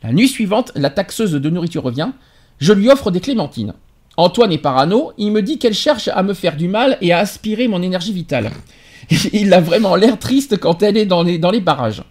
La 0.01 0.11
nuit 0.11 0.27
suivante, 0.27 0.71
la 0.73 0.89
taxeuse 0.89 1.33
de 1.33 1.49
nourriture 1.51 1.83
revient. 1.83 2.09
Je 2.57 2.73
lui 2.73 2.89
offre 2.89 3.11
des 3.11 3.19
clémentines. 3.19 3.75
Antoine 4.17 4.51
est 4.51 4.57
parano, 4.57 5.11
il 5.19 5.31
me 5.31 5.43
dit 5.43 5.59
qu'elle 5.59 5.75
cherche 5.75 6.07
à 6.07 6.23
me 6.23 6.33
faire 6.33 6.55
du 6.55 6.67
mal 6.67 6.97
et 7.01 7.13
à 7.13 7.19
aspirer 7.19 7.67
mon 7.67 7.83
énergie 7.83 8.13
vitale. 8.13 8.49
Il 9.31 9.53
a 9.53 9.61
vraiment 9.61 9.95
l'air 9.95 10.17
triste 10.17 10.57
quand 10.57 10.81
elle 10.81 10.97
est 10.97 11.05
dans 11.05 11.21
les, 11.21 11.37
dans 11.37 11.51
les 11.51 11.61
barrages. 11.61 12.01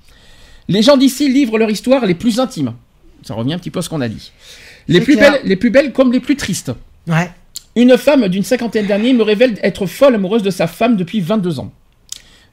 Les 0.69 0.83
gens 0.83 0.97
d'ici 0.97 1.29
livrent 1.29 1.59
leur 1.59 1.71
histoire 1.71 2.07
les 2.07 2.15
plus 2.15 2.39
intimes. 2.39 2.75
Ça 3.25 3.35
revient 3.35 3.55
un 3.55 3.59
petit 3.59 3.71
peu 3.73 3.81
à 3.81 3.83
ce 3.83 3.89
qu'on 3.89 4.03
a 4.03 4.09
dit. 4.09 4.31
Les 4.87 5.01
plus, 5.01 5.17
clair. 5.17 5.33
belles, 5.33 5.41
les 5.43 5.57
plus 5.57 5.71
belles 5.71 5.93
comme 5.93 6.13
les 6.13 6.21
plus 6.21 6.37
tristes. 6.37 6.71
Ouais. 7.09 7.29
Une 7.75 7.99
femme 7.99 8.29
d'une 8.29 8.45
cinquantaine 8.45 8.87
d'années 8.87 9.15
me 9.15 9.25
révèle 9.25 9.59
être 9.65 9.87
folle 9.87 10.15
amoureuse 10.15 10.45
de 10.45 10.51
sa 10.51 10.69
femme 10.69 10.97
depuis 10.97 11.21
22 11.21 11.59
ans. 11.59 11.73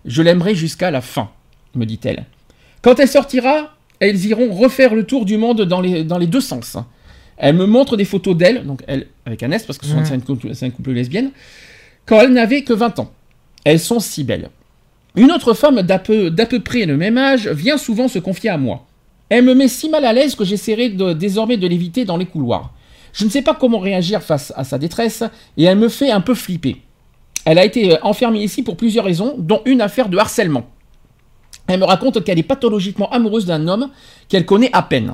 Je 0.06 0.22
l'aimerai 0.22 0.56
jusqu'à 0.56 0.92
la 0.92 1.02
fin, 1.02 1.30
me 1.76 1.86
dit-elle. 1.86 2.26
Quand 2.82 3.00
elle 3.00 3.08
sortira, 3.08 3.76
elles 4.00 4.26
iront 4.26 4.54
refaire 4.54 4.96
le 4.96 5.06
tour 5.06 5.26
du 5.26 5.38
monde 5.38 5.62
dans 5.62 5.82
les, 5.82 6.04
dans 6.04 6.18
les 6.18 6.28
deux 6.28 6.42
sens. 6.42 6.78
Elle 7.38 7.56
me 7.56 7.66
montre 7.66 7.98
des 7.98 8.06
photos 8.06 8.36
d'elle, 8.36 8.66
donc 8.66 8.84
elle 8.88 9.08
avec 9.26 9.44
un 9.44 9.52
S 9.52 9.64
parce 9.66 9.78
que 9.80 9.86
c'est 9.86 10.14
un 10.66 10.70
couple, 10.70 10.92
lesbienne, 10.92 11.32
quand 12.06 12.20
elle 12.20 12.34
n'avait 12.34 12.64
que 12.64 12.74
20 12.74 13.00
ans. 13.00 13.12
Elles 13.64 13.80
sont 13.80 14.00
si 14.00 14.24
belles. 14.24 14.50
Une 15.16 15.32
autre 15.32 15.54
femme 15.54 15.82
d'à 15.82 16.00
peu, 16.00 16.32
d'à 16.32 16.46
peu 16.46 16.60
près 16.60 16.86
le 16.86 16.98
même 16.98 17.18
âge 17.18 17.48
vient 17.48 17.78
souvent 17.78 18.08
se 18.08 18.20
confier 18.20 18.50
à 18.50 18.58
moi. 18.58 18.88
Elle 19.30 19.46
me 19.46 19.54
met 19.54 19.68
si 19.68 19.90
mal 19.90 20.06
à 20.06 20.14
l'aise 20.14 20.36
que 20.36 20.44
j'essaierai 20.44 20.90
désormais 21.16 21.58
de 21.58 21.68
l'éviter 21.68 22.06
dans 22.06 22.18
les 22.18 22.26
couloirs. 22.26 22.74
Je 23.14 23.26
ne 23.26 23.30
sais 23.30 23.42
pas 23.42 23.54
comment 23.54 23.80
réagir 23.80 24.22
face 24.22 24.52
à 24.56 24.64
sa 24.64 24.78
détresse 24.78 25.24
et 25.58 25.64
elle 25.64 25.78
me 25.78 25.90
fait 25.90 26.12
un 26.12 26.22
peu 26.22 26.34
flipper. 26.34 26.82
Elle 27.46 27.58
a 27.58 27.66
été 27.66 27.94
euh, 27.94 27.98
enfermée 28.04 28.44
ici 28.44 28.64
pour 28.64 28.78
plusieurs 28.78 29.06
raisons, 29.06 29.36
dont 29.38 29.62
une 29.66 29.82
affaire 29.82 30.10
de 30.10 30.18
harcèlement. 30.18 30.66
Elle 31.68 31.80
me 31.80 31.86
raconte 31.86 32.24
qu'elle 32.24 32.40
est 32.40 32.44
pathologiquement 32.44 33.10
amoureuse 33.12 33.46
d'un 33.46 33.68
homme 33.68 33.90
qu'elle 34.28 34.46
connaît 34.46 34.70
à 34.74 34.82
peine. 34.82 35.14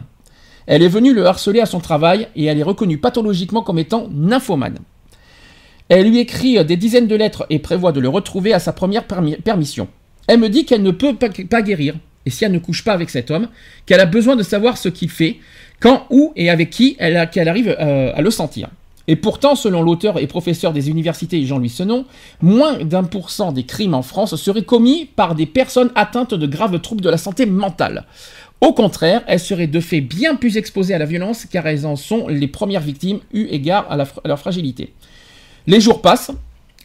Elle 0.65 0.83
est 0.83 0.89
venue 0.89 1.13
le 1.13 1.25
harceler 1.25 1.61
à 1.61 1.65
son 1.65 1.79
travail 1.79 2.27
et 2.35 2.45
elle 2.45 2.59
est 2.59 2.63
reconnue 2.63 2.97
pathologiquement 2.97 3.61
comme 3.61 3.79
étant 3.79 4.09
nymphomane. 4.11 4.79
Elle 5.89 6.09
lui 6.09 6.19
écrit 6.19 6.57
euh, 6.57 6.63
des 6.63 6.77
dizaines 6.77 7.07
de 7.07 7.15
lettres 7.15 7.45
et 7.49 7.59
prévoit 7.59 7.91
de 7.91 7.99
le 7.99 8.09
retrouver 8.09 8.53
à 8.53 8.59
sa 8.59 8.73
première 8.73 9.03
permi- 9.03 9.41
permission. 9.41 9.87
Elle 10.27 10.39
me 10.39 10.49
dit 10.49 10.65
qu'elle 10.65 10.83
ne 10.83 10.91
peut 10.91 11.15
pas, 11.15 11.61
guérir, 11.61 11.95
et 12.25 12.29
si 12.29 12.43
elle 12.43 12.51
ne 12.51 12.59
couche 12.59 12.83
pas 12.83 12.91
avec 12.91 13.09
cet 13.09 13.31
homme, 13.31 13.47
qu'elle 13.85 14.01
a 14.01 14.05
besoin 14.05 14.35
de 14.35 14.43
savoir 14.43 14.77
ce 14.77 14.89
qu'il 14.89 15.09
fait, 15.09 15.37
quand, 15.79 16.05
où 16.09 16.33
et 16.35 16.49
avec 16.49 16.69
qui 16.69 16.97
elle 16.99 17.29
qu'elle 17.29 17.47
arrive 17.47 17.73
euh, 17.79 18.11
à 18.13 18.21
le 18.21 18.29
sentir. 18.29 18.67
Et 19.07 19.15
pourtant, 19.15 19.55
selon 19.55 19.81
l'auteur 19.81 20.19
et 20.19 20.27
professeur 20.27 20.73
des 20.73 20.89
universités 20.89 21.45
Jean-Louis 21.45 21.69
Senon, 21.69 22.05
moins 22.41 22.77
d'un 22.83 23.03
pour 23.05 23.29
cent 23.29 23.53
des 23.53 23.63
crimes 23.63 23.93
en 23.93 24.01
France 24.01 24.35
seraient 24.35 24.63
commis 24.63 25.05
par 25.05 25.33
des 25.33 25.45
personnes 25.45 25.91
atteintes 25.95 26.33
de 26.33 26.45
graves 26.47 26.79
troubles 26.81 27.01
de 27.01 27.09
la 27.09 27.17
santé 27.17 27.45
mentale. 27.45 28.05
Au 28.59 28.73
contraire, 28.73 29.23
elles 29.27 29.39
seraient 29.39 29.67
de 29.67 29.79
fait 29.79 30.01
bien 30.01 30.35
plus 30.35 30.57
exposées 30.57 30.93
à 30.93 30.97
la 30.97 31.05
violence 31.05 31.45
car 31.45 31.67
elles 31.67 31.85
en 31.85 31.95
sont 31.95 32.27
les 32.27 32.47
premières 32.47 32.81
victimes 32.81 33.19
eu 33.31 33.45
égard 33.45 33.85
à, 33.89 33.93
à 33.93 34.27
leur 34.27 34.39
fragilité. 34.39 34.93
Les 35.67 35.79
jours 35.79 36.01
passent, 36.01 36.31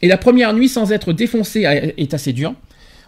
et 0.01 0.07
la 0.07 0.17
première 0.17 0.53
nuit 0.53 0.69
sans 0.69 0.91
être 0.91 1.13
défoncé 1.13 1.65
a- 1.65 1.85
est 1.97 2.13
assez 2.13 2.33
dure. 2.33 2.53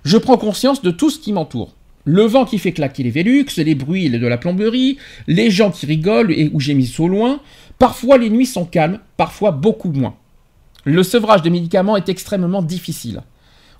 Je 0.03 0.17
prends 0.17 0.37
conscience 0.37 0.81
de 0.81 0.91
tout 0.91 1.09
ce 1.09 1.19
qui 1.19 1.33
m'entoure. 1.33 1.73
Le 2.05 2.23
vent 2.23 2.45
qui 2.45 2.59
fait 2.59 2.71
claquer 2.71 3.03
les 3.03 3.09
Vélux, 3.09 3.45
les 3.57 3.75
bruits 3.75 4.09
de 4.09 4.27
la 4.27 4.37
plomberie, 4.37 4.97
les 5.27 5.49
gens 5.49 5.71
qui 5.71 5.85
rigolent 5.87 6.31
et 6.31 6.49
où 6.53 6.59
j'ai 6.59 6.73
mis 6.75 6.93
au 6.99 7.07
loin. 7.07 7.39
Parfois 7.79 8.17
les 8.17 8.29
nuits 8.29 8.45
sont 8.45 8.65
calmes, 8.65 8.99
parfois 9.17 9.51
beaucoup 9.51 9.91
moins. 9.91 10.15
Le 10.83 11.01
sevrage 11.03 11.41
des 11.41 11.49
médicaments 11.49 11.97
est 11.97 12.07
extrêmement 12.07 12.61
difficile. 12.61 13.21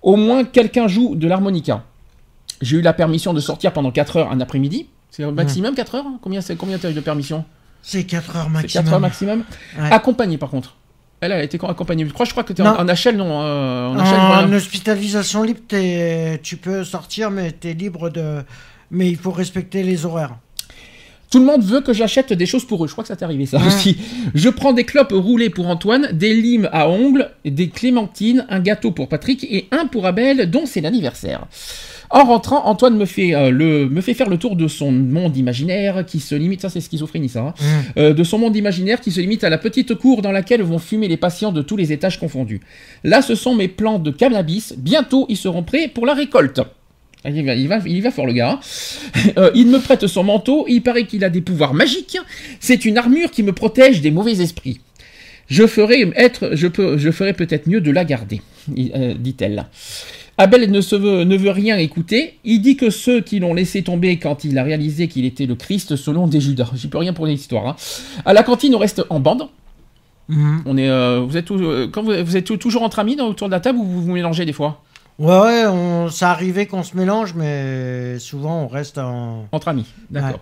Au 0.02 0.16
moins 0.16 0.44
quelqu'un 0.44 0.88
joue 0.88 1.16
de 1.16 1.28
l'harmonica. 1.28 1.84
J'ai 2.62 2.78
eu 2.78 2.82
la 2.82 2.94
permission 2.94 3.34
de 3.34 3.40
sortir 3.40 3.74
pendant 3.74 3.92
4 3.92 4.18
heures 4.18 4.32
un 4.32 4.40
après-midi. 4.42 4.88
C'est 5.12 5.24
au 5.24 5.32
maximum 5.32 5.76
4 5.76 5.96
heures 5.96 6.06
hein? 6.08 6.20
Combien, 6.22 6.42
c'est- 6.42 6.56
combien 6.56 6.78
t'as 6.80 6.90
eu 6.90 6.94
de 6.94 7.00
permission? 7.02 7.46
C'est 7.84 8.04
4 8.06 8.36
heures 8.36 8.50
maximum. 8.50 8.84
4 8.86 8.94
heures 8.94 9.00
maximum 9.00 9.44
Ouais. 9.78 9.92
Accompagné 9.92 10.38
par 10.40 10.50
contre. 10.50 10.76
Elle, 11.26 11.32
elle 11.32 11.42
a 11.42 11.44
été 11.44 11.60
accompagnée. 11.68 12.06
Je 12.06 12.14
crois, 12.14 12.26
je 12.26 12.32
crois 12.32 12.44
que 12.44 12.54
tu 12.54 12.62
es 12.62 12.66
en, 12.66 12.74
Non. 12.74 12.80
en 12.92 12.94
HL, 12.94 13.16
non 13.16 13.42
euh, 13.42 13.88
en 13.88 14.00
En, 14.00 14.48
HL, 14.48 14.54
hospitalisation 14.54 15.44
libre, 15.44 15.60
tu 16.42 16.58
peux 16.58 16.84
sortir, 16.84 17.32
mais 17.32 17.52
tu 17.60 17.70
es 17.70 17.74
libre 17.74 18.10
de. 18.10 18.44
Mais 18.92 19.10
il 19.10 19.18
faut 19.18 19.32
respecter 19.32 19.84
les 19.84 20.06
horaires. 20.06 20.36
Tout 21.32 21.40
le 21.40 21.46
monde 21.46 21.64
veut 21.64 21.82
que 21.82 21.92
j'achète 21.92 22.32
des 22.32 22.46
choses 22.46 22.66
pour 22.66 22.84
eux. 22.84 22.88
Je 22.88 22.94
crois 22.94 23.04
que 23.04 23.08
ça 23.08 23.16
t'est 23.16 23.26
arrivé 23.26 23.46
ça 23.46 23.58
aussi. 23.66 23.98
Je 24.36 24.48
prends 24.48 24.74
des 24.74 24.84
clopes 24.86 25.12
roulées 25.12 25.50
pour 25.50 25.68
Antoine, 25.68 26.10
des 26.14 26.34
limes 26.34 26.70
à 26.72 26.88
ongles, 26.88 27.32
des 27.44 27.70
clémentines, 27.70 28.46
un 28.50 28.60
gâteau 28.60 28.92
pour 28.92 29.10
Patrick 29.10 29.44
et 29.50 29.68
un 29.72 29.88
pour 29.88 30.06
Abel 30.06 30.50
dont 30.50 30.66
c'est 30.66 30.82
l'anniversaire. 30.82 31.46
En 32.16 32.24
rentrant, 32.24 32.66
Antoine 32.66 32.96
me 32.96 33.04
fait, 33.04 33.36
euh, 33.36 33.52
le, 33.52 33.90
me 33.90 34.00
fait 34.00 34.14
faire 34.14 34.30
le 34.30 34.38
tour 34.38 34.56
de 34.56 34.70
son 34.70 34.90
monde 34.90 35.36
imaginaire 35.36 36.06
qui 36.06 36.22
se 36.22 36.34
limite, 36.34 36.62
ça 36.62 36.70
c'est 36.70 36.80
schizophrénie 36.80 37.28
ça, 37.28 37.42
hein, 37.42 37.54
euh, 37.98 38.14
de 38.14 38.24
son 38.24 38.38
monde 38.38 38.56
imaginaire 38.56 39.02
qui 39.02 39.12
se 39.12 39.20
limite 39.20 39.44
à 39.44 39.50
la 39.50 39.58
petite 39.58 39.96
cour 39.96 40.22
dans 40.22 40.32
laquelle 40.32 40.62
vont 40.64 40.80
fumer 40.80 41.10
les 41.10 41.18
patients 41.18 41.52
de 41.52 41.62
tous 41.62 41.76
les 41.76 41.92
étages 41.92 42.18
confondus. 42.18 42.62
Là, 43.04 43.22
ce 43.22 43.36
sont 43.36 43.54
mes 43.54 43.68
plants 43.68 44.00
de 44.00 44.12
cannabis. 44.12 44.76
Bientôt, 44.78 45.26
ils 45.28 45.36
seront 45.36 45.64
prêts 45.64 45.90
pour 45.90 46.06
la 46.06 46.14
récolte. 46.14 46.62
Ah, 47.26 47.32
Il 47.32 47.46
va, 47.46 47.54
il 47.56 47.68
va, 47.68 47.80
il 47.86 48.02
va 48.02 48.12
fort 48.12 48.28
le 48.28 48.34
gars. 48.34 48.52
hein. 48.52 48.60
Euh, 49.38 49.52
il 49.54 49.68
me 49.68 49.80
prête 49.80 50.08
son 50.08 50.24
manteau. 50.24 50.64
Il 50.70 50.84
paraît 50.84 51.06
qu'il 51.08 51.26
a 51.26 51.30
des 51.30 51.42
pouvoirs 51.42 51.74
magiques. 51.74 52.18
C'est 52.62 52.86
une 52.86 52.98
armure 52.98 53.30
qui 53.30 53.44
me 53.44 53.52
protège 53.52 54.00
des 54.00 54.12
mauvais 54.12 54.40
esprits. 54.40 54.80
Je 55.48 55.68
ferai 55.68 56.10
être, 56.16 56.52
je 56.54 56.68
peux, 56.68 56.98
je 56.98 57.12
ferai 57.12 57.34
peut-être 57.34 57.68
mieux 57.68 57.82
de 57.82 57.92
la 57.92 58.06
garder, 58.06 58.42
euh, 58.96 59.14
dit-elle. 59.20 59.66
Abel 60.38 60.70
ne, 60.70 60.82
se 60.82 60.96
veut, 60.96 61.24
ne 61.24 61.38
veut 61.38 61.52
rien 61.52 61.78
écouter. 61.78 62.40
Il 62.44 62.60
dit 62.62 62.76
que 62.76 62.90
ceux 62.90 63.22
qui 63.22 63.40
l'ont 63.40 63.54
laissé 63.54 63.84
tomber 63.84 64.18
quand 64.20 64.44
il 64.44 64.58
a 64.58 64.64
réalisé 64.64 65.08
qu'il 65.08 65.24
était 65.26 65.46
le 65.46 65.56
Christ 65.56 65.96
selon 65.96 66.28
des 66.28 66.42
Judas. 66.42 66.70
J'y 66.76 66.88
peux 66.90 66.98
rien 66.98 67.14
pour 67.14 67.26
l'histoire. 67.26 67.68
Hein. 67.68 67.76
À 68.26 68.34
la 68.34 68.44
cantine, 68.44 68.76
on 68.76 68.80
reste 68.80 69.04
en 69.10 69.20
bande. 69.22 69.48
Mhm. 70.28 70.64
On 70.66 70.78
est, 70.78 70.90
euh, 70.90 71.20
vous 71.26 71.38
êtes, 71.38 71.50
euh, 71.52 71.88
quand 71.90 72.04
vous, 72.04 72.12
vous 72.24 72.36
êtes 72.36 72.58
toujours 72.60 72.82
entre 72.84 73.00
amis 73.00 73.16
dans- 73.16 73.28
autour 73.28 73.48
de 73.48 73.52
la 73.54 73.60
table 73.60 73.78
ou 73.80 73.84
vous 73.86 74.02
vous 74.02 74.12
mélangez 74.12 74.44
des 74.46 74.54
fois? 74.54 74.82
Ouais, 75.20 75.40
ouais, 75.40 75.66
on... 75.68 76.10
ça 76.10 76.32
arrivait 76.32 76.66
qu'on 76.66 76.84
se 76.84 76.98
mélange, 76.98 77.36
mais 77.36 78.20
souvent 78.20 78.64
on 78.64 78.68
reste 78.68 78.98
en. 78.98 79.46
Entre 79.54 79.68
amis, 79.70 79.86
d'accord. 80.10 80.42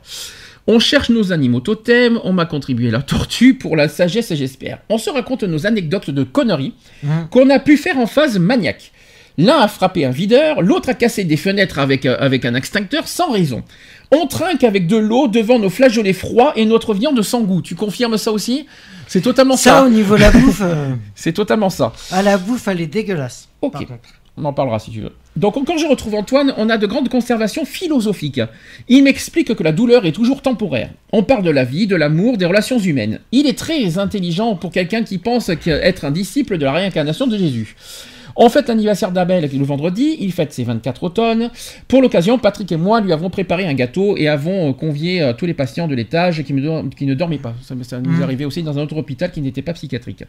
On 0.65 0.79
cherche 0.79 1.09
nos 1.09 1.33
animaux 1.33 1.59
totems, 1.59 2.19
on 2.23 2.31
m'a 2.31 2.45
contribué 2.45 2.89
la 2.89 3.01
tortue 3.01 3.53
pour 3.55 3.75
la 3.75 3.89
sagesse, 3.89 4.33
j'espère. 4.33 4.79
On 4.89 4.97
se 4.97 5.09
raconte 5.09 5.43
nos 5.43 5.67
anecdotes 5.67 6.09
de 6.09 6.23
conneries 6.23 6.73
Mhm. 7.03 7.27
qu'on 7.29 7.49
a 7.51 7.59
pu 7.59 7.75
faire 7.75 7.99
en 7.99 8.07
phase 8.07 8.39
maniaque. 8.39 8.92
L'un 9.38 9.57
a 9.59 9.67
frappé 9.67 10.05
un 10.05 10.11
videur, 10.11 10.61
l'autre 10.61 10.89
a 10.89 10.93
cassé 10.93 11.23
des 11.23 11.38
fenêtres 11.38 11.79
avec, 11.79 12.05
euh, 12.05 12.15
avec 12.19 12.45
un 12.45 12.53
extincteur 12.53 13.07
sans 13.07 13.31
raison. 13.31 13.63
On 14.11 14.27
trinque 14.27 14.63
avec 14.63 14.86
de 14.86 14.97
l'eau 14.97 15.27
devant 15.27 15.57
nos 15.57 15.69
flageolets 15.71 16.13
froids 16.13 16.53
et 16.55 16.65
notre 16.65 16.93
viande 16.93 17.19
sans 17.23 17.41
goût. 17.41 17.61
Tu 17.63 17.73
confirmes 17.75 18.17
ça 18.17 18.31
aussi? 18.31 18.67
C'est 19.07 19.21
totalement 19.21 19.57
Ça, 19.57 19.71
ça. 19.79 19.84
au 19.86 19.89
niveau 19.89 20.15
de 20.15 20.21
la 20.21 20.31
bouffe, 20.31 20.61
euh, 20.63 20.93
C'est 21.15 21.34
totalement 21.34 21.69
ça. 21.71 21.93
à 22.11 22.21
la 22.21 22.38
bouffe, 22.38 22.67
elle 22.67 22.81
est 22.81 22.88
dégueulasse. 22.88 23.49
Ok. 23.61 23.71
par 23.73 23.81
contre. 23.88 24.09
On 24.36 24.45
en 24.45 24.53
parlera 24.53 24.79
si 24.79 24.89
tu 24.89 24.99
veux. 25.01 25.11
Donc 25.36 25.53
quand 25.65 25.77
je 25.77 25.86
retrouve 25.86 26.15
Antoine, 26.15 26.55
on 26.57 26.67
a 26.69 26.77
de 26.77 26.88
grandes 26.88 27.07
conservations 27.09 27.65
philosophiques. 27.65 28.41
Il 28.89 29.03
m'explique 29.03 29.53
que 29.53 29.63
la 29.63 29.71
douleur 29.71 30.07
est 30.07 30.11
toujours 30.11 30.41
temporaire. 30.41 30.89
On 31.11 31.21
parle 31.21 31.43
de 31.43 31.51
la 31.51 31.63
vie, 31.65 31.86
de 31.86 31.95
l'amour, 31.95 32.38
des 32.38 32.47
relations 32.47 32.79
humaines. 32.79 33.19
Il 33.31 33.45
est 33.45 33.57
très 33.57 33.99
intelligent 33.99 34.55
pour 34.55 34.71
quelqu'un 34.71 35.03
qui 35.03 35.19
pense 35.19 35.49
être 35.67 36.05
un 36.05 36.09
disciple 36.11 36.57
de 36.57 36.65
la 36.65 36.71
réincarnation 36.71 37.27
de 37.27 37.38
Jésus. 37.38 37.75
On 38.36 38.49
fête 38.49 38.67
l'anniversaire 38.67 39.11
d'Abel 39.11 39.49
le 39.53 39.63
vendredi, 39.65 40.17
il 40.19 40.31
fête 40.31 40.51
ses 40.53 40.63
24 40.63 41.03
automnes. 41.03 41.51
Pour 41.88 42.01
l'occasion, 42.01 42.39
Patrick 42.39 42.71
et 42.71 42.77
moi 42.77 42.99
lui 43.01 43.11
avons 43.13 43.29
préparé 43.29 43.67
un 43.67 43.73
gâteau 43.73 44.17
et 44.17 44.27
avons 44.27 44.69
euh, 44.69 44.73
convié 44.73 45.21
euh, 45.21 45.34
tous 45.34 45.45
les 45.45 45.53
patients 45.53 45.88
de 45.88 45.93
l'étage 45.95 46.43
qui, 46.43 46.53
ne 46.53 47.13
dormaient 47.13 47.38
pas. 47.38 47.53
Ça, 47.61 47.75
ça 47.84 47.99
nous 47.99 48.09
Mhm. 48.11 48.23
arrivait 48.23 48.45
aussi 48.45 48.63
dans 48.63 48.77
un 48.77 48.81
autre 48.81 48.97
hôpital 48.97 49.31
qui 49.31 49.41
n'était 49.41 49.61
pas 49.61 49.73
psychiatrique. 49.73 50.23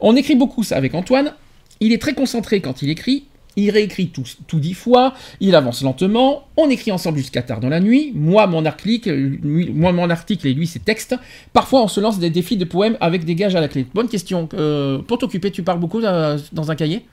On 0.00 0.14
écrit 0.16 0.34
beaucoup 0.34 0.62
ça 0.62 0.76
avec 0.76 0.94
Antoine. 0.94 1.32
Il 1.80 1.92
est 1.92 1.98
très 2.00 2.12
concentré 2.14 2.60
quand 2.60 2.82
il 2.82 2.90
écrit. 2.90 3.24
Il 3.56 3.70
réécrit 3.70 4.08
tout, 4.08 4.22
tout 4.46 4.60
dix 4.60 4.74
fois, 4.74 5.14
il 5.40 5.56
avance 5.56 5.82
lentement, 5.82 6.44
on 6.56 6.70
écrit 6.70 6.92
ensemble 6.92 7.18
jusqu'à 7.18 7.42
tard 7.42 7.58
dans 7.58 7.68
la 7.68 7.80
nuit, 7.80 8.12
moi 8.14 8.46
mon 8.46 8.64
article, 8.64 9.10
lui- 9.12 9.70
moi 9.74 9.90
mon 9.92 10.10
article 10.10 10.46
et 10.46 10.54
lui 10.54 10.68
ses 10.68 10.78
textes. 10.78 11.16
Parfois 11.52 11.82
on 11.82 11.88
se 11.88 11.98
lance 11.98 12.20
des 12.20 12.30
défis 12.30 12.56
de 12.56 12.64
poèmes 12.64 12.96
avec 13.00 13.24
des 13.24 13.34
gages 13.34 13.56
à 13.56 13.60
la 13.60 13.66
clé. 13.66 13.84
Bonne 13.94 14.06
question. 14.06 14.48
Euh, 14.54 14.98
pour 14.98 15.18
t'occuper, 15.18 15.50
tu 15.50 15.64
parles 15.64 15.80
beaucoup 15.80 15.98
euh, 16.00 16.38
dans 16.52 16.70
un 16.70 16.76
cahier? 16.76 17.04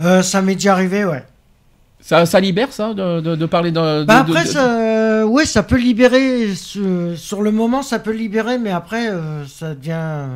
Euh, 0.00 0.22
ça 0.22 0.42
m'est 0.42 0.54
déjà 0.54 0.72
arrivé, 0.72 1.04
ouais. 1.04 1.24
Ça, 2.00 2.26
ça 2.26 2.38
libère 2.40 2.72
ça 2.72 2.92
de, 2.92 3.20
de- 3.20 3.34
de 3.36 3.46
parler 3.46 3.70
de. 3.70 4.04
Bah 4.04 4.18
après, 4.20 4.44
ça, 4.44 5.24
ouais, 5.26 5.46
ça 5.46 5.62
peut 5.62 5.78
libérer. 5.78 6.54
Sur, 6.54 7.16
sur 7.16 7.40
le 7.42 7.50
moment, 7.50 7.82
ça 7.82 7.98
peut 7.98 8.12
libérer, 8.12 8.58
mais 8.58 8.70
après, 8.70 9.08
euh, 9.08 9.46
ça 9.46 9.74
devient. 9.74 10.26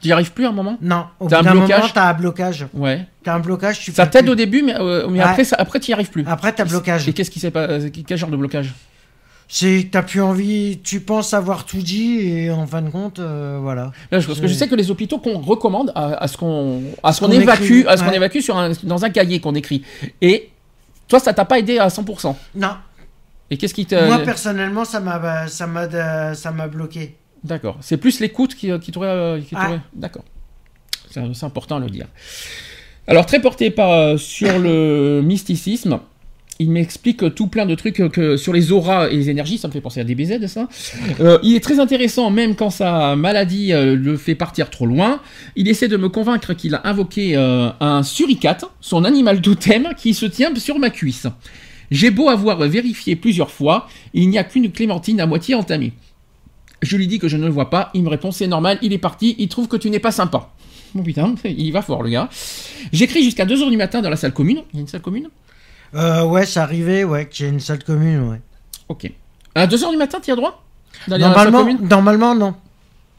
T'y 0.00 0.12
arrives 0.12 0.32
plus 0.32 0.44
à 0.44 0.50
un 0.50 0.52
moment? 0.52 0.76
Non, 0.82 1.06
au 1.18 1.28
T'as 1.28 1.40
bout 1.42 1.48
un 1.48 1.52
d'un 1.54 1.58
blocage? 1.60 1.80
moment, 1.80 1.92
t'as 1.94 2.10
un 2.10 2.12
blocage. 2.14 2.66
Ouais. 2.74 3.06
T'as 3.24 3.34
un 3.34 3.38
blocage, 3.40 3.80
tu 3.80 3.90
Ça 3.92 4.06
t'aide 4.06 4.24
plus. 4.24 4.32
au 4.32 4.34
début, 4.34 4.62
mais, 4.62 4.74
euh, 4.78 5.08
mais 5.08 5.18
Ouais. 5.18 5.24
après, 5.24 5.44
ça, 5.44 5.56
après, 5.58 5.80
t'y 5.80 5.92
arrives 5.92 6.10
plus. 6.10 6.24
Après, 6.28 6.52
t'as 6.52 6.64
blocage. 6.64 7.08
Et 7.08 7.12
qu'est-ce 7.14 7.30
qui 7.30 7.40
s'est 7.40 7.50
pas 7.50 7.66
Quel 8.06 8.18
genre 8.18 8.30
de 8.30 8.36
blocage? 8.36 8.72
C'est 9.46 9.84
que 9.84 9.90
t'as 9.90 10.02
plus 10.02 10.20
envie, 10.22 10.80
tu 10.82 11.00
penses 11.00 11.34
avoir 11.34 11.64
tout 11.66 11.76
dit, 11.82 12.18
et 12.20 12.50
en 12.50 12.66
fin 12.66 12.82
de 12.82 12.90
compte, 12.90 13.18
euh, 13.18 13.58
voilà. 13.60 13.92
Là, 14.10 14.18
je- 14.18 14.26
Parce 14.26 14.40
que 14.40 14.46
je 14.46 14.54
sais 14.54 14.66
que 14.68 14.74
les 14.74 14.90
hôpitaux 14.90 15.18
qu'on 15.18 15.38
recommande 15.38 15.92
à, 15.94 16.26
ce 16.26 16.36
qu'on 16.36 16.82
à 17.02 17.12
ce 17.12 17.20
qu'on 17.20 17.30
évacue, 17.30 17.62
écrit, 17.62 17.84
à 17.86 17.96
ce 17.96 18.02
qu'on 18.04 18.10
évacue 18.12 18.40
sur 18.40 18.56
un, 18.56 18.72
dans 18.82 19.04
un 19.04 19.10
cahier 19.10 19.40
qu'on 19.40 19.54
écrit. 19.54 19.82
Et 20.22 20.50
toi, 21.08 21.20
ça 21.20 21.32
t'a 21.34 21.44
pas 21.44 21.58
aidé 21.58 21.78
à 21.78 21.88
100%. 21.88 22.34
Non, 22.56 22.70
Et 23.50 23.56
qu'est-ce 23.58 23.74
qui 23.74 23.84
te 23.86 23.94
moi 24.06 24.18
personnellement, 24.20 24.84
ça 24.86 24.98
m'a, 25.00 25.46
ça 25.46 25.66
m'a, 25.66 26.34
ça 26.34 26.50
m'a 26.50 26.66
bloqué. 26.66 27.14
D'accord. 27.44 27.76
C'est 27.82 27.98
plus 27.98 28.20
l'écoute 28.20 28.54
qui, 28.54 28.70
qui 28.80 28.90
t'aurait. 28.90 29.08
euh, 29.08 29.40
qui 29.40 29.54
Ah. 29.54 29.66
t'aurait- 29.66 29.80
D'accord. 29.92 30.24
C'est 31.10 31.44
important 31.44 31.76
à 31.76 31.80
le 31.80 31.90
dire. 31.90 32.06
Alors, 33.06 33.26
très 33.26 33.40
porté 33.40 33.70
par, 33.70 33.90
euh, 33.90 34.16
sur 34.16 34.58
le 34.58 35.20
mysticisme, 35.22 36.00
il 36.60 36.70
m'explique 36.70 37.34
tout 37.34 37.48
plein 37.48 37.66
de 37.66 37.74
trucs 37.74 38.02
sur 38.36 38.52
les 38.52 38.72
auras 38.72 39.08
et 39.08 39.16
les 39.16 39.30
énergies. 39.30 39.58
Ça 39.58 39.68
me 39.68 39.72
fait 39.72 39.80
penser 39.80 40.00
à 40.00 40.04
DBZ, 40.04 40.46
ça. 40.46 40.68
Euh, 41.20 41.38
il 41.42 41.54
est 41.56 41.60
très 41.60 41.80
intéressant, 41.80 42.30
même 42.30 42.54
quand 42.54 42.70
sa 42.70 43.16
maladie 43.16 43.72
euh, 43.72 43.96
le 43.96 44.16
fait 44.16 44.34
partir 44.34 44.70
trop 44.70 44.86
loin. 44.86 45.20
Il 45.56 45.68
essaie 45.68 45.88
de 45.88 45.96
me 45.96 46.08
convaincre 46.08 46.54
qu'il 46.54 46.74
a 46.74 46.86
invoqué 46.86 47.36
euh, 47.36 47.70
un 47.80 48.02
suricate, 48.02 48.64
son 48.80 49.04
animal 49.04 49.40
totem, 49.40 49.90
qui 49.96 50.14
se 50.14 50.26
tient 50.26 50.54
sur 50.54 50.78
ma 50.78 50.90
cuisse. 50.90 51.26
J'ai 51.90 52.10
beau 52.10 52.28
avoir 52.28 52.58
vérifié 52.58 53.16
plusieurs 53.16 53.50
fois, 53.50 53.88
il 54.14 54.28
n'y 54.28 54.38
a 54.38 54.44
qu'une 54.44 54.70
clémentine 54.70 55.20
à 55.20 55.26
moitié 55.26 55.54
entamée. 55.54 55.92
Je 56.82 56.96
lui 56.96 57.06
dis 57.06 57.18
que 57.18 57.28
je 57.28 57.36
ne 57.36 57.44
le 57.44 57.50
vois 57.50 57.70
pas. 57.70 57.90
Il 57.94 58.02
me 58.02 58.08
répond 58.08 58.30
c'est 58.30 58.46
normal, 58.46 58.78
il 58.82 58.92
est 58.92 58.98
parti, 58.98 59.34
il 59.38 59.48
trouve 59.48 59.68
que 59.68 59.76
tu 59.76 59.90
n'es 59.90 59.98
pas 59.98 60.12
sympa. 60.12 60.50
Bon 60.94 61.02
putain, 61.02 61.34
il 61.44 61.72
va 61.72 61.82
fort 61.82 62.02
le 62.02 62.10
gars. 62.10 62.28
J'écris 62.92 63.24
jusqu'à 63.24 63.44
2h 63.44 63.68
du 63.68 63.76
matin 63.76 64.02
dans 64.02 64.10
la 64.10 64.16
salle 64.16 64.32
commune. 64.32 64.62
Il 64.72 64.76
y 64.76 64.78
a 64.78 64.80
une 64.82 64.88
salle 64.88 65.02
commune? 65.02 65.28
Euh, 65.94 66.24
ouais, 66.24 66.46
c'est 66.46 66.60
arrivé, 66.60 67.04
ouais, 67.04 67.28
qu'il 67.28 67.46
y 67.46 67.48
a 67.48 67.52
une 67.52 67.60
salle 67.60 67.82
commune, 67.84 68.28
ouais. 68.28 68.40
Ok. 68.88 69.10
À 69.54 69.66
2h 69.66 69.90
du 69.90 69.96
matin, 69.96 70.18
tu 70.22 70.32
as 70.32 70.36
droit 70.36 70.62
D'aller 71.08 71.22
dans 71.22 71.28
la 71.30 71.34
salle 71.34 71.52
Normalement, 71.52 71.58
commune 71.58 71.88
normalement, 71.88 72.34
non. 72.34 72.54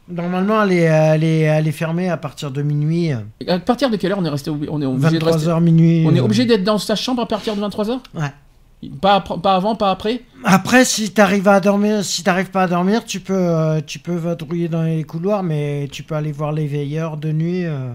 Normalement, 0.08 0.62
elle 0.62 0.72
est, 0.72 0.82
elle, 0.82 1.24
est, 1.24 1.40
elle 1.40 1.66
est 1.66 1.72
fermée 1.72 2.08
à 2.08 2.16
partir 2.16 2.50
de 2.52 2.62
minuit. 2.62 3.10
À 3.48 3.58
partir 3.58 3.90
de 3.90 3.96
quelle 3.96 4.12
heure 4.12 4.18
on 4.18 4.24
est 4.24 4.30
resté 4.30 4.50
on 4.50 4.80
est 4.80 4.86
obligé 4.86 5.18
de 5.18 5.24
rester 5.24 5.46
23h 5.46 5.60
minuit. 5.62 6.04
On 6.06 6.14
est 6.14 6.20
euh. 6.20 6.24
obligé 6.24 6.44
d'être 6.44 6.62
dans 6.62 6.78
sa 6.78 6.94
chambre 6.94 7.22
à 7.22 7.26
partir 7.26 7.56
de 7.56 7.60
23h 7.60 7.98
Ouais. 8.14 8.90
pas, 9.00 9.20
pas 9.20 9.56
avant, 9.56 9.74
pas 9.74 9.90
après 9.90 10.22
Après, 10.44 10.84
si 10.84 11.10
t'arrives 11.10 11.48
à 11.48 11.58
dormir, 11.58 12.04
si 12.04 12.22
t'arrives 12.22 12.50
pas 12.50 12.64
à 12.64 12.68
dormir, 12.68 13.04
tu 13.04 13.18
peux, 13.18 13.34
euh, 13.34 13.80
tu 13.84 13.98
peux 13.98 14.14
vadrouiller 14.14 14.68
dans 14.68 14.82
les 14.82 15.02
couloirs, 15.02 15.42
mais 15.42 15.88
tu 15.90 16.04
peux 16.04 16.14
aller 16.14 16.32
voir 16.32 16.52
les 16.52 16.68
veilleurs 16.68 17.16
de 17.16 17.32
nuit 17.32 17.64
euh, 17.64 17.88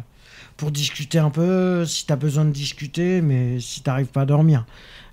pour 0.62 0.70
discuter 0.70 1.18
un 1.18 1.32
peu, 1.32 1.86
si 1.88 2.06
t'as 2.06 2.16
besoin 2.16 2.46
de 2.46 2.52
discuter, 2.52 3.22
mais 3.22 3.60
si 3.60 3.82
t'arrives 3.82 4.06
pas 4.14 4.22
à 4.22 4.26
dormir. 4.26 4.64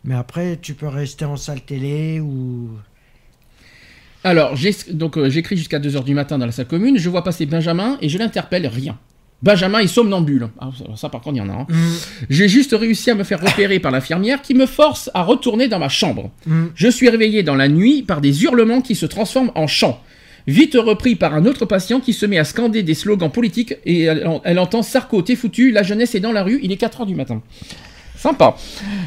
Mais 0.05 0.15
après, 0.15 0.59
tu 0.61 0.75
peux 0.75 0.89
rester 0.89 1.25
en 1.25 1.39
salle 1.39 1.63
télé 1.63 2.21
ou. 2.21 2.69
Alors, 4.25 4.53
donc 4.93 5.17
euh, 5.17 5.31
j'écris 5.31 5.57
jusqu'à 5.57 5.79
2h 5.79 6.05
du 6.05 6.13
matin 6.13 6.37
dans 6.37 6.45
la 6.45 6.53
salle 6.53 6.67
commune, 6.67 6.99
je 6.99 7.09
vois 7.09 7.25
passer 7.25 7.47
Benjamin 7.47 7.97
et 8.03 8.11
je 8.11 8.19
l'interpelle, 8.19 8.67
rien. 8.67 8.99
Benjamin 9.43 9.79
est 9.79 9.87
somnambule. 9.87 10.51
Ah, 10.61 10.69
ça, 10.77 10.85
ça, 10.97 11.09
par 11.09 11.23
contre, 11.23 11.37
il 11.37 11.39
y 11.39 11.43
en 11.43 11.49
a 11.49 11.55
un. 11.55 11.67
Mm, 11.67 11.95
J'ai 12.29 12.49
juste 12.49 12.77
réussi 12.79 13.11
à 13.11 13.15
me 13.15 13.25
faire 13.25 13.41
repérer 13.41 13.79
par 13.79 13.91
l'infirmière 13.91 14.43
qui 14.43 14.53
me 14.53 14.67
force 14.67 15.11
à 15.15 15.23
retourner 15.23 15.67
dans 15.69 15.79
ma 15.79 15.89
chambre. 15.89 16.31
mm. 16.45 16.67
Je 16.75 16.89
suis 16.89 17.09
réveillé 17.09 17.43
dans 17.43 17.55
la 17.55 17.69
nuit 17.69 18.03
par 18.03 18.21
des 18.21 18.45
hurlements 18.45 18.83
qui 18.83 18.95
se 18.95 19.07
transforment 19.07 19.53
en 19.55 19.67
chants. 19.67 19.99
Vite 20.49 20.79
repris 20.81 21.15
par 21.15 21.35
un 21.35 21.45
autre 21.45 21.67
patient 21.67 22.01
qui 22.01 22.15
se 22.15 22.25
met 22.25 22.39
à 22.39 22.45
scander 22.45 22.83
des 22.83 22.95
slogans 22.95 23.31
politiques 23.31 23.75
et 23.85 24.05
elle, 24.05 24.59
entend 24.59 24.81
Sarko, 24.83 25.21
t'es 25.21 25.37
foutu, 25.37 25.71
la 25.73 25.83
jeunesse 25.83 26.15
est 26.15 26.21
dans 26.21 26.33
la 26.33 26.43
rue, 26.43 26.59
il 26.63 26.73
est 26.73 26.81
4h 26.81 27.05
du 27.05 27.15
matin. 27.15 27.43
Sympa. 28.17 28.57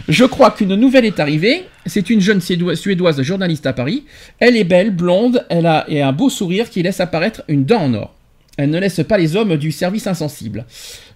Je 0.07 0.23
crois 0.23 0.51
qu'une 0.51 0.75
nouvelle 0.75 1.03
est 1.03 1.19
arrivée. 1.19 1.63
C'est 1.87 2.11
une 2.11 2.21
jeune 2.21 2.41
Suédoise 2.41 3.23
journaliste 3.23 3.65
à 3.65 3.73
Paris. 3.73 4.05
Elle 4.37 4.55
est 4.55 4.63
belle, 4.63 4.91
blonde, 4.91 5.43
elle 5.49 5.65
a 5.65 5.83
et 5.89 6.03
un 6.03 6.11
beau 6.11 6.29
sourire 6.29 6.69
qui 6.69 6.83
laisse 6.83 6.99
apparaître 6.99 7.41
une 7.47 7.65
dent 7.65 7.81
en 7.81 7.93
or. 7.95 8.13
Elle 8.57 8.69
ne 8.69 8.79
laisse 8.79 9.01
pas 9.09 9.17
les 9.17 9.35
hommes 9.35 9.57
du 9.57 9.71
service 9.71 10.05
insensible. 10.05 10.67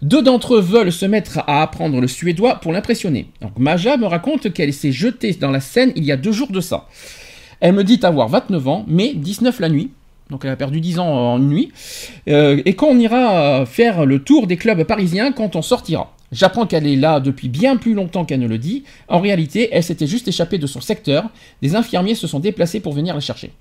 Deux 0.02 0.24
d'entre 0.24 0.56
eux 0.56 0.62
veulent 0.62 0.92
se 0.92 1.06
mettre 1.06 1.44
à 1.46 1.62
apprendre 1.62 2.02
le 2.02 2.08
suédois 2.08 2.56
pour 2.56 2.74
l'impressionner. 2.74 3.28
Donc 3.42 3.60
Maja 3.60 3.96
me 3.96 4.08
raconte 4.08 4.52
qu'elle 4.52 4.74
s'est 4.74 4.92
jetée 4.92 5.34
dans 5.34 5.52
la 5.52 5.60
Seine 5.60 5.92
il 5.96 6.04
y 6.04 6.12
a 6.12 6.18
deux 6.18 6.32
jours 6.32 6.52
de 6.52 6.62
ça. 6.62 6.88
Elle 7.60 7.74
me 7.74 7.84
dit 7.84 8.00
avoir 8.02 8.28
29 8.28 8.68
ans, 8.68 8.86
mais 8.88 9.14
19 9.14 9.60
la 9.60 9.70
nuit. 9.70 9.92
Donc 10.30 10.44
elle 10.44 10.52
a 10.52 10.56
perdu 10.56 10.82
10 10.82 11.00
ans 11.00 11.08
en 11.08 11.38
une 11.38 11.50
nuit. 11.50 11.72
Euh, 12.28 12.62
et 12.66 12.74
qu'on 12.76 12.98
ira 12.98 13.62
euh, 13.62 13.66
faire 13.66 14.06
le 14.06 14.20
tour 14.24 14.48
des 14.48 14.58
clubs 14.58 14.84
parisiens 14.84 15.32
quand 15.32 15.56
on 15.56 15.62
sortira. 15.62 16.12
J'apprends 16.32 16.66
qu'elle 16.66 16.88
est 16.88 16.96
là 16.96 17.20
depuis 17.20 17.48
bien 17.48 17.78
plus 17.78 17.94
longtemps 17.94 18.26
qu'elle 18.26 18.40
ne 18.40 18.48
le 18.48 18.58
dit. 18.58 18.84
En 19.08 19.20
réalité, 19.20 19.70
elle 19.72 19.84
s'était 19.84 20.08
juste 20.08 20.28
échappée 20.28 20.58
de 20.58 20.66
son 20.68 20.82
secteur. 20.82 21.30
Des 21.62 21.76
infirmiers 21.76 22.16
se 22.16 22.26
sont 22.28 22.40
déplacés 22.40 22.80
pour 22.80 22.94
venir 22.94 23.14
la 23.14 23.20
chercher. 23.22 23.52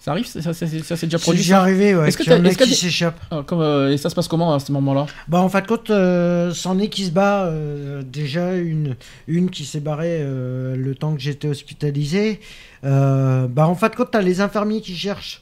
Ça 0.00 0.10
arrive 0.10 0.26
Ça, 0.26 0.42
ça- 0.42 0.52
ça- 0.52 0.66
ça 0.66 0.96
s'est 0.96 1.06
déjà 1.06 1.16
C'est 1.16 1.22
produit 1.22 1.40
déjà 1.42 1.54
ça 1.54 1.60
arrivé, 1.62 1.94
ouais. 1.94 2.08
Est-ce 2.08 2.18
que 2.18 2.24
est-ce 2.24 2.58
que 2.58 2.64
qui 2.64 2.70
t'as- 2.70 2.76
s'échappent. 2.76 3.20
Euh, 3.52 3.90
Et 3.90 3.96
ça 3.96 4.10
se 4.10 4.14
passe 4.14 4.28
comment 4.28 4.52
à 4.52 4.58
ce 4.58 4.70
moment-là? 4.72 5.06
Bah, 5.28 5.40
en 5.40 5.48
fin 5.48 5.62
de 5.62 5.66
compte, 5.66 5.88
euh, 5.88 6.52
c'en 6.52 6.78
est 6.78 6.88
qui 6.88 7.04
se 7.04 7.10
bat. 7.12 7.44
euh, 7.46 8.02
déjà, 8.02 8.54
une, 8.56 8.96
une 9.28 9.48
qui 9.48 9.64
s'est 9.64 9.80
barrée 9.80 10.18
le 10.20 10.94
temps 10.98 11.14
que 11.14 11.20
j'étais 11.20 11.48
hospitalisé. 11.48 12.40
Bah, 12.82 13.48
en 13.68 13.74
fin 13.76 13.88
de 13.88 13.94
compte, 13.94 14.10
t'as 14.10 14.20
les 14.20 14.40
infirmiers 14.40 14.80
qui 14.80 14.94
cherchent. 14.96 15.40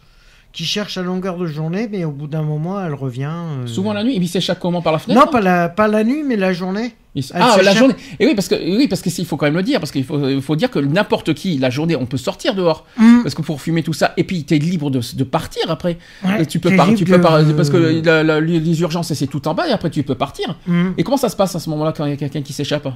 Qui 0.53 0.64
cherchent 0.64 0.98
à 0.98 1.03
longueur 1.03 1.38
de 1.38 1.46
journée, 1.46 1.88
mais 1.90 2.05
au 2.05 2.11
bout 2.11 2.26
d'un 2.26 2.42
moment, 2.42 2.78
elle 2.84 2.92
revient. 2.94 3.30
euh, 3.32 3.66
Souvent 3.66 3.92
la 3.94 4.05
nuit 4.05 4.12
Et 4.14 4.18
puis 4.18 4.26
il 4.26 4.28
s'échappe 4.28 4.59
comment 4.61 4.82
Par 4.82 4.92
la 4.92 4.98
fenêtre 4.98 5.18
Non, 5.24 5.30
pas 5.30 5.40
la, 5.40 5.68
pas 5.70 5.88
la 5.88 6.05
nuit, 6.05 6.22
mais 6.24 6.36
la 6.36 6.53
journée. 6.53 6.94
Il 7.14 7.24
Ah, 7.34 7.57
la 7.62 7.74
journée. 7.74 7.94
Et 8.20 8.26
oui, 8.26 8.34
parce 8.34 8.48
que 8.48 8.55
oui, 8.55 8.86
parce 8.88 9.00
que 9.03 9.09
il 9.11 9.24
faut 9.26 9.36
quand 9.36 9.46
même 9.46 9.55
le 9.57 9.62
dire, 9.62 9.80
parce 9.80 9.90
qu'il 9.92 10.05
faut, 10.05 10.28
il 10.28 10.40
faut 10.42 10.57
dire 10.57 10.70
que 10.70 10.78
n'importe 10.78 11.34
qui, 11.34 11.59
la 11.59 11.68
journée, 11.70 11.94
on 11.96 12.07
peut 12.07 12.16
sortir 12.16 12.55
dehors, 12.55 12.86
Mm. 12.98 13.22
parce 13.22 13.34
que 13.34 13.42
pour 13.42 13.61
fumer 13.61 13.82
tout 13.82 13.92
ça, 13.92 14.12
et 14.16 14.24
puis 14.24 14.44
t'es 14.44 14.57
libre 14.59 14.90
de, 14.90 15.00
de 15.14 15.24
partir 15.24 15.70
après. 15.70 15.98
Ouais, 16.24 16.42
Et 16.42 16.46
tu 16.46 16.59
peux 16.59 16.70
libre 16.70 16.94
tu 16.96 17.05
peux 17.05 17.20
parce 17.20 17.68
que 17.70 18.03
la- 18.05 18.22
la- 18.22 18.40
les 18.40 18.80
urgences 18.80 19.12
c'est 19.12 19.26
tout 19.26 19.46
en 19.48 19.55
bas, 19.55 19.68
et 19.68 19.72
après 19.72 19.90
tu 19.90 20.03
peux 20.03 20.14
partir. 20.14 20.59
Mm. 20.66 20.90
Et 20.98 21.03
comment 21.05 21.16
ça 21.18 21.28
se 21.28 21.36
passe 21.36 21.55
à 21.55 21.61
ce 21.61 21.68
moment-là 21.70 21.92
quand 21.96 22.05
il 22.07 22.11
y 22.11 22.14
a 22.14 22.16
quelqu'un 22.16 22.42
qui 22.42 22.53
s'échappe? 22.55 22.88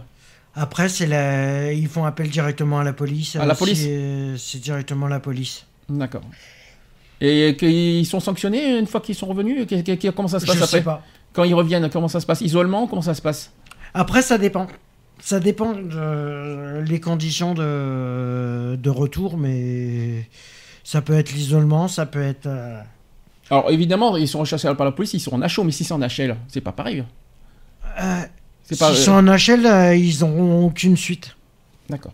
Après, 0.55 0.89
c'est 0.89 1.07
la... 1.07 1.73
ils 1.73 1.87
font 1.89 2.05
appel 2.07 2.31
directement 2.31 2.79
à 2.81 2.85
la 2.85 2.95
police. 2.95 3.37
À 3.37 3.45
la 3.45 3.53
euh, 3.53 3.57
police 3.57 3.87
C'est 4.43 4.59
directement 4.61 5.07
la 5.09 5.21
police. 5.21 5.67
D'accord. 5.91 6.23
Et 7.21 7.57
qu'ils 7.59 8.05
sont 8.07 8.21
sanctionnés 8.21 8.79
une 8.79 8.87
fois 8.87 9.01
qu'ils 9.01 9.15
sont 9.15 9.27
revenus? 9.27 9.67
Que- 9.67 9.81
que- 9.83 9.93
que- 9.95 10.09
Comment 10.11 10.29
ça 10.29 10.39
se 10.41 10.47
Je 10.47 10.51
passe 10.53 10.59
sais 10.71 10.77
après? 10.79 10.83
pas. 10.83 11.03
Quand 11.33 11.45
ils 11.45 11.55
reviennent, 11.55 11.89
comment 11.91 12.09
ça 12.09 12.21
se 12.21 12.27
passe? 12.27 12.41
Isolement 12.43 12.87
Comment 12.87 13.03
ça 13.03 13.15
se 13.15 13.23
passe? 13.23 13.53
Après, 13.95 14.23
ça 14.23 14.37
dépend. 14.39 14.67
Ça 15.21 15.41
dépend 15.41 15.73
de 15.73 16.81
les 16.87 17.01
conditions 17.01 17.55
de, 17.55 18.77
de 18.77 18.91
retour, 18.91 19.39
mais 19.39 20.29
ça 20.85 21.01
peut 21.01 21.15
être 21.15 21.33
l'isolement, 21.33 21.89
ça 21.89 22.05
peut 22.05 22.21
être. 22.23 22.45
euh, 22.47 22.79
Alors 23.51 23.71
évidemment, 23.71 24.15
ils 24.19 24.29
sont 24.29 24.41
recherchés 24.41 24.73
par 24.75 24.85
la 24.85 24.93
police, 24.93 25.15
ils 25.15 25.21
sont 25.21 25.35
en 25.35 25.41
HO, 25.47 25.65
mais 25.65 25.73
si 25.73 25.85
c'est 25.85 25.95
en 25.95 26.01
HL, 26.03 26.37
c'est 26.49 26.61
pas 26.61 26.73
pareil. 26.73 27.03
euh, 27.99 28.21
C'est 28.65 28.79
pas. 28.79 28.93
S'ils 28.93 29.01
euh, 29.01 29.05
sont 29.05 29.13
en 29.13 29.27
HL, 29.37 29.65
euh, 29.67 29.97
ils 29.97 30.21
n'auront 30.21 30.67
aucune 30.67 30.99
suite. 30.99 31.35
D'accord. 31.89 32.13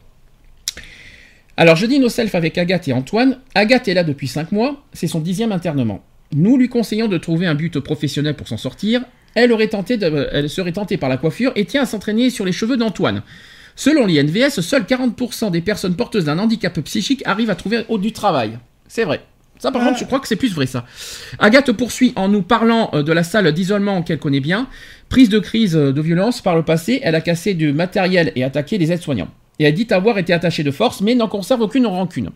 Alors, 1.57 1.77
je 1.77 1.87
dis 1.87 1.99
nos 1.99 2.09
self 2.09 2.35
avec 2.35 2.57
Agathe 2.59 2.89
et 2.89 2.93
Antoine. 2.93 3.39
Agathe 3.55 3.89
est 3.89 3.95
là 3.95 4.05
depuis 4.05 4.27
5 4.29 4.53
mois, 4.53 4.83
c'est 4.93 5.07
son 5.07 5.21
dixième 5.21 5.53
internement. 5.53 6.03
Nous 6.35 6.57
lui 6.57 6.69
conseillons 6.69 7.09
de 7.09 7.19
trouver 7.19 7.47
un 7.47 7.55
but 7.55 7.79
professionnel 7.81 8.35
pour 8.35 8.49
s'en 8.49 8.57
sortir. 8.57 9.03
Elle, 9.35 9.53
aurait 9.53 9.69
tenté 9.69 9.97
de- 9.99 10.29
elle 10.33 10.49
serait 10.49 10.73
tentée 10.73 10.97
par 10.97 11.09
la 11.11 11.17
coiffure 11.19 11.53
et 11.55 11.65
tient 11.67 11.83
à 11.83 11.87
s'entraîner 11.87 12.31
sur 12.31 12.45
les 12.45 12.53
cheveux 12.53 12.77
d'Antoine. 12.77 13.23
Selon 13.77 14.07
l'INVS, 14.07 14.61
seuls 14.61 14.85
40% 14.85 15.51
des 15.51 15.61
personnes 15.61 15.95
porteuses 15.97 16.25
d'un 16.27 16.39
handicap 16.39 16.79
psychique 16.81 17.23
arrivent 17.27 17.51
à 17.51 17.55
trouver 17.55 17.85
au- 17.89 17.99
du 17.99 18.13
travail. 18.13 18.59
C'est 18.89 19.05
vrai. 19.05 19.21
Ça, 19.59 19.71
par 19.71 19.83
Ah. 19.83 19.87
contre, 19.89 20.01
je 20.01 20.05
crois 20.05 20.21
que 20.21 20.29
c'est 20.29 20.37
plus 20.37 20.53
vrai, 20.53 20.67
ça. 20.67 20.85
Agathe 21.39 21.73
poursuit 21.73 22.13
en 22.17 22.29
nous 22.29 22.43
parlant 22.43 22.91
euh, 22.95 23.03
de 23.03 23.13
la 23.13 23.23
salle 23.23 23.51
d'isolement 23.53 24.03
qu'elle 24.03 24.19
connaît 24.19 24.41
bien. 24.41 24.69
Prise 25.09 25.29
de 25.29 25.39
crise 25.39 25.77
euh, 25.77 25.93
de 25.93 26.01
violence 26.03 26.41
par 26.43 26.57
le 26.57 26.63
passé, 26.63 27.01
elle 27.03 27.15
a 27.15 27.21
cassé 27.21 27.55
du 27.55 27.73
matériel 27.73 28.33
et 28.37 28.43
attaqué 28.45 28.77
les 28.77 28.91
aides-soignants. 28.93 29.29
Et 29.63 29.65
elle 29.65 29.75
dit 29.75 29.87
avoir 29.91 30.19
été 30.19 30.33
attachée 30.33 30.65
de 30.65 30.73
force, 30.73 31.01
mais 31.03 31.15
n'en 31.15 31.29
conserve 31.29 31.61
aucune 31.61 31.87
rancune. 31.87 32.31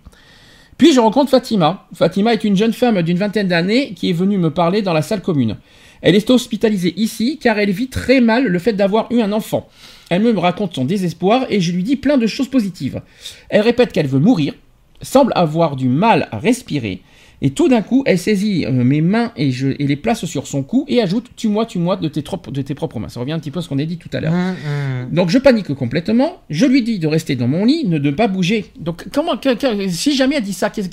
Puis 0.78 0.92
je 0.92 1.00
rencontre 1.00 1.28
Fatima. 1.28 1.88
Fatima 1.92 2.32
est 2.32 2.44
une 2.44 2.56
jeune 2.56 2.72
femme 2.72 3.02
d'une 3.02 3.18
vingtaine 3.18 3.48
d'années 3.48 3.94
qui 3.94 4.10
est 4.10 4.12
venue 4.12 4.38
me 4.38 4.50
parler 4.50 4.80
dans 4.80 4.92
la 4.92 5.02
salle 5.02 5.22
commune. 5.22 5.56
Elle 6.02 6.14
est 6.14 6.30
hospitalisée 6.30 6.94
ici 6.96 7.40
car 7.42 7.58
elle 7.58 7.72
vit 7.72 7.88
très 7.88 8.20
mal 8.20 8.46
le 8.46 8.58
fait 8.60 8.74
d'avoir 8.74 9.10
eu 9.10 9.22
un 9.22 9.32
enfant. 9.32 9.68
Elle 10.08 10.22
me 10.22 10.38
raconte 10.38 10.76
son 10.76 10.84
désespoir 10.84 11.46
et 11.50 11.60
je 11.60 11.72
lui 11.72 11.82
dis 11.82 11.96
plein 11.96 12.16
de 12.16 12.28
choses 12.28 12.48
positives. 12.48 13.02
Elle 13.48 13.62
répète 13.62 13.90
qu'elle 13.90 14.06
veut 14.06 14.20
mourir, 14.20 14.54
semble 15.02 15.32
avoir 15.34 15.74
du 15.74 15.88
mal 15.88 16.28
à 16.30 16.38
respirer 16.38 17.02
Et 17.46 17.50
tout 17.50 17.68
d'un 17.68 17.80
coup, 17.82 18.02
elle 18.06 18.18
saisit 18.18 18.66
euh, 18.66 18.72
mes 18.72 19.00
mains 19.00 19.30
et, 19.36 19.52
je, 19.52 19.68
et 19.78 19.86
les 19.86 19.94
place 19.94 20.24
sur 20.24 20.48
son 20.48 20.64
cou 20.64 20.84
et 20.88 21.00
ajoute 21.00 21.26
Tue-moi, 21.36 21.64
tue-moi 21.64 21.94
de 21.94 22.08
tes, 22.08 22.24
trop- 22.24 22.40
de 22.50 22.60
tes 22.60 22.74
propres 22.74 22.98
mains. 22.98 23.08
Ça 23.08 23.20
revient 23.20 23.32
un 23.34 23.38
petit 23.38 23.52
peu 23.52 23.60
à 23.60 23.62
ce 23.62 23.68
qu'on 23.68 23.78
a 23.78 23.84
dit 23.84 23.98
tout 23.98 24.08
à 24.12 24.20
l'heure. 24.20 24.32
Hum, 24.32 24.38
hum. 24.66 25.08
Donc 25.12 25.30
je 25.30 25.38
panique 25.38 25.72
complètement. 25.74 26.38
Je 26.50 26.66
lui 26.66 26.82
dis 26.82 26.98
de 26.98 27.06
rester 27.06 27.36
dans 27.36 27.46
mon 27.46 27.64
lit, 27.64 27.84
ne 27.86 27.98
de 27.98 28.10
pas 28.10 28.26
bouger. 28.26 28.66
Donc 28.80 29.04
comment, 29.12 29.36
que- 29.36 29.54
que- 29.54 29.88
si 29.88 30.16
jamais 30.16 30.34
elle 30.36 30.42
dit 30.42 30.52
ça, 30.52 30.70
qu'est-ce 30.70 30.88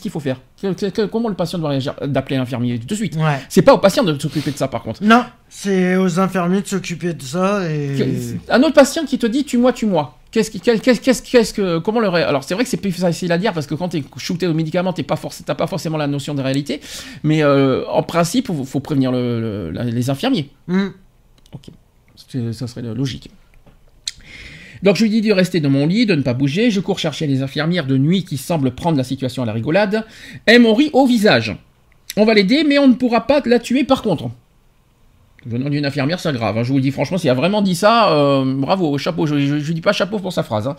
qu'il 0.00 0.10
faut 0.12 0.20
faire? 0.20 0.40
Que- 0.62 1.06
Comment 1.06 1.28
le 1.28 1.34
patient 1.34 1.58
doit 1.58 1.70
réagir 1.70 1.94
D'appeler 2.06 2.36
l'infirmier 2.36 2.78
tout 2.78 2.86
de 2.86 2.94
suite? 2.94 3.16
Ouais. 3.16 3.38
C'est 3.48 3.62
pas 3.62 3.74
au 3.74 3.78
patient 3.78 4.04
de 4.04 4.16
s'occuper 4.16 4.52
de 4.52 4.56
ça 4.56 4.68
par 4.68 4.82
contre. 4.84 5.02
Non, 5.02 5.24
c'est 5.48 5.96
aux 5.96 6.20
infirmiers 6.20 6.62
de 6.62 6.66
s'occuper 6.68 7.14
de 7.14 7.22
ça 7.22 7.62
et. 7.68 7.96
Un 8.48 8.62
autre 8.62 8.74
patient 8.74 9.04
qui 9.04 9.18
te 9.18 9.26
dit 9.26 9.44
tue-moi, 9.44 9.72
tue-moi. 9.72 10.16
Qu'est-ce 10.36 10.50
qui, 10.50 10.60
qu'est-ce, 10.60 11.00
qu'est-ce, 11.00 11.22
qu'est-ce 11.22 11.54
que, 11.54 11.78
comment 11.78 11.98
le 11.98 12.10
ré- 12.10 12.22
Alors 12.22 12.44
c'est 12.44 12.52
vrai 12.52 12.62
que 12.64 12.68
c'est 12.68 12.76
plus 12.76 12.92
facile 12.92 13.32
à 13.32 13.38
dire 13.38 13.54
parce 13.54 13.66
que 13.66 13.74
quand 13.74 13.88
t'es 13.88 14.04
shooté 14.18 14.46
au 14.46 14.52
médicament, 14.52 14.92
t'es 14.92 15.02
pas 15.02 15.18
t'as 15.46 15.54
pas 15.54 15.66
forcément 15.66 15.96
la 15.96 16.06
notion 16.06 16.34
de 16.34 16.42
réalité. 16.42 16.82
Mais 17.22 17.42
euh, 17.42 17.86
en 17.88 18.02
principe, 18.02 18.48
faut, 18.48 18.64
faut 18.64 18.80
prévenir 18.80 19.12
le- 19.12 19.40
le- 19.40 19.70
la- 19.70 19.84
les 19.84 20.10
infirmiers. 20.10 20.50
Hum. 20.68 20.92
C'est- 22.28 22.52
Ça 22.52 22.66
serait 22.66 22.82
logique. 22.82 23.30
Donc 24.82 24.96
je 24.96 25.04
lui 25.04 25.10
dis 25.10 25.22
de 25.22 25.32
rester 25.32 25.60
dans 25.60 25.70
mon 25.70 25.86
lit, 25.86 26.04
de 26.04 26.14
ne 26.14 26.20
pas 26.20 26.34
bouger. 26.34 26.70
Je 26.70 26.80
cours 26.80 26.98
chercher 26.98 27.26
les 27.26 27.40
infirmières 27.40 27.86
de 27.86 27.96
nuit 27.96 28.22
qui 28.24 28.36
semblent 28.36 28.72
prendre 28.72 28.98
la 28.98 29.04
situation 29.04 29.42
à 29.42 29.46
la 29.46 29.54
rigolade. 29.54 30.04
Elles 30.44 30.60
m'ont 30.60 30.74
ri 30.74 30.90
au 30.92 31.06
visage. 31.06 31.56
On 32.18 32.26
va 32.26 32.34
l'aider, 32.34 32.62
mais 32.62 32.78
on 32.78 32.88
ne 32.88 32.92
pourra 32.94 33.26
pas 33.26 33.40
la 33.46 33.58
tuer 33.58 33.84
par 33.84 34.02
contre. 34.02 34.28
Venant 35.46 35.70
d'une 35.70 35.86
infirmière, 35.86 36.18
c'est 36.18 36.32
grave. 36.32 36.58
hein. 36.58 36.62
Je 36.64 36.70
vous 36.70 36.76
le 36.76 36.82
dis 36.82 36.90
franchement, 36.90 37.18
s'il 37.18 37.30
a 37.30 37.34
vraiment 37.34 37.62
dit 37.62 37.76
ça, 37.76 38.12
euh, 38.12 38.44
bravo, 38.56 38.98
chapeau. 38.98 39.26
Je, 39.26 39.38
je 39.60 39.72
dis 39.72 39.80
pas 39.80 39.92
chapeau 39.92 40.18
pour 40.18 40.32
sa 40.32 40.42
phrase. 40.42 40.66
hein. 40.66 40.76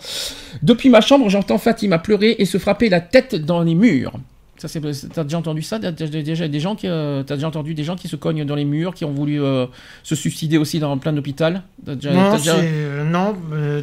Depuis 0.62 0.90
ma 0.90 1.00
chambre, 1.00 1.28
j'entends 1.30 1.56
Fatima 1.58 1.98
pleurer 1.98 2.36
et 2.38 2.44
se 2.44 2.58
frapper 2.58 2.88
la 2.90 3.00
tête 3.00 3.34
dans 3.34 3.62
les 3.62 3.74
murs. 3.74 4.12
Ça, 4.58 4.66
c'est, 4.68 4.80
t'as 5.12 5.22
déjà 5.22 5.38
entendu 5.38 5.62
ça? 5.62 5.78
T'as 5.78 5.92
déjà, 5.92 6.20
déjà 6.20 6.48
des 6.48 6.60
gens 6.60 6.74
qui, 6.74 6.88
euh, 6.88 7.22
t'as 7.22 7.36
déjà 7.36 7.46
entendu 7.48 7.74
des 7.74 7.84
gens 7.84 7.94
qui 7.96 8.08
se 8.08 8.16
cognent 8.16 8.44
dans 8.44 8.56
les 8.56 8.64
murs, 8.64 8.92
qui 8.92 9.04
ont 9.04 9.12
voulu 9.12 9.40
euh, 9.40 9.66
se 10.02 10.14
suicider 10.16 10.58
aussi 10.58 10.80
dans 10.80 10.98
plein 10.98 11.12
d'hôpital 11.12 11.62
T'as 11.86 11.94
déjà- 11.94 12.12
Non, 12.12 12.30
t'as 12.32 12.38
déjà- 12.38 12.56
c'est- 12.60 13.04
non, 13.04 13.36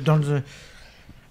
dans 0.06 0.18
le. 0.18 0.42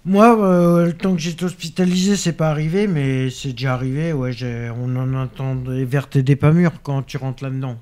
Moi, 0.03 0.37
euh, 0.43 0.85
le 0.87 0.93
temps 0.93 1.13
que 1.15 1.21
j'étais 1.21 1.45
hospitalisé, 1.45 2.15
c'est 2.15 2.33
pas 2.33 2.49
arrivé, 2.49 2.87
mais 2.87 3.29
c'est 3.29 3.51
déjà 3.53 3.73
arrivé. 3.73 4.13
Ouais, 4.13 4.31
j'ai- 4.31 4.69
on 4.83 4.95
en 4.97 5.13
entend 5.15 5.55
des 5.55 5.85
vertes 5.85 6.15
et 6.15 6.23
des 6.23 6.35
pas 6.35 6.51
mûres 6.51 6.81
quand 6.83 7.03
tu 7.03 7.17
rentres 7.17 7.43
là-dedans. 7.43 7.77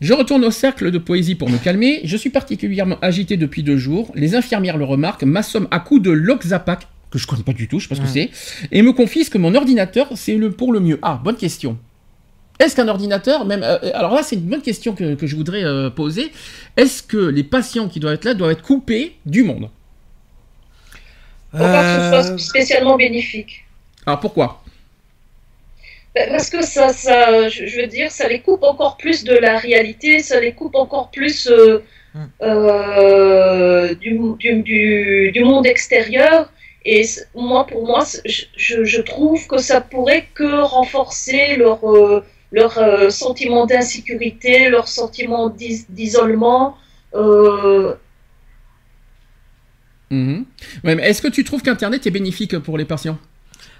Je 0.00 0.12
retourne 0.12 0.44
au 0.44 0.50
cercle 0.50 0.90
de 0.90 0.98
poésie 0.98 1.34
pour 1.34 1.48
me 1.48 1.58
calmer. 1.58 2.00
Je 2.04 2.16
suis 2.16 2.30
particulièrement 2.30 2.98
agité 3.00 3.36
depuis 3.36 3.62
deux 3.62 3.76
jours. 3.76 4.10
Les 4.14 4.34
infirmières 4.34 4.76
le 4.76 4.84
remarquent, 4.84 5.24
m'assomment 5.24 5.68
à 5.70 5.80
coups 5.80 6.02
de 6.02 6.10
Loxapac, 6.10 6.88
que 7.10 7.18
je 7.18 7.26
connais 7.26 7.42
pas 7.44 7.52
du 7.52 7.68
tout, 7.68 7.78
je 7.78 7.84
sais 7.84 7.88
pas 7.88 7.94
ce 7.94 8.00
que 8.00 8.08
c'est, 8.08 8.30
et 8.72 8.82
me 8.82 8.92
confisquent 8.92 9.36
mon 9.36 9.54
ordinateur. 9.54 10.08
C'est 10.16 10.36
le 10.36 10.50
pour 10.50 10.72
le 10.72 10.80
mieux. 10.80 10.98
Ah, 11.02 11.20
bonne 11.22 11.36
question. 11.36 11.78
Est-ce 12.58 12.76
qu'un 12.76 12.88
ordinateur, 12.88 13.46
même, 13.46 13.62
euh, 13.62 13.78
alors 13.94 14.14
là, 14.14 14.22
c'est 14.22 14.36
une 14.36 14.42
bonne 14.42 14.62
question 14.62 14.94
que, 14.94 15.14
que 15.14 15.26
je 15.26 15.34
voudrais 15.36 15.64
euh, 15.64 15.90
poser. 15.90 16.30
Est-ce 16.76 17.02
que 17.02 17.16
les 17.16 17.42
patients 17.44 17.88
qui 17.88 17.98
doivent 18.00 18.14
être 18.14 18.24
là 18.24 18.34
doivent 18.34 18.52
être 18.52 18.62
coupés 18.62 19.16
du 19.26 19.42
monde? 19.42 19.70
Pour 21.50 21.60
pas 21.60 21.82
que 21.82 21.86
ce 21.86 22.00
Euh, 22.00 22.22
soit 22.22 22.38
spécialement 22.38 22.96
bénéfique? 22.96 23.64
Alors 24.06 24.20
pourquoi? 24.20 24.62
Ben, 24.63 24.63
Parce 26.14 26.48
que 26.50 26.62
ça, 26.64 26.92
ça 26.92 27.48
je, 27.48 27.80
veux 27.80 27.86
dire, 27.88 28.10
ça 28.10 28.28
les 28.28 28.40
coupe 28.40 28.62
encore 28.62 28.96
plus 28.96 29.24
de 29.24 29.34
la 29.34 29.58
réalité, 29.58 30.20
ça 30.20 30.40
les 30.40 30.52
coupe 30.52 30.74
encore 30.76 31.10
plus 31.10 31.48
euh, 31.48 31.82
Hmm. 32.16 32.26
euh, 32.42 33.92
du, 33.96 34.16
du, 34.38 34.62
du, 34.62 35.32
du 35.32 35.42
monde 35.42 35.66
extérieur. 35.66 36.48
Et 36.84 37.02
moi, 37.34 37.66
pour 37.66 37.84
moi, 37.88 38.04
je, 38.24 39.00
trouve 39.00 39.48
que 39.48 39.58
ça 39.58 39.80
pourrait 39.80 40.26
que 40.32 40.62
renforcer 40.62 41.56
leur, 41.56 41.82
euh, 41.84 42.20
leur 42.52 43.10
sentiment 43.10 43.66
d'insécurité, 43.66 44.68
leur 44.68 44.86
sentiment 44.86 45.48
d'is- 45.48 45.86
d'isolement. 45.88 46.76
Mhm. 50.10 50.44
Ouais, 50.84 50.96
Est-ce 51.02 51.20
que 51.20 51.28
tu 51.28 51.42
trouves 51.42 51.62
qu'Internet 51.62 52.06
est 52.06 52.10
bénéfique 52.10 52.56
pour 52.60 52.78
les 52.78 52.84
patients? 52.84 53.18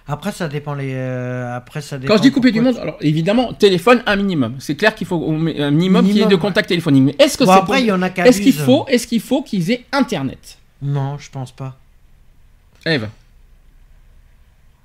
Après, 0.07 0.33
ça 0.33 0.49
dépend 0.49 0.75
les. 0.75 0.93
euh, 0.95 1.57
après, 1.57 1.81
ça 1.81 1.97
dépend. 1.97 2.13
Quand 2.13 2.19
je 2.19 2.23
dis 2.23 2.31
couper 2.31 2.53
du 2.53 2.61
monde, 2.61 2.77
alors 2.77 2.99
évidemment, 3.01 3.55
téléphone 3.55 4.03
un 4.05 4.17
minimum. 4.17 4.57
C'est 4.59 4.75
clair 4.77 4.95
qu'il 4.95 5.07
faut 5.07 5.17
un 5.27 5.71
minimum, 5.71 6.05
qu'il 6.05 6.19
y 6.19 6.21
ait 6.23 6.27
de 6.27 6.37
contact 6.37 6.69
téléphonique. 6.69 7.05
Mais 7.05 7.15
est-ce 7.25 7.39
que 7.39 7.45
Bon, 7.45 7.53
c'est 7.53 7.59
après, 7.59 7.79
il 7.81 7.87
pour- 7.87 7.89
y 7.89 7.99
en 7.99 8.03
a 8.03 8.11
qui 8.11 8.21
Est-ce 8.21 8.41
qu'il 8.43 8.53
faut, 8.53 8.85
est-ce 8.89 9.07
qu'il 9.07 9.21
faut 9.23 9.43
qu'ils 9.43 9.71
aient 9.71 9.85
Internet? 9.93 10.59
Non, 10.83 11.17
je 11.19 11.31
pense 11.31 11.53
pas. 11.53 11.79
Eve. 12.85 13.09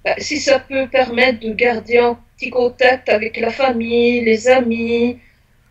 Bah, 0.06 0.14
si 0.20 0.40
ça 0.40 0.60
peut 0.60 0.88
permettre 0.90 1.42
de 1.46 1.52
garder 1.54 1.98
un 1.98 2.18
petit 2.38 2.50
contact 2.50 3.10
avec 3.10 3.38
la 3.42 3.50
famille, 3.50 4.22
les 4.24 4.48
amis, 4.48 5.18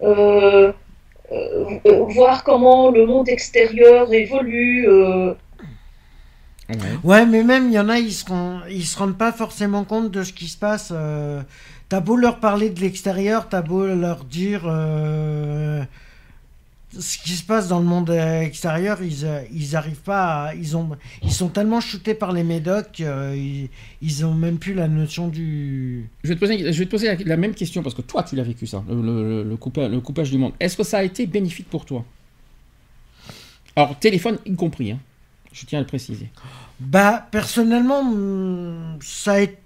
euh, 0.03 0.71
euh, 1.33 1.65
euh, 1.87 2.03
voir 2.09 2.45
comment 2.45 2.91
le 2.91 3.07
monde 3.07 3.31
extérieur 3.31 4.13
évolue. 4.13 4.87
Ouais, 7.03 7.25
mais 7.27 7.43
même, 7.45 7.69
il 7.69 7.73
y 7.75 7.79
en 7.79 7.89
a, 7.89 7.99
ils 7.99 8.13
se, 8.13 8.25
rend- 8.27 8.61
ils 8.71 8.85
se 8.87 8.99
rendent 8.99 9.17
pas 9.17 9.33
forcément 9.33 9.85
compte 9.85 10.11
de 10.11 10.23
ce 10.23 10.33
qui 10.33 10.49
se 10.49 10.57
passe. 10.59 10.91
euh, 10.93 11.43
T'as 11.89 12.01
beau 12.01 12.17
leur 12.17 12.39
parler 12.41 12.69
de 12.69 12.81
l'extérieur, 12.81 13.49
t'as 13.49 13.63
beau 13.63 13.87
leur 13.87 14.25
dire 14.25 14.63
euh, 14.67 15.83
ce 16.99 17.19
qui 17.19 17.33
se 17.33 17.43
passe 17.45 17.69
dans 17.69 17.79
le 17.79 17.85
monde 17.87 18.11
extérieur, 18.11 19.03
ils, 19.03 19.25
euh, 19.25 19.43
ils 19.53 19.77
arrivent 19.77 20.01
pas 20.03 20.49
à, 20.49 20.55
ils, 20.55 20.77
ont, 20.77 20.91
ils 21.23 21.33
sont 21.33 21.49
tellement 21.49 21.81
shootés 21.81 22.15
par 22.15 22.33
les 22.33 22.45
médocs 22.45 22.93
qu'ils 22.93 23.69
ils 24.03 24.25
ont 24.27 24.35
même 24.35 24.59
plus 24.59 24.75
la 24.75 24.89
notion 24.89 25.29
du... 25.29 26.09
Je 26.25 26.29
vais 26.29 26.35
te 26.35 26.41
poser, 26.41 26.59
je 26.73 26.79
vais 26.79 26.85
te 26.87 26.91
poser 26.91 27.07
la, 27.09 27.15
la 27.17 27.37
même 27.39 27.55
question 27.55 27.83
parce 27.83 27.95
que 27.95 28.03
toi, 28.03 28.23
tu 28.23 28.37
l'as 28.37 28.43
vécu 28.43 28.67
ça, 28.67 28.83
le, 28.89 28.95
le- 29.03 29.43
le 29.45 29.57
coupa- 29.57 29.89
le 29.89 30.01
coupage 30.01 30.31
du 30.31 30.39
monde. 30.39 30.53
Est-ce 30.61 30.77
que 30.77 30.83
ça 30.85 30.99
a 30.99 31.03
été 31.03 31.27
bénéfique 31.27 31.69
pour 31.71 31.85
toi? 31.87 32.05
Alors, 33.77 33.99
téléphone 33.99 34.39
y 34.47 34.55
compris, 34.55 34.93
hein. 34.93 34.99
Je 35.53 35.67
tiens 35.67 35.79
à 35.79 35.83
le 35.83 35.87
préciser. 35.87 36.29
Bah, 36.81 37.27
personnellement, 37.31 38.01
hum, 38.01 38.99
ça 39.03 39.33
a 39.33 39.41
été... 39.41 39.57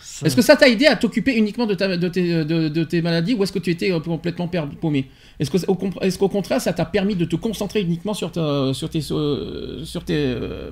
ça- 0.00 0.26
Est-ce 0.26 0.36
que 0.36 0.42
ça 0.42 0.56
t'a 0.56 0.68
aidé 0.68 0.86
à 0.86 0.96
t'occuper 0.96 1.34
uniquement 1.36 1.66
de, 1.66 1.74
ta- 1.74 1.96
de 1.96 2.08
tes, 2.08 2.44
de- 2.44 2.68
de 2.68 2.84
tes 2.84 3.02
maladies 3.02 3.34
ou 3.34 3.42
est-ce 3.42 3.52
que 3.52 3.58
tu 3.58 3.70
étais 3.70 3.90
euh, 3.92 4.00
complètement 4.00 4.48
paumé? 4.80 5.08
Est-ce 5.40 6.18
qu'au 6.18 6.28
contraire, 6.28 6.60
ça 6.60 6.72
t'a 6.72 6.84
permis 6.84 7.14
de 7.16 7.24
te 7.24 7.36
concentrer 7.36 7.80
uniquement 7.82 8.14
sur, 8.14 8.30
ta- 8.32 8.72
sur 8.74 8.90
tes. 8.90 9.00
euh, 9.12 9.84
sur 9.84 10.04
tes 10.04 10.14
euh, 10.16 10.70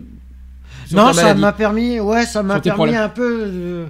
sur 0.87 0.97
non, 0.99 1.07
ta 1.07 1.13
ça 1.15 1.35
m'a 1.35 1.53
permis, 1.53 2.01
ouais, 2.01 2.27
ça 2.27 2.43
m'a 2.43 2.55
permis 2.61 2.95
un 3.05 3.09
peu, 3.09 3.87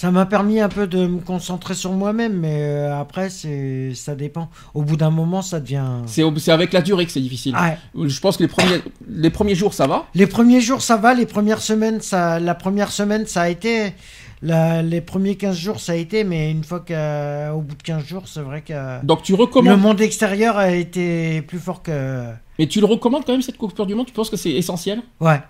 ça 0.00 0.10
m'a 0.10 0.24
permis 0.24 0.60
un 0.60 0.70
peu 0.70 0.86
de 0.86 1.06
me 1.06 1.20
concentrer 1.20 1.74
sur 1.74 1.92
moi-même, 1.92 2.32
mais 2.32 2.56
euh, 2.62 2.98
après, 2.98 3.28
c'est, 3.28 3.92
ça 3.94 4.14
dépend. 4.14 4.48
Au 4.72 4.80
bout 4.80 4.96
d'un 4.96 5.10
moment, 5.10 5.42
ça 5.42 5.60
devient. 5.60 5.84
C'est 6.06 6.22
avec 6.50 6.72
la 6.72 6.80
durée 6.80 7.04
que 7.04 7.12
c'est 7.12 7.20
difficile. 7.20 7.54
Ouais. 7.54 8.08
Je 8.08 8.18
pense 8.18 8.38
que 8.38 8.42
les 8.44 8.48
premiers, 8.48 8.80
les 9.10 9.28
premiers 9.28 9.54
jours, 9.54 9.74
ça 9.74 9.86
va. 9.86 10.06
Les 10.14 10.26
premiers 10.26 10.62
jours, 10.62 10.80
ça 10.80 10.96
va. 10.96 11.12
Les 11.12 11.26
premières 11.26 11.60
semaines, 11.60 12.00
ça, 12.00 12.40
la 12.40 12.54
première 12.54 12.92
semaine, 12.92 13.26
ça 13.26 13.42
a 13.42 13.48
été. 13.50 13.92
La- 14.40 14.80
les 14.80 15.02
premiers 15.02 15.34
15 15.36 15.54
jours, 15.54 15.80
ça 15.80 15.92
a 15.92 15.96
été, 15.96 16.24
mais 16.24 16.50
une 16.50 16.64
fois 16.64 16.80
qu'au 16.80 17.60
bout 17.60 17.74
de 17.74 17.82
15 17.82 18.06
jours, 18.06 18.22
c'est 18.24 18.40
vrai 18.40 18.62
que 18.62 19.04
Donc 19.04 19.22
tu 19.22 19.32
le 19.32 19.38
recommandes. 19.42 19.78
monde 19.82 20.00
extérieur 20.00 20.56
a 20.56 20.70
été 20.70 21.42
plus 21.42 21.58
fort 21.58 21.82
que. 21.82 22.24
Mais 22.58 22.66
tu 22.66 22.80
le 22.80 22.86
recommandes 22.86 23.24
quand 23.26 23.32
même 23.32 23.42
cette 23.42 23.58
coupure 23.58 23.84
du 23.84 23.94
monde? 23.94 24.06
Tu 24.06 24.14
penses 24.14 24.30
que 24.30 24.38
c'est 24.38 24.52
essentiel? 24.52 25.02
Ouais. 25.20 25.42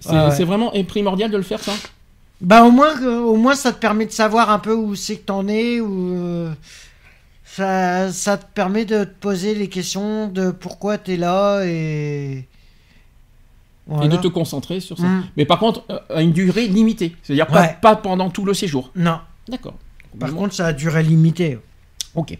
C'est 0.00 0.10
Ouais, 0.10 0.24
ouais. 0.24 0.30
c'est 0.32 0.42
vraiment 0.42 0.72
primordial 0.88 1.30
de 1.30 1.36
le 1.36 1.44
faire 1.44 1.60
ça? 1.60 1.70
Bah 2.42 2.64
au 2.64 2.70
moins, 2.72 2.94
que- 2.98 3.20
au 3.20 3.36
moins 3.36 3.54
ça 3.54 3.72
te 3.72 3.78
permet 3.78 4.04
de 4.06 4.10
savoir 4.10 4.50
un 4.50 4.58
peu 4.58 4.74
où 4.74 4.94
c'est 4.96 5.16
que 5.16 5.24
t'en 5.26 5.46
es, 5.48 5.80
ou 5.80 6.14
euh, 6.16 6.52
ça, 7.44 8.10
ça 8.12 8.36
te 8.36 8.44
permet 8.52 8.84
de 8.84 9.04
te 9.04 9.10
poser 9.20 9.54
les 9.54 9.68
questions 9.68 10.26
de 10.28 10.50
pourquoi 10.50 10.98
t'es 10.98 11.16
là 11.16 11.62
et 11.64 12.48
Voilà. 13.86 14.06
et 14.06 14.08
de 14.08 14.16
te 14.16 14.26
concentrer 14.28 14.80
sur 14.80 14.98
ça. 14.98 15.04
Mm. 15.06 15.24
Mais 15.36 15.44
par 15.46 15.58
contre, 15.60 15.84
euh, 15.90 15.98
à 16.10 16.22
une 16.22 16.32
durée 16.32 16.66
limitée. 16.66 17.14
C'est-à-dire 17.22 17.46
pas, 17.46 17.60
Ouais. 17.62 17.76
pas 17.80 17.94
pendant 17.96 18.28
tout 18.30 18.44
le 18.44 18.54
séjour. 18.54 18.90
Non. 18.96 19.20
D'accord. 19.48 19.74
Par 20.18 20.32
contre, 20.34 20.54
ça 20.54 20.66
a 20.66 20.72
duré 20.72 21.02
limité. 21.02 21.58
Ok. 22.14 22.36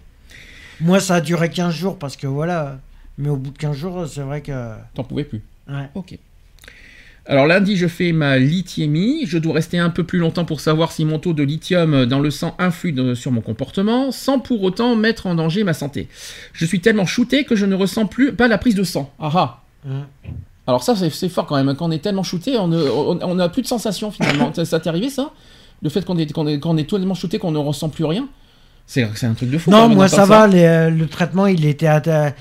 Moi, 0.80 0.98
ça 1.00 1.16
a 1.16 1.20
duré 1.20 1.48
15 1.48 1.72
jours 1.74 1.98
parce 1.98 2.16
que 2.16 2.26
voilà. 2.26 2.78
Mais 3.18 3.28
au 3.28 3.36
bout 3.36 3.50
de 3.50 3.58
15 3.58 3.76
jours, 3.76 4.06
c'est 4.08 4.20
vrai 4.22 4.40
que. 4.40 4.72
T'en 4.94 5.04
pouvais 5.04 5.24
plus. 5.24 5.42
Ouais. 5.68 5.88
Ok. 5.94 6.18
Alors 7.26 7.46
lundi, 7.46 7.76
je 7.76 7.86
fais 7.86 8.10
ma 8.12 8.36
lithiémie. 8.38 9.26
Je 9.26 9.38
dois 9.38 9.54
rester 9.54 9.78
un 9.78 9.90
peu 9.90 10.02
plus 10.02 10.18
longtemps 10.18 10.44
pour 10.44 10.60
savoir 10.60 10.90
si 10.90 11.04
mon 11.04 11.18
taux 11.20 11.32
de 11.34 11.42
lithium 11.44 12.04
dans 12.06 12.18
le 12.18 12.30
sang 12.30 12.54
influe 12.58 12.90
de- 12.92 13.14
sur 13.14 13.30
mon 13.30 13.40
comportement, 13.40 14.10
sans 14.10 14.40
pour 14.40 14.62
autant 14.62 14.96
mettre 14.96 15.26
en 15.26 15.34
danger 15.36 15.62
ma 15.62 15.72
santé. 15.72 16.08
Je 16.52 16.64
suis 16.66 16.80
tellement 16.80 17.06
shooté 17.06 17.44
que 17.44 17.54
je 17.54 17.64
ne 17.64 17.76
ressens 17.76 18.06
plus 18.06 18.32
pas 18.32 18.48
la 18.48 18.58
prise 18.58 18.74
de 18.74 18.82
sang. 18.82 19.12
Ah 19.20 19.30
ah. 19.34 19.60
Hein. 19.88 20.06
Alors 20.66 20.82
ça, 20.82 20.94
c'est 20.96 21.28
fort 21.28 21.46
quand 21.46 21.56
même. 21.62 21.74
Quand 21.76 21.86
on 21.86 21.90
est 21.92 21.98
tellement 22.02 22.22
shooté, 22.24 22.56
on 22.58 22.66
ne- 22.68 22.88
on 22.88 23.18
on 23.22 23.34
n'a 23.36 23.48
plus 23.48 23.62
de 23.62 23.66
sensation 23.68 24.10
finalement. 24.10 24.52
ça 24.54 24.64
ça 24.64 24.80
t'est 24.80 24.88
arrivé 24.88 25.08
ça? 25.08 25.30
Le 25.82 25.90
fait 25.90 26.04
qu'on 26.04 26.16
est, 26.18 26.32
qu'on 26.32 26.46
est, 26.46 26.58
qu'on 26.58 26.76
est 26.76 26.88
tellement 26.88 27.14
shooté 27.14 27.38
qu'on 27.38 27.50
ne 27.52 27.58
ressent 27.58 27.88
plus 27.88 28.04
rien? 28.04 28.28
C'est 28.86 29.04
un 29.24 29.34
truc 29.34 29.48
de 29.50 29.58
fou. 29.58 29.70
Non, 29.70 29.88
moi 29.88 30.08
ça 30.08 30.24
va. 30.24 30.46
les, 30.48 30.64
euh, 30.64 30.90
le 30.90 31.06
traitement, 31.06 31.46
il 31.46 31.64
était, 31.66 31.86
ada- 31.86 32.34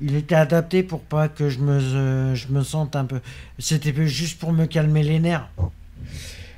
il 0.00 0.16
était 0.16 0.34
adapté 0.34 0.82
pour 0.82 1.00
pas 1.00 1.28
que 1.28 1.48
je 1.48 1.58
me, 1.58 1.78
euh, 1.80 2.34
je 2.34 2.48
me 2.48 2.62
sente 2.62 2.96
un 2.96 3.04
peu. 3.04 3.20
C'était 3.58 3.94
juste 4.06 4.38
pour 4.38 4.52
me 4.52 4.66
calmer 4.66 5.02
les 5.02 5.18
nerfs. 5.18 5.48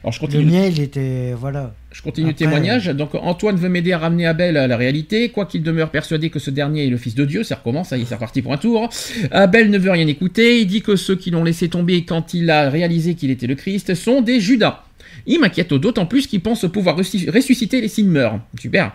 Alors 0.02 0.12
je 0.12 0.20
Le 0.20 0.26
continue. 0.26 0.50
mien, 0.50 0.64
il 0.66 0.80
était. 0.80 1.34
Voilà. 1.38 1.74
Je 1.92 2.00
continue 2.00 2.28
le 2.28 2.32
témoignage. 2.34 2.86
Donc 2.86 3.14
Antoine 3.14 3.56
veut 3.56 3.68
m'aider 3.68 3.92
à 3.92 3.98
ramener 3.98 4.26
Abel 4.26 4.56
à 4.56 4.66
la 4.66 4.76
réalité, 4.78 5.28
quoiqu'il 5.28 5.62
demeure 5.62 5.90
persuadé 5.90 6.30
que 6.30 6.38
ce 6.38 6.50
dernier 6.50 6.86
est 6.86 6.90
le 6.90 6.96
fils 6.96 7.14
de 7.14 7.24
Dieu. 7.26 7.42
Ça 7.44 7.56
recommence, 7.56 7.88
ça 7.88 7.98
y 7.98 8.02
est, 8.02 8.04
c'est 8.06 8.14
reparti 8.14 8.40
pour 8.40 8.52
un 8.54 8.56
tour. 8.56 8.88
Abel 9.30 9.70
ne 9.70 9.76
veut 9.78 9.90
rien 9.90 10.06
écouter. 10.06 10.60
Il 10.60 10.66
dit 10.66 10.80
que 10.80 10.96
ceux 10.96 11.16
qui 11.16 11.30
l'ont 11.30 11.44
laissé 11.44 11.68
tomber 11.68 12.04
quand 12.06 12.32
il 12.32 12.48
a 12.50 12.70
réalisé 12.70 13.14
qu'il 13.14 13.30
était 13.30 13.46
le 13.46 13.56
Christ 13.56 13.94
sont 13.94 14.22
des 14.22 14.40
Judas. 14.40 14.84
Il 15.26 15.40
m'inquiète 15.40 15.72
d'autant 15.74 16.06
plus 16.06 16.26
qu'il 16.26 16.40
pense 16.40 16.64
pouvoir 16.70 16.96
ressusci- 16.98 17.30
ressusciter 17.30 17.80
les 17.80 18.02
meurent. 18.02 18.40
Super. 18.58 18.92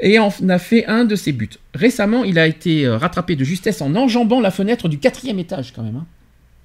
Et 0.00 0.18
en 0.18 0.30
a 0.48 0.58
fait 0.58 0.86
un 0.86 1.04
de 1.04 1.16
ses 1.16 1.32
buts. 1.32 1.50
Récemment, 1.74 2.24
il 2.24 2.38
a 2.38 2.46
été 2.46 2.84
euh, 2.86 2.96
rattrapé 2.96 3.36
de 3.36 3.44
justesse 3.44 3.80
en 3.82 3.94
enjambant 3.94 4.40
la 4.40 4.50
fenêtre 4.50 4.88
du 4.88 4.98
quatrième 4.98 5.38
étage, 5.38 5.72
quand 5.74 5.82
même. 5.82 5.96
hein. 5.96 6.06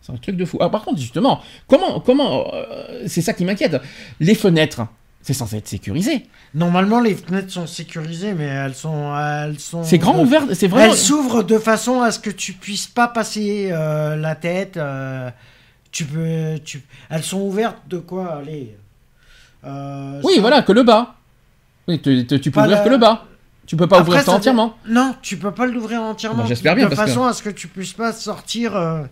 C'est 0.01 0.11
un 0.13 0.17
truc 0.17 0.35
de 0.35 0.45
fou. 0.45 0.57
Ah, 0.61 0.69
par 0.69 0.83
contre, 0.83 0.99
justement, 0.99 1.41
comment, 1.67 1.99
comment, 1.99 2.51
euh, 2.55 3.03
c'est 3.07 3.21
ça 3.21 3.33
qui 3.33 3.45
m'inquiète. 3.45 3.77
Les 4.19 4.33
fenêtres, 4.33 4.81
c'est 5.21 5.33
censé 5.33 5.57
être 5.57 5.67
sécurisé. 5.67 6.23
Normalement, 6.55 6.99
les 6.99 7.13
fenêtres 7.13 7.51
sont 7.51 7.67
sécurisées, 7.67 8.33
mais 8.33 8.45
elles 8.45 8.73
sont. 8.73 9.15
Elles 9.15 9.59
sont 9.59 9.83
C'est 9.83 9.99
grand 9.99 10.17
de- 10.17 10.23
ouvert, 10.23 10.43
c'est 10.53 10.67
vraiment. 10.67 10.91
Elles 10.91 10.97
s'ouvrent 10.97 11.43
de 11.43 11.59
façon 11.59 12.01
à 12.01 12.11
ce 12.11 12.17
que 12.17 12.31
tu 12.31 12.53
puisses 12.53 12.87
pas 12.87 13.07
passer 13.07 13.69
euh, 13.71 14.15
la 14.15 14.33
tête. 14.33 14.77
euh, 14.77 15.29
tu 15.91 16.05
peux. 16.05 16.57
Tu... 16.65 16.81
Elles 17.11 17.21
sont 17.23 17.41
ouvertes 17.41 17.77
de 17.87 17.97
quoi 17.99 18.37
Allez. 18.41 18.75
Euh, 19.65 20.21
Oui, 20.23 20.35
ça- 20.35 20.41
voilà, 20.41 20.61
que 20.61 20.71
le 20.71 20.83
bas. 20.83 21.15
Oui, 21.87 21.99
tu, 21.99 22.23
peux 22.25 22.51
Pas 22.51 22.61
ouvrir 22.63 22.77
la- 22.77 22.83
que 22.83 22.89
le 22.89 22.97
bas. 22.97 23.25
Tu 23.67 23.75
peux 23.75 23.87
pas 23.87 23.97
Après, 23.97 24.09
ouvrir 24.09 24.23
ça 24.25 24.31
ça 24.31 24.37
entièrement. 24.37 24.75
Non, 24.87 25.15
tu 25.21 25.37
peux 25.37 25.51
pas 25.51 25.65
l'ouvrir 25.65 26.01
entièrement. 26.01 26.43
Bah, 26.43 26.49
j'espère 26.49 26.75
bien, 26.75 26.85
De 26.85 26.89
parce 26.95 27.01
que- 27.01 27.07
façon 27.07 27.23
à 27.25 27.33
ce 27.33 27.41
que 27.43 27.49
tu 27.49 27.67
puisses 27.67 27.93
pas 27.93 28.11
sortir. 28.11 28.75
euh, 28.75 29.03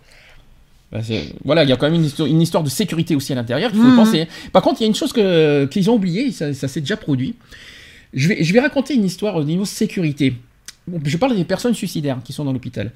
Bah, 0.92 0.98
voilà, 1.44 1.62
il 1.62 1.70
y 1.70 1.72
a 1.72 1.76
quand 1.76 1.86
même 1.86 1.94
une 1.94 2.04
histoire, 2.04 2.28
une 2.28 2.42
histoire 2.42 2.64
de 2.64 2.68
sécurité 2.68 3.14
aussi 3.14 3.32
à 3.32 3.36
l'intérieur 3.36 3.70
qu'il 3.70 3.80
faut 3.80 3.86
Mhm. 3.86 3.96
penser. 3.96 4.28
Par 4.52 4.60
contre, 4.62 4.80
il 4.80 4.84
y 4.84 4.86
a 4.86 4.88
une 4.88 4.94
chose 4.94 5.12
qu'ils 5.12 5.88
ont 5.90 5.94
oublié, 5.94 6.32
ça, 6.32 6.52
ça 6.52 6.66
s'est 6.68 6.80
déjà 6.80 6.96
produit. 6.96 7.36
Je 8.12 8.28
vais, 8.28 8.42
je 8.42 8.52
vais 8.52 8.58
raconter 8.60 8.94
une 8.94 9.04
histoire 9.04 9.36
au 9.36 9.44
niveau 9.44 9.64
sécurité. 9.64 10.34
Je 11.04 11.16
parle 11.16 11.36
des 11.36 11.44
personnes 11.44 11.74
suicidaires 11.74 12.18
qui 12.24 12.32
sont 12.32 12.44
dans 12.44 12.52
l'hôpital. 12.52 12.90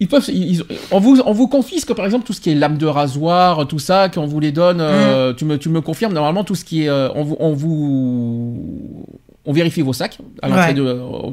Ils 0.00 0.08
peuvent, 0.08 0.24
ils- 0.28 0.56
ils- 0.56 0.64
on, 0.90 0.98
vous, 0.98 1.20
on 1.24 1.32
vous 1.32 1.46
confisque 1.46 1.94
par 1.94 2.04
exemple 2.04 2.24
tout 2.26 2.32
ce 2.32 2.40
qui 2.40 2.50
est 2.50 2.54
lame 2.54 2.76
de 2.78 2.86
rasoir, 2.86 3.66
tout 3.68 3.78
ça, 3.78 4.08
qu'on 4.08 4.26
vous 4.26 4.40
les 4.40 4.50
donne. 4.52 4.80
euh, 4.80 5.32
tu, 5.34 5.44
me, 5.44 5.56
tu 5.58 5.68
me 5.68 5.80
confirmes 5.80 6.12
normalement 6.12 6.42
tout 6.44 6.54
ce 6.56 6.64
qui 6.64 6.82
est. 6.84 6.88
euh, 6.88 7.08
on, 7.14 7.22
vous, 7.22 7.36
on 7.38 7.52
vous- 7.52 9.06
on 9.44 9.52
vérifie 9.52 9.82
vos 9.82 9.92
sacs 9.92 10.18
à 10.42 10.50
Ouais. 10.50 10.74
de. 10.74 10.82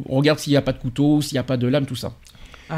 On 0.09 0.15
regarde 0.17 0.38
s'il 0.39 0.51
n'y 0.51 0.57
a 0.57 0.61
pas 0.61 0.73
de 0.73 0.77
couteau, 0.79 1.21
s'il 1.21 1.35
n'y 1.35 1.39
a 1.39 1.43
pas 1.43 1.57
de 1.57 1.67
lame, 1.67 1.85
tout 1.85 1.95
ça. 1.95 2.11
Ouais. 2.69 2.77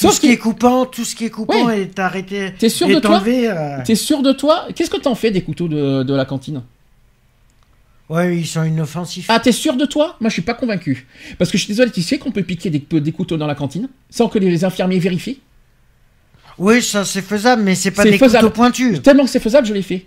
Tout 0.00 0.10
ce 0.10 0.20
qui 0.20 0.30
est 0.32 0.36
coupant, 0.36 0.84
tout 0.84 1.04
ce 1.04 1.14
qui 1.14 1.26
est 1.26 1.30
coupant 1.30 1.64
Ouais. 1.66 1.82
est 1.82 1.98
arrêté. 2.00 2.52
T'es 2.58 2.68
sûr 2.68 2.88
de 2.88 2.98
toi 2.98 3.22
euh, 3.26 3.78
T'es 3.84 3.94
sûr 3.94 4.20
de 4.22 4.32
toi 4.32 4.66
Qu'est-ce 4.74 4.90
que 4.90 4.96
t'en 4.96 5.14
fais 5.14 5.30
des 5.30 5.42
couteaux 5.42 5.68
de, 5.68 6.02
de 6.02 6.14
la 6.14 6.24
cantine? 6.24 6.62
Ouais, 8.08 8.38
ils 8.38 8.46
sont 8.46 8.62
inoffensifs. 8.62 9.26
Ah, 9.28 9.40
t'es 9.40 9.50
sûr 9.52 9.74
de 9.76 9.84
toi? 9.84 10.16
Moi, 10.20 10.28
je 10.30 10.34
suis 10.34 10.42
pas 10.42 10.54
convaincu. 10.54 11.06
Parce 11.38 11.50
que 11.50 11.58
je 11.58 11.64
suis 11.64 11.72
désolé, 11.72 11.90
tu 11.90 12.02
sais 12.02 12.18
qu'on 12.18 12.30
peut 12.30 12.44
piquer 12.44 12.70
des, 12.70 12.78
des 13.00 13.12
couteaux 13.12 13.36
dans 13.36 13.48
la 13.48 13.56
cantine 13.56 13.88
sans 14.10 14.28
que 14.28 14.38
les 14.38 14.64
infirmiers 14.64 15.00
vérifient? 15.00 15.40
Oui, 16.58 16.80
ça 16.82 17.04
c'est 17.04 17.20
faisable, 17.22 17.62
mais 17.62 17.74
c'est 17.74 17.90
pas 17.90 18.04
des 18.04 18.16
faisable. 18.16 18.44
couteaux 18.44 18.54
pointus. 18.54 19.02
Tellement 19.02 19.24
que 19.24 19.30
c'est 19.30 19.40
faisable, 19.40 19.66
je 19.66 19.74
l'ai 19.74 19.82
fait. 19.82 20.06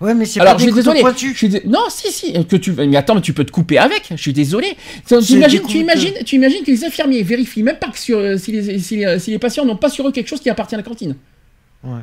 Ouais, 0.00 0.14
mais 0.14 0.24
c'est 0.24 0.40
pas 0.40 0.52
je 0.58 0.64
des 0.66 0.72
suis. 0.72 0.82
Je 0.82 1.00
pointus. 1.00 1.36
suis 1.36 1.48
dé- 1.48 1.62
Non, 1.64 1.84
si, 1.88 2.10
si. 2.10 2.32
Que 2.46 2.56
tu... 2.56 2.72
Mais 2.72 2.96
attends, 2.96 3.14
mais 3.14 3.20
tu 3.20 3.32
peux 3.32 3.44
te 3.44 3.52
couper 3.52 3.78
avec. 3.78 4.08
Je 4.10 4.16
suis 4.20 4.32
désolé. 4.32 4.76
Tu 5.06 5.14
imagines, 5.34 5.62
tu, 5.66 5.78
imagines, 5.78 6.14
tu 6.26 6.34
imagines 6.36 6.64
que 6.64 6.70
les 6.72 6.84
infirmiers 6.84 7.22
vérifient 7.22 7.62
même 7.62 7.78
pas 7.78 7.88
que 7.88 7.98
sur, 7.98 8.18
euh, 8.18 8.36
si, 8.36 8.50
les, 8.50 8.80
si, 8.80 8.96
les, 8.96 9.18
si 9.20 9.30
les 9.30 9.38
patients 9.38 9.64
n'ont 9.64 9.76
pas 9.76 9.88
sur 9.90 10.06
eux 10.08 10.10
quelque 10.12 10.26
chose 10.28 10.40
qui 10.40 10.50
appartient 10.50 10.74
à 10.74 10.78
la 10.78 10.82
cantine. 10.82 11.14
Ouais. 11.84 12.00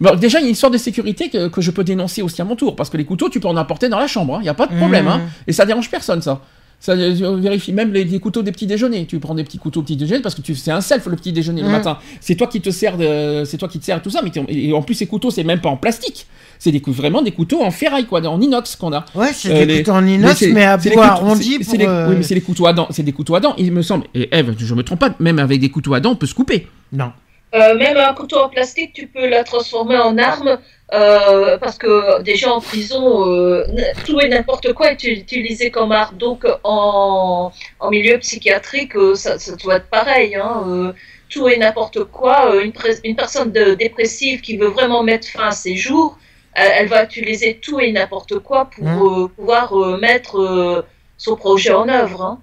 Bon, 0.00 0.14
déjà, 0.16 0.38
il 0.38 0.42
y 0.42 0.44
a 0.44 0.48
une 0.48 0.52
histoire 0.52 0.72
de 0.72 0.78
sécurité 0.78 1.28
que, 1.30 1.48
que 1.48 1.60
je 1.60 1.70
peux 1.70 1.84
dénoncer 1.84 2.22
aussi 2.22 2.40
à 2.42 2.44
mon 2.44 2.56
tour. 2.56 2.76
Parce 2.76 2.90
que 2.90 2.96
les 2.96 3.04
couteaux, 3.04 3.28
tu 3.28 3.40
peux 3.40 3.48
en 3.48 3.56
apporter 3.56 3.88
dans 3.88 3.98
la 3.98 4.06
chambre. 4.06 4.38
Il 4.40 4.44
n'y 4.44 4.48
a 4.48 4.54
pas 4.54 4.66
de 4.66 4.76
problème. 4.76 5.08
Hein. 5.08 5.22
Et 5.46 5.52
ça 5.52 5.64
dérange 5.66 5.90
personne, 5.90 6.20
ça. 6.22 6.40
Ça 6.80 6.92
euh, 6.92 7.36
vérifie 7.40 7.72
même 7.72 7.92
les, 7.94 8.04
les 8.04 8.18
couteaux 8.20 8.42
des 8.42 8.52
petits 8.52 8.66
déjeuners. 8.66 9.06
Tu 9.06 9.18
prends 9.18 9.34
des 9.34 9.44
petits 9.44 9.56
couteaux 9.56 9.80
au 9.80 9.82
petit 9.82 9.96
déjeuner 9.96 10.20
parce 10.20 10.34
que 10.34 10.42
tu 10.42 10.54
c'est 10.54 10.72
un 10.72 10.82
self 10.82 11.06
le 11.06 11.16
petit 11.16 11.32
déjeuner 11.32 11.62
le 11.62 11.68
Mhm. 11.68 11.72
matin. 11.72 11.98
C'est 12.20 12.34
toi 12.34 12.46
qui 12.46 12.60
te 12.60 12.68
sers 12.68 12.98
de, 12.98 13.44
c'est 13.46 13.56
toi 13.56 13.68
qui 13.68 13.78
te 13.78 13.84
sers 13.86 14.02
tout 14.02 14.10
ça. 14.10 14.20
Mais 14.22 14.30
et 14.48 14.70
en 14.74 14.82
plus 14.82 14.94
ces 14.94 15.06
couteaux 15.06 15.30
c'est 15.30 15.44
même 15.44 15.60
pas 15.62 15.70
en 15.70 15.78
plastique. 15.78 16.26
C'est 16.58 16.72
des 16.72 16.82
vraiment 16.86 17.22
des 17.22 17.30
couteaux 17.30 17.62
en 17.62 17.70
ferraille 17.70 18.04
quoi, 18.04 18.20
en 18.26 18.38
inox 18.38 18.76
qu'on 18.76 18.92
a. 18.92 19.06
Ouais, 19.14 19.30
c'est 19.32 19.50
Euh, 19.50 19.60
des 19.60 19.66
les- 19.66 19.78
couteaux 19.82 19.92
en 19.96 20.06
inox, 20.06 20.36
c'est- 20.36 20.52
mais 20.52 20.64
à 20.64 20.76
couteaux- 20.76 21.00
arrondi 21.00 21.58
pour. 21.60 21.74
les- 21.78 21.86
euh, 21.86 22.08
Oui, 22.10 22.16
mais 22.18 22.22
c'est 22.22 22.34
les 22.34 22.42
couteaux 22.42 22.66
à 22.66 22.74
dents. 22.74 22.88
C'est 22.90 23.02
des 23.02 23.12
couteaux 23.12 23.36
à 23.36 23.40
dents. 23.40 23.54
Il 23.56 23.72
me 23.72 23.80
semble. 23.80 24.04
Et 24.14 24.28
Eve, 24.36 24.54
je 24.58 24.74
me 24.74 24.82
trompe 24.82 24.98
pas. 25.00 25.14
Même 25.20 25.38
avec 25.38 25.60
des 25.60 25.70
couteaux 25.70 25.94
à 25.94 26.00
dents, 26.00 26.10
on 26.10 26.16
peut 26.16 26.26
se 26.26 26.34
couper. 26.34 26.66
Non. 26.92 27.12
Euh, 27.54 27.76
même 27.76 27.96
un 27.96 28.12
couteau 28.14 28.38
en 28.38 28.48
plastique, 28.48 28.92
tu 28.92 29.06
peux 29.06 29.28
la 29.28 29.44
transformer 29.44 29.96
en 29.96 30.18
arme 30.18 30.58
euh, 30.92 31.56
parce 31.58 31.78
que 31.78 32.20
déjà 32.22 32.52
en 32.52 32.60
prison, 32.60 33.28
euh, 33.28 33.64
tout 34.04 34.20
et 34.20 34.28
n'importe 34.28 34.72
quoi 34.72 34.90
est 34.90 35.04
utilisé 35.04 35.70
comme 35.70 35.92
arme. 35.92 36.16
Donc 36.16 36.44
en, 36.64 37.52
en 37.80 37.90
milieu 37.90 38.18
psychiatrique, 38.18 38.96
euh, 38.96 39.14
ça, 39.14 39.38
ça 39.38 39.54
doit 39.56 39.76
être 39.76 39.88
pareil. 39.88 40.34
Hein, 40.34 40.64
euh, 40.66 40.92
tout 41.28 41.48
et 41.48 41.56
n'importe 41.56 42.04
quoi. 42.04 42.52
euh, 42.52 42.70
une, 43.04 43.16
personne 43.16 43.50
de, 43.52 43.74
dépressive 43.74 44.40
qui 44.40 44.56
veut 44.56 44.68
vraiment 44.68 45.02
mettre 45.02 45.26
fin 45.28 45.48
à 45.48 45.52
ses 45.52 45.76
jours, 45.76 46.18
elle, 46.54 46.70
elle 46.78 46.88
va 46.88 47.04
utiliser 47.04 47.58
tout 47.62 47.80
et 47.80 47.90
n'importe 47.92 48.38
quoi 48.38 48.70
pour 48.70 48.86
euh, 48.86 49.28
pouvoir 49.28 49.76
euh, 49.76 49.98
mettre 49.98 50.38
euh, 50.40 50.82
son 51.16 51.36
projet 51.36 51.72
en 51.72 51.88
œuvre. 51.88 52.22
Hein. 52.22 52.38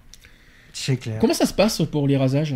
C'est 0.74 0.98
clair. 0.98 1.18
Comment 1.20 1.34
ça 1.34 1.46
se 1.46 1.54
passe 1.54 1.82
pour 1.92 2.08
les 2.08 2.18
rasages? 2.18 2.56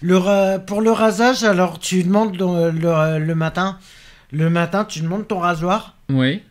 Le 0.00 0.58
pour 0.58 0.80
le 0.80 0.90
rasage, 0.90 1.44
alors 1.44 1.78
tu 1.78 2.02
demandes 2.04 2.36
le, 2.38 2.70
le- 2.70 3.18
le 3.18 3.34
matin. 3.34 3.78
Le 4.32 4.50
matin, 4.50 4.84
tu 4.84 5.00
demandes 5.00 5.28
ton 5.28 5.38
rasoir 5.38 5.96
Oui. 6.10 6.42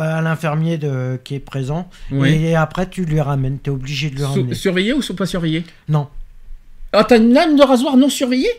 à 0.00 0.22
l'infirmier 0.22 0.78
de- 0.78 1.18
qui 1.24 1.34
est 1.34 1.40
présent. 1.40 1.88
Oui. 2.12 2.30
Et 2.32 2.54
après, 2.54 2.88
tu 2.88 3.04
lui 3.04 3.20
ramènes. 3.20 3.58
Tu 3.60 3.70
es 3.70 3.72
obligé 3.72 4.10
de 4.10 4.18
Sur- 4.18 4.28
ramener. 4.28 4.54
surveillé 4.54 4.92
ou 4.92 5.00
pas 5.16 5.26
surveillé 5.26 5.64
Non. 5.88 6.08
Ah, 6.92 7.04
t'as 7.04 7.16
une 7.18 7.32
lame 7.32 7.56
de 7.56 7.62
rasoir 7.62 7.96
non 7.96 8.08
surveillée? 8.08 8.50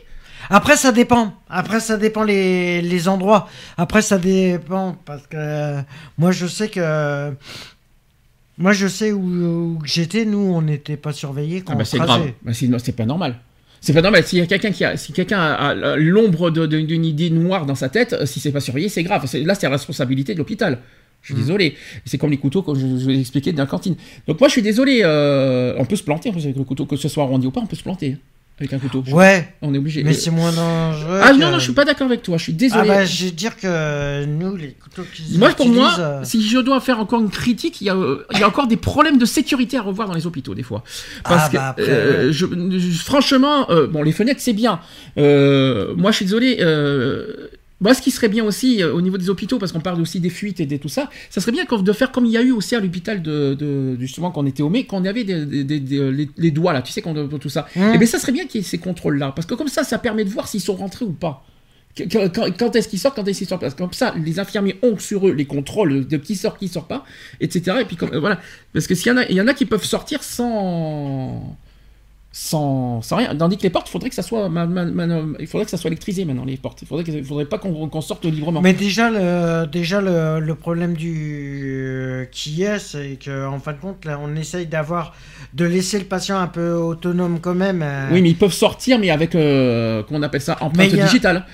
Après, 0.49 0.75
ça 0.75 0.91
dépend. 0.91 1.33
Après, 1.49 1.79
ça 1.79 1.95
dépend 1.95 2.23
les, 2.23 2.81
les 2.81 3.07
endroits. 3.07 3.47
Après, 3.77 4.01
ça 4.01 4.17
dépend 4.17 4.97
parce 5.05 5.25
que 5.27 5.37
euh, 5.37 5.81
moi, 6.17 6.31
je 6.31 6.45
sais 6.47 6.67
que. 6.67 7.33
Moi, 8.57 8.73
je 8.73 8.87
sais 8.87 9.11
où, 9.13 9.21
où 9.21 9.79
j'étais. 9.85 10.25
Nous, 10.25 10.37
on 10.37 10.61
n'était 10.61 10.97
pas 10.97 11.13
surveillés 11.13 11.61
quand 11.61 11.73
Ah 11.73 11.77
bah 11.77 11.85
c'est 11.85 11.97
grave. 11.97 12.31
Bah, 12.43 12.51
c'est 12.53 12.91
pas 12.95 13.05
normal. 13.05 13.39
C'est 13.85 13.91
pas 13.93 14.01
normal. 14.01 14.23
S'il 14.25 14.39
y 14.39 14.41
a 14.41 14.45
quelqu'un 14.47 14.71
qui 14.71 14.85
a, 14.85 14.95
si 14.95 15.11
quelqu'un 15.11 15.39
a, 15.41 15.71
a 15.71 15.95
l'ombre 15.97 16.49
d'une 16.51 17.03
idée 17.03 17.29
noire 17.29 17.65
dans 17.65 17.75
sa 17.75 17.89
tête, 17.89 18.13
euh, 18.13 18.25
si 18.25 18.39
c'est 18.39 18.53
pas 18.53 18.61
surveillé, 18.61 18.87
c'est 18.87 19.03
grave. 19.03 19.25
Là, 19.45 19.55
c'est 19.55 19.65
la 19.65 19.71
responsabilité 19.71 20.33
de 20.33 20.37
l'hôpital. 20.39 20.79
Je 21.21 21.33
suis 21.33 21.35
Mm. 21.35 21.45
désolé. 21.45 21.75
C'est 22.05 22.17
comme 22.17 22.31
les 22.31 22.37
couteaux 22.37 22.61
que 22.61 22.73
je, 22.75 22.79
je 22.79 22.85
vous 22.85 23.09
ai 23.09 23.19
expliqué 23.19 23.51
dans 23.51 23.63
la 23.63 23.67
cantine. 23.67 23.95
Donc 24.25 24.39
moi, 24.39 24.47
je 24.47 24.53
suis 24.53 24.61
désolé. 24.61 25.01
euh, 25.03 25.75
on 25.77 25.83
peut 25.85 25.97
se 25.97 26.03
planter 26.03 26.29
avec 26.29 26.55
le 26.55 26.63
couteau, 26.63 26.85
que 26.85 26.95
ce 26.95 27.09
soit 27.09 27.23
arrondi 27.23 27.45
ou 27.47 27.51
pas, 27.51 27.59
on 27.59 27.65
peut 27.65 27.75
se 27.75 27.83
planter 27.83 28.13
hein, 28.13 28.17
avec 28.59 28.71
un 28.71 28.77
couteau. 28.79 29.03
Ouais, 29.11 29.53
On 29.61 29.73
est 29.73 29.77
obligé. 29.77 30.03
mais 30.03 30.11
Euh, 30.11 30.13
c'est 30.13 30.29
moins 30.29 30.51
dangereux. 30.51 31.19
Ah 31.21 31.31
que- 31.31 31.37
non, 31.37 31.51
non, 31.51 31.57
je 31.59 31.63
suis 31.63 31.73
pas 31.73 31.85
d'accord 31.85 32.05
avec 32.07 32.21
toi. 32.21 32.37
Je 32.37 32.43
suis 32.43 32.53
Ah 32.53 32.57
désolé. 32.59 32.87
bah, 32.87 33.03
je 33.05 33.25
vais 33.25 33.31
dire 33.31 33.57
que 33.57 34.25
nous, 34.25 34.55
les 34.55 34.69
couteaux 34.73 35.01
qu'ils 35.13 35.37
Moi, 35.39 35.49
pour 35.49 35.67
moi, 35.67 35.91
euh, 35.99 36.21
si 36.23 36.47
je 36.47 36.59
dois 36.59 36.79
faire 36.79 36.99
encore 36.99 37.19
une 37.21 37.29
critique, 37.31 37.81
il 37.81 37.85
y, 37.85 37.89
a, 37.89 37.95
euh, 37.95 38.25
il 38.31 38.39
y 38.39 38.43
a 38.43 38.47
encore 38.47 38.67
des 38.67 38.77
problèmes 38.77 39.17
de 39.17 39.25
sécurité 39.25 39.77
à 39.77 39.81
revoir 39.81 40.07
dans 40.07 40.13
les 40.13 40.27
hôpitaux, 40.27 40.53
des 40.53 40.63
fois. 40.63 40.83
Parce 41.23 41.45
Ah, 41.45 41.49
que, 41.49 41.55
bah, 41.57 41.67
après, 41.69 41.89
euh, 41.89 42.31
je- 42.31 42.45
je- 42.77 43.03
franchement, 43.03 43.69
euh, 43.71 43.87
bon, 43.87 44.03
les 44.03 44.11
fenêtres, 44.11 44.39
c'est 44.41 44.53
bien. 44.53 44.79
Euh, 45.17 45.93
moi, 45.97 46.11
je 46.11 46.17
suis 46.17 46.25
désolé. 46.25 46.57
Euh, 47.83 47.87
moi, 47.87 47.93
ce 47.93 48.01
qui 48.01 48.11
serait 48.11 48.29
bien 48.29 48.43
aussi 48.45 48.81
euh, 48.81 48.93
au 48.93 49.01
niveau 49.01 49.17
des 49.17 49.29
hôpitaux, 49.29 49.59
parce 49.59 49.71
qu'on 49.71 49.81
parle 49.81 49.99
aussi 50.01 50.19
des 50.19 50.29
fuites 50.29 50.59
et 50.59 50.65
de 50.65 50.77
tout 50.77 50.89
ça, 50.89 51.09
ça 51.29 51.41
serait 51.41 51.51
bien 51.51 51.65
de 51.65 51.93
faire 51.93 52.11
comme 52.11 52.25
il 52.25 52.31
y 52.31 52.37
a 52.37 52.41
eu 52.41 52.51
aussi 52.51 52.75
à 52.75 52.79
l'hôpital 52.79 53.21
de, 53.21 53.53
de- 53.53 53.97
justement 53.99 54.31
quand 54.31 54.41
on 54.41 54.45
était 54.45 54.63
au 54.63 54.69
mai, 54.69 54.85
quand 54.85 55.01
on 55.01 55.05
avait 55.05 55.23
des, 55.23 55.45
des- 55.45 55.63
des- 55.63 55.79
des- 55.79 56.11
les, 56.11 56.29
les 56.37 56.51
doigts 56.51 56.73
là, 56.73 56.81
tu 56.81 56.91
sais, 56.91 57.01
quand, 57.01 57.13
tout 57.39 57.49
ça. 57.49 57.67
Hum. 57.75 57.93
Et 57.93 57.97
bien, 57.97 58.07
ça 58.07 58.19
serait 58.19 58.31
bien 58.31 58.45
qu'il 58.45 58.61
y 58.61 58.63
ait 58.63 58.67
ces 58.67 58.77
contrôles-là, 58.77 59.33
parce 59.35 59.45
que 59.45 59.53
comme 59.55 59.67
ça, 59.67 59.83
ça 59.83 59.97
permet 59.99 60.23
de 60.23 60.29
voir 60.29 60.47
s'ils 60.47 60.61
sont 60.61 60.75
rentrés 60.75 61.05
ou 61.05 61.11
pas. 61.13 61.45
Quand, 62.11 62.27
quand 62.57 62.75
est-ce 62.75 62.87
qu'ils 62.87 62.97
sortent, 62.97 63.15
quand 63.15 63.27
est-ce 63.27 63.37
qu'ils 63.37 63.47
sortent 63.47 63.61
Parce 63.61 63.75
que 63.75 63.83
comme 63.83 63.93
ça, 63.93 64.15
les 64.25 64.39
infirmiers 64.39 64.77
ont 64.81 64.97
sur 64.97 65.27
eux 65.27 65.31
les 65.31 65.45
contrôles 65.45 66.07
de 66.07 66.17
qui 66.17 66.35
sort, 66.35 66.57
qui 66.57 66.67
sort 66.67 66.87
pas, 66.87 67.05
etc. 67.39 67.77
Et 67.81 67.85
puis 67.85 67.97
comme, 67.97 68.11
euh, 68.13 68.19
voilà, 68.19 68.39
parce 68.73 68.87
que 68.87 68.95
s'il 68.95 69.11
y 69.11 69.11
en 69.11 69.17
a, 69.17 69.25
il 69.27 69.35
y 69.35 69.41
en 69.41 69.47
a 69.47 69.53
qui 69.53 69.65
peuvent 69.67 69.83
sortir 69.85 70.23
sans, 70.23 71.55
sans, 72.35 73.01
sans 73.03 73.17
rien. 73.17 73.35
Tandis 73.35 73.57
que 73.57 73.61
les 73.63 73.69
portes, 73.69 73.87
il 73.87 73.91
faudrait 73.91 74.09
que 74.09 74.15
ça 74.15 74.23
soit, 74.23 74.49
il 75.39 75.47
faudrait 75.47 75.65
que 75.65 75.69
ça 75.71 75.77
soit 75.77 75.89
électrisé 75.89 76.25
maintenant 76.25 76.45
les 76.45 76.57
portes. 76.57 76.81
Il 76.81 76.87
faudrait, 76.87 77.05
il 77.07 77.23
faudrait 77.23 77.45
pas 77.45 77.59
qu'on 77.59 77.87
qu'on 77.87 78.01
sorte 78.01 78.25
librement. 78.25 78.59
Mais 78.59 78.73
déjà, 78.73 79.11
le, 79.11 79.67
déjà 79.67 80.01
le, 80.01 80.39
le 80.39 80.55
problème 80.55 80.95
du 80.95 82.27
qui 82.31 82.63
est, 82.63 82.79
c'est 82.79 83.19
qu'en 83.23 83.59
fin 83.59 83.73
de 83.73 83.77
compte, 83.77 84.03
là, 84.05 84.19
on 84.21 84.35
essaye 84.35 84.65
d'avoir 84.65 85.13
de 85.53 85.65
laisser 85.65 85.99
le 85.99 86.05
patient 86.05 86.39
un 86.39 86.47
peu 86.47 86.73
autonome 86.73 87.39
quand 87.39 87.53
même. 87.53 87.81
euh, 87.83 88.09
Oui, 88.11 88.21
mais 88.23 88.31
ils 88.31 88.37
peuvent 88.37 88.51
sortir, 88.51 88.97
mais 88.99 89.11
avec, 89.11 89.35
euh, 89.35 90.01
comment 90.03 90.19
on 90.19 90.23
appelle 90.23 90.41
ça, 90.41 90.57
empreinte 90.61 90.91
a- 90.93 91.05
digitale. 91.05 91.45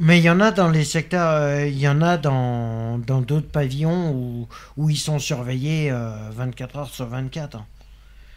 Mais 0.00 0.18
il 0.18 0.24
y 0.24 0.30
en 0.30 0.40
a 0.40 0.52
dans 0.52 0.68
les 0.68 0.84
secteurs, 0.84 1.32
euh, 1.32 1.66
il 1.66 1.78
y 1.78 1.88
en 1.88 2.02
a 2.02 2.18
dans 2.18 2.98
dans 2.98 3.20
d'autres 3.20 3.48
pavillons 3.48 4.12
où, 4.12 4.46
où 4.76 4.90
ils 4.90 4.96
sont 4.96 5.18
surveillés 5.18 5.90
euh, 5.90 6.10
24 6.36 6.76
heures 6.78 6.90
sur 6.90 7.06
24. 7.06 7.56
hein. 7.56 7.64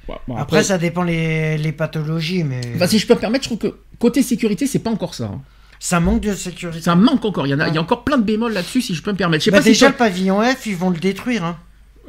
Ouais, 0.10 0.16
bon, 0.28 0.36
Après, 0.36 0.64
ça 0.64 0.78
dépend 0.78 1.04
les, 1.04 1.58
les 1.58 1.72
pathologies, 1.72 2.44
mais 2.44 2.62
si 2.88 3.00
je 3.00 3.08
peux 3.08 3.14
me 3.14 3.20
permettre, 3.20 3.44
je 3.44 3.50
trouve 3.50 3.60
que 3.72 3.76
côté 4.00 4.22
sécurité, 4.24 4.66
c'est 4.68 4.80
pas 4.80 4.90
encore 4.90 5.14
ça. 5.16 5.26
hein. 5.26 5.42
Ça 5.80 6.00
manque 6.00 6.22
de 6.22 6.34
sécurité. 6.34 6.82
Ça 6.82 6.96
manque 6.96 7.26
encore. 7.26 7.48
Il 7.48 7.52
y, 7.52 7.54
en 7.56 7.60
a, 7.60 7.68
il 7.68 7.74
y 7.74 7.78
a 7.78 7.82
encore 7.82 8.04
plein 8.04 8.18
de 8.20 8.24
bémols 8.24 8.54
là-dessus, 8.54 8.82
si 8.82 8.94
je 8.94 9.02
peux 9.02 9.12
me 9.12 9.18
permettre. 9.18 9.42
Je 9.44 9.46
sais 9.46 9.52
Bah, 9.52 9.58
pas 9.60 9.64
déjà, 9.64 9.88
le 9.90 9.96
pavillon 9.96 10.42
F, 10.42 10.66
ils 10.68 10.76
vont 10.76 10.92
le 10.92 11.00
détruire. 11.00 11.44
Hein. 11.44 11.58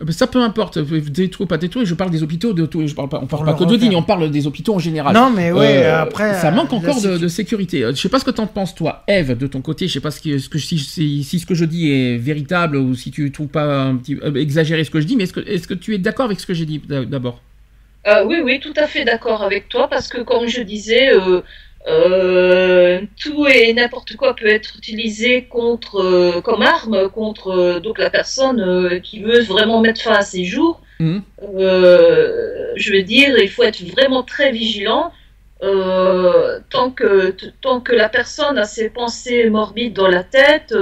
Euh, 0.06 0.10
Ça 0.12 0.26
peu 0.26 0.42
importe, 0.42 0.76
euh, 0.78 1.00
détruire 1.00 1.42
ou 1.42 1.46
pas 1.46 1.56
détruire, 1.58 1.86
je 1.86 1.94
parle 1.94 2.10
des 2.10 2.22
hôpitaux, 2.22 2.52
de, 2.52 2.68
je 2.86 2.94
parle 2.94 3.08
pas, 3.08 3.18
on 3.22 3.26
parle 3.26 3.44
Pour 3.44 3.44
pas 3.44 3.52
que 3.54 3.58
de 3.60 3.64
refaire. 3.74 3.78
Digne, 3.88 3.96
on 3.96 4.02
parle 4.02 4.30
des 4.30 4.46
hôpitaux 4.46 4.74
en 4.74 4.78
général. 4.78 5.14
Non, 5.14 5.30
mais 5.34 5.52
ouais, 5.52 5.84
Euh, 5.84 6.02
après. 6.02 6.34
Ça 6.40 6.48
euh, 6.48 6.50
manque 6.54 6.72
encore 6.72 7.00
de, 7.00 7.12
sécu- 7.16 7.20
de 7.22 7.28
sécurité. 7.28 7.80
Je 7.90 7.94
sais 7.94 8.08
pas 8.10 8.18
ce 8.18 8.24
que 8.26 8.30
t'en 8.30 8.46
penses 8.46 8.74
toi, 8.74 9.04
Eve, 9.08 9.36
de 9.38 9.46
ton 9.46 9.62
côté. 9.62 9.88
Je 9.88 9.92
sais 9.94 10.00
pas 10.00 10.10
ce 10.10 10.20
que, 10.20 10.38
ce 10.38 10.48
que 10.50 10.58
si, 10.58 10.78
si, 10.78 11.24
si 11.24 11.38
ce 11.38 11.46
que 11.46 11.54
je 11.54 11.64
dis 11.64 11.90
est 11.90 12.18
véritable 12.18 12.76
ou 12.76 12.94
si 12.94 13.10
tu 13.10 13.30
trouves 13.32 13.48
pas 13.48 13.84
un 13.84 13.96
petit 13.96 14.18
euh, 14.22 14.34
exagéré 14.34 14.84
ce 14.84 14.90
que 14.90 15.00
je 15.00 15.06
dis. 15.06 15.16
Mais 15.16 15.24
est-ce 15.24 15.32
que, 15.34 15.40
est-ce 15.40 15.66
que 15.68 15.74
tu 15.74 15.94
es 15.94 15.98
d'accord 15.98 16.26
avec 16.26 16.40
ce 16.40 16.46
que 16.46 16.52
j'ai 16.54 16.66
dit 16.66 16.78
d'a- 16.86 17.04
d'abord? 17.06 17.40
Euh, 18.06 18.24
oui, 18.24 18.40
oui, 18.42 18.60
tout 18.60 18.72
à 18.76 18.86
fait 18.86 19.04
d'accord 19.04 19.42
avec 19.42 19.68
toi, 19.68 19.88
parce 19.88 20.08
que 20.08 20.20
comme 20.22 20.46
je 20.48 20.62
disais, 20.62 21.14
euh, 21.14 21.40
euh, 21.86 23.00
tout 23.20 23.46
et 23.46 23.72
n'importe 23.72 24.16
quoi 24.16 24.34
peut 24.34 24.48
être 24.48 24.76
utilisé 24.76 25.44
contre, 25.44 26.40
comme 26.40 26.62
arme 26.62 27.08
contre 27.10 27.80
donc 27.80 27.98
la 27.98 28.10
personne 28.10 29.00
qui 29.02 29.22
veut 29.22 29.42
vraiment 29.42 29.80
mettre 29.80 30.00
fin 30.00 30.14
à 30.14 30.22
ses 30.22 30.44
jours. 30.44 30.80
Mhm. 30.98 31.22
Je 31.40 32.92
veux 32.92 33.02
dire, 33.02 33.36
il 33.38 33.48
faut 33.48 33.62
être 33.62 33.82
vraiment 33.82 34.22
très 34.22 34.50
vigilant. 34.52 35.12
Tant 35.60 36.90
que 36.90 37.36
tant 37.60 37.80
que 37.80 37.92
la 37.92 38.08
personne 38.08 38.58
a 38.58 38.64
ses 38.64 38.90
pensées 38.90 39.48
morbides 39.48 39.94
dans 39.94 40.08
la 40.08 40.24
tête, 40.24 40.74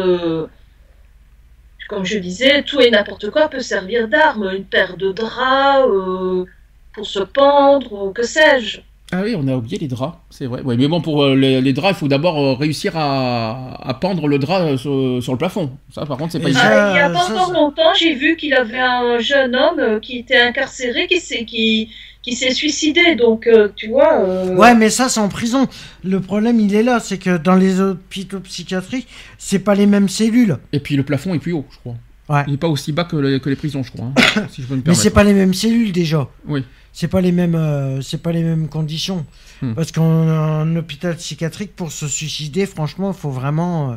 comme 1.88 2.04
je 2.04 2.18
disais, 2.18 2.62
tout 2.62 2.80
et 2.80 2.90
n'importe 2.90 3.30
quoi 3.30 3.48
peut 3.48 3.60
servir 3.60 4.08
d'arme. 4.08 4.50
Une 4.54 4.64
paire 4.64 4.96
de 4.96 5.12
draps 5.12 6.46
pour 6.94 7.06
se 7.06 7.20
pendre 7.20 7.92
ou 7.92 8.12
que 8.12 8.22
sais-je. 8.24 8.78
Ah 9.12 9.22
oui, 9.24 9.34
on 9.36 9.48
a 9.48 9.56
oublié 9.56 9.76
les 9.76 9.88
draps, 9.88 10.16
c'est 10.30 10.46
vrai. 10.46 10.62
Ouais, 10.62 10.76
mais 10.76 10.86
bon, 10.86 11.00
pour 11.00 11.24
euh, 11.24 11.34
les, 11.34 11.60
les 11.60 11.72
draps, 11.72 11.96
il 11.96 11.98
faut 11.98 12.06
d'abord 12.06 12.38
euh, 12.38 12.54
réussir 12.54 12.92
à, 12.96 13.76
à 13.88 13.92
pendre 13.94 14.28
le 14.28 14.38
drap 14.38 14.60
euh, 14.60 14.76
sur, 14.76 15.20
sur 15.20 15.32
le 15.32 15.38
plafond. 15.38 15.72
Ça, 15.92 16.06
par 16.06 16.16
contre, 16.16 16.30
c'est 16.30 16.38
pas 16.38 16.44
évident. 16.48 16.60
ça- 16.60 16.70
Ah, 16.70 16.90
il 16.90 16.94
n'y 16.94 17.00
a 17.00 17.10
pas 17.10 17.26
ça, 17.26 17.32
encore 17.34 17.48
ça- 17.48 17.52
longtemps, 17.54 17.94
j'ai 17.98 18.14
vu 18.14 18.36
qu'il 18.36 18.54
avait 18.54 18.78
un 18.78 19.18
jeune 19.18 19.56
homme 19.56 19.98
qui 20.00 20.18
était 20.18 20.38
incarcéré, 20.40 21.08
qui 21.08 21.18
s'est 21.18 21.44
qui, 21.44 21.90
qui 22.22 22.34
s'est 22.36 22.52
suicidé. 22.54 23.16
Donc, 23.16 23.48
euh, 23.48 23.70
tu 23.74 23.88
vois. 23.88 24.20
euh, 24.20 24.54
Ouais, 24.54 24.76
mais 24.76 24.90
ça, 24.90 25.08
c'est 25.08 25.18
en 25.18 25.28
prison. 25.28 25.66
Le 26.04 26.20
problème, 26.20 26.60
il 26.60 26.72
est 26.76 26.84
là, 26.84 27.00
c'est 27.00 27.18
que 27.18 27.36
dans 27.36 27.56
les 27.56 27.80
hôpitaux 27.80 28.38
psychiatriques, 28.38 29.08
c'est 29.38 29.58
pas 29.58 29.74
les 29.74 29.86
mêmes 29.86 30.08
cellules. 30.08 30.56
Et 30.72 30.78
puis 30.78 30.94
le 30.94 31.02
plafond 31.02 31.34
est 31.34 31.40
plus 31.40 31.52
haut, 31.52 31.66
je 31.72 31.78
crois. 31.78 31.94
Ouais. 32.28 32.44
Il 32.46 32.54
est 32.54 32.58
pas 32.58 32.68
aussi 32.68 32.92
bas 32.92 33.02
que, 33.02 33.16
les- 33.16 33.40
que 33.40 33.50
les 33.50 33.56
prisons, 33.56 33.82
je 33.82 33.90
crois. 33.90 34.06
hein, 34.36 34.46
si 34.50 34.62
je 34.62 34.68
peux 34.68 34.76
me 34.76 34.82
Mais 34.86 34.94
c'est 34.94 35.10
pas 35.10 35.24
les 35.24 35.32
mêmes 35.32 35.52
cellules 35.52 35.90
déjà. 35.90 36.28
Oui. 36.46 36.62
C'est 36.92 37.08
pas 37.08 37.20
les 37.20 37.32
mêmes, 37.32 37.54
euh, 37.54 38.00
c'est 38.00 38.22
pas 38.22 38.32
les 38.32 38.42
mêmes 38.42 38.68
conditions. 38.68 39.24
Hmm. 39.62 39.74
Parce 39.74 39.92
qu'en 39.92 40.02
en 40.02 40.76
hôpital 40.76 41.16
psychiatrique, 41.16 41.74
pour 41.76 41.92
se 41.92 42.08
suicider, 42.08 42.66
franchement, 42.66 43.12
faut 43.12 43.30
vraiment, 43.30 43.92
euh, 43.92 43.96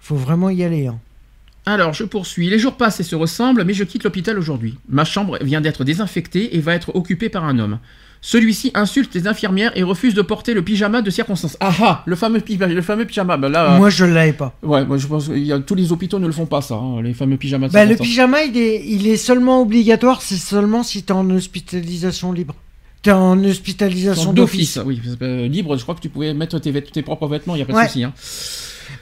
faut 0.00 0.16
vraiment 0.16 0.50
y 0.50 0.62
aller. 0.62 0.86
hein. 0.86 0.98
Alors, 1.66 1.92
je 1.92 2.04
poursuis. 2.04 2.48
Les 2.48 2.58
jours 2.58 2.78
passent 2.78 3.00
et 3.00 3.04
se 3.04 3.14
ressemblent, 3.14 3.62
mais 3.64 3.74
je 3.74 3.84
quitte 3.84 4.04
l'hôpital 4.04 4.38
aujourd'hui. 4.38 4.78
Ma 4.88 5.04
chambre 5.04 5.38
vient 5.42 5.60
d'être 5.60 5.84
désinfectée 5.84 6.56
et 6.56 6.60
va 6.60 6.74
être 6.74 6.94
occupée 6.96 7.28
par 7.28 7.44
un 7.44 7.58
homme. 7.58 7.78
Celui-ci 8.20 8.72
insulte 8.74 9.14
les 9.14 9.26
infirmières 9.28 9.70
et 9.76 9.82
refuse 9.82 10.12
de 10.14 10.22
porter 10.22 10.52
le 10.54 10.62
pyjama 10.62 11.02
de 11.02 11.10
circonstance. 11.10 11.56
Ah 11.60 11.72
ah, 11.80 12.02
le 12.04 12.16
fameux, 12.16 12.40
pi- 12.40 12.56
le 12.56 12.82
fameux 12.82 13.04
pyjama. 13.04 13.36
Ben 13.36 13.48
là, 13.48 13.76
Moi, 13.78 13.90
je 13.90 14.04
l'avais 14.04 14.32
pas. 14.32 14.54
ouais, 14.62 14.84
moi 14.84 14.96
je 14.98 15.06
pense 15.06 15.28
que 15.28 15.58
tous 15.58 15.74
les 15.76 15.92
hôpitaux 15.92 16.18
ne 16.18 16.26
le 16.26 16.32
font 16.32 16.46
pas 16.46 16.60
ça, 16.60 16.74
hein, 16.74 17.00
les 17.02 17.14
fameux 17.14 17.36
pyjamas 17.36 17.68
de 17.68 17.72
Bah, 17.72 17.84
le 17.84 17.96
pyjama, 17.96 18.42
il 18.42 18.56
est, 18.56 18.82
il 18.86 19.06
est 19.06 19.16
seulement 19.16 19.62
obligatoire, 19.62 20.20
c'est 20.22 20.36
seulement 20.36 20.82
si 20.82 21.02
t'es 21.04 21.12
en 21.12 21.30
hospitalisation 21.30 22.32
libre. 22.32 22.54
T'es 23.02 23.12
en 23.12 23.42
hospitalisation 23.44 24.32
d'office. 24.32 24.80
oui. 24.84 25.00
euh, 25.22 25.46
libre, 25.46 25.76
je 25.76 25.82
crois 25.84 25.94
que 25.94 26.00
tu 26.00 26.08
pouvais 26.08 26.34
mettre 26.34 26.58
tes, 26.58 26.72
tes 26.82 27.02
propres 27.02 27.28
vêtements, 27.28 27.54
il 27.54 27.58
n'y 27.58 27.62
a 27.62 27.66
pas 27.66 27.74
Ouais. 27.74 27.84
de 27.84 27.88
souci. 27.88 28.02
Hein. 28.02 28.12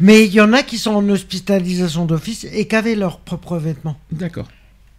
Mais 0.00 0.26
il 0.26 0.32
y 0.34 0.40
en 0.42 0.52
a 0.52 0.62
qui 0.62 0.76
sont 0.76 0.90
en 0.94 1.08
hospitalisation 1.08 2.04
d'office 2.04 2.44
et 2.52 2.66
qui 2.68 2.76
avaient 2.76 2.96
leurs 2.96 3.18
propres 3.20 3.56
vêtements. 3.56 3.96
D'accord. 4.12 4.48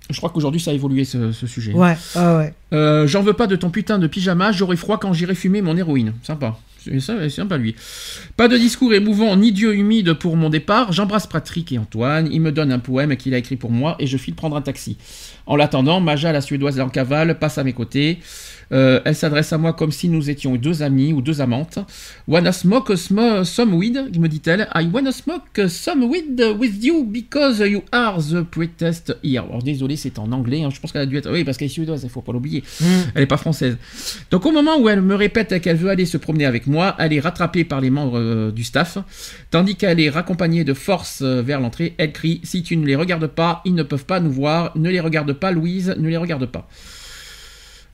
Je 0.09 0.17
crois 0.17 0.29
qu'aujourd'hui 0.29 0.61
ça 0.61 0.71
a 0.71 0.73
évolué 0.73 1.03
ce, 1.05 1.31
ce 1.31 1.47
sujet. 1.47 1.73
Ouais, 1.73 1.95
ah 2.15 2.37
ouais. 2.37 2.53
Euh, 2.73 3.07
J'en 3.07 3.21
veux 3.21 3.33
pas 3.33 3.47
de 3.47 3.55
ton 3.55 3.69
putain 3.69 3.99
de 3.99 4.07
pyjama, 4.07 4.51
j'aurai 4.51 4.77
froid 4.77 4.97
quand 4.99 5.13
j'irai 5.13 5.35
fumer 5.35 5.61
mon 5.61 5.75
héroïne. 5.75 6.13
Sympa. 6.23 6.57
C'est 7.01 7.29
sympa 7.29 7.57
lui. 7.57 7.75
Pas 8.37 8.47
de 8.47 8.57
discours 8.57 8.93
émouvant 8.93 9.35
ni 9.35 9.51
dieu 9.51 9.75
humide 9.75 10.13
pour 10.13 10.37
mon 10.37 10.49
départ. 10.49 10.93
J'embrasse 10.93 11.27
Patrick 11.27 11.71
et 11.73 11.77
Antoine. 11.77 12.29
Il 12.31 12.39
me 12.39 12.53
donne 12.53 12.71
un 12.71 12.79
poème 12.79 13.17
qu'il 13.17 13.33
a 13.33 13.37
écrit 13.37 13.57
pour 13.57 13.71
moi 13.71 13.97
et 13.99 14.07
je 14.07 14.15
file 14.15 14.35
prendre 14.35 14.55
un 14.55 14.61
taxi. 14.61 14.95
En 15.47 15.57
l'attendant, 15.57 15.99
Maja, 15.99 16.31
la 16.31 16.39
suédoise 16.39 16.79
en 16.79 16.87
cavale, 16.87 17.39
passe 17.39 17.57
à 17.57 17.65
mes 17.65 17.73
côtés. 17.73 18.19
Euh, 18.73 18.99
elle 19.05 19.15
s'adresse 19.15 19.53
à 19.53 19.57
moi 19.57 19.73
comme 19.73 19.91
si 19.91 20.09
nous 20.09 20.29
étions 20.29 20.55
deux 20.55 20.83
amis 20.83 21.13
ou 21.13 21.21
deux 21.21 21.39
amantes. 21.41 21.79
Wanna 22.27 22.51
smoke 22.51 22.93
smo- 22.95 23.43
some 23.45 23.73
weed 23.73 24.17
me 24.19 24.27
dit-elle. 24.27 24.67
I 24.75 24.87
wanna 24.91 25.11
smoke 25.11 25.67
some 25.69 26.03
weed 26.03 26.41
with 26.59 26.83
you 26.83 27.05
because 27.05 27.59
you 27.59 27.81
are 27.91 28.19
the 28.21 28.41
pretest 28.43 29.15
here. 29.23 29.43
Alors 29.49 29.63
désolé, 29.63 29.95
c'est 29.95 30.19
en 30.19 30.31
anglais. 30.31 30.63
hein. 30.63 30.69
Je 30.73 30.79
pense 30.81 30.91
qu'elle 30.91 31.01
a 31.03 31.05
dû 31.05 31.17
être. 31.17 31.31
Oui, 31.31 31.43
parce 31.43 31.57
qu'elle 31.57 31.67
est 31.67 31.69
suédoise, 31.69 32.01
il 32.03 32.09
faut 32.09 32.21
pas 32.21 32.33
l'oublier. 32.33 32.63
Elle 33.15 33.21
n'est 33.21 33.25
pas 33.27 33.37
française. 33.37 33.77
Donc 34.31 34.45
au 34.45 34.51
moment 34.51 34.77
où 34.79 34.89
elle 34.89 35.01
me 35.01 35.15
répète 35.15 35.61
qu'elle 35.61 35.77
veut 35.77 35.89
aller 35.89 36.05
se 36.05 36.17
promener 36.17 36.45
avec 36.45 36.67
moi, 36.67 36.95
elle 36.99 37.13
est 37.13 37.19
rattrapée 37.19 37.63
par 37.63 37.79
les 37.81 37.89
membres 37.89 38.19
euh, 38.19 38.51
du 38.51 38.63
staff. 38.63 38.97
Tandis 39.51 39.75
qu'elle 39.75 39.99
est 39.99 40.09
raccompagnée 40.09 40.63
de 40.63 40.73
force 40.73 41.19
euh, 41.21 41.41
vers 41.41 41.59
l'entrée, 41.61 41.95
elle 41.97 42.11
crie 42.11 42.41
Si 42.43 42.63
tu 42.63 42.75
ne 42.75 42.85
les 42.85 42.95
regardes 42.95 43.27
pas, 43.27 43.61
ils 43.65 43.75
ne 43.75 43.83
peuvent 43.83 44.05
pas 44.05 44.19
nous 44.19 44.31
voir. 44.31 44.71
Ne 44.77 44.89
les 44.89 44.99
regarde 44.99 45.31
pas, 45.33 45.51
Louise, 45.51 45.95
ne 45.97 46.09
les 46.09 46.17
regarde 46.17 46.45
pas. 46.47 46.67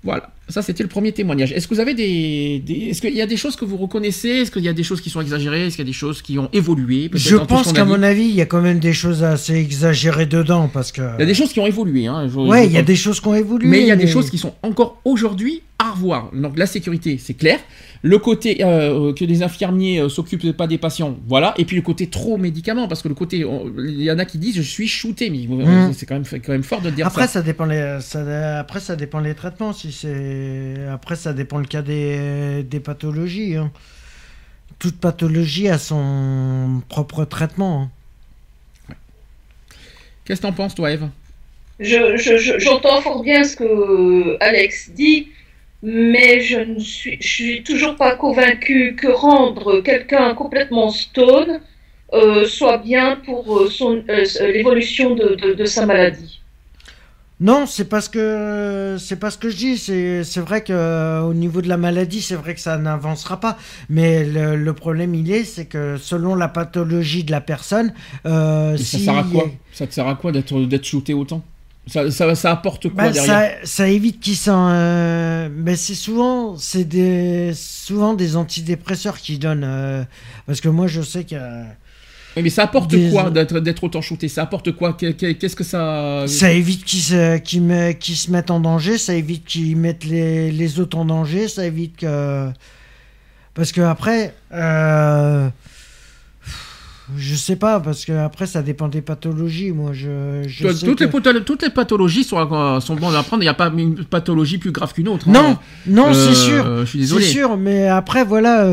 Voilà, 0.06 0.30
ça 0.50 0.62
c'était 0.62 0.84
le 0.84 0.90
premier 0.90 1.14
témoignage. 1.14 1.54
Est-ce 1.54 1.66
que 1.66 1.74
vous 1.74 1.80
avez 1.80 1.94
des, 1.94 2.60
des- 2.60 2.90
est-ce 2.90 3.00
qu'il 3.00 3.14
y 3.16 3.22
a 3.22 3.26
des 3.26 3.38
choses 3.38 3.56
que 3.56 3.64
vous 3.64 3.78
reconnaissez? 3.78 4.28
Est-ce 4.28 4.52
qu'il 4.52 4.64
y 4.64 4.68
a 4.68 4.74
des 4.74 4.84
choses 4.84 5.00
qui 5.00 5.10
sont 5.10 5.22
exagérées? 5.22 5.68
Est-ce 5.68 5.78
qu'il 5.78 5.86
y 5.86 5.88
a 5.88 5.92
des 5.92 5.94
choses 5.98 6.22
qui 6.22 6.38
ont 6.38 6.50
évolué 6.52 7.10
Je 7.14 7.38
pense 7.48 7.72
qu'à 7.72 7.86
mon 7.86 8.04
avis, 8.04 8.24
il 8.26 8.36
y 8.36 8.42
a 8.42 8.46
quand 8.46 8.62
même 8.62 8.80
des 8.80 8.92
choses 8.92 9.24
assez 9.24 9.54
exagérées 9.56 10.26
dedans 10.26 10.70
parce 10.72 10.92
que. 10.92 11.02
il 11.18 11.22
y 11.22 11.24
a 11.24 11.26
des 11.26 11.34
choses 11.34 11.54
qui 11.54 11.62
ont 11.62 11.66
évolué. 11.68 12.08
Hein, 12.08 12.28
je- 12.28 12.36
Ouais, 12.38 12.66
il 12.66 12.74
y 12.74 12.78
a 12.78 12.82
des 12.82 12.98
choses 12.98 13.22
qui 13.22 13.28
ont 13.30 13.36
évolué. 13.36 13.68
Mais 13.70 13.80
il 13.80 13.88
y 13.88 13.92
a 13.92 13.96
des 13.96 14.08
choses 14.08 14.30
qui 14.30 14.38
sont 14.38 14.54
encore 14.62 15.00
aujourd'hui 15.06 15.62
à 15.80 15.92
revoir. 15.92 16.32
Donc 16.34 16.58
la 16.60 16.66
sécurité, 16.66 17.18
c'est 17.18 17.36
clair. 17.36 17.60
Le 18.06 18.18
côté 18.20 18.58
euh, 18.66 19.14
que 19.14 19.24
les 19.24 19.44
infirmiers 19.44 20.00
euh, 20.02 20.10
s'occupent 20.10 20.52
pas 20.52 20.68
des 20.68 20.78
patients, 20.78 21.18
voilà. 21.26 21.54
Et 21.58 21.64
puis 21.64 21.78
le 21.78 21.82
côté 21.82 22.08
trop 22.08 22.36
médicaments, 22.38 22.90
parce 22.90 23.02
que 23.02 23.08
le 23.08 23.16
côté, 23.16 23.38
il 23.78 24.02
y 24.04 24.12
en 24.12 24.20
a 24.20 24.26
qui 24.26 24.38
disent 24.38 24.56
je 24.58 24.62
suis 24.62 24.90
shooté, 24.90 25.30
mais 25.30 25.48
Mm. 25.48 25.94
c'est 25.94 26.06
quand 26.06 26.16
même, 26.16 26.26
quand 26.42 26.52
même 26.52 26.64
fort 26.64 26.82
de 26.82 26.90
dire 26.90 27.08
Après 27.08 27.28
ça. 27.28 27.34
ça. 27.36 27.42
dépend 27.42 27.64
les 27.64 28.00
ça, 28.02 28.60
après 28.60 28.82
ça 28.82 28.98
dépend 28.98 29.20
les 29.22 29.34
traitements 29.36 29.72
si 29.72 29.94
c'est 29.94 30.86
après 30.92 31.16
ça 31.16 31.32
dépend 31.32 31.60
le 31.60 31.66
cas 31.66 31.82
des, 31.82 32.64
des 32.64 32.80
pathologies 32.82 33.56
hein. 33.56 33.72
toute 34.80 34.98
pathologie 35.00 35.70
a 35.70 35.78
son 35.78 36.82
propre 36.90 37.24
traitement 37.24 37.84
hein. 38.90 38.96
Qu'est-ce 40.26 40.42
que 40.42 40.48
t'en 40.48 40.54
penses, 40.54 40.76
toi, 40.76 40.92
Eve? 40.92 41.08
Je, 41.80 42.18
je- 42.18 42.38
je- 42.38 42.60
j'entends 42.60 43.02
fort 43.02 43.24
bien 43.24 43.44
ce 43.44 43.56
que 43.58 44.38
Alex 44.42 44.92
dit, 44.92 45.28
mais 45.84 46.42
je 46.42 46.60
ne 46.60 46.80
suis, 46.80 47.18
je 47.22 47.28
suis 47.28 47.64
toujours 47.64 47.96
pas 47.98 48.16
convaincu 48.16 48.96
que 48.96 49.08
rendre 49.08 49.82
quelqu'un 49.82 50.34
complètement 50.36 50.90
stone 50.90 51.62
euh, 52.14 52.46
soit 52.48 52.80
bien 52.80 53.18
pour 53.18 53.58
euh, 53.60 53.70
son, 53.70 54.04
euh, 54.10 54.26
l'évolution 54.54 55.16
de, 55.16 55.36
de- 55.36 55.54
de 55.54 55.66
sa 55.66 55.86
maladie. 55.86 56.42
Non, 57.40 57.66
c'est 57.66 57.86
parce 57.90 58.08
que 58.10 58.96
c'est 59.00 59.18
pas 59.20 59.30
ce 59.32 59.38
que 59.38 59.50
je 59.50 59.58
dis. 59.58 59.78
C'est 59.78 60.24
c'est 60.24 60.40
vrai 60.40 60.64
que 60.64 61.22
au 61.24 61.34
niveau 61.34 61.62
de 61.62 61.68
la 61.68 61.78
maladie, 61.78 62.22
c'est 62.22 62.36
vrai 62.36 62.54
que 62.54 62.62
ça 62.62 62.78
n'avancera 62.78 63.40
pas. 63.40 63.58
Mais 63.90 64.24
le, 64.24 64.56
le 64.56 64.74
problème 64.74 65.14
il 65.16 65.32
est, 65.32 65.44
c'est 65.44 65.66
que 65.66 65.98
selon 65.98 66.36
la 66.36 66.48
pathologie 66.48 67.24
de 67.24 67.32
la 67.32 67.42
personne, 67.42 67.94
euh, 68.26 68.78
Et 68.78 68.84
Ça 68.84 69.00
si 69.00 69.00
sert 69.00 69.18
à 69.18 69.24
quoi 69.24 69.52
Ça 69.72 69.88
te 69.88 69.94
sert 69.96 70.08
à 70.08 70.14
quoi 70.16 70.32
d'être 70.32 70.60
d'être 70.66 70.86
shooté 70.86 71.14
autant? 71.16 71.44
Ça, 71.88 72.10
ça, 72.12 72.34
ça 72.36 72.52
apporte 72.52 72.90
quoi 72.90 73.04
Bah, 73.04 73.10
derrière 73.12 73.58
ça, 73.62 73.66
ça 73.66 73.88
évite 73.88 74.20
qu'ils 74.22 74.36
s'en. 74.38 74.70
euh, 74.72 75.50
Mais 75.54 75.76
c'est 75.76 75.96
souvent, 75.96 76.56
c'est 76.58 76.86
des, 76.86 77.52
souvent 77.56 78.14
des 78.14 78.36
antidépresseurs 78.36 79.18
qui 79.18 79.38
donnent. 79.38 79.66
euh, 79.66 80.04
Parce 80.46 80.62
que 80.62 80.70
moi, 80.70 80.88
je 80.88 81.02
sais 81.02 81.24
que 81.26 81.36
Oui, 82.36 82.44
Mais 82.44 82.50
ça 82.50 82.64
apporte 82.64 82.90
Des- 82.90 83.10
quoi 83.12 83.30
d'être 83.30 83.60
d'être 83.60 83.84
autant 83.84 84.02
shooté? 84.02 84.28
Ça 84.30 84.44
apporte 84.44 84.72
quoi? 84.72 84.94
Qu'est- 84.94 85.14
qu'est- 85.14 85.36
Qu'est-ce 85.36 85.56
que 85.56 85.64
ça 85.64 86.24
ça 86.28 86.52
évite 86.52 86.84
qu'ils 86.86 87.02
se, 87.02 87.38
qu'ils 87.38 87.98
qu'ils 88.00 88.16
se 88.18 88.32
mettent 88.32 88.50
en 88.52 88.60
danger, 88.60 88.98
ça 88.98 89.14
évite 89.14 89.46
qu'ils 89.46 89.76
mettent 89.78 90.06
les, 90.06 90.52
les 90.52 90.80
autres 90.80 90.98
en 90.98 91.06
danger, 91.06 91.48
ça 91.48 91.66
évite 91.66 91.98
que. 91.98 92.50
Parce 93.54 93.72
que 93.72 93.82
après. 93.82 94.34
euh, 94.54 95.50
Je 97.18 97.36
sais 97.36 97.56
pas, 97.58 97.80
parce 97.82 98.06
que 98.06 98.14
après 98.14 98.46
ça 98.46 98.62
dépend 98.62 98.88
des 98.88 99.02
pathologies. 99.02 99.72
Moi, 99.72 99.92
je. 99.94 100.44
je 100.48 100.68
Toutes 100.68 100.78
sais 100.78 100.86
toutes 100.86 101.00
que- 101.00 101.04
les, 101.04 101.10
patholo- 101.10 101.44
toutes 101.44 101.62
les 101.64 101.70
pathologies 101.70 102.24
sont, 102.24 102.38
euh, 102.40 102.80
sont 102.80 102.96
bonnes 102.96 103.16
à 103.16 103.24
prendre. 103.24 103.44
Il 103.44 103.46
n'y 103.46 103.50
a 103.50 103.54
pas 103.54 103.72
une 103.76 104.06
pathologie 104.06 104.58
plus 104.58 104.72
grave 104.72 104.94
qu'une 104.94 105.10
autre. 105.10 105.28
hein. 105.30 105.34
Non, 105.34 105.58
non, 105.88 106.10
Euh, 106.10 106.14
c'est 106.14 106.34
sûr. 106.36 106.80
Je 106.82 106.86
suis 106.86 107.00
C'est 107.00 107.16
désolé. 107.16 107.26
sûr, 107.26 107.58
mais 107.58 107.88
après, 107.88 108.24
voilà. 108.24 108.64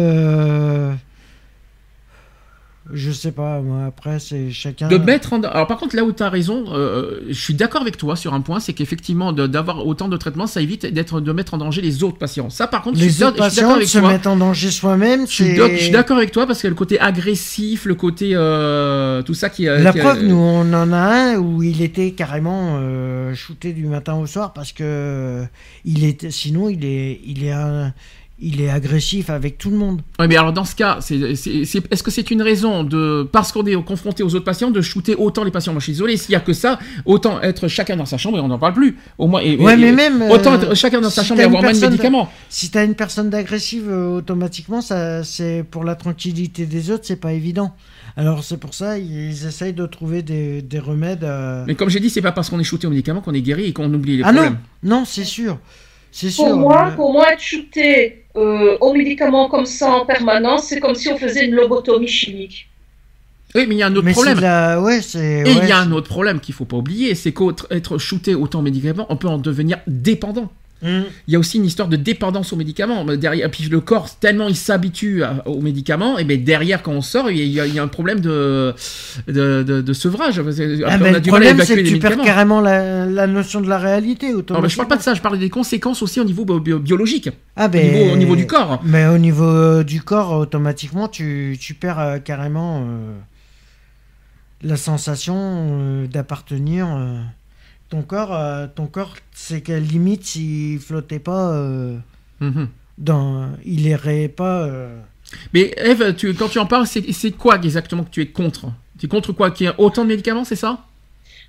Euh, 2.91 2.95
Je 2.95 3.11
sais 3.13 3.33
pas, 3.33 3.61
moi, 3.61 3.85
après, 3.87 4.19
c'est 4.19 4.51
chacun. 4.51 4.89
De 4.89 4.99
mettre 4.99 5.33
en... 5.33 5.43
Alors 5.43 5.67
par 5.67 5.79
contre, 5.79 5.97
là 5.97 6.05
où 6.05 6.13
tu 6.13 6.23
as 6.23 6.29
raison, 6.29 6.65
euh, 6.73 7.21
je 7.29 7.41
suis 7.41 7.55
d'accord 7.55 7.83
avec 7.83 7.97
toi 7.97 8.17
sur 8.17 8.35
un 8.35 8.41
point, 8.41 8.61
c'est 8.61 8.73
qu'effectivement, 8.73 9.33
d'avoir 9.33 9.87
autant 9.87 10.09
de 10.09 10.17
traitements, 10.17 10.47
ça 10.47 10.61
évite 10.61 10.87
d'être 10.87 11.21
de 11.21 11.33
mettre 11.33 11.55
en 11.55 11.59
danger 11.59 11.81
les 11.83 12.03
autres 12.05 12.19
patients. 12.19 12.51
Ça 12.51 12.67
par 12.67 12.83
contre, 12.83 12.99
Les 12.99 13.23
autres 13.23 13.37
je 13.45 13.51
suis 13.51 13.61
d'accord 13.61 13.69
patients 13.69 13.75
avec 13.75 13.89
se 13.89 13.99
toi. 13.99 14.09
mettent 14.13 14.27
en 14.27 14.37
danger 14.37 14.71
soi-même. 14.71 15.27
Je 15.27 15.33
suis 15.77 15.91
d'accord 15.91 16.17
avec 16.19 16.33
toi 16.33 16.47
parce 16.47 16.63
que 16.63 16.69
le 16.69 16.75
côté 16.75 16.99
agressif, 17.01 17.85
le 17.85 17.95
côté 17.95 18.33
euh, 18.35 19.23
tout 19.23 19.35
ça 19.35 19.49
qui. 19.51 19.69
euh, 19.69 19.79
La 19.79 19.93
qui, 19.93 19.99
euh, 19.99 20.03
preuve, 20.03 20.25
nous, 20.25 20.37
on 20.37 20.73
en 20.73 20.93
a 20.93 20.97
un 20.99 21.37
où 21.37 21.63
il 21.63 21.83
était 21.83 22.13
carrément 22.13 22.77
euh, 22.81 23.35
shooté 23.35 23.73
du 23.73 23.87
matin 23.87 24.15
au 24.15 24.27
soir 24.27 24.53
parce 24.53 24.73
que 24.73 24.83
euh, 24.85 25.45
il 25.85 26.05
était, 26.05 26.31
sinon, 26.31 26.69
il 26.69 26.85
est, 26.85 27.21
il 27.25 27.45
est, 27.45 27.53
un- 27.53 27.93
il 28.43 28.61
est 28.61 28.71
agressif 28.71 29.29
avec 29.31 29.59
tout 29.59 29.71
le 29.71 29.77
monde. 29.77 30.01
Ouais, 30.19 30.27
mais 30.27 30.37
alors 30.37 30.53
dans 30.53 30.65
ce 30.65 30.75
cas, 30.75 30.99
c'est, 31.01 31.15
est-ce 31.21 32.03
que 32.03 32.11
c'est 32.11 32.31
une 32.31 32.43
raison 32.43 32.85
de 32.85 33.29
parce 33.31 33.53
qu'on 33.53 33.65
est 33.67 33.75
confronté 33.85 34.23
aux 34.23 34.35
autres 34.35 34.45
patients 34.45 34.71
de 34.71 34.81
shooter 34.81 35.15
autant 35.15 35.45
les 35.45 35.51
patients? 35.51 35.73
Moi, 35.73 35.81
je 35.81 35.85
suis 35.85 35.93
désolé. 35.93 36.17
S'il 36.17 36.33
y 36.33 36.37
a 36.37 36.41
que 36.41 36.53
ça, 36.53 36.79
autant 37.05 37.41
être 37.43 37.69
chacun 37.69 37.97
dans 37.97 38.07
sa 38.07 38.17
chambre 38.19 38.39
et 38.39 38.41
on 38.41 38.49
n'en 38.49 38.59
parle 38.59 38.75
plus. 38.75 38.97
Au 39.19 39.27
moins. 39.27 39.41
Et, 39.41 39.57
Ouais, 39.57 39.75
et- 39.75 39.77
mais 39.77 39.93
même, 39.93 40.23
autant 40.31 40.53
euh, 40.55 40.57
être 40.57 40.75
chacun 40.75 41.01
dans 41.01 41.11
sa 41.11 41.23
chambre 41.23 41.41
et 41.41 41.45
avoir 41.45 41.63
moins 41.63 41.73
de 41.73 41.79
médicaments. 41.79 42.31
Si 42.49 42.71
t'as 42.71 42.85
une 42.85 42.95
personne 42.95 43.31
d'agressive, 43.31 43.89
euh, 43.89 44.17
automatiquement, 44.19 44.81
ça, 44.81 45.23
c'est 45.25 45.65
pour 45.71 45.85
la 45.85 45.95
tranquillité 45.95 46.65
des 46.67 46.91
autres, 46.91 47.05
c'est 47.07 47.21
pas 47.21 47.33
évident. 47.33 47.75
Alors 48.17 48.43
c'est 48.43 48.57
pour 48.57 48.75
ça 48.75 48.99
ils 48.99 49.47
essayent 49.47 49.73
de 49.73 49.87
trouver 49.87 50.23
des, 50.23 50.63
des 50.63 50.79
remèdes. 50.81 51.23
euh, 51.25 51.65
Mais 51.67 51.75
comme 51.77 51.89
j'ai 51.91 52.01
dit, 52.01 52.11
c'est 52.11 52.21
pas 52.21 52.33
parce 52.33 52.51
qu'on 52.51 52.59
est 52.59 52.65
shooté 52.65 52.87
aux 52.87 52.91
médicaments 52.91 53.21
qu'on 53.21 53.33
est 53.35 53.41
guéri 53.41 53.65
et 53.67 53.73
qu'on 53.73 53.93
oublie 53.95 54.17
les 54.17 54.23
Ah 54.25 54.33
non, 54.33 54.39
problèmes. 54.43 54.59
non, 54.83 55.05
c'est 55.07 55.25
sûr, 55.25 55.59
sûr. 56.13 56.45
Pour 56.45 56.57
moi, 56.57 56.89
euh, 56.89 56.97
pour 56.97 57.13
moi, 57.13 57.33
être 57.33 57.41
shooté 57.41 58.25
euh, 58.37 58.77
aux 58.81 58.93
médicaments 58.95 59.49
comme 59.49 59.67
ça 59.67 59.91
en 59.91 60.07
permanence, 60.07 60.65
c'est 60.65 60.81
comme 60.81 60.95
si 60.95 61.09
on 61.09 61.17
faisait 61.17 61.47
une 61.47 61.55
lobotomie 61.55 62.09
chimique. 62.09 62.69
Oui, 63.55 63.67
mais 63.67 63.75
il 63.75 63.79
y 63.79 63.83
a 63.83 63.87
un 63.87 63.97
autre 63.97 64.05
mais 64.05 64.13
problème. 64.13 64.39
la- 64.41 64.81
ouais, 64.81 65.03
c'est. 65.03 65.41
Et 65.45 65.51
il 65.51 65.59
ouais, 65.59 65.69
y 65.69 65.73
a 65.73 65.79
un 65.79 65.91
autre 65.91 66.09
problème 66.09 66.39
qu'il 66.41 66.55
faut 66.55 66.65
pas 66.67 66.77
oublier, 66.77 67.15
c'est 67.17 67.33
qu'être 67.33 67.99
shooté 67.99 68.35
autant 68.35 68.61
aux 68.61 68.63
médicaments, 68.63 69.07
on 69.09 69.17
peut 69.17 69.29
en 69.29 69.39
devenir 69.39 69.79
dépendant. 69.89 70.51
Hum. 70.83 71.05
Il 71.29 71.33
y 71.33 71.37
a 71.37 71.39
aussi 71.39 71.59
une 71.59 71.67
histoire 71.67 71.89
de 71.89 71.97
dépendance 71.97 72.53
aux 72.53 72.57
médicaments. 72.57 73.05
Derrière, 73.05 73.51
puis 73.51 73.65
le 73.65 73.81
corps, 73.81 74.09
tellement 74.19 74.49
il 74.49 74.57
s'habitue 74.57 75.23
aux 75.45 75.61
médicaments, 75.61 76.17
et 76.19 76.25
bien 76.25 76.39
derrière, 76.39 76.83
quand 76.83 76.93
on 76.93 77.03
sort, 77.03 77.31
il 77.31 77.37
y 77.47 77.61
a, 77.61 77.67
il 77.67 77.75
y 77.75 77.79
a 77.79 77.83
un 77.83 77.89
problème 77.89 78.21
de, 78.21 78.75
de, 79.29 79.63
de- 79.63 79.83
de 79.83 79.93
sevrage. 79.93 80.39
Après, 80.39 80.53
Ah, 80.87 80.97
on 80.97 80.99
ben, 80.99 81.15
a 81.15 81.19
le 81.19 81.21
problème, 81.21 81.61
c'est 81.65 81.77
que 81.77 81.87
tu 81.89 81.99
perds 81.99 82.23
carrément 82.23 82.61
la, 82.63 83.05
la 83.05 83.27
notion 83.27 83.61
de 83.61 83.69
la 83.69 83.79
réalité 83.79 84.33
Non, 84.33 84.61
mais 84.63 84.69
je 84.71 84.77
parle 84.77 84.89
pas 84.89 84.97
de 84.97 85.03
ça, 85.03 85.13
je 85.15 85.21
parle 85.21 85.39
des 85.39 85.51
conséquences 85.51 86.01
aussi 86.03 86.19
au 86.19 86.25
niveau 86.25 86.45
bio- 86.47 86.61
bio- 86.61 86.79
biologique, 86.79 87.29
Ah, 87.57 87.67
au, 87.67 87.69
ben, 87.69 87.93
niveau, 87.93 88.13
au 88.15 88.17
niveau 88.17 88.37
du 88.37 88.47
corps. 88.47 88.81
Mais 88.85 89.07
au 89.07 89.19
niveau 89.19 89.45
euh, 89.45 89.85
du 89.85 90.01
corps, 90.03 90.33
automatiquement, 90.33 91.09
tu, 91.09 91.59
tu 91.61 91.75
perds 91.75 91.99
euh, 91.99 92.19
carrément 92.19 92.85
euh, 92.87 93.13
la 94.63 94.77
sensation 94.77 95.35
euh, 95.37 96.07
d'appartenir. 96.07 96.87
Ton 97.91 98.03
corps, 98.03 98.35
euh, 98.35 98.67
ton 98.75 98.87
corps, 98.87 99.17
c'est 99.33 99.61
qu'à 99.63 99.75
la 99.75 99.81
limite, 99.81 100.25
s'il 100.25 100.79
flottait 100.79 101.19
pas, 101.19 101.53
euh, 101.53 101.97
Mhm. 102.41 102.69
dans, 102.99 103.51
il 103.65 103.87
irait 103.87 104.29
pas. 104.29 104.63
euh, 104.65 104.99
Mais 105.55 105.73
Eve, 105.77 106.15
tu- 106.17 106.35
quand 106.35 106.49
tu 106.49 106.59
en 106.59 106.67
parles, 106.67 106.87
c'est 106.89 107.13
c'est 107.13 107.31
quoi 107.33 107.57
exactement 107.57 108.03
que 108.05 108.11
tu 108.11 108.21
es 108.23 108.27
contre? 108.27 108.67
Tu 108.99 109.07
es 109.07 109.09
contre 109.09 109.33
quoi? 109.33 109.51
Qu'il 109.53 109.67
y 109.67 109.71
ait 109.71 109.75
autant 109.79 110.03
de 110.03 110.09
médicaments, 110.09 110.45
c'est 110.45 110.57
ça? 110.57 110.85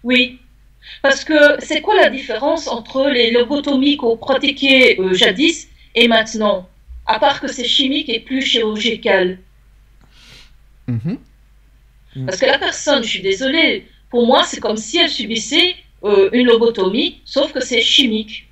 Oui. 0.04 0.40
Parce 1.02 1.24
que 1.24 1.34
c'est 1.60 1.82
quoi 1.82 1.96
la 1.96 2.10
différence 2.10 2.68
entre 2.68 3.10
les 3.10 3.32
lobotomies 3.32 3.98
qu'on 3.98 4.18
pratiquait 4.18 5.00
euh, 5.00 5.14
jadis 5.14 5.68
et 5.96 6.08
maintenant? 6.08 6.68
À 7.08 7.20
part 7.20 7.40
que 7.42 7.48
c'est 7.52 7.66
chimique 7.68 8.10
et 8.10 8.20
plus 8.20 8.42
chirurgical. 8.42 9.40
Mhm. 10.88 11.18
Parce 12.26 12.40
que 12.40 12.46
la 12.46 12.60
personne, 12.60 13.04
je 13.04 13.10
suis 13.10 13.22
désolée, 13.22 13.88
pour 14.10 14.26
moi, 14.28 14.44
c'est 14.44 14.60
comme 14.60 14.78
si 14.78 14.98
elle 14.98 15.10
subissait 15.10 15.76
euh, 16.04 16.30
une 16.34 16.48
lobotomie, 16.48 17.22
sauf 17.26 17.52
que 17.54 17.60
c'est 17.64 17.82
chimique. 17.82 18.48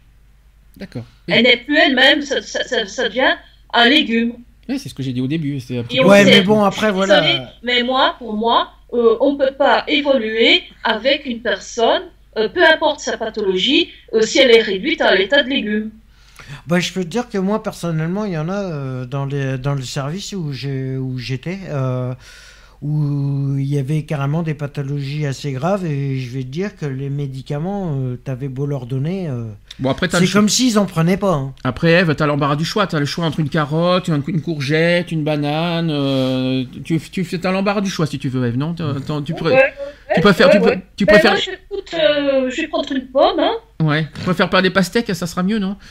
D'accord. 0.78 1.04
Elle 1.28 1.44
n'est 1.44 1.58
plus 1.58 1.78
elle-même, 1.78 2.22
ça, 2.22 2.42
ça- 2.42 2.64
ça- 2.64 2.86
ça 2.86 3.10
devient 3.10 3.36
un 3.74 3.90
légume. 3.90 4.34
Oui, 4.68 4.78
c'est 4.80 4.90
ce 4.90 4.94
que 4.94 5.04
j'ai 5.04 5.14
dit 5.14 5.22
au 5.22 5.28
début. 5.28 5.60
c'est 5.60 5.80
Ouais, 6.04 6.24
mais 6.26 6.42
bon, 6.42 6.64
après, 6.64 6.92
voilà. 6.92 7.52
Mais 7.64 7.84
moi, 7.84 8.16
pour 8.20 8.34
moi, 8.34 8.72
euh, 8.94 9.18
on 9.20 9.34
ne 9.34 9.38
peut 9.38 9.54
pas 9.58 9.84
évoluer 9.88 10.64
avec 10.84 11.26
une 11.26 11.42
personne, 11.42 12.04
euh, 12.38 12.48
peu 12.50 12.64
importe 12.66 13.00
sa 13.00 13.18
pathologie, 13.18 13.90
euh, 14.14 14.22
si 14.22 14.40
elle 14.40 14.52
est 14.52 14.62
réduite 14.62 15.02
à 15.02 15.16
l'état 15.16 15.44
de 15.44 15.50
légume. 15.50 15.90
Bah, 16.68 16.80
je 16.80 16.92
peux 16.94 17.04
te 17.04 17.10
dire 17.10 17.30
que 17.30 17.38
moi, 17.38 17.62
personnellement, 17.62 18.26
il 18.26 18.34
y 18.34 18.38
en 18.38 18.50
a 18.50 18.54
euh, 18.64 19.06
dans, 19.06 19.26
les, 19.26 19.58
dans 19.58 19.76
le 19.76 19.82
service 19.84 20.34
où 20.34 20.52
j'ai- 20.54 20.98
où 20.98 21.18
j'étais, 21.20 21.60
euh, 21.70 22.14
où 22.82 23.56
il 23.58 23.66
y 23.66 23.78
avait 23.78 24.04
carrément 24.04 24.42
des 24.42 24.54
pathologies 24.54 25.26
assez 25.26 25.52
graves, 25.52 25.86
et 25.86 26.18
je 26.20 26.30
vais 26.32 26.44
te 26.44 26.48
dire 26.48 26.76
que 26.78 26.86
les 26.86 27.10
médicaments, 27.10 27.98
euh, 28.00 28.16
t'avais 28.24 28.48
beau 28.48 28.66
leur 28.66 28.86
donner, 28.86 29.28
euh, 29.28 29.46
Bon, 29.80 29.90
après, 29.90 30.08
t'as 30.08 30.20
le 30.20 30.26
c'est 30.26 30.32
comme 30.34 30.48
s'ils 30.50 30.78
en 30.80 30.86
prenaient 30.86 31.18
pas. 31.18 31.34
hein. 31.34 31.54
Après, 31.64 31.92
Eve, 31.92 32.14
t'as 32.16 32.26
l'embarras 32.26 32.56
du 32.58 32.66
choix. 32.66 32.86
T'as 32.88 33.00
le 33.00 33.06
choix 33.06 33.26
entre 33.26 33.40
une 33.40 33.48
carotte, 33.50 34.08
une, 34.10 34.22
une 34.28 34.42
courgette, 34.42 35.12
une 35.12 35.24
banane. 35.24 35.90
euh, 35.90 36.64
tu, 36.84 37.00
tu 37.00 37.24
t'as 37.40 37.52
l'embarras 37.52 37.80
du 37.82 37.90
choix 37.90 38.06
si 38.06 38.20
tu 38.20 38.28
veux, 38.30 38.46
Eve, 38.46 38.58
non? 38.58 38.74
Tu, 38.74 39.34
pré- 39.34 39.52
Ouais, 39.54 39.74
tu 40.16 40.22
préfères, 40.22 40.48
ouais, 40.48 40.54
tu, 40.60 40.66
ouais. 40.66 40.82
tu 40.98 41.06
Ben, 41.06 41.14
préfères, 41.14 41.32
moi, 41.32 41.40
je, 41.40 41.52
écoute, 41.52 41.92
euh, 41.94 42.50
je 42.50 42.62
vais 42.62 42.68
prendre 42.68 42.92
une 42.92 43.06
pomme, 43.08 43.40
hein. 43.40 43.54
ouais, 43.82 44.08
tu 44.14 44.22
préfères 44.22 44.50
pas 44.50 44.62
des 44.62 44.70
pastèques, 44.70 45.14
ça 45.16 45.28
sera 45.28 45.44
mieux, 45.44 45.60
non? 45.60 45.78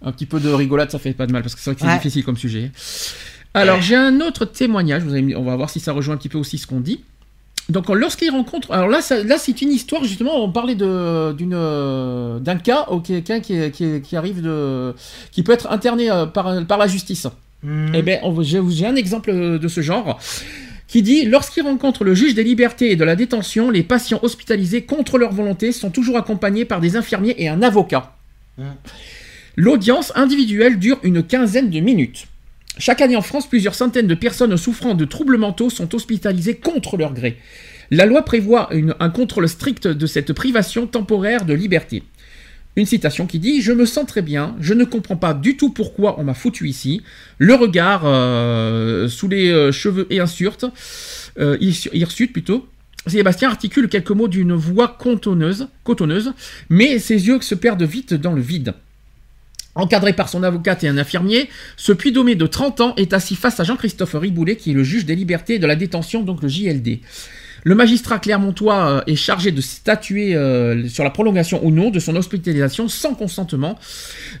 Un 0.00 0.12
petit 0.12 0.26
peu 0.26 0.38
de 0.38 0.48
rigolade, 0.48 0.90
ça 0.92 0.98
fait 1.00 1.12
pas 1.12 1.26
de 1.26 1.32
mal 1.32 1.42
parce 1.42 1.54
que 1.56 1.60
c'est 1.60 1.70
vrai 1.70 1.74
que 1.74 1.80
c'est 1.80 1.86
Ouais. 1.88 1.94
difficile 1.96 2.24
comme 2.24 2.36
sujet. 2.36 2.70
Alors, 3.58 3.80
j'ai 3.82 3.96
un 3.96 4.20
autre 4.20 4.44
témoignage. 4.44 5.02
Vous 5.02 5.10
avez 5.12 5.22
mis- 5.22 5.34
on 5.34 5.44
va 5.44 5.56
voir 5.56 5.70
si 5.70 5.80
ça 5.80 5.92
rejoint 5.92 6.14
un 6.14 6.18
petit 6.18 6.28
peu 6.28 6.38
aussi 6.38 6.58
ce 6.58 6.66
qu'on 6.66 6.80
dit. 6.80 7.00
Donc, 7.68 7.88
lorsqu'il 7.90 8.30
rencontre, 8.30 8.72
alors 8.72 8.88
là, 8.88 9.02
ça- 9.02 9.22
là, 9.22 9.36
c'est 9.38 9.60
une 9.60 9.70
histoire 9.70 10.02
justement. 10.04 10.42
On 10.42 10.50
parlait 10.50 10.74
d'une 10.74 11.52
euh, 11.54 12.38
d'un 12.38 12.56
cas, 12.56 12.86
quelqu'un 13.04 13.40
qui, 13.40 14.16
arrive 14.16 14.40
de, 14.40 14.94
qui 15.32 15.42
peut 15.42 15.52
être 15.52 15.70
interné 15.70 16.10
euh, 16.10 16.24
par 16.26 16.64
par 16.66 16.78
la 16.78 16.86
justice. 16.86 17.26
Mhm. 17.62 17.92
Eh 17.94 18.02
bien, 18.02 18.20
j'ai 18.40 18.86
un 18.86 18.94
exemple 18.96 19.30
euh, 19.30 19.58
de 19.58 19.68
ce 19.68 19.80
genre 19.80 20.18
qui 20.86 21.02
dit 21.02 21.26
lorsqu'il 21.26 21.64
rencontre 21.64 22.04
le 22.04 22.14
juge 22.14 22.34
des 22.34 22.44
libertés 22.44 22.92
et 22.92 22.96
de 22.96 23.04
la 23.04 23.16
détention, 23.16 23.70
les 23.70 23.82
patients 23.82 24.20
hospitalisés 24.22 24.84
contre 24.84 25.18
leur 25.18 25.32
volonté 25.32 25.72
sont 25.72 25.90
toujours 25.90 26.16
accompagnés 26.16 26.64
par 26.64 26.80
des 26.80 26.96
infirmiers 26.96 27.34
et 27.36 27.48
un 27.50 27.60
avocat. 27.62 28.14
Mm. 28.56 28.62
L'audience 29.56 30.12
individuelle 30.14 30.78
dure 30.78 30.98
une 31.02 31.22
quinzaine 31.22 31.68
de 31.68 31.80
minutes. 31.80 32.27
Chaque 32.78 33.00
année 33.00 33.16
en 33.16 33.22
France, 33.22 33.48
plusieurs 33.48 33.74
centaines 33.74 34.06
de 34.06 34.14
personnes 34.14 34.56
souffrant 34.56 34.94
de 34.94 35.04
troubles 35.04 35.36
mentaux 35.36 35.68
sont 35.68 35.94
hospitalisées 35.94 36.54
contre 36.54 36.96
leur 36.96 37.12
gré. 37.12 37.36
La 37.90 38.06
loi 38.06 38.22
prévoit 38.22 38.70
un 39.00 39.10
contrôle 39.10 39.48
strict 39.48 39.88
de 39.88 40.06
cette 40.06 40.32
privation 40.32 40.86
temporaire 40.86 41.44
de 41.44 41.54
liberté. 41.54 42.04
Une 42.76 42.86
citation 42.86 43.26
qui 43.26 43.40
dit 43.40 43.62
Je 43.62 43.72
me 43.72 43.84
sens 43.84 44.06
très 44.06 44.22
bien, 44.22 44.54
je 44.60 44.74
ne 44.74 44.84
comprends 44.84 45.16
pas 45.16 45.34
du 45.34 45.56
tout 45.56 45.70
pourquoi 45.70 46.20
on 46.20 46.24
m'a 46.24 46.34
foutu 46.34 46.68
ici. 46.68 47.02
Le 47.38 47.54
regard 47.54 48.02
euh, 48.04 49.08
sous 49.08 49.26
les 49.26 49.50
euh, 49.50 49.72
cheveux 49.72 50.06
et 50.10 50.20
insulte, 50.20 50.66
euh, 51.40 51.56
hirsute 51.60 51.92
hirsute 51.92 52.32
plutôt. 52.32 52.68
Sébastien 53.08 53.48
articule 53.48 53.88
quelques 53.88 54.10
mots 54.10 54.28
d'une 54.28 54.52
voix 54.52 54.96
cotonneuse, 54.96 55.66
mais 56.68 56.98
ses 57.00 57.26
yeux 57.26 57.40
se 57.40 57.54
perdent 57.56 57.82
vite 57.82 58.14
dans 58.14 58.34
le 58.34 58.42
vide. 58.42 58.74
Encadré 59.74 60.12
par 60.12 60.28
son 60.28 60.42
avocate 60.42 60.82
et 60.84 60.88
un 60.88 60.98
infirmier, 60.98 61.48
ce 61.76 61.92
puits-dommé 61.92 62.34
de 62.34 62.46
30 62.46 62.80
ans 62.80 62.94
est 62.96 63.12
assis 63.12 63.36
face 63.36 63.60
à 63.60 63.64
Jean-Christophe 63.64 64.14
Riboulet, 64.14 64.56
qui 64.56 64.72
est 64.72 64.74
le 64.74 64.82
juge 64.82 65.04
des 65.04 65.14
libertés 65.14 65.54
et 65.54 65.58
de 65.58 65.66
la 65.66 65.76
détention, 65.76 66.22
donc 66.22 66.42
le 66.42 66.48
JLD. 66.48 67.00
Le 67.64 67.74
magistrat 67.74 68.18
clermontois 68.18 68.88
euh, 68.88 69.00
est 69.06 69.16
chargé 69.16 69.50
de 69.52 69.60
statuer 69.60 70.34
euh, 70.34 70.88
sur 70.88 71.04
la 71.04 71.10
prolongation 71.10 71.64
ou 71.64 71.70
non 71.70 71.90
de 71.90 71.98
son 71.98 72.16
hospitalisation 72.16 72.88
sans 72.88 73.14
consentement. 73.14 73.78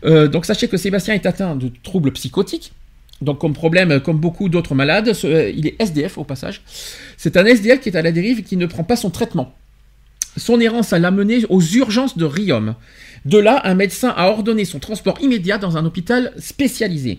Euh, 0.04 0.28
donc 0.28 0.46
sachez 0.46 0.68
que 0.68 0.76
Sébastien 0.76 1.14
est 1.14 1.26
atteint 1.26 1.56
de 1.56 1.70
troubles 1.82 2.12
psychotiques. 2.12 2.72
Donc 3.20 3.38
comme 3.38 3.52
problème, 3.52 4.00
comme 4.00 4.18
beaucoup 4.18 4.48
d'autres 4.48 4.76
malades, 4.76 5.12
il 5.24 5.66
est 5.66 5.76
SDF 5.80 6.18
au 6.18 6.24
passage. 6.24 6.62
C'est 7.16 7.36
un 7.36 7.44
SDF 7.44 7.80
qui 7.80 7.88
est 7.88 7.96
à 7.96 8.02
la 8.02 8.12
dérive 8.12 8.38
et 8.38 8.42
qui 8.44 8.56
ne 8.56 8.66
prend 8.66 8.84
pas 8.84 8.94
son 8.94 9.10
traitement. 9.10 9.56
Son 10.36 10.60
errance 10.60 10.92
l'a 10.92 11.10
mené 11.10 11.44
aux 11.48 11.60
urgences 11.60 12.16
de 12.16 12.24
Riom. 12.24 12.76
De 13.24 13.38
là, 13.38 13.60
un 13.64 13.74
médecin 13.74 14.12
a 14.16 14.28
ordonné 14.28 14.64
son 14.64 14.78
transport 14.78 15.18
immédiat 15.20 15.58
dans 15.58 15.76
un 15.76 15.84
hôpital 15.84 16.32
spécialisé. 16.38 17.18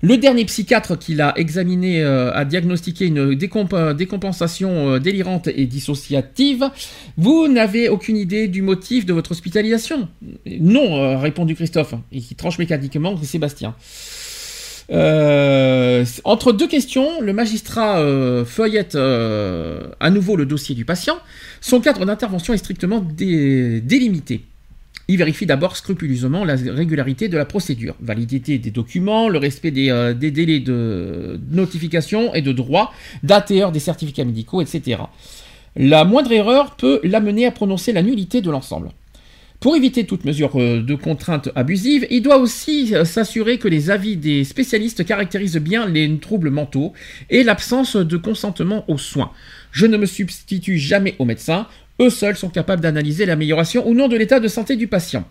Le 0.00 0.16
dernier 0.16 0.44
psychiatre 0.44 0.96
qui 0.96 1.14
l'a 1.14 1.32
examiné 1.36 2.04
euh, 2.04 2.32
a 2.32 2.44
diagnostiqué 2.44 3.06
une 3.06 3.34
décomp- 3.34 3.94
décompensation 3.94 4.90
euh, 4.94 4.98
délirante 5.00 5.48
et 5.48 5.66
dissociative. 5.66 6.70
Vous 7.16 7.48
n'avez 7.48 7.88
aucune 7.88 8.16
idée 8.16 8.46
du 8.46 8.62
motif 8.62 9.06
de 9.06 9.12
votre 9.12 9.32
hospitalisation? 9.32 10.08
Non, 10.60 11.02
euh, 11.02 11.16
a 11.16 11.18
répondu 11.18 11.56
Christophe, 11.56 11.94
et 12.12 12.20
qui 12.20 12.36
tranche 12.36 12.58
mécaniquement 12.58 13.16
Sébastien. 13.20 13.74
Entre 16.24 16.52
deux 16.52 16.68
questions, 16.68 17.20
le 17.20 17.32
magistrat 17.32 18.00
feuillette 18.46 18.94
à 18.94 20.10
nouveau 20.10 20.36
le 20.36 20.46
dossier 20.46 20.74
du 20.76 20.84
patient. 20.84 21.18
Son 21.60 21.80
cadre 21.80 22.06
d'intervention 22.06 22.54
est 22.54 22.58
strictement 22.58 23.00
dé- 23.00 23.80
délimité. 23.82 24.44
Il 25.10 25.16
vérifie 25.16 25.46
d'abord 25.46 25.74
scrupuleusement 25.74 26.44
la 26.44 26.54
régularité 26.54 27.28
de 27.28 27.38
la 27.38 27.46
procédure, 27.46 27.96
validité 27.98 28.58
des 28.58 28.70
documents, 28.70 29.30
le 29.30 29.38
respect 29.38 29.70
des, 29.70 29.88
euh, 29.88 30.12
délais 30.12 30.60
de 30.60 31.40
notification 31.50 32.34
et 32.34 32.42
de 32.42 32.52
droit, 32.52 32.92
date 33.22 33.50
et 33.50 33.62
heure 33.62 33.72
des 33.72 33.80
certificats 33.80 34.26
médicaux, 34.26 34.60
etc. 34.60 35.00
La 35.76 36.04
moindre 36.04 36.30
erreur 36.32 36.76
peut 36.76 37.00
l'amener 37.04 37.46
à 37.46 37.52
prononcer 37.52 37.94
la 37.94 38.02
nullité 38.02 38.42
de 38.42 38.50
l'ensemble. 38.50 38.90
Pour 39.60 39.74
éviter 39.74 40.04
toute 40.04 40.26
mesure 40.26 40.60
euh, 40.60 40.82
de 40.82 40.94
contrainte 40.94 41.48
abusive, 41.54 42.06
il 42.10 42.20
doit 42.20 42.36
aussi 42.36 42.94
euh, 42.94 43.06
s'assurer 43.06 43.56
que 43.56 43.66
les 43.66 43.90
avis 43.90 44.18
des 44.18 44.44
spécialistes 44.44 45.06
caractérisent 45.06 45.56
bien 45.56 45.86
les 45.86 46.18
troubles 46.18 46.50
mentaux 46.50 46.92
et 47.30 47.42
l'absence 47.42 47.96
de 47.96 48.16
consentement 48.18 48.84
aux 48.88 48.98
soins. 48.98 49.32
Je 49.72 49.86
ne 49.86 49.96
me 49.96 50.06
substitue 50.06 50.78
jamais 50.78 51.16
aux 51.18 51.24
médecins, 51.24 51.66
eux 52.00 52.10
seuls 52.10 52.36
sont 52.36 52.48
capables 52.48 52.82
d'analyser 52.82 53.26
l'amélioration 53.26 53.86
ou 53.88 53.94
non 53.94 54.08
de 54.08 54.16
l'état 54.16 54.40
de 54.40 54.48
santé 54.48 54.76
du 54.76 54.86
patient. 54.86 55.24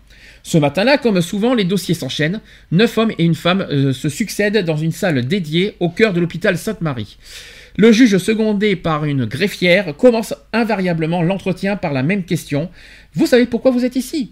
Ce 0.43 0.57
matin-là, 0.57 0.97
comme 0.97 1.21
souvent, 1.21 1.53
les 1.53 1.63
dossiers 1.63 1.95
s'enchaînent. 1.95 2.41
Neuf 2.71 2.97
hommes 2.97 3.11
et 3.17 3.23
une 3.23 3.35
femme 3.35 3.67
euh, 3.69 3.93
se 3.93 4.09
succèdent 4.09 4.63
dans 4.63 4.77
une 4.77 4.91
salle 4.91 5.25
dédiée 5.25 5.75
au 5.79 5.89
cœur 5.89 6.13
de 6.13 6.19
l'hôpital 6.19 6.57
Sainte-Marie. 6.57 7.17
Le 7.77 7.91
juge, 7.91 8.17
secondé 8.17 8.75
par 8.75 9.05
une 9.05 9.25
greffière, 9.25 9.95
commence 9.95 10.33
invariablement 10.51 11.21
l'entretien 11.21 11.75
par 11.75 11.93
la 11.93 12.01
même 12.01 12.23
question. 12.23 12.69
Vous 13.13 13.27
savez 13.27 13.45
pourquoi 13.45 13.71
vous 13.71 13.85
êtes 13.85 13.95
ici? 13.95 14.31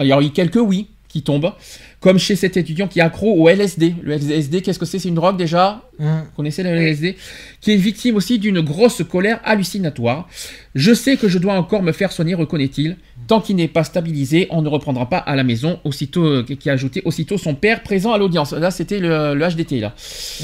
Il 0.00 0.06
y 0.06 0.12
a 0.12 0.20
quelques 0.34 0.56
oui 0.56 0.88
qui 1.08 1.22
tombent, 1.22 1.54
comme 2.00 2.18
chez 2.18 2.36
cet 2.36 2.56
étudiant 2.56 2.88
qui 2.88 2.98
est 2.98 3.02
accro 3.02 3.32
au 3.32 3.48
LSD. 3.48 3.94
Le 4.02 4.12
LSD, 4.14 4.62
qu'est-ce 4.62 4.78
que 4.78 4.84
c'est? 4.84 4.98
C'est 4.98 5.08
une 5.08 5.14
drogue 5.14 5.36
déjà? 5.36 5.82
Hum. 5.98 6.24
Vous 6.24 6.30
connaissez 6.36 6.62
le 6.62 6.68
LSD 6.70 7.16
Qui 7.60 7.72
est 7.72 7.76
victime 7.76 8.16
aussi 8.16 8.38
d'une 8.38 8.60
grosse 8.60 9.02
colère 9.02 9.40
hallucinatoire. 9.44 10.28
Je 10.74 10.92
sais 10.92 11.16
que 11.16 11.26
je 11.26 11.38
dois 11.38 11.54
encore 11.54 11.82
me 11.82 11.92
faire 11.92 12.12
soigner, 12.12 12.34
reconnaît-il. 12.34 12.98
Tant 13.28 13.40
qu'il 13.40 13.56
n'est 13.56 13.66
pas 13.66 13.82
stabilisé, 13.82 14.46
on 14.50 14.60
ne 14.60 14.68
reprendra 14.68 15.08
pas 15.08 15.16
à 15.16 15.34
la 15.34 15.42
maison. 15.42 15.80
Aussitôt, 15.84 16.24
euh, 16.24 16.42
qui 16.44 16.68
a 16.68 16.74
ajouté 16.74 17.00
aussitôt 17.06 17.38
son 17.38 17.54
père 17.54 17.82
présent 17.82 18.12
à 18.12 18.18
l'audience. 18.18 18.52
Là, 18.52 18.70
c'était 18.70 18.98
le, 18.98 19.34
le 19.34 19.48
HDT 19.48 19.80
là. 19.80 19.94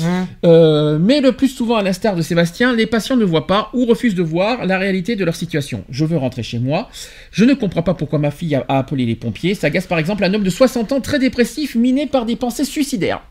Hum. 0.03 0.27
Euh, 0.47 0.99
mais 0.99 1.21
le 1.21 1.33
plus 1.33 1.49
souvent, 1.49 1.77
à 1.77 1.83
l'instar 1.83 2.17
de 2.17 2.23
Sébastien, 2.23 2.75
les 2.75 2.87
patients 2.87 3.17
ne 3.17 3.25
voient 3.25 3.47
pas 3.47 3.69
ou 3.75 3.85
refusent 3.85 4.15
de 4.15 4.23
voir 4.23 4.65
la 4.65 4.79
réalité 4.79 5.17
de 5.17 5.25
leur 5.25 5.37
situation. 5.37 5.85
Je 5.91 6.05
veux 6.07 6.17
rentrer 6.17 6.43
chez 6.43 6.59
moi. 6.59 6.89
Je 7.31 7.45
ne 7.45 7.53
comprends 7.53 7.83
pas 7.83 7.95
pourquoi 7.95 8.19
ma 8.19 8.31
fille 8.31 8.55
a, 8.55 8.65
a 8.69 8.79
appelé 8.79 9.05
les 9.05 9.17
pompiers. 9.17 9.55
S'agace 9.55 9.87
par 9.87 9.99
exemple 9.99 10.25
un 10.25 10.33
homme 10.33 10.45
de 10.45 10.51
60 10.51 10.93
ans 10.93 11.01
très 11.01 11.19
dépressif, 11.19 11.43
miné 11.75 12.07
par 12.07 12.27
des 12.27 12.37
pensées 12.37 12.65
suicidaires. 12.65 13.23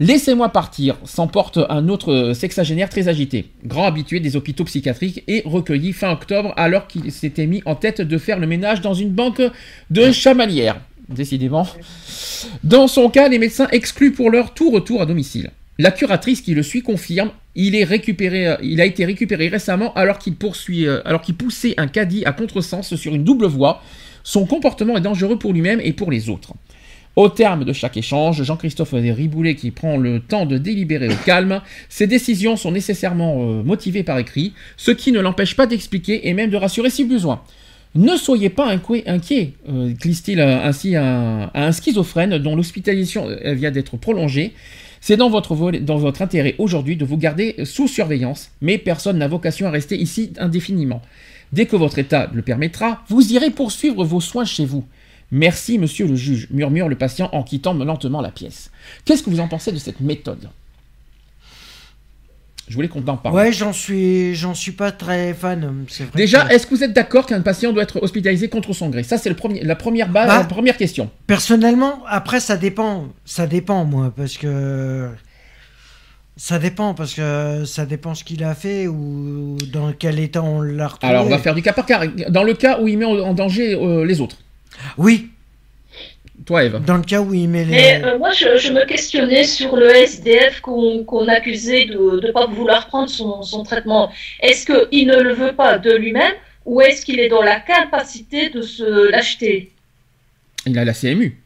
Laissez-moi 0.00 0.48
partir, 0.48 0.96
s'emporte 1.04 1.58
un 1.68 1.88
autre 1.88 2.32
sexagénaire 2.34 2.88
très 2.88 3.06
agité, 3.06 3.50
grand 3.64 3.84
habitué 3.84 4.18
des 4.18 4.34
hôpitaux 4.34 4.64
psychiatriques 4.64 5.22
et 5.28 5.42
recueilli 5.44 5.92
fin 5.92 6.10
octobre 6.10 6.52
alors 6.56 6.88
qu'il 6.88 7.12
s'était 7.12 7.46
mis 7.46 7.62
en 7.64 7.76
tête 7.76 8.00
de 8.00 8.18
faire 8.18 8.40
le 8.40 8.48
ménage 8.48 8.80
dans 8.80 8.94
une 8.94 9.10
banque 9.10 9.42
de 9.90 10.10
chamalières. 10.10 10.80
Décidément. 11.08 11.68
Dans 12.64 12.88
son 12.88 13.08
cas, 13.08 13.28
les 13.28 13.38
médecins 13.38 13.68
excluent 13.70 14.12
pour 14.12 14.30
l'heure 14.30 14.52
tout 14.52 14.70
retour 14.70 15.00
à 15.00 15.06
domicile. 15.06 15.50
La 15.78 15.90
curatrice 15.90 16.40
qui 16.40 16.54
le 16.54 16.62
suit 16.62 16.82
confirme, 16.82 17.30
il, 17.54 17.74
a 17.76 18.84
été 18.84 19.04
récupéré 19.04 19.48
récemment 19.48 19.92
euh, 19.96 21.02
alors 21.04 21.22
qu'il 21.22 21.34
poussait 21.34 21.74
un 21.76 21.86
caddie 21.88 22.24
à 22.24 22.32
contresens 22.32 22.94
sur 22.94 23.14
une 23.14 23.24
double 23.24 23.46
voie. 23.46 23.82
Son 24.22 24.46
comportement 24.46 24.96
est 24.96 25.02
dangereux 25.02 25.38
pour 25.38 25.52
lui-même 25.52 25.80
et 25.80 25.92
pour 25.92 26.10
les 26.10 26.30
autres. 26.30 26.54
Au 27.16 27.28
terme 27.28 27.64
de 27.64 27.72
chaque 27.72 27.96
échange, 27.96 28.42
Jean-Christophe 28.42 28.92
Riboulet 28.92 29.54
qui 29.54 29.70
prend 29.70 29.96
le 29.96 30.18
temps 30.18 30.46
de 30.46 30.58
délibérer 30.58 31.08
au 31.08 31.16
calme, 31.24 31.60
ses 31.88 32.08
décisions 32.08 32.56
sont 32.56 32.72
nécessairement 32.72 33.36
euh, 33.38 33.62
motivées 33.62 34.02
par 34.02 34.18
écrit, 34.18 34.52
ce 34.76 34.90
qui 34.90 35.12
ne 35.12 35.20
l'empêche 35.20 35.54
pas 35.54 35.66
d'expliquer 35.66 36.28
et 36.28 36.34
même 36.34 36.50
de 36.50 36.56
rassurer 36.56 36.90
si 36.90 37.04
besoin. 37.04 37.42
Ne 37.94 38.16
soyez 38.16 38.50
pas 38.50 38.66
inquiet, 38.66 39.04
inquiet 39.06 39.52
euh, 39.68 39.90
glisse-t-il 39.92 40.40
ainsi 40.40 40.96
à 40.96 41.52
un, 41.54 41.70
schizophrène 41.70 42.38
dont 42.38 42.56
l'hospitalisation 42.56 43.28
euh, 43.28 43.54
vient 43.54 43.70
d'être 43.70 43.96
prolongée. 43.96 44.52
C'est 45.00 45.16
dans 45.16 45.28
votre 45.28 46.22
intérêt 46.22 46.56
aujourd'hui 46.58 46.96
de 46.96 47.04
vous 47.04 47.18
garder 47.18 47.54
sous 47.64 47.86
surveillance, 47.86 48.50
mais 48.60 48.78
personne 48.78 49.18
n'a 49.18 49.28
vocation 49.28 49.68
à 49.68 49.70
rester 49.70 49.96
ici 49.96 50.32
indéfiniment. 50.38 51.02
Dès 51.52 51.66
que 51.66 51.76
votre 51.76 51.98
état 51.98 52.30
le 52.32 52.42
permettra, 52.42 53.04
vous 53.08 53.32
irez 53.32 53.50
poursuivre 53.50 54.02
vos 54.02 54.20
soins 54.20 54.46
chez 54.46 54.64
vous. 54.64 54.84
Merci, 55.30 55.78
monsieur 55.78 56.06
le 56.06 56.14
juge, 56.16 56.48
murmure 56.50 56.88
le 56.88 56.96
patient 56.96 57.28
en 57.32 57.42
quittant 57.42 57.74
lentement 57.74 58.20
la 58.20 58.30
pièce. 58.30 58.70
Qu'est-ce 59.04 59.22
que 59.22 59.30
vous 59.30 59.40
en 59.40 59.48
pensez 59.48 59.72
de 59.72 59.78
cette 59.78 60.00
méthode? 60.00 60.48
Je 62.66 62.74
voulais 62.76 62.88
qu'on 62.88 63.06
en 63.08 63.16
parle. 63.18 63.34
Ouais, 63.34 63.52
j'en 63.52 63.74
suis, 63.74 64.34
j'en 64.34 64.54
suis 64.54 64.72
pas 64.72 64.90
très 64.90 65.34
fan. 65.34 65.84
C'est 65.88 66.04
vrai. 66.04 66.12
Déjà, 66.16 66.46
que- 66.46 66.52
est-ce 66.54 66.66
que 66.66 66.74
vous 66.74 66.82
êtes 66.82 66.94
d'accord 66.94 67.26
qu'un 67.26 67.42
patient 67.42 67.72
doit 67.74 67.82
être 67.82 68.02
hospitalisé 68.02 68.48
contre 68.48 68.72
son 68.72 68.88
gré? 68.88 69.02
Ça, 69.02 69.18
c'est 69.18 69.28
le 69.28 69.36
premier, 69.36 69.62
la, 69.62 69.76
première 69.76 70.08
base, 70.08 70.28
Bah. 70.28 70.38
la 70.38 70.44
première 70.44 70.76
question. 70.78 71.10
personnellement, 71.26 72.02
après 72.08 72.40
ça 72.40 72.56
dépend, 72.56 73.08
ça 73.26 73.46
dépend 73.46 73.84
moi, 73.84 74.12
parce 74.16 74.38
que 74.38 75.10
ça 76.38 76.58
dépend 76.58 76.94
parce 76.94 77.12
que 77.14 77.64
ça 77.66 77.84
dépend 77.84 78.14
ce 78.14 78.24
qu'il 78.24 78.42
a 78.42 78.54
fait 78.54 78.86
ou 78.88 79.58
dans 79.70 79.92
quel 79.92 80.18
état 80.18 80.42
on 80.42 80.62
l'a 80.62 80.88
retrouvé. 80.88 81.12
Alors, 81.12 81.26
on 81.26 81.30
va 81.30 81.38
faire 81.38 81.54
du 81.54 81.60
cas 81.62 81.74
par 81.74 81.84
cas. 81.84 82.06
Dans 82.30 82.44
le 82.44 82.54
cas 82.54 82.80
où 82.80 82.88
il 82.88 82.96
met 82.96 83.04
en 83.04 83.18
en 83.18 83.34
danger 83.34 83.74
euh, 83.74 84.06
les 84.06 84.22
autres. 84.22 84.38
Oui, 84.98 85.30
Toi, 86.46 86.64
Eve. 86.64 86.84
dans 86.84 86.96
le 86.96 87.02
cas 87.02 87.20
où 87.20 87.32
il 87.32 87.48
met 87.48 87.64
les. 87.64 87.70
Mais 87.70 88.02
euh, 88.04 88.18
moi, 88.18 88.32
je, 88.32 88.58
je 88.58 88.72
me 88.72 88.84
questionnais 88.86 89.44
sur 89.44 89.76
le 89.76 89.88
SDF 89.88 90.60
qu'on 90.60 91.28
accusait 91.28 91.86
de 91.86 92.20
ne 92.24 92.32
pas 92.32 92.46
vouloir 92.46 92.86
prendre 92.88 93.08
son, 93.08 93.42
son 93.42 93.62
traitement. 93.62 94.10
Est-ce 94.40 94.66
qu'il 94.66 95.06
ne 95.06 95.20
le 95.20 95.32
veut 95.32 95.52
pas 95.52 95.78
de 95.78 95.92
lui-même 95.92 96.34
ou 96.66 96.80
est-ce 96.80 97.04
qu'il 97.04 97.20
est 97.20 97.28
dans 97.28 97.42
la 97.42 97.60
capacité 97.60 98.50
de 98.50 98.62
se 98.62 99.10
l'acheter? 99.10 99.70
Il 100.66 100.78
a 100.78 100.84
la 100.84 100.92
CMU. 100.94 101.38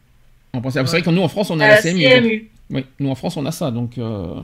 C'est 0.70 0.80
vrai 0.82 1.02
que 1.02 1.10
nous, 1.10 1.22
en 1.22 1.28
France, 1.28 1.50
on 1.50 1.60
a 1.60 1.68
la 1.68 1.74
la 1.76 1.82
CMU. 1.82 2.02
donc- 2.04 2.12
CMU 2.22 2.50
Oui, 2.70 2.84
nous, 3.00 3.10
en 3.10 3.14
France, 3.14 3.36
on 3.36 3.44
a 3.46 3.52
ça. 3.52 3.70
Donc, 3.70 3.98
euh, 3.98 4.34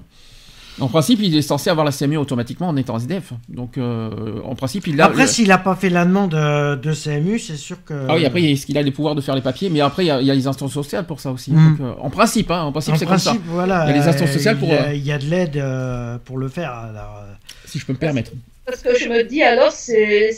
en 0.81 0.89
principe, 0.89 1.21
il 1.23 1.37
est 1.37 1.43
censé 1.43 1.71
avoir 1.71 1.87
la 1.87 1.93
CMU 1.93 2.17
automatiquement 2.17 2.69
en 2.69 2.77
étant 2.77 2.99
SDF. 2.99 3.33
Donc, 3.49 3.79
euh, 3.79 4.41
en 4.45 4.55
principe, 4.55 4.87
il 4.87 5.01
a. 5.01 5.07
Après, 5.07 5.27
s'il 5.27 5.51
a 5.53 5.59
pas 5.59 5.75
fait 5.75 5.89
la 5.89 6.05
demande 6.05 6.31
de 6.31 6.93
CMU, 6.93 7.39
c'est 7.39 7.57
sûr 7.57 7.85
que. 7.85 8.07
Ah 8.09 8.15
oui, 8.17 8.27
après, 8.27 8.43
est-ce 8.43 8.67
qu'il 8.67 8.77
a 8.79 8.83
les 8.83 8.91
pouvoirs 8.91 9.15
de 9.15 9.21
faire 9.21 9.35
les 9.35 9.41
papiers 9.43 9.71
Mais 9.71 9.81
après, 9.81 10.05
il 10.05 10.09
y 10.09 10.11
a, 10.11 10.21
il 10.21 10.27
y 10.27 10.31
a 10.31 10.35
les 10.35 10.47
instances 10.47 10.73
sociales 10.73 11.07
pour 11.07 11.21
ça 11.21 11.31
aussi. 11.31 11.53
Mm. 11.53 11.71
Donc, 11.71 11.81
euh, 11.81 11.93
en 12.01 12.11
principe, 12.11 12.51
hein, 12.51 12.63
en 12.63 12.73
principe, 12.73 12.97
c'est 12.97 13.07
comme 13.07 13.19
ça. 13.19 13.31
principe, 13.31 13.47
voilà. 13.49 13.85
Il 13.87 13.95
y 13.95 13.99
a 13.99 14.03
les 14.03 14.09
instances 14.09 14.33
sociales 14.33 14.59
pour, 14.59 14.69
Il 14.69 14.75
y 14.75 14.77
a, 14.77 14.83
euh, 14.87 14.95
il 14.95 15.07
y 15.07 15.13
a 15.13 15.19
de 15.19 15.27
l'aide 15.27 15.57
euh, 15.57 16.19
pour 16.25 16.39
le 16.39 16.49
faire. 16.49 16.73
alors, 16.73 17.23
euh, 17.23 17.33
Si 17.67 17.79
je 17.79 17.87
peux 17.87 17.93
me 17.93 17.99
permettre. 17.99 18.33
Parce 18.67 18.81
que 18.81 18.99
je 18.99 19.09
me 19.09 19.23
dis 19.25 19.43
alors, 19.43 19.71
c'est 19.73 20.33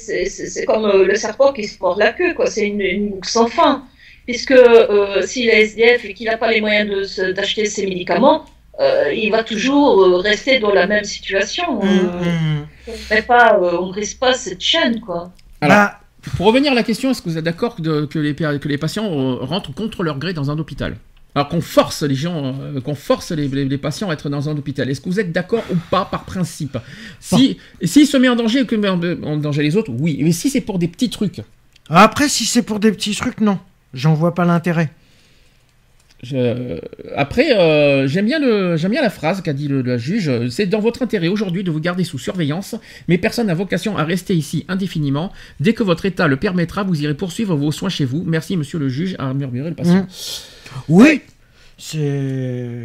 comme 0.67 1.03
le 1.03 1.15
serpent 1.15 1.53
qui 1.53 1.65
se 1.65 1.79
mord 1.81 1.97
la 1.97 2.13
queue, 2.13 2.35
quoi. 2.35 2.47
C'est 2.47 2.67
une, 2.67 2.81
une 2.81 3.11
boucle 3.11 3.29
sans 3.29 3.47
fin. 3.47 3.85
Puisque 4.27 4.51
euh, 4.51 5.23
s'il 5.23 5.49
est 5.49 5.63
SDF 5.63 6.05
et 6.05 6.13
qu'il 6.13 6.27
n'a 6.27 6.37
pas 6.37 6.51
les 6.51 6.61
moyens 6.61 7.21
d'acheter 7.37 7.67
ses 7.67 7.87
médicaments, 7.87 8.45
euh, 8.81 9.13
il 9.15 9.31
va 9.31 9.43
toujours 9.45 10.03
euh, 10.03 10.17
rester 10.19 10.59
dans 10.59 10.73
la 10.73 10.87
même 10.87 11.05
situation. 11.05 11.81
hum. 11.83 12.67
on 12.89 13.15
ne 13.15 13.21
pas, 13.23 13.59
euh, 13.61 13.79
on 13.81 13.89
brise 13.89 14.15
pas 14.15 14.35
cette 14.35 14.61
chaîne, 14.61 15.01
quoi. 15.01 15.33
Alors, 15.61 15.77
Bah, 15.77 16.01
Pour 16.37 16.47
revenir 16.47 16.73
à 16.73 16.75
la 16.75 16.83
question, 16.83 17.11
est-ce 17.11 17.23
que 17.23 17.29
vous 17.31 17.39
êtes 17.39 17.45
d'accord 17.45 17.77
que, 17.77 18.19
les, 18.19 18.35
pa- 18.35 18.59
que 18.59 18.69
les 18.69 18.79
patients 18.79 19.09
rentrent 19.41 19.73
contre 19.75 20.03
leur 20.03 20.19
gré 20.19 20.33
dans 20.33 20.51
un 20.51 20.59
hôpital? 20.59 20.97
Alors 21.35 21.49
qu'on 21.49 21.61
force 21.61 22.03
les 22.03 22.15
gens, 22.15 22.55
qu'on 22.83 22.95
force 22.95 23.31
les, 23.33 23.47
les- 23.49 23.67
les 23.67 23.79
patients 23.79 24.09
à 24.09 24.15
être 24.15 24.29
dans 24.31 24.49
un 24.49 24.57
hôpital. 24.57 24.89
Est-ce 24.89 25.03
que 25.03 25.09
vous 25.11 25.21
êtes 25.21 25.33
d'accord 25.33 25.63
ou 25.71 25.77
pas 25.91 26.07
par 26.07 26.25
principe? 26.25 26.79
Si 27.21 27.59
s'il 27.83 28.07
se 28.07 28.17
met 28.17 28.29
en 28.29 28.37
danger 28.37 28.61
et 28.61 28.67
que 28.67 28.75
met 28.75 28.89
en, 28.89 28.99
en 29.23 29.37
danger 29.37 29.63
les 29.63 29.77
autres, 29.77 29.93
oui. 29.99 30.19
Mais 30.23 30.33
si 30.33 30.49
c'est 30.49 30.63
pour 30.63 30.79
des 30.79 30.89
petits 30.89 31.11
trucs, 31.11 31.43
après, 31.91 32.29
si 32.29 32.47
c'est 32.47 32.63
pour 32.63 32.81
des 32.81 32.91
petits 32.91 33.15
trucs, 33.15 33.41
non. 33.41 33.59
J'en 33.95 34.15
vois 34.15 34.35
pas 34.35 34.45
l'intérêt. 34.47 34.91
Je- 36.23 36.81
Après, 37.15 37.53
euh, 37.57 38.09
j'aime 38.09 38.25
bien, 38.27 38.39
le... 38.39 38.77
j'aime 38.77 38.93
bien 38.93 39.03
la 39.03 39.11
phrase 39.11 39.43
qu'a 39.43 39.53
dit 39.53 39.69
le, 39.69 39.83
le 39.83 39.99
juge. 39.99 40.49
C'est 40.49 40.67
dans 40.67 40.81
votre 40.81 41.03
intérêt 41.03 41.29
aujourd'hui 41.29 41.63
de 41.63 41.71
vous 41.71 41.81
garder 41.81 42.05
sous 42.05 42.19
surveillance, 42.19 42.75
mais 43.07 43.19
personne 43.19 43.49
n'a 43.49 43.55
vocation 43.55 43.97
à 43.99 44.05
rester 44.05 44.35
ici 44.35 44.65
indéfiniment. 44.69 45.31
Dès 45.61 45.75
que 45.75 45.83
votre 45.83 46.07
état 46.07 46.27
le 46.27 46.37
permettra, 46.37 46.85
vous 46.85 47.03
irez 47.03 47.15
poursuivre 47.15 47.55
vos 47.55 47.71
soins 47.71 47.91
chez 47.91 48.05
vous. 48.07 48.23
Merci, 48.27 48.57
monsieur 48.57 48.79
le 48.79 48.89
juge, 48.89 49.15
a 49.19 49.35
murmuré 49.35 49.69
le 49.69 49.75
patient. 49.77 49.99
Hum. 49.99 50.07
Oui, 50.89 51.21
c'est. 51.79 51.99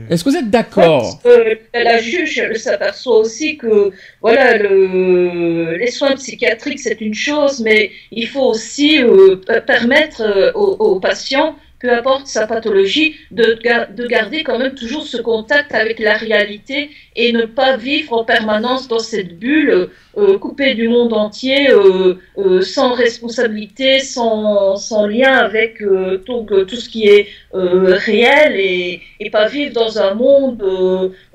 Est-ce 0.10 0.24
que 0.24 0.30
vous 0.30 0.36
êtes 0.36 0.50
d'accord? 0.50 1.22
Euh, 1.26 1.56
la 1.74 2.00
juge 2.02 2.38
elle 2.38 2.60
s'aperçoit 2.60 3.18
aussi 3.18 3.58
que 3.58 3.92
voilà 4.22 4.58
le, 4.58 5.78
les 5.78 5.90
soins 5.92 6.14
psychiatriques 6.16 6.80
c'est 6.80 7.00
une 7.00 7.14
chose, 7.14 7.62
mais 7.62 7.92
il 8.12 8.28
faut 8.28 8.44
aussi 8.44 9.02
euh, 9.02 9.38
permettre 9.66 10.22
euh, 10.22 10.52
aux, 10.56 10.76
aux 10.96 11.00
patients, 11.00 11.56
peu 11.82 11.92
importe 11.92 12.28
sa 12.28 12.46
pathologie, 12.48 13.16
de, 13.32 13.58
gar- 13.64 13.92
de 13.92 14.06
garder 14.06 14.44
quand 14.44 14.60
même 14.60 14.76
toujours 14.76 15.06
ce 15.08 15.18
contact 15.18 15.74
avec 15.74 16.00
la 16.00 16.16
réalité 16.16 16.92
et 17.16 17.34
ne 17.34 17.46
pas 17.46 17.76
vivre 17.76 18.14
en 18.14 18.24
permanence 18.24 18.88
dans 18.88 19.00
cette 19.00 19.40
bulle 19.40 19.90
euh, 20.18 20.38
coupée 20.38 20.76
du 20.76 20.90
monde 20.90 21.14
entier, 21.14 21.72
euh, 21.72 22.16
euh, 22.38 22.62
sans 22.62 22.94
responsabilité, 22.94 24.00
sans, 24.00 25.08
lien 25.08 25.34
avec 25.38 25.82
tout, 26.26 26.46
tout 26.68 26.76
ce 26.76 26.90
qui 26.90 27.08
est 27.08 27.28
réel 27.54 28.56
et, 28.58 29.02
pas 29.32 29.48
vivre 29.48 29.74
dans 29.74 29.98
un 29.98 30.14
monde 30.14 30.58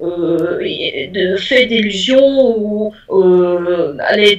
de 0.02 1.36
fait 1.38 1.64
d'illusions 1.66 2.58
ou 2.58 2.92
aller 4.00 4.38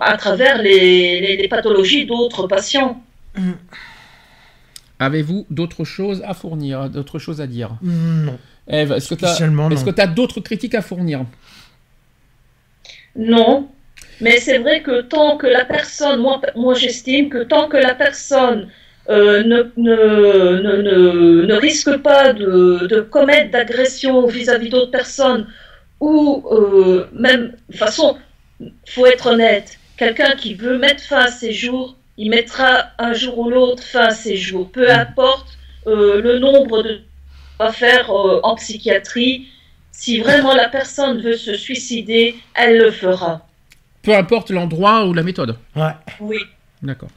à 0.00 0.16
travers 0.16 0.62
les, 0.62 1.46
pathologies 1.50 2.06
d'autres 2.06 2.46
patients. 2.46 3.02
Avez-vous 4.98 5.46
d'autres 5.50 5.84
choses 5.84 6.22
à 6.26 6.34
fournir, 6.34 6.90
d'autres 6.90 7.18
choses 7.18 7.40
à 7.40 7.46
dire? 7.46 7.76
Non. 7.82 8.38
Eve, 8.68 8.92
est-ce 8.92 9.08
que 9.08 9.14
tu 9.14 10.00
as, 10.00 10.06
d'autres 10.06 10.40
critiques 10.40 10.74
à 10.74 10.82
fournir? 10.82 11.24
Non, 13.16 13.68
mais 14.20 14.38
c'est 14.38 14.58
vrai 14.58 14.82
que 14.82 15.02
tant 15.02 15.36
que 15.36 15.46
la 15.46 15.64
personne, 15.64 16.20
moi, 16.20 16.40
moi 16.56 16.74
j'estime 16.74 17.30
que 17.30 17.44
tant 17.44 17.68
que 17.68 17.76
la 17.76 17.94
personne 17.94 18.68
euh, 19.08 19.42
ne, 19.42 19.62
ne, 19.76 20.60
ne, 20.60 20.82
ne, 20.82 21.46
ne 21.46 21.54
risque 21.54 21.96
pas 21.98 22.32
de, 22.32 22.86
de 22.86 23.00
commettre 23.00 23.50
d'agression 23.50 24.26
vis-à-vis 24.26 24.68
d'autres 24.68 24.90
personnes, 24.90 25.46
ou 26.00 26.44
euh, 26.52 27.06
même, 27.12 27.46
de 27.46 27.56
toute 27.70 27.76
façon, 27.76 28.18
faut 28.86 29.06
être 29.06 29.28
honnête, 29.28 29.78
quelqu'un 29.96 30.32
qui 30.32 30.54
veut 30.54 30.78
mettre 30.78 31.02
fin 31.02 31.20
à 31.20 31.30
ses 31.30 31.52
jours, 31.52 31.96
il 32.18 32.30
mettra 32.30 32.90
un 32.98 33.12
jour 33.12 33.38
ou 33.38 33.48
l'autre 33.48 33.82
fin 33.82 34.06
à 34.06 34.10
ses 34.10 34.36
jours, 34.36 34.68
peu 34.70 34.90
importe 34.90 35.56
euh, 35.86 36.20
le 36.20 36.38
nombre 36.38 36.82
de 36.82 37.00
à 37.60 37.72
faire 37.72 38.10
euh, 38.10 38.40
en 38.42 38.54
psychiatrie. 38.56 39.48
Si 39.90 40.20
vraiment 40.20 40.54
la 40.54 40.68
personne 40.68 41.20
veut 41.20 41.36
se 41.36 41.54
suicider, 41.54 42.36
elle 42.54 42.78
le 42.78 42.90
fera. 42.90 43.46
Peu 44.02 44.14
importe 44.14 44.50
l'endroit 44.50 45.06
ou 45.06 45.12
la 45.12 45.24
méthode. 45.24 45.56
Ouais. 45.74 45.90
Oui. 46.20 46.38
D'accord. 46.82 47.08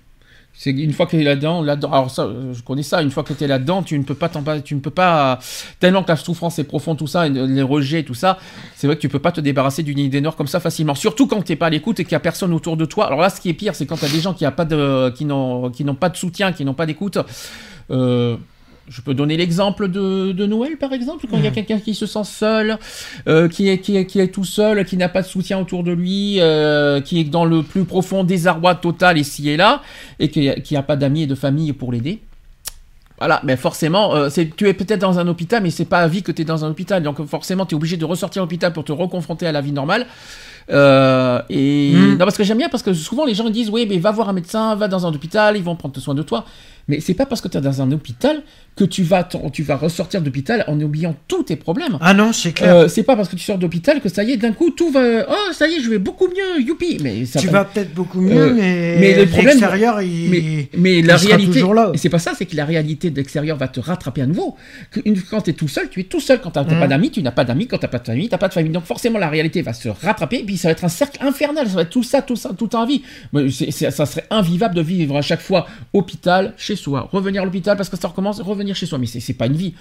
C'est 0.64 0.70
une 0.70 0.94
fois 0.94 1.08
que 1.08 1.12
tu 1.18 1.22
es 1.22 1.24
là-dedans, 1.24 1.64
là-dedans. 1.64 1.92
Alors 1.92 2.12
ça, 2.12 2.30
je 2.54 2.62
connais 2.62 2.84
ça. 2.84 3.02
Une 3.02 3.10
fois 3.10 3.24
que 3.24 3.34
tu 3.34 3.44
es 3.44 3.48
là-dedans, 3.48 3.82
tu 3.82 3.98
ne 3.98 4.04
peux 4.04 4.14
pas 4.14 4.30
t'en 4.30 4.44
tu 4.62 4.76
ne 4.76 4.80
peux 4.80 4.92
pas 4.92 5.40
tellement 5.80 6.04
que 6.04 6.10
la 6.10 6.16
souffrance 6.16 6.60
est 6.60 6.66
profonde, 6.66 7.00
tout 7.00 7.08
ça, 7.08 7.26
et 7.26 7.32
les 7.32 7.64
rejets, 7.64 8.04
tout 8.04 8.14
ça. 8.14 8.38
C'est 8.76 8.86
vrai 8.86 8.96
que 8.96 9.02
tu 9.02 9.10
peux 9.10 9.18
pas 9.18 9.32
te 9.32 9.42
débarrasser 9.42 9.82
d'une 9.82 9.98
idée 9.98 10.22
noire 10.22 10.36
comme 10.36 10.46
ça 10.46 10.60
facilement. 10.60 10.94
Surtout 10.94 11.26
quand 11.26 11.42
t'es 11.42 11.56
pas 11.56 11.66
à 11.66 11.70
l'écoute 11.72 12.00
et 12.00 12.04
qu'il 12.04 12.12
y 12.12 12.16
a 12.16 12.20
personne 12.20 12.54
autour 12.54 12.78
de 12.78 12.86
toi. 12.86 13.08
Alors 13.08 13.22
là, 13.22 13.32
ce 13.32 13.42
qui 13.42 13.50
est 13.50 13.54
pire, 13.54 13.74
c'est 13.74 13.88
quand 13.88 13.98
tu 13.98 14.06
as 14.06 14.10
des 14.10 14.20
gens 14.20 14.36
qui 14.36 14.46
n'ont 15.26 15.96
pas 15.96 16.10
de 16.10 16.16
soutien, 16.16 16.52
qui 16.52 16.64
n'ont 16.64 16.76
pas 16.76 16.86
d'écoute. 16.86 17.18
Euh, 17.90 18.38
je 18.88 19.02
peux 19.02 19.14
donner 19.14 19.38
l'exemple 19.38 19.88
de, 19.88 20.32
de 20.32 20.46
Noël, 20.46 20.78
par 20.78 20.92
exemple, 20.94 21.26
quand 21.30 21.38
il 21.38 21.44
y 21.44 21.48
a 21.48 21.52
quelqu'un 21.52 21.80
qui 21.80 21.96
se 21.96 22.06
sent 22.06 22.24
seul, 22.24 22.78
euh, 23.28 23.48
qui, 23.48 23.70
est, 23.70 23.80
qui, 23.80 23.96
est, 23.96 24.06
qui 24.06 24.20
est 24.20 24.28
tout 24.28 24.44
seul, 24.44 24.86
qui 24.86 24.98
n'a 24.98 25.10
pas 25.10 25.22
de 25.22 25.28
soutien 25.28 25.60
autour 25.60 25.84
de 25.84 25.92
lui, 25.92 26.38
euh, 26.40 27.00
qui 27.02 27.20
est 27.20 27.24
dans 27.24 27.46
le 27.46 27.64
plus 27.64 27.86
profond 27.86 28.24
désarroi 28.24 28.76
total 28.76 29.18
ici 29.18 29.50
et 29.50 29.58
là, 29.58 29.82
et 30.20 30.30
qui 30.30 30.74
n'a 30.74 30.84
pas 30.84 30.96
d'amis 30.96 31.24
et 31.24 31.28
de 31.28 31.36
famille 31.36 31.72
pour 31.74 31.92
l'aider. 31.92 32.20
Voilà, 33.22 33.40
mais 33.44 33.56
forcément, 33.56 34.16
euh, 34.16 34.30
tu 34.58 34.68
es 34.68 34.74
peut-être 34.74 35.00
dans 35.00 35.20
un 35.20 35.28
hôpital, 35.28 35.62
mais 35.62 35.70
c'est 35.70 35.86
pas 35.86 36.00
à 36.00 36.08
vie 36.08 36.24
que 36.24 36.32
tu 36.32 36.42
es 36.42 36.46
dans 36.46 36.66
un 36.66 36.72
hôpital. 36.72 37.04
Donc 37.04 37.24
forcément, 37.28 37.68
tu 37.68 37.76
es 37.76 37.78
obligé 37.78 37.96
de 37.96 38.04
ressortir 38.04 38.42
de 38.42 38.46
l'hôpital 38.48 38.74
pour 38.74 38.84
te 38.84 38.92
reconfronter 38.92 39.46
à 39.46 39.52
la 39.52 39.62
vie 39.62 39.72
normale. 39.72 40.08
Euh, 40.72 41.40
et 41.50 41.92
Mm. 41.94 42.12
non, 42.14 42.26
parce 42.26 42.38
que 42.38 42.44
j'aime 42.44 42.58
bien, 42.58 42.70
parce 42.70 42.82
que 42.82 42.94
souvent 42.94 43.26
les 43.26 43.36
gens 43.36 43.48
disent 43.50 43.70
oui, 43.70 43.86
mais 43.88 44.00
va 44.00 44.12
voir 44.12 44.30
un 44.30 44.34
médecin, 44.34 44.74
va 44.76 44.88
dans 44.88 45.06
un 45.06 45.14
hôpital, 45.14 45.56
ils 45.56 45.64
vont 45.64 45.76
prendre 45.76 46.00
soin 46.00 46.16
de 46.16 46.24
toi. 46.24 46.46
Mais 46.88 47.00
c'est 47.00 47.14
pas 47.14 47.26
parce 47.26 47.42
que 47.42 47.48
tu 47.48 47.58
es 47.58 47.62
dans 47.62 47.82
un 47.82 47.92
hôpital 47.92 48.42
que 48.76 48.86
tu 48.86 49.04
vas, 49.04 49.28
tu 49.52 49.64
vas 49.64 49.76
ressortir 49.76 50.22
d'hôpital 50.22 50.64
en 50.68 50.80
oubliant 50.80 51.16
tous 51.28 51.44
tes 51.44 51.56
problèmes. 51.58 51.98
Ah 52.02 52.14
non, 52.14 52.32
c'est 52.34 52.54
clair. 52.54 52.76
Euh, 52.76 52.88
c'est 52.88 53.04
pas 53.04 53.16
parce 53.16 53.28
que 53.30 53.36
tu 53.36 53.44
sors 53.44 53.58
d'hôpital 53.58 54.00
que 54.02 54.08
ça 54.10 54.24
y 54.24 54.32
est, 54.32 54.38
d'un 54.38 54.54
coup, 54.54 54.72
tout 54.72 54.90
va. 54.92 55.26
Oh, 55.30 55.52
ça 55.54 55.68
y 55.68 55.74
est, 55.76 55.82
je 55.82 55.90
vais 55.90 55.98
beaucoup 56.00 56.28
mieux, 56.28 56.62
youpi! 56.62 56.98
Mais 57.04 57.26
ça 57.26 57.40
tu 57.40 57.48
va- 57.48 57.60
vas 57.60 57.66
peut-être 57.66 57.94
beaucoup 57.94 58.22
mieux, 58.22 58.32
Euh, 58.42 58.54
mais, 58.56 58.98
mais 59.00 59.16
le 59.18 59.26
problème- 59.26 59.48
l'extérieur, 59.58 60.02
il... 60.02 60.30
mais, 60.30 60.70
mais 60.78 61.02
la 61.02 61.18
il 61.22 61.28
réalité, 61.28 61.52
toujours 61.54 61.74
là. 61.74 61.92
c'est 61.96 62.10
pas 62.10 62.20
ça, 62.20 62.32
c'est 62.38 62.46
que 62.46 62.56
la 62.56 62.66
réalité 62.66 63.10
de 63.10 63.16
l'extérieur 63.18 63.58
va 63.58 63.68
te 63.68 63.80
rattraper 63.82 64.22
à 64.22 64.26
nouveau. 64.26 64.56
Quand 65.30 65.42
tu 65.42 65.50
es 65.50 65.54
tout 65.54 65.68
seul, 65.68 65.90
tu 65.90 66.00
es 66.00 66.04
tout 66.04 66.20
seul. 66.22 66.40
Quand 66.42 66.52
tu 66.52 66.60
n'as 66.60 66.66
Mm. 66.66 66.80
pas 66.80 66.88
d'amis, 66.88 67.12
tu 67.12 67.22
n'as 67.22 67.32
pas 67.32 67.44
d'amis. 67.44 67.68
Quand 67.68 67.78
tu 67.78 67.84
n'as 67.86 67.90
pas 67.90 68.00
de 68.00 68.06
famille, 68.06 68.28
tu 68.30 68.32
n'as 68.34 68.38
pas 68.38 68.48
de 68.48 68.54
famille. 68.54 68.72
Donc 68.72 68.86
forcément, 68.86 69.20
la 69.20 69.30
réalité 69.30 69.62
va 69.62 69.74
se 69.74 69.90
rattraper. 69.90 70.40
Et 70.40 70.44
puis 70.44 70.58
ça 70.58 70.70
va 70.70 70.72
être 70.72 70.84
un 70.86 70.90
cercle 70.90 71.18
infernal. 71.26 71.68
Ça 71.68 71.76
va 71.76 71.82
être 71.84 71.90
tout 71.90 72.04
ça, 72.04 72.22
tout 72.22 72.36
ça, 72.38 72.52
toute 72.58 72.74
un 72.76 72.86
vie. 72.86 73.02
Mais 73.34 73.50
c'est- 73.52 73.92
ça 73.92 74.06
serait 74.06 74.26
invivable 74.30 74.76
de 74.76 74.82
vivre 74.82 75.18
à 75.18 75.22
chaque 75.22 75.42
fois 75.42 75.68
hôpital, 75.94 76.54
chez 76.58 76.71
soi. 76.76 77.08
Revenir 77.12 77.42
à 77.42 77.46
l'hôpital 77.46 77.78
parce 77.78 77.90
que 77.90 77.98
ça 77.98 78.08
recommence, 78.08 78.40
revenir 78.42 78.76
chez 78.76 78.86
soi. 78.86 78.98
Mais 78.98 79.06
c'est 79.08 79.34
pas 79.34 79.48
une 79.48 79.56
vie. 79.56 79.74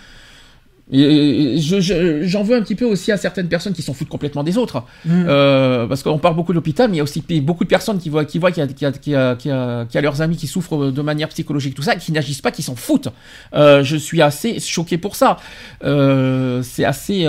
Et 0.93 1.55
je- 1.61 1.79
je- 1.81 2.25
J'en 2.25 2.43
veux 2.43 2.57
un 2.57 2.63
petit 2.63 2.75
peu 2.75 2.85
aussi 2.85 3.13
à 3.13 3.17
certaines 3.17 3.47
personnes 3.49 3.75
qui 3.75 3.83
s'en 3.83 3.95
foutent 3.95 4.09
complètement 4.09 4.43
des 4.43 4.59
autres. 4.59 4.83
Mm. 5.05 5.25
Euh, 5.29 5.87
parce 5.87 6.03
qu'on 6.03 6.19
parle 6.19 6.35
beaucoup 6.35 6.51
de 6.51 6.57
l'hôpital, 6.57 6.89
mais 6.91 6.97
il 6.97 6.99
y 6.99 7.01
a 7.01 7.05
aussi 7.05 7.23
beaucoup 7.43 7.63
de 7.63 7.69
personnes 7.69 7.99
qui 7.99 8.09
voient, 8.09 8.25
qui 8.25 8.41
voient 8.41 8.51
qu'il 8.51 8.65
y, 8.65 8.67
a- 8.67 8.93
qu'il 8.93 9.13
y 9.13 9.15
a- 9.15 9.37
qu'il 9.37 9.51
y 9.53 9.55
y 9.95 9.99
a- 9.99 10.01
leurs 10.01 10.21
amis 10.21 10.37
qui 10.37 10.49
souffrent 10.49 10.91
de 10.91 11.03
manière 11.03 11.29
psychologique, 11.29 11.75
tout 11.77 11.83
ça, 11.83 11.95
qui 11.95 12.11
n'agissent 12.11 12.41
pas, 12.43 12.51
qui 12.51 12.63
s'en 12.65 12.75
foutent. 12.75 13.09
Euh, 13.55 13.85
je 13.85 13.97
suis 13.97 14.21
assez 14.21 14.59
choqué 14.59 14.99
pour 14.99 15.15
ça. 15.15 15.37
Euh, 15.85 16.61
c'est 16.65 16.85
assez. 16.85 17.25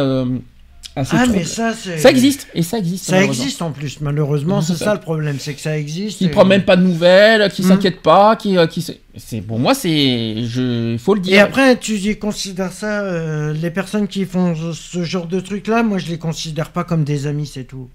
Ah, 0.96 1.04
trop- 1.06 1.18
mais 1.32 1.46
ça, 1.46 1.74
c'est... 1.74 1.98
Ça 1.98 2.10
existe, 2.10 2.48
et 2.54 2.64
ça 2.64 2.78
existe. 2.78 3.06
Ça 3.06 3.24
existe 3.24 3.62
en 3.62 3.72
plus, 3.72 4.02
malheureusement, 4.02 4.62
c'est 4.62 4.74
Ça- 4.74 4.86
ça 4.86 4.94
le 4.94 5.00
problème, 5.00 5.38
c'est 5.40 5.54
que 5.54 5.62
ça 5.62 5.78
existe. 5.78 6.18
Qui 6.18 6.26
et- 6.26 6.30
prend 6.30 6.44
même 6.44 6.64
pas 6.64 6.76
de 6.76 6.82
nouvelles, 6.84 7.50
qui 7.52 7.62
Mhm. 7.62 7.68
s'inquiète 7.70 8.02
pas, 8.02 8.36
qui, 8.36 8.58
euh, 8.58 8.68
qui 8.68 8.86
c'est 9.18 9.42
pour 9.42 9.58
moi 9.60 9.74
c'est, 9.74 10.44
je, 10.46 10.98
faut 11.00 11.14
le 11.16 11.22
dire. 11.22 11.34
Et 11.36 11.40
après, 11.40 11.78
tu 11.78 11.94
y 11.96 12.18
considères 12.20 12.74
ça, 12.74 13.02
euh, 13.04 13.54
les 13.54 13.72
personnes 13.72 14.08
qui 14.08 14.26
font 14.26 14.54
ce- 14.56 14.74
ce 14.74 15.04
genre 15.04 15.28
de 15.28 15.40
truc-là, 15.40 15.82
moi 15.84 15.98
je 15.98 16.08
les 16.08 16.18
considère 16.18 16.72
pas 16.72 16.84
comme 16.84 17.04
des 17.06 17.26
amis, 17.26 17.48
c'est 17.48 17.64
tout. 17.64 17.88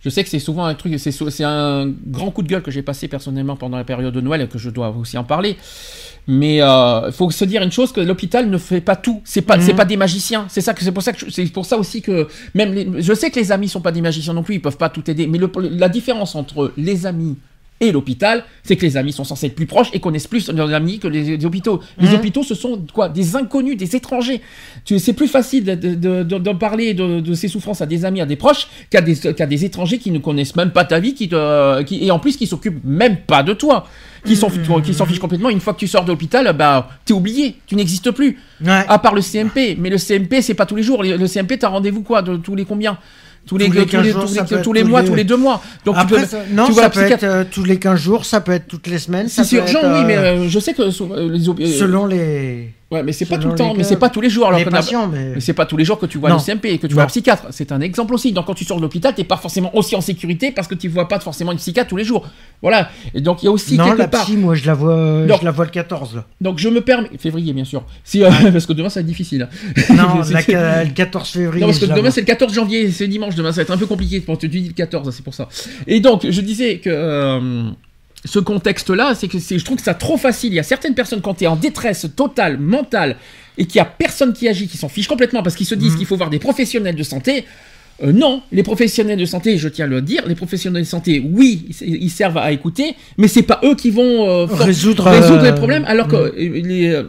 Je 0.00 0.10
sais 0.10 0.22
que 0.22 0.30
c'est 0.30 0.38
souvent 0.38 0.64
un 0.64 0.74
truc, 0.74 0.96
c'est 0.98 1.44
un 1.44 1.92
grand 2.06 2.30
coup 2.30 2.42
de 2.42 2.48
gueule 2.48 2.62
que 2.62 2.70
j'ai 2.70 2.82
passé 2.82 3.08
personnellement 3.08 3.56
pendant 3.56 3.76
la 3.76 3.82
période 3.84 4.14
de 4.14 4.20
Noël 4.20 4.40
et 4.42 4.46
que 4.46 4.56
je 4.58 4.70
dois 4.70 4.90
aussi 4.90 5.18
en 5.18 5.24
parler. 5.24 5.56
Mais 6.28 6.58
il 6.58 7.10
faut 7.12 7.30
se 7.30 7.44
dire 7.44 7.62
une 7.62 7.72
chose 7.72 7.90
que 7.90 8.00
l'hôpital 8.00 8.48
ne 8.48 8.58
fait 8.58 8.80
pas 8.80 8.94
tout. 8.96 9.20
C'est 9.24 9.42
pas, 9.42 9.56
Mhm. 9.56 9.62
c'est 9.62 9.74
pas 9.74 9.84
des 9.84 9.96
magiciens. 9.96 10.46
C'est 10.48 10.60
ça 10.60 10.72
que 10.74 10.84
c'est 10.84 10.92
pour 10.92 11.02
ça 11.02 11.12
que 11.12 11.30
c'est 11.30 11.46
pour 11.46 11.66
ça 11.66 11.76
aussi 11.78 12.00
que 12.00 12.28
même 12.54 12.74
les- 12.74 13.02
je 13.02 13.12
sais 13.12 13.30
que 13.30 13.40
les 13.40 13.50
amis 13.50 13.68
sont 13.68 13.80
pas 13.80 13.90
des 13.92 14.00
magiciens 14.02 14.34
non 14.34 14.42
plus. 14.44 14.54
Ils 14.56 14.62
peuvent 14.62 14.76
pas 14.76 14.88
tout 14.88 15.10
aider. 15.10 15.26
Mais 15.26 15.38
le- 15.38 15.50
la 15.70 15.88
différence 15.88 16.34
entre 16.36 16.72
les 16.76 17.04
amis 17.06 17.36
et 17.80 17.92
l'hôpital, 17.92 18.44
c'est 18.64 18.76
que 18.76 18.82
les 18.84 18.96
amis 18.96 19.12
sont 19.12 19.24
censés 19.24 19.46
être 19.46 19.54
plus 19.54 19.66
proches 19.66 19.88
et 19.92 20.00
connaissent 20.00 20.26
plus 20.26 20.50
leurs 20.50 20.72
amis 20.74 20.98
que 20.98 21.06
les, 21.08 21.36
les 21.36 21.44
hôpitaux. 21.46 21.80
Les 21.98 22.08
Mhm. 22.08 22.14
hôpitaux, 22.14 22.42
ce 22.42 22.54
sont 22.54 22.84
quoi? 22.92 23.08
Des 23.08 23.36
inconnus, 23.36 23.76
des 23.76 23.94
étrangers. 23.94 24.40
Tu- 24.84 24.98
C'est 24.98 25.12
plus 25.12 25.28
facile 25.28 25.64
de, 25.64 25.74
de, 25.74 25.94
de- 25.94 26.22
de- 26.24 26.38
de 26.38 26.52
parler 26.52 26.94
de, 26.94 27.34
ses 27.34 27.48
souffrances 27.48 27.80
à 27.80 27.86
des 27.86 28.04
amis, 28.04 28.20
à 28.20 28.26
des 28.26 28.36
proches, 28.36 28.66
qu'à 28.90 29.00
des, 29.00 29.14
des 29.14 29.64
étrangers 29.64 29.98
qui 29.98 30.10
ne 30.10 30.18
connaissent 30.18 30.56
même 30.56 30.70
pas 30.72 30.84
ta 30.84 30.98
vie, 30.98 31.14
qui 31.14 31.28
te, 31.28 31.82
qui, 31.82 32.04
et 32.04 32.10
en 32.10 32.18
plus 32.18 32.36
qui 32.36 32.46
s'occupent 32.46 32.82
même 32.84 33.16
pas 33.18 33.42
de 33.42 33.52
toi, 33.52 33.86
qui 34.24 34.34
s'en 34.34 34.48
qui 34.82 34.92
s'en 34.94 35.06
fichent 35.06 35.20
complètement. 35.20 35.48
Une 35.48 35.60
fois 35.60 35.72
que 35.74 35.78
tu 35.78 35.86
sors 35.86 36.02
de 36.04 36.08
l'hôpital, 36.10 36.52
bah 36.56 36.88
t'es 37.04 37.12
oublié, 37.12 37.54
tu 37.66 37.76
n'existes 37.76 38.10
plus. 38.10 38.38
Ouais. 38.64 38.84
À 38.88 38.98
part 38.98 39.14
le 39.14 39.20
CMP, 39.22 39.76
mais 39.78 39.88
le 39.90 39.98
CMP 39.98 40.42
c'est 40.42 40.54
pas 40.54 40.66
tous 40.66 40.74
les 40.76 40.82
jours. 40.82 41.04
Le 41.04 41.16
le 41.16 41.26
CMP 41.28 41.56
t'as 41.58 41.68
rendez-vous 41.68 42.02
quoi 42.02 42.22
de 42.22 42.36
tous 42.36 42.56
les 42.56 42.64
combien? 42.64 42.98
Tous 43.48 43.56
les, 43.58 43.66
Tous 43.66 43.72
les 43.72 43.82
tous 43.86 43.90
15 43.92 44.04
les, 44.04 44.12
jours, 44.12 44.20
tous 44.22 44.28
ça 44.28 44.42
les- 44.42 44.48
peut 44.48 44.54
être 44.56 44.62
tous 44.62 44.72
les 44.74 44.82
tous 44.82 44.88
mois, 44.88 45.02
tous 45.02 45.14
les 45.14 45.24
deux 45.24 45.36
mois. 45.36 45.62
Donc 45.84 45.94
tu 45.96 46.00
Après, 46.02 46.20
peux- 46.20 46.26
ça- 46.26 46.38
non, 46.52 46.66
tu 46.66 46.72
vois 46.72 46.82
ça 46.82 46.90
peut 46.90 47.00
psychiatre. 47.00 47.24
être 47.24 47.30
euh, 47.32 47.44
tous 47.50 47.64
les 47.64 47.78
15 47.78 47.98
jours, 48.00 48.24
ça 48.24 48.40
peut 48.40 48.52
être 48.52 48.68
toutes 48.68 48.86
les 48.86 48.98
semaines. 48.98 49.28
C'est 49.28 49.50
urgent, 49.56 49.80
être, 49.82 49.98
oui, 50.00 50.04
mais 50.06 50.16
euh, 50.16 50.22
euh, 50.44 50.48
je 50.48 50.58
sais 50.60 50.74
que 50.74 50.82
euh, 50.82 51.28
les 51.30 51.48
euh, 51.48 51.78
selon 51.78 52.06
les, 52.06 52.70
ouais, 52.90 53.02
mais 53.02 53.12
c'est 53.12 53.26
pas 53.26 53.38
tout 53.38 53.48
le 53.48 53.54
temps, 53.54 53.74
mais 53.74 53.84
c'est 53.84 53.96
pas 53.96 54.08
tous 54.10 54.20
les 54.20 54.30
jours. 54.30 54.46
Alors 54.48 54.62
patients, 54.70 55.08
mais... 55.08 55.34
mais 55.34 55.40
c'est 55.40 55.52
pas 55.52 55.66
tous 55.66 55.76
les 55.76 55.84
jours 55.84 55.98
que 55.98 56.06
tu 56.06 56.18
vois 56.18 56.30
le 56.30 56.36
CMP 56.38 56.66
et 56.66 56.78
que 56.78 56.86
tu 56.86 56.94
vois 56.94 57.04
un 57.04 57.06
psychiatre. 57.06 57.46
C'est 57.50 57.72
un 57.72 57.80
exemple 57.80 58.14
aussi. 58.14 58.32
Donc 58.32 58.46
quand 58.46 58.54
tu 58.54 58.64
sors 58.64 58.76
de 58.76 58.82
l'hôpital, 58.82 59.14
t'es 59.14 59.24
pas 59.24 59.36
forcément 59.36 59.74
aussi 59.76 59.96
en 59.96 60.00
sécurité 60.00 60.50
parce 60.50 60.68
que 60.68 60.74
tu 60.74 60.88
vois 60.88 61.08
pas 61.08 61.20
forcément 61.20 61.52
une 61.52 61.58
psychiatre 61.58 61.90
tous 61.90 61.96
les 61.96 62.04
jours. 62.04 62.26
Voilà. 62.62 62.90
Et 63.14 63.20
donc 63.20 63.42
il 63.42 63.46
y 63.46 63.48
a 63.48 63.52
aussi 63.52 63.76
non, 63.76 63.84
quelque 63.84 63.98
la 63.98 64.08
part. 64.08 64.24
psy, 64.24 64.36
moi 64.36 64.54
je 64.54 64.66
la 64.66 64.74
vois, 64.74 65.26
je 65.26 65.44
la 65.44 65.50
vois 65.50 65.64
le 65.64 65.70
14 65.70 66.16
là. 66.16 66.24
Donc 66.40 66.58
je 66.58 66.68
me 66.68 66.80
permets. 66.80 67.10
Février, 67.18 67.52
bien 67.52 67.64
sûr. 67.64 67.84
Si, 68.04 68.22
euh, 68.22 68.30
parce 68.52 68.66
que 68.66 68.72
demain 68.72 68.88
ça 68.88 69.00
va 69.00 69.02
être 69.02 69.06
difficile. 69.06 69.48
Non, 69.90 70.20
la- 70.30 70.42
c'est- 70.42 70.84
le 70.84 70.90
14 70.92 71.28
février. 71.28 71.60
Non, 71.60 71.68
parce 71.68 71.78
que 71.78 71.86
demain 71.86 72.10
c'est 72.10 72.20
le 72.20 72.26
14 72.26 72.52
janvier, 72.52 72.90
c'est 72.90 73.08
dimanche 73.08 73.34
demain, 73.34 73.52
ça 73.52 73.56
va 73.56 73.62
être 73.62 73.70
un 73.70 73.78
peu 73.78 73.86
compliqué 73.86 74.20
quand 74.22 74.36
tu 74.36 74.48
dis 74.48 74.68
le 74.68 74.72
14, 74.74 75.14
c'est 75.14 75.22
pour 75.22 75.34
ça. 75.34 75.48
Et 75.86 76.00
donc, 76.00 76.26
je 76.28 76.40
disais 76.40 76.78
que 76.78 76.90
euh, 76.90 77.70
ce 78.24 78.38
contexte-là, 78.38 79.14
c'est 79.14 79.28
que 79.28 79.38
c'est- 79.38 79.58
je 79.58 79.64
trouve 79.64 79.76
que 79.78 79.82
ça 79.84 79.94
trop 79.94 80.16
facile. 80.16 80.52
Il 80.52 80.56
y 80.56 80.60
a 80.60 80.64
certaines 80.64 80.94
personnes 80.94 81.20
quand 81.20 81.34
tu 81.34 81.44
es 81.44 81.46
en 81.46 81.56
détresse 81.56 82.06
totale, 82.16 82.58
mentale, 82.58 83.16
et 83.56 83.64
qu'il 83.66 83.76
y 83.76 83.80
a 83.80 83.84
personne 83.84 84.32
qui 84.32 84.48
agit, 84.48 84.68
qui 84.68 84.76
s'en 84.76 84.88
fiche 84.88 85.08
complètement 85.08 85.42
parce 85.42 85.56
qu'ils 85.56 85.66
se 85.66 85.74
disent 85.74 85.92
Mhm. 85.92 85.98
qu'il 85.98 86.06
faut 86.06 86.16
voir 86.16 86.30
des 86.30 86.38
professionnels 86.38 86.94
de 86.96 87.02
santé. 87.02 87.44
Euh, 88.02 88.12
non, 88.12 88.42
les 88.52 88.62
professionnels 88.62 89.18
de 89.18 89.24
santé, 89.24 89.58
je 89.58 89.68
tiens 89.68 89.86
à 89.86 89.88
le 89.88 90.00
dire, 90.00 90.22
les 90.28 90.36
professionnels 90.36 90.82
de 90.84 90.86
santé, 90.88 91.20
oui, 91.32 91.64
ils, 91.80 92.04
ils 92.04 92.10
servent 92.10 92.38
à 92.38 92.52
écouter, 92.52 92.94
mais 93.16 93.26
c'est 93.26 93.42
pas 93.42 93.60
eux 93.64 93.74
qui 93.74 93.90
vont 93.90 94.28
euh, 94.28 94.44
Résoudre, 94.46 95.04
résoudre 95.04 95.42
les 95.42 95.48
euh, 95.50 95.54
problèmes, 95.54 95.84
alors 95.86 96.06
que 96.06 96.14
mm. 96.14 96.32
euh, 96.38 96.62
les, 96.62 96.88
euh, 96.90 97.02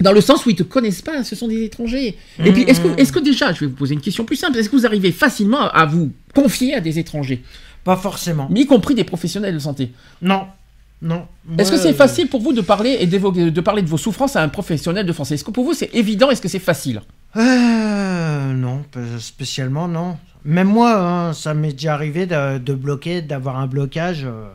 dans 0.00 0.12
le 0.12 0.22
sens 0.22 0.46
où 0.46 0.50
ils 0.50 0.56
te 0.56 0.62
connaissent 0.62 1.02
pas, 1.02 1.22
ce 1.22 1.36
sont 1.36 1.48
des 1.48 1.62
étrangers. 1.64 2.16
Et 2.44 2.52
puis, 2.52 2.62
est-ce 2.62 2.80
que, 2.80 2.98
est-ce 2.98 3.12
que 3.12 3.18
déjà, 3.18 3.52
je 3.52 3.60
vais 3.60 3.66
vous 3.66 3.76
poser 3.76 3.92
une 3.94 4.00
question 4.00 4.24
plus 4.24 4.36
simple, 4.36 4.56
est-ce 4.58 4.70
que 4.70 4.76
vous 4.76 4.86
arrivez 4.86 5.12
facilement 5.12 5.68
à 5.70 5.84
vous 5.84 6.10
confier 6.34 6.74
à 6.74 6.80
des 6.80 6.98
étrangers, 6.98 7.42
Pas 7.86 7.96
forcément. 7.96 8.48
mais 8.50 8.60
y 8.60 8.66
compris 8.66 8.94
des 8.94 9.04
professionnels 9.04 9.54
de 9.54 9.58
santé 9.58 9.92
Non, 10.20 10.46
non. 11.00 11.26
Est-ce 11.56 11.70
que 11.70 11.78
c'est 11.78 11.90
euh, 11.94 11.94
facile 11.94 12.28
pour 12.28 12.40
vous 12.42 12.52
de 12.52 12.60
parler 12.60 12.98
et 13.00 13.06
d'évoquer- 13.06 13.50
de 13.50 13.60
parler 13.62 13.80
de 13.82 13.88
vos 13.88 13.96
souffrances 13.96 14.36
à 14.36 14.42
un 14.42 14.48
professionnel 14.48 15.06
de 15.06 15.12
français 15.12 15.34
Est-ce 15.36 15.44
que 15.44 15.50
pour 15.50 15.64
vous 15.64 15.72
c'est 15.72 15.94
évident? 15.94 16.28
Est-ce 16.30 16.42
que 16.42 16.48
c'est 16.48 16.58
facile? 16.58 17.00
Euh, 17.36 18.52
non, 18.52 18.82
pas 18.90 19.00
spécialement, 19.18 19.88
non. 19.88 20.18
Même 20.44 20.68
moi, 20.68 20.94
hein, 20.98 21.32
ça 21.32 21.54
m'est 21.54 21.72
déjà 21.72 21.94
arrivé 21.94 22.26
de, 22.26 22.58
de 22.58 22.74
bloquer, 22.74 23.22
d'avoir 23.22 23.56
un 23.58 23.66
blocage 23.66 24.24
euh, 24.24 24.48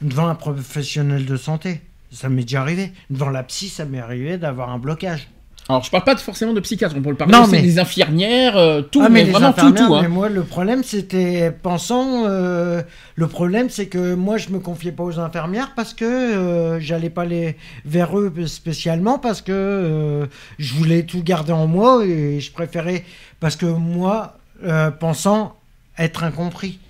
devant 0.00 0.28
un 0.28 0.34
professionnel 0.34 1.24
de 1.26 1.36
santé. 1.36 1.80
Ça 2.10 2.28
m'est 2.28 2.42
déjà 2.42 2.60
arrivé. 2.60 2.92
Devant 3.10 3.30
la 3.30 3.42
psy, 3.42 3.68
ça 3.68 3.84
m'est 3.86 4.00
arrivé 4.00 4.36
d'avoir 4.38 4.70
un 4.70 4.78
blocage. 4.78 5.28
Alors, 5.68 5.84
je 5.84 5.90
parle 5.90 6.02
pas 6.04 6.14
de- 6.14 6.20
forcément 6.20 6.52
de 6.52 6.60
psychiatre, 6.60 6.94
on 6.98 7.02
peut 7.02 7.14
parler 7.14 7.32
Non, 7.32 7.42
aussi 7.42 7.52
mais- 7.52 7.62
des 7.62 7.78
infirmières, 7.78 8.56
euh, 8.56 8.82
tout, 8.82 9.00
Ah, 9.02 9.08
mais, 9.08 9.24
les 9.24 9.30
vraiment 9.30 9.52
tout, 9.52 9.70
tout. 9.72 9.94
hein. 9.94 10.00
Mais 10.02 10.08
moi, 10.08 10.28
le 10.28 10.42
problème, 10.42 10.82
c'était 10.82 11.50
pensant. 11.52 12.24
euh, 12.26 12.82
le 13.14 13.26
problème, 13.28 13.70
c'est 13.70 13.86
que 13.86 14.14
moi, 14.14 14.38
je 14.38 14.48
me 14.50 14.58
confiais 14.58 14.90
pas 14.92 15.04
aux 15.04 15.18
infirmières 15.20 15.72
parce 15.76 15.94
que 15.94 16.04
euh, 16.04 16.80
j'allais 16.80 17.10
pas 17.10 17.24
les 17.24 17.56
vers 17.84 18.18
eux 18.18 18.32
spécialement 18.46 19.18
parce 19.20 19.40
que 19.40 19.52
euh, 19.52 20.26
je 20.58 20.74
voulais 20.74 21.04
tout 21.04 21.22
garder 21.22 21.52
en 21.52 21.66
moi 21.68 22.04
et 22.04 22.40
je 22.40 22.50
préférais 22.52 23.04
parce 23.38 23.54
que 23.56 23.66
moi, 23.66 24.36
euh, 24.64 24.90
pensant 24.90 25.54
être 25.96 26.24
incompris. 26.24 26.80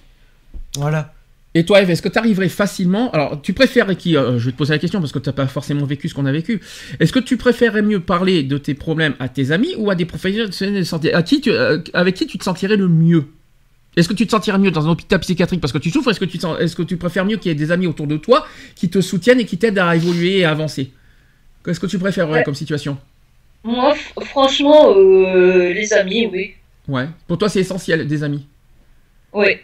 Voilà. 0.78 1.12
Et 1.54 1.64
toi, 1.66 1.82
Eve, 1.82 1.90
est-ce 1.90 2.00
que 2.00 2.08
tu 2.08 2.18
arriverais 2.18 2.48
facilement 2.48 3.10
Alors, 3.12 3.42
tu 3.42 3.52
préférerais 3.52 3.96
qui 3.96 4.16
euh, 4.16 4.38
Je 4.38 4.46
vais 4.46 4.52
te 4.52 4.56
poser 4.56 4.72
la 4.72 4.78
question 4.78 5.00
parce 5.00 5.12
que 5.12 5.18
tu 5.18 5.28
n'as 5.28 5.34
pas 5.34 5.46
forcément 5.46 5.84
vécu 5.84 6.08
ce 6.08 6.14
qu'on 6.14 6.24
a 6.24 6.32
vécu. 6.32 6.60
Est-ce 6.98 7.12
que 7.12 7.18
tu 7.18 7.36
préférerais 7.36 7.82
mieux 7.82 8.00
parler 8.00 8.42
de 8.42 8.56
tes 8.56 8.72
problèmes 8.74 9.14
à 9.18 9.28
tes 9.28 9.50
amis 9.50 9.74
ou 9.76 9.90
à 9.90 9.94
des 9.94 10.06
professionnels 10.06 10.48
de 10.78 10.82
santé? 10.82 11.12
À 11.12 11.22
qui 11.22 11.42
tu, 11.42 11.50
euh, 11.50 11.78
Avec 11.92 12.14
qui 12.14 12.26
tu 12.26 12.38
te 12.38 12.44
sentirais 12.44 12.76
le 12.76 12.88
mieux? 12.88 13.26
Est-ce 13.98 14.08
que 14.08 14.14
tu 14.14 14.24
te 14.24 14.30
sentirais 14.30 14.58
mieux 14.58 14.70
dans 14.70 14.86
un 14.86 14.90
hôpital 14.92 15.20
psychiatrique 15.20 15.60
parce 15.60 15.74
que 15.74 15.78
tu 15.78 15.90
souffres? 15.90 16.10
Est-ce 16.10 16.20
que 16.20 16.24
tu, 16.24 16.38
te 16.38 16.42
sens- 16.42 16.58
est-ce 16.58 16.74
que 16.74 16.82
tu 16.82 16.96
préfères 16.96 17.26
mieux 17.26 17.36
qu'il 17.36 17.50
y 17.50 17.52
ait 17.52 17.58
des 17.58 17.70
amis 17.70 17.86
autour 17.86 18.06
de 18.06 18.16
toi 18.16 18.46
qui 18.74 18.88
te 18.88 19.02
soutiennent 19.02 19.40
et 19.40 19.44
qui 19.44 19.58
t'aident 19.58 19.78
à 19.80 19.94
évoluer 19.94 20.38
et 20.38 20.44
à 20.46 20.50
avancer? 20.52 20.90
Qu'est-ce 21.62 21.78
que 21.80 21.86
tu 21.86 21.98
préférerais 21.98 22.38
Ouais. 22.38 22.44
comme 22.44 22.54
situation? 22.54 22.96
Moi, 23.62 23.94
franchement, 24.24 24.94
euh, 24.96 25.74
les 25.74 25.92
amis, 25.92 26.26
oui. 26.32 26.54
Ouais. 26.88 27.06
Pour 27.28 27.36
toi, 27.36 27.50
c'est 27.50 27.60
essentiel, 27.60 28.08
des 28.08 28.24
amis? 28.24 28.46
Oui. 29.34 29.58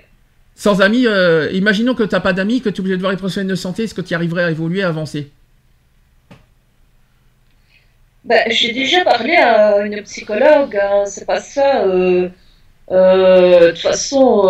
Sans 0.58 0.80
amis, 0.80 1.06
euh, 1.06 1.52
imaginons 1.52 1.94
que 1.94 2.02
tu 2.02 2.16
n'as 2.16 2.20
pas 2.20 2.32
d'amis, 2.32 2.60
que 2.60 2.68
tu 2.68 2.78
es 2.78 2.80
obligé 2.80 2.96
de 2.96 3.00
voir 3.00 3.12
les 3.12 3.16
professionnels 3.16 3.48
de 3.48 3.54
santé, 3.54 3.84
est-ce 3.84 3.94
que 3.94 4.00
tu 4.00 4.12
arriverais 4.12 4.42
à 4.42 4.50
évoluer, 4.50 4.82
à 4.82 4.88
avancer? 4.88 5.30
Ben, 8.24 8.42
j'ai 8.50 8.72
déjà 8.72 9.04
parlé 9.04 9.36
à 9.36 9.78
une 9.86 10.02
psychologue, 10.02 10.76
hein, 10.76 11.04
c'est 11.06 11.26
pas 11.26 11.38
ça. 11.38 11.84
euh, 11.84 12.28
euh, 12.90 13.66
de 13.66 13.70
toute 13.70 13.78
façon, 13.78 14.48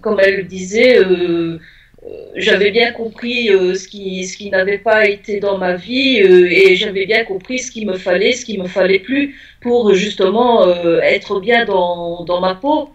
comme 0.00 0.18
elle 0.18 0.36
le 0.38 0.44
disait, 0.44 1.00
j'avais 2.34 2.70
bien 2.70 2.92
compris 2.92 3.48
ce 3.48 3.86
qui, 3.88 4.48
n'avait 4.50 4.78
pas 4.78 5.06
été 5.06 5.38
dans 5.38 5.58
ma 5.58 5.74
vie 5.74 6.16
et 6.16 6.76
j'avais 6.76 7.04
bien 7.04 7.26
compris 7.26 7.58
ce 7.58 7.70
qu'il 7.70 7.86
me 7.86 7.98
fallait, 7.98 8.32
ce 8.32 8.46
qu'il 8.46 8.62
me 8.62 8.68
fallait 8.68 9.00
plus 9.00 9.36
pour 9.60 9.92
justement 9.92 10.66
être 11.02 11.40
bien 11.40 11.66
dans 11.66 12.40
ma 12.40 12.54
peau. 12.54 12.88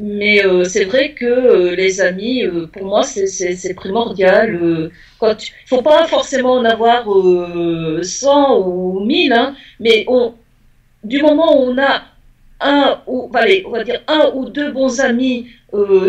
Mais 0.00 0.44
euh, 0.46 0.62
c'est 0.62 0.84
vrai 0.84 1.12
que 1.12 1.24
euh, 1.24 1.74
les 1.74 2.00
amis, 2.00 2.44
euh, 2.44 2.66
pour 2.72 2.84
moi, 2.84 3.02
c'est- 3.02 3.74
primordial. 3.74 4.90
quand 5.18 5.34
tu... 5.34 5.52
faut 5.66 5.82
pas 5.82 6.06
forcément 6.06 6.52
en 6.54 6.64
avoir 6.64 7.12
euh, 7.12 8.00
100 8.02 8.58
ou 8.64 9.00
1000, 9.00 9.32
hein, 9.32 9.56
mais 9.80 10.04
on, 10.06 10.34
du 11.02 11.20
moment 11.20 11.58
où 11.60 11.70
on 11.72 11.78
a 11.78 12.02
un 12.60 13.00
ou 13.08 13.28
allez, 13.34 13.64
on 13.66 13.70
va 13.70 13.82
dire 13.82 14.00
un 14.06 14.30
ou 14.34 14.48
deux 14.48 14.70
bons 14.70 15.00
amis 15.00 15.48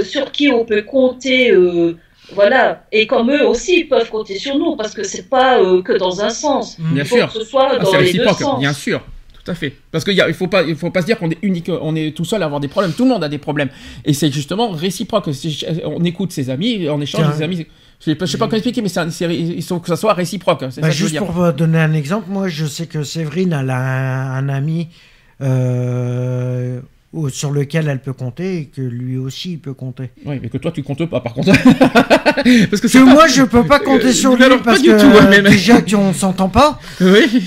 sur 0.02 0.32
qui 0.32 0.52
on 0.52 0.66
peut 0.66 0.84
compter, 0.84 1.52
voilà, 2.34 2.84
et 2.92 3.06
comme 3.08 3.30
eux 3.32 3.46
aussi 3.46 3.82
ils 3.82 3.88
peuvent 3.90 4.10
compter 4.10 4.36
sur 4.40 4.58
nous 4.58 4.76
parce 4.76 4.94
que 4.94 5.04
c'est 5.04 5.30
pas 5.30 5.60
que 5.84 5.94
dans 5.98 6.22
un 6.22 6.30
sens, 6.30 6.78
Bien 6.80 7.04
il 7.04 7.08
faut 7.08 7.16
sûr. 7.18 7.28
que 7.28 7.34
ce 7.40 7.44
soit 7.46 7.70
Ah, 7.74 7.78
dans 7.80 7.98
les 7.98 8.14
deux 8.14 8.24
sens. 8.26 8.60
bien 8.60 8.74
sûr. 8.74 9.02
Tout 9.50 9.54
à 9.54 9.56
fait. 9.56 9.74
Parce 9.92 10.04
qu'il 10.04 10.16
ne 10.16 10.32
faut 10.34 10.46
pas, 10.48 10.62
il 10.62 10.76
faut 10.76 10.92
pas 10.92 11.02
se 11.02 11.08
dire 11.08 11.18
qu'on 11.18 11.32
est 11.32 11.40
unique, 11.42 11.72
on 11.82 11.96
est 11.96 12.16
tout 12.16 12.24
seul 12.26 12.44
à 12.44 12.46
avoir 12.46 12.60
des 12.60 12.68
problèmes. 12.68 12.94
Tout 12.94 13.04
le 13.04 13.10
monde 13.10 13.24
a 13.24 13.30
des 13.30 13.40
problèmes. 13.40 13.70
Et 14.06 14.14
c'est 14.14 14.32
justement 14.32 14.70
réciproque. 14.70 15.28
On 15.86 16.04
écoute 16.04 16.32
ses 16.32 16.50
amis, 16.52 16.88
on 16.90 17.02
échange 17.02 17.24
Tiens. 17.26 17.36
des 17.36 17.44
amis. 17.44 17.66
Je 18.06 18.12
je 18.18 18.26
sais 18.26 18.38
pas 18.38 18.46
comment 18.46 18.58
expliquer, 18.58 18.82
mais 18.82 18.90
il 19.34 19.64
faut 19.64 19.80
que 19.80 19.88
ça 19.88 19.96
soit 19.98 20.14
réciproque. 20.14 20.62
Bah, 20.62 20.70
ça 20.72 20.90
juste 20.92 21.18
pour 21.18 21.32
vous 21.32 21.52
donner 21.52 21.80
un 21.80 21.94
exemple, 21.94 22.30
moi 22.30 22.48
je 22.48 22.66
sais 22.66 22.86
que 22.86 23.04
Séverine 23.04 23.58
elle 23.60 23.70
a 23.72 23.78
un, 24.38 24.48
un 24.48 24.50
ami 24.50 24.88
euh, 25.42 26.80
sur 27.30 27.52
lequel 27.52 27.88
elle 27.90 28.00
peut 28.00 28.14
compter 28.14 28.58
et 28.58 28.66
que 28.66 28.82
lui 28.82 29.18
aussi 29.18 29.54
il 29.54 29.60
peut 29.60 29.74
compter. 29.74 30.12
Oui, 30.26 30.40
mais 30.42 30.50
que 30.50 30.58
toi 30.58 30.72
tu 30.72 30.84
comptes 30.84 31.06
pas 31.08 31.20
par 31.22 31.34
contre. 31.34 31.52
Parce 32.70 32.82
que 32.82 32.88
c'est 32.88 33.00
Que 33.00 33.06
pas- 33.06 33.14
moi 33.14 33.28
je 33.28 33.44
peux 33.44 33.66
pas 33.66 33.80
compter 33.80 34.14
sur 34.14 34.32
Euh, 34.32 34.36
lui 34.38 34.44
alors, 34.46 34.62
parce 34.62 34.80
que 34.82 35.42
tout, 35.42 35.50
déjà 35.50 35.82
qu'on 35.82 36.14
s'entend 36.14 36.50
pas. 36.50 36.80
Oui. 37.02 37.44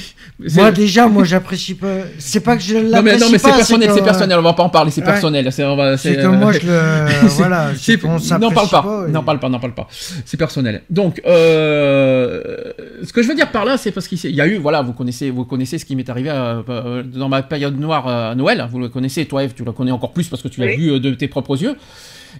Moi 0.54 0.70
déjà 0.72 1.06
moi 1.08 1.24
j'apprécie 1.24 1.74
pas. 1.74 1.86
C'est 2.18 2.40
pas 2.40 2.56
que 2.56 2.62
je 2.62 2.74
non 2.74 2.82
mais, 2.82 2.90
l'apprécie 2.90 3.20
non 3.20 3.30
mais 3.30 3.38
c'est 3.38 3.48
pas, 3.48 3.56
personnel, 3.56 3.88
que- 3.88 3.94
c'est 3.94 4.02
personnel, 4.02 4.38
on 4.38 4.42
va 4.42 4.52
pas 4.52 4.62
en 4.62 4.68
parler, 4.68 4.90
c'est 4.90 5.00
Ouais. 5.00 5.06
personnel. 5.06 5.52
C'est 5.52 5.64
on 5.64 5.76
va- 5.76 5.96
C'est 5.96 6.10
c'est, 6.10 6.16
que 6.16 6.26
euh, 6.26 6.30
moi 6.32 6.52
je 6.52 6.66
le 6.66 7.26
voilà. 7.28 7.70
qu'on 8.00 8.38
n'en 8.38 8.50
parle 8.50 8.68
pas, 8.68 9.04
et- 9.08 9.10
n'en 9.10 9.22
parle 9.22 9.38
pas, 9.40 9.48
n'en 9.48 9.60
parle 9.60 9.74
pas. 9.74 9.86
C'est 10.24 10.36
personnel. 10.36 10.82
Donc, 10.90 11.20
euh, 11.26 12.42
ce 13.04 13.12
que 13.12 13.22
je 13.22 13.28
veux 13.28 13.34
dire 13.34 13.50
par 13.50 13.64
là, 13.64 13.76
c'est 13.76 13.90
parce 13.92 14.08
qu'il 14.08 14.34
y 14.34 14.40
a 14.40 14.46
eu, 14.46 14.56
voilà, 14.56 14.82
vous 14.82 14.92
connaissez, 14.92 15.30
vous 15.30 15.44
connaissez 15.44 15.78
ce 15.78 15.84
qui 15.84 15.96
m'est 15.96 16.08
arrivé 16.08 16.30
à- 16.30 16.62
euh, 16.68 17.02
dans 17.02 17.28
ma 17.28 17.42
période 17.42 17.78
noire 17.78 18.06
à 18.08 18.34
Noël. 18.34 18.66
Vous 18.70 18.78
le 18.78 18.88
connaissez, 18.88 19.24
toi, 19.26 19.44
Eve, 19.44 19.52
tu 19.54 19.64
le 19.64 19.72
connais 19.72 19.90
encore 19.92 20.12
plus 20.12 20.28
parce 20.28 20.42
que 20.42 20.48
tu 20.48 20.60
l'as 20.60 20.66
Oui. 20.66 20.76
vu 20.76 20.90
euh, 20.92 21.00
de 21.00 21.10
tes 21.14 21.28
propres 21.28 21.60
yeux. 21.60 21.76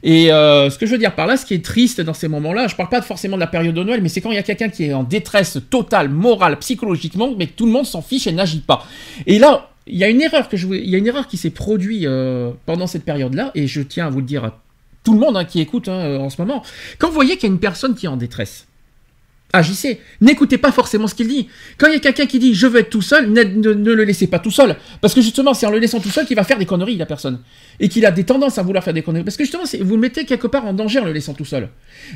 Et 0.02 0.32
euh, 0.32 0.70
ce 0.70 0.78
que 0.78 0.86
je 0.86 0.92
veux 0.92 0.98
dire 0.98 1.14
par 1.14 1.26
là, 1.26 1.36
ce 1.36 1.46
qui 1.46 1.54
est 1.54 1.64
triste 1.64 2.00
dans 2.00 2.14
ces 2.14 2.28
moments-là, 2.28 2.66
je 2.68 2.76
parle 2.76 2.88
pas 2.88 3.02
forcément 3.02 3.36
de 3.36 3.40
la 3.40 3.46
période 3.46 3.74
de 3.74 3.82
Noël, 3.82 4.00
mais 4.02 4.08
c'est 4.08 4.20
quand 4.20 4.30
il 4.30 4.36
y 4.36 4.38
a 4.38 4.42
quelqu'un 4.42 4.68
qui 4.68 4.84
est 4.84 4.94
en 4.94 5.04
détresse 5.04 5.58
totale, 5.70 6.08
morale, 6.08 6.58
psychologiquement, 6.58 7.34
mais 7.36 7.46
que 7.46 7.52
tout 7.52 7.66
le 7.66 7.72
monde 7.72 7.86
s'en 7.86 8.02
fiche 8.02 8.26
et 8.26 8.32
n'agit 8.32 8.60
pas. 8.60 8.86
Et 9.26 9.38
là, 9.38 9.70
il 9.86 9.96
y 9.96 10.04
a 10.04 10.08
une 10.08 10.20
erreur 10.20 10.48
qui 10.48 11.36
s'est 11.36 11.50
produite 11.50 12.04
euh, 12.04 12.52
pendant 12.66 12.86
cette 12.86 13.04
période-là, 13.04 13.50
et 13.54 13.66
je 13.66 13.82
tiens 13.82 14.06
à 14.06 14.10
vous 14.10 14.20
le 14.20 14.26
dire 14.26 14.44
à 14.44 14.58
tout 15.04 15.14
le 15.14 15.18
monde 15.18 15.36
hein, 15.36 15.44
qui 15.44 15.60
écoute 15.60 15.88
hein, 15.88 16.18
en 16.20 16.30
ce 16.30 16.40
moment. 16.40 16.62
Quand 16.98 17.08
vous 17.08 17.14
voyez 17.14 17.36
qu'il 17.36 17.48
y 17.48 17.52
a 17.52 17.54
une 17.54 17.60
personne 17.60 17.94
qui 17.94 18.06
est 18.06 18.10
en 18.10 18.16
détresse, 18.16 18.66
agissez. 19.52 20.00
N'écoutez 20.20 20.58
pas 20.58 20.72
forcément 20.72 21.06
ce 21.06 21.14
qu'il 21.14 21.28
dit. 21.28 21.48
Quand 21.78 21.86
il 21.88 21.94
y 21.94 21.96
a 21.96 22.00
quelqu'un 22.00 22.26
qui 22.26 22.38
dit 22.38 22.54
je 22.54 22.66
veux 22.66 22.80
être 22.80 22.90
tout 22.90 23.02
seul, 23.02 23.30
ne, 23.30 23.42
le 23.42 24.04
laissez 24.04 24.26
pas 24.26 24.38
tout 24.38 24.50
seul. 24.50 24.76
Parce 25.00 25.14
que 25.14 25.20
justement, 25.20 25.54
c'est 25.54 25.66
en 25.66 25.70
le 25.70 25.78
laissant 25.78 26.00
tout 26.00 26.10
seul 26.10 26.26
qu'il 26.26 26.36
va 26.36 26.44
faire 26.44 26.58
des 26.58 26.66
conneries, 26.66 26.96
la 26.96 27.06
personne. 27.06 27.40
Et 27.80 27.88
qu'il 27.88 28.06
a 28.06 28.10
des 28.10 28.24
tendances 28.24 28.58
à 28.58 28.62
vouloir 28.62 28.82
faire 28.82 28.94
des 28.94 29.02
conneries. 29.02 29.24
Parce 29.24 29.36
que 29.36 29.44
justement, 29.44 29.64
vous 29.80 29.94
le 29.94 30.00
mettez 30.00 30.24
quelque 30.24 30.46
part 30.46 30.66
en 30.66 30.72
danger 30.72 30.98
en 30.98 31.04
le 31.04 31.12
laissant 31.12 31.34
tout 31.34 31.44
seul. 31.44 31.68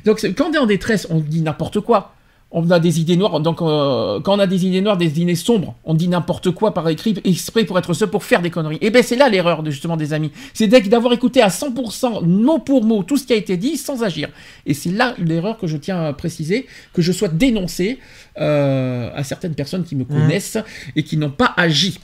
Donc 0.05 0.25
quand 0.37 0.51
on 0.51 0.53
est 0.53 0.59
en 0.59 0.67
détresse, 0.67 1.07
on 1.11 1.21
dit 1.21 1.43
n'importe 1.43 1.81
quoi. 1.81 2.15
On 2.53 2.71
a 2.71 2.79
des 2.79 3.01
idées 3.01 3.17
noires, 3.17 3.41
donc 3.41 3.61
euh, 3.61 4.21
quand 4.21 4.37
on 4.37 4.39
a 4.39 4.47
des 4.47 4.65
idées 4.67 4.81
noires, 4.81 4.97
des 4.97 5.21
idées 5.21 5.35
sombres, 5.35 5.75
on 5.85 5.95
dit 5.95 6.07
n'importe 6.07 6.53
quoi 6.53 6.73
par 6.73 6.89
écrit, 6.89 7.15
exprès 7.25 7.65
pour 7.65 7.77
être 7.79 7.93
seul, 7.93 8.09
pour 8.09 8.23
faire 8.23 8.41
des 8.41 8.51
conneries. 8.51 8.79
Et 8.81 8.91
ben 8.91 9.03
c'est 9.03 9.17
là 9.17 9.29
l'erreur 9.29 9.65
de, 9.65 9.71
justement 9.71 9.97
des 9.97 10.13
amis. 10.13 10.31
C'est 10.55 10.69
d'avoir 10.69 11.13
écouté 11.13 11.43
à 11.43 11.49
100% 11.49 12.25
mot 12.25 12.59
pour 12.61 12.85
mot 12.85 13.03
tout 13.03 13.17
ce 13.17 13.27
qui 13.27 13.33
a 13.33 13.37
été 13.37 13.57
dit 13.57 13.77
sans 13.77 14.05
agir. 14.05 14.29
Et 14.65 14.75
c'est 14.75 14.93
là 14.93 15.15
l'erreur 15.19 15.59
que 15.59 15.67
je 15.67 15.77
tiens 15.77 16.05
à 16.05 16.13
préciser, 16.13 16.67
que 16.93 17.03
je 17.03 17.11
souhaite 17.11 17.37
dénoncer 17.37 17.99
euh, 18.39 19.11
à 19.15 19.25
certaines 19.25 19.55
personnes 19.55 19.85
qui 19.85 19.97
me 19.97 20.05
connaissent 20.05 20.59
et 20.95 21.03
qui 21.03 21.17
n'ont 21.17 21.31
pas 21.31 21.53
agi. 21.57 21.99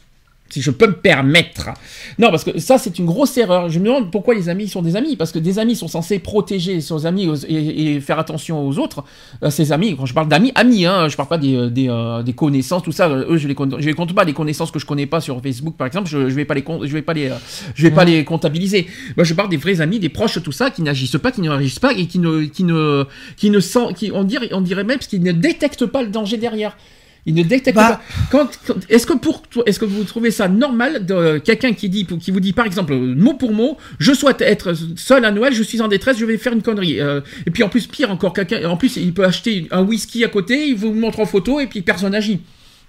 Si 0.53 0.61
je 0.61 0.71
peux 0.71 0.87
me 0.87 0.93
permettre. 0.93 1.71
Non, 2.19 2.29
parce 2.31 2.45
que 2.45 2.59
ça, 2.59 2.77
c'est 2.77 2.99
une 2.99 3.07
grosse 3.07 3.39
erreur. 3.39 3.71
Je 3.71 3.79
me 3.79 3.87
demande 3.87 4.11
pourquoi 4.11 4.35
les 4.35 4.51
amis 4.51 4.69
sont 4.69 4.83
des 4.83 4.97
amis. 4.97 5.17
Parce 5.17 5.33
que 5.33 5.39
des 5.39 5.59
amis 5.59 5.75
sont 5.77 5.89
censés 5.89 6.19
protéger 6.19 6.83
ses 6.83 7.07
amis 7.07 7.27
aux- 7.27 7.37
et, 7.49 7.95
et 7.95 8.01
faire 8.03 8.19
attention 8.19 8.69
aux 8.69 8.79
autres. 8.79 9.03
Euh, 9.43 9.49
ses 9.49 9.73
amis, 9.73 9.97
quand 9.97 10.05
je 10.05 10.13
parle 10.13 10.29
d'amis, 10.29 10.53
amis, 10.55 10.85
hein, 10.85 11.09
je 11.09 11.17
parle 11.17 11.29
pas 11.31 11.39
des, 11.39 11.55
euh, 11.57 11.71
des, 11.71 11.89
euh, 11.89 12.23
des 12.23 12.35
connaissances, 12.35 12.83
tout 12.83 12.93
ça. 12.93 13.09
Euh, 13.09 13.25
Eux, 13.31 13.39
je 13.39 13.49
les 13.49 13.55
compte, 13.55 13.77
je 13.81 13.87
les 13.87 13.95
compte 13.95 14.15
pas. 14.15 14.25
Les 14.25 14.35
connaissances 14.35 14.71
que 14.71 14.79
je 14.79 14.85
connais 14.85 15.07
pas 15.07 15.23
sur 15.23 15.41
Facebook, 15.41 15.75
par 15.79 15.87
exemple, 15.87 16.07
je, 16.11 16.29
je 16.29 16.35
vais 16.35 16.45
pas 16.45 16.53
les, 16.53 16.63
je 16.83 16.93
vais 16.93 17.01
pas 17.01 17.15
les, 17.15 17.31
euh, 17.31 17.35
je 17.75 17.83
vais 17.85 17.91
pas 17.91 18.05
les 18.05 18.23
comptabiliser. 18.23 18.87
Moi, 19.17 19.25
je 19.25 19.33
parle 19.33 19.49
des 19.49 19.57
vrais 19.57 19.81
amis, 19.81 20.01
des 20.01 20.11
proches, 20.11 20.43
tout 20.43 20.53
ça, 20.53 20.71
qui 20.71 20.83
n'agissent 20.83 21.17
pas, 21.17 21.33
qui 21.33 21.41
ne 21.41 21.49
réagissent 21.49 21.79
pas 21.79 21.95
et 21.95 22.05
qui 22.07 22.19
ne, 22.19 22.45
qui 22.45 22.65
ne, 22.65 23.05
qui 23.39 23.49
ne 23.49 23.59
sent, 23.61 23.95
qui, 23.97 24.11
on 24.13 24.23
dirait, 24.25 24.51
on 24.53 24.61
dirait 24.61 24.85
même, 24.85 24.99
parce 24.99 25.07
qu'ils 25.09 25.23
ne 25.23 25.33
détectent 25.33 25.87
pas 25.87 26.03
le 26.03 26.09
danger 26.09 26.37
derrière. 26.37 26.77
Ils 27.25 27.35
ne 27.35 27.43
détectent 27.45 27.77
Bah. 27.77 28.01
pas. 28.33 28.51
Est-ce 28.89 29.07
que 29.07 29.13
pour 29.13 29.43
est-ce 29.67 29.79
que 29.79 29.85
vous 29.85 30.03
trouvez 30.03 30.33
ça 30.33 30.49
normal 30.49 31.07
de 31.07 31.15
euh, 31.15 31.39
quelqu'un 31.39 31.73
qui 31.73 31.89
dit 31.89 32.05
qui 32.05 32.33
vous 32.33 32.41
dit 32.41 32.53
par 32.53 32.67
exemple 32.67 32.93
euh, 32.95 33.15
mot 33.15 33.35
pour 33.35 33.53
mot 33.53 33.79
je 34.01 34.13
souhaite 34.13 34.41
être 34.41 34.75
seul 34.97 35.25
à 35.25 35.31
Noël 35.31 35.53
je 35.55 35.63
suis 35.63 35.81
en 35.81 35.87
détresse 35.87 36.19
je 36.19 36.25
vais 36.25 36.37
faire 36.37 36.53
une 36.53 36.63
connerie 36.63 37.01
Euh, 37.01 37.21
et 37.47 37.51
puis 37.53 37.63
en 37.63 37.69
plus 37.69 37.87
pire 37.87 38.11
encore 38.11 38.33
quelqu'un 38.33 38.69
en 38.69 38.77
plus 38.77 38.97
il 38.97 39.15
peut 39.15 39.25
acheter 39.25 39.69
un 39.71 39.83
whisky 39.83 40.25
à 40.25 40.29
côté 40.29 40.67
il 40.67 40.75
vous 40.77 40.93
montre 40.93 41.21
en 41.21 41.27
photo 41.27 41.61
et 41.61 41.69
puis 41.69 41.83
personne 41.83 42.11
n'agit 42.11 42.41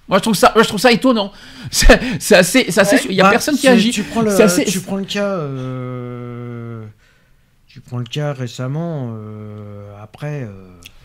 moi 0.09 0.17
je 0.17 0.23
trouve 0.23 0.33
ça 0.35 0.51
je 0.57 0.63
trouve 0.67 0.79
ça 0.79 0.91
étonnant 0.91 1.31
c'est 1.71 1.99
c'est 2.19 2.35
assez 2.35 2.65
c'est 2.69 2.81
assez 2.81 2.95
Ouais. 2.95 3.01
il 3.11 3.15
y 3.15 3.21
a 3.21 3.25
Bah, 3.25 3.29
personne 3.29 3.55
qui 3.55 3.67
agit 3.67 3.91
Tu 3.91 4.01
prends 4.03 4.21
le, 4.21 4.31
assez- 4.41 4.65
tu 4.65 4.79
prends 4.79 4.97
le 4.97 5.05
cas. 5.05 5.29
euh, 5.29 6.83
tu 7.67 7.81
prends 7.81 7.97
le 7.99 8.03
cas 8.05 8.33
récemment. 8.33 9.13
euh, 9.15 9.91
après. 10.01 10.47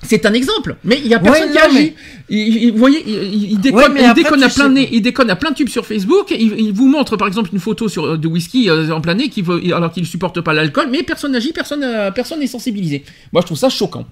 C'est 0.03 0.25
un 0.27 0.33
exemple, 0.33 0.77
mais 0.85 1.01
il 1.05 1.09
y 1.09 1.15
a 1.15 1.19
Ouais, 1.19 1.25
personne 1.25 1.49
qui 1.51 1.57
non, 1.59 1.65
agit. 1.65 1.95
Il- 2.29 2.57
il- 2.65 2.73
vous 2.73 2.79
voyez, 2.79 3.03
il, 3.07 3.59
déconne, 3.59 3.93
Ouais, 3.95 4.05
après, 4.05 4.43
à 4.45 4.49
plein 4.49 4.69
nez, 4.69 4.89
il 4.93 5.03
déconne 5.03 5.29
à 5.29 5.35
plein 5.37 5.53
tube 5.53 5.69
sur 5.69 5.85
Facebook. 5.85 6.31
Il, 6.31 6.55
il 6.59 6.73
vous 6.73 6.87
montre 6.87 7.17
par 7.17 7.27
exemple 7.27 7.51
une 7.53 7.59
photo 7.59 7.89
sur, 7.89 8.05
euh, 8.05 8.17
de 8.17 8.29
whisky 8.29 8.71
euh, 8.71 8.91
en 8.91 9.01
plein 9.01 9.15
nez 9.15 9.29
qui 9.29 9.43
veut, 9.43 9.61
alors 9.75 9.91
qu'il 9.93 10.07
supporte 10.07 10.41
pas 10.41 10.53
l'alcool, 10.53 10.89
mais 10.91 11.03
personne 11.03 11.33
n'agit, 11.33 11.53
personne, 11.53 11.83
euh, 11.83 12.11
personne 12.13 12.39
n'est 12.39 12.47
sensibilisé. 12.47 13.05
Moi, 13.33 13.43
je 13.43 13.47
trouve 13.47 13.59
ça 13.59 13.69
choquant. 13.71 14.07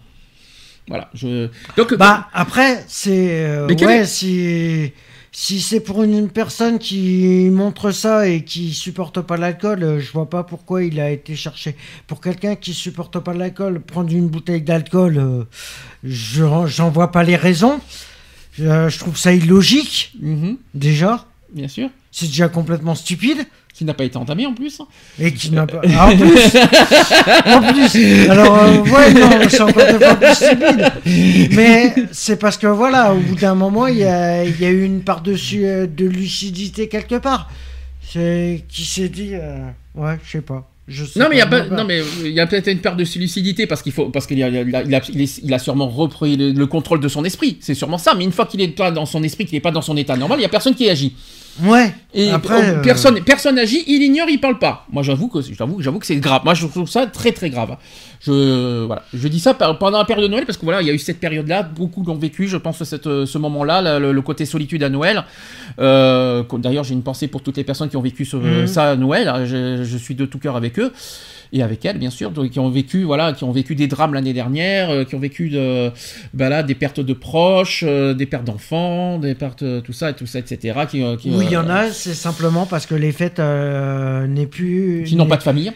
Voilà. 0.88 1.08
Je... 1.14 1.48
Donc, 1.76 1.94
Bah 1.94 2.28
après 2.32 2.84
c'est 2.88 3.44
euh, 3.44 3.66
ouais 3.68 4.04
si 4.04 4.92
si 5.38 5.60
c'est 5.60 5.80
pour 5.80 6.02
une, 6.02 6.30
personne 6.30 6.78
qui 6.78 7.50
montre 7.52 7.90
ça 7.90 8.26
et 8.26 8.42
qui 8.42 8.72
supporte 8.72 9.20
pas 9.20 9.36
l'alcool, 9.36 9.82
euh, 9.82 10.00
je 10.00 10.10
vois 10.10 10.30
pas 10.30 10.44
pourquoi 10.44 10.82
il 10.82 10.98
a 10.98 11.10
été 11.10 11.36
cherché. 11.36 11.76
Pour 12.06 12.22
quelqu'un 12.22 12.56
qui 12.56 12.72
supporte 12.72 13.18
pas 13.18 13.34
l'alcool, 13.34 13.82
prendre 13.82 14.10
une 14.10 14.28
bouteille 14.28 14.62
d'alcool, 14.62 15.18
euh, 15.18 15.44
je 16.02 16.42
j'en 16.68 16.88
vois 16.88 17.12
pas 17.12 17.22
les 17.22 17.36
raisons. 17.36 17.80
Euh, 18.60 18.88
je 18.88 18.98
trouve 18.98 19.18
ça 19.18 19.34
illogique, 19.34 20.14
Mhm, 20.22 20.56
déjà. 20.72 21.26
bien 21.52 21.68
sûr. 21.68 21.90
C'est 22.10 22.28
déjà 22.28 22.48
complètement 22.48 22.94
stupide. 22.94 23.44
Qui 23.76 23.84
n'a 23.84 23.92
pas 23.92 24.04
été 24.04 24.16
entamé 24.16 24.46
en 24.46 24.54
plus. 24.54 24.80
Et 25.20 25.32
qui 25.34 25.50
n'a 25.50 25.66
pas. 25.66 25.82
Ah, 25.98 26.08
en 26.08 26.16
plus 26.16 26.56
En 27.46 27.60
plus 27.74 28.30
Alors, 28.30 28.58
euh, 28.62 28.78
ouais, 28.84 29.12
non, 29.12 29.28
c'est 29.50 29.60
encore 29.60 29.74
deux 29.86 29.98
fois 29.98 30.14
plus 30.14 30.34
stupide. 30.34 30.92
Mais 31.54 31.94
c'est 32.10 32.38
parce 32.38 32.56
que, 32.56 32.66
voilà, 32.68 33.12
au 33.12 33.18
bout 33.18 33.34
d'un 33.34 33.54
moment, 33.54 33.86
il 33.86 33.98
y 33.98 34.04
a, 34.04 34.44
il 34.44 34.58
y 34.58 34.64
a 34.64 34.70
eu 34.70 34.82
une 34.84 35.02
part 35.02 35.20
de, 35.20 35.34
su- 35.36 35.66
euh, 35.66 35.86
de 35.86 36.06
lucidité 36.06 36.88
quelque 36.88 37.16
part. 37.16 37.50
C'est 38.02 38.64
qui 38.68 38.84
s'est 38.86 39.10
dit. 39.10 39.30
euh, 39.34 39.58
Ouais, 39.94 40.16
je 40.24 40.32
sais 40.32 40.40
pas. 40.40 40.68
Je 40.88 41.04
sais 41.04 41.18
Non 41.18 41.26
mais 41.28 41.34
il 41.36 41.38
y 41.38 41.42
a 41.42 41.46
moi, 41.46 41.60
pas, 41.62 41.76
non 41.76 41.84
mais 41.84 42.00
il 42.24 42.30
y 42.30 42.38
a 42.38 42.46
peut-être 42.46 42.68
une 42.68 42.78
part 42.78 42.94
de 42.94 43.02
lucidité 43.18 43.66
parce 43.66 43.82
qu'il 43.82 43.90
faut 43.90 44.08
parce 44.08 44.24
qu'il 44.26 44.40
a, 44.40 44.48
il 44.48 44.56
a, 44.76 44.82
il 44.84 44.94
a, 44.94 45.00
il 45.42 45.60
sûrement 45.60 45.88
repris 45.88 46.36
le, 46.36 46.52
le 46.52 46.66
contrôle 46.66 47.00
de 47.00 47.08
son 47.08 47.24
esprit. 47.24 47.58
C'est 47.60 47.74
sûrement 47.74 47.98
ça. 47.98 48.14
Mais 48.16 48.22
une 48.24 48.30
fois 48.30 48.46
qu'il 48.46 48.60
est 48.60 48.68
pas 48.68 48.92
dans 48.92 49.04
son 49.04 49.22
esprit, 49.24 49.46
qu'il 49.46 49.56
est 49.56 49.60
pas 49.60 49.72
dans 49.72 49.82
son 49.82 49.96
état 49.96 50.16
normal, 50.16 50.38
il 50.38 50.42
y 50.42 50.46
a 50.46 50.48
personne 50.48 50.74
qui 50.76 50.88
agit. 50.88 51.14
Ouais. 51.62 51.94
Et 52.14 52.30
Après, 52.30 52.70
euh, 52.70 52.82
personne, 52.82 53.20
personne 53.22 53.58
agit, 53.58 53.82
il 53.86 54.02
ignore, 54.02 54.28
il 54.28 54.40
parle 54.40 54.58
pas. 54.58 54.86
Moi, 54.92 55.02
j'avoue 55.02 55.28
que, 55.28 55.40
j'avoue, 55.40 55.80
j'avoue 55.80 55.98
que 55.98 56.06
c'est 56.06 56.16
grave. 56.16 56.42
Moi, 56.44 56.54
je 56.54 56.66
trouve 56.66 56.88
ça 56.88 57.06
très, 57.06 57.32
très 57.32 57.50
grave. 57.50 57.76
Je, 58.20 58.84
voilà, 58.84 59.02
je 59.14 59.28
dis 59.28 59.40
ça 59.40 59.54
pendant 59.54 59.98
la 59.98 60.04
période 60.04 60.26
de 60.26 60.30
Noël 60.30 60.46
parce 60.46 60.58
que 60.58 60.64
voilà, 60.64 60.80
il 60.82 60.88
y 60.88 60.90
a 60.90 60.94
eu 60.94 60.98
cette 60.98 61.20
période-là, 61.20 61.62
beaucoup 61.62 62.02
l'ont 62.04 62.14
vécu. 62.14 62.48
Je 62.48 62.56
pense 62.56 62.78
que 62.78 62.84
cette, 62.84 63.06
euh, 63.06 63.26
ce 63.26 63.38
moment-là, 63.38 63.98
le, 63.98 64.12
le 64.12 64.22
côté 64.22 64.44
solitude 64.46 64.82
à 64.82 64.88
Noël. 64.88 65.24
Euh, 65.78 66.42
D'ailleurs, 66.58 66.84
j'ai 66.84 66.94
une 66.94 67.02
pensée 67.02 67.28
pour 67.28 67.42
toutes 67.42 67.56
les 67.56 67.64
personnes 67.64 67.88
qui 67.88 67.96
ont 67.96 68.02
vécu 68.02 68.24
ce- 68.24 68.36
Mhm. 68.36 68.66
ça 68.66 68.90
à 68.92 68.96
Noël. 68.96 69.32
Je, 69.46 69.84
je 69.84 69.96
suis 69.98 70.14
de 70.14 70.24
tout 70.26 70.38
cœur 70.38 70.56
avec 70.56 70.78
eux 70.78 70.92
et 71.52 71.62
avec 71.62 71.84
elles, 71.84 71.98
bien 71.98 72.10
sûr, 72.10 72.32
qui 72.50 72.58
ont 72.58 72.70
vécu, 72.70 73.02
voilà, 73.04 73.32
qui 73.32 73.44
ont 73.44 73.52
vécu 73.52 73.74
des 73.74 73.86
drames 73.86 74.14
l'année 74.14 74.32
dernière, 74.32 74.90
euh, 74.90 75.04
qui 75.04 75.14
ont 75.14 75.18
vécu 75.18 75.48
de, 75.48 75.90
bah 76.34 76.48
là, 76.48 76.62
des 76.62 76.74
pertes 76.74 77.00
de 77.00 77.12
proches, 77.12 77.84
euh, 77.86 78.14
des 78.14 78.26
pertes 78.26 78.44
d'enfants, 78.44 79.18
des 79.18 79.34
pertes, 79.34 79.62
euh, 79.62 79.80
tout 79.80 79.92
ça 79.92 80.10
et 80.10 80.14
tout 80.14 80.26
ça, 80.26 80.38
etc. 80.38 80.78
Qui, 80.90 81.02
qui, 81.18 81.30
Oui, 81.30 81.44
il 81.46 81.52
y 81.52 81.56
en 81.56 81.68
a, 81.68 81.90
c'est 81.90 82.14
simplement 82.14 82.66
parce 82.66 82.86
que 82.86 82.94
les 82.94 83.12
fêtes 83.12 83.38
n'est 83.40 84.46
plus. 84.46 85.04
qui 85.06 85.16
n'ont 85.16 85.26
pas 85.26 85.36
de 85.36 85.42
famille. 85.42 85.72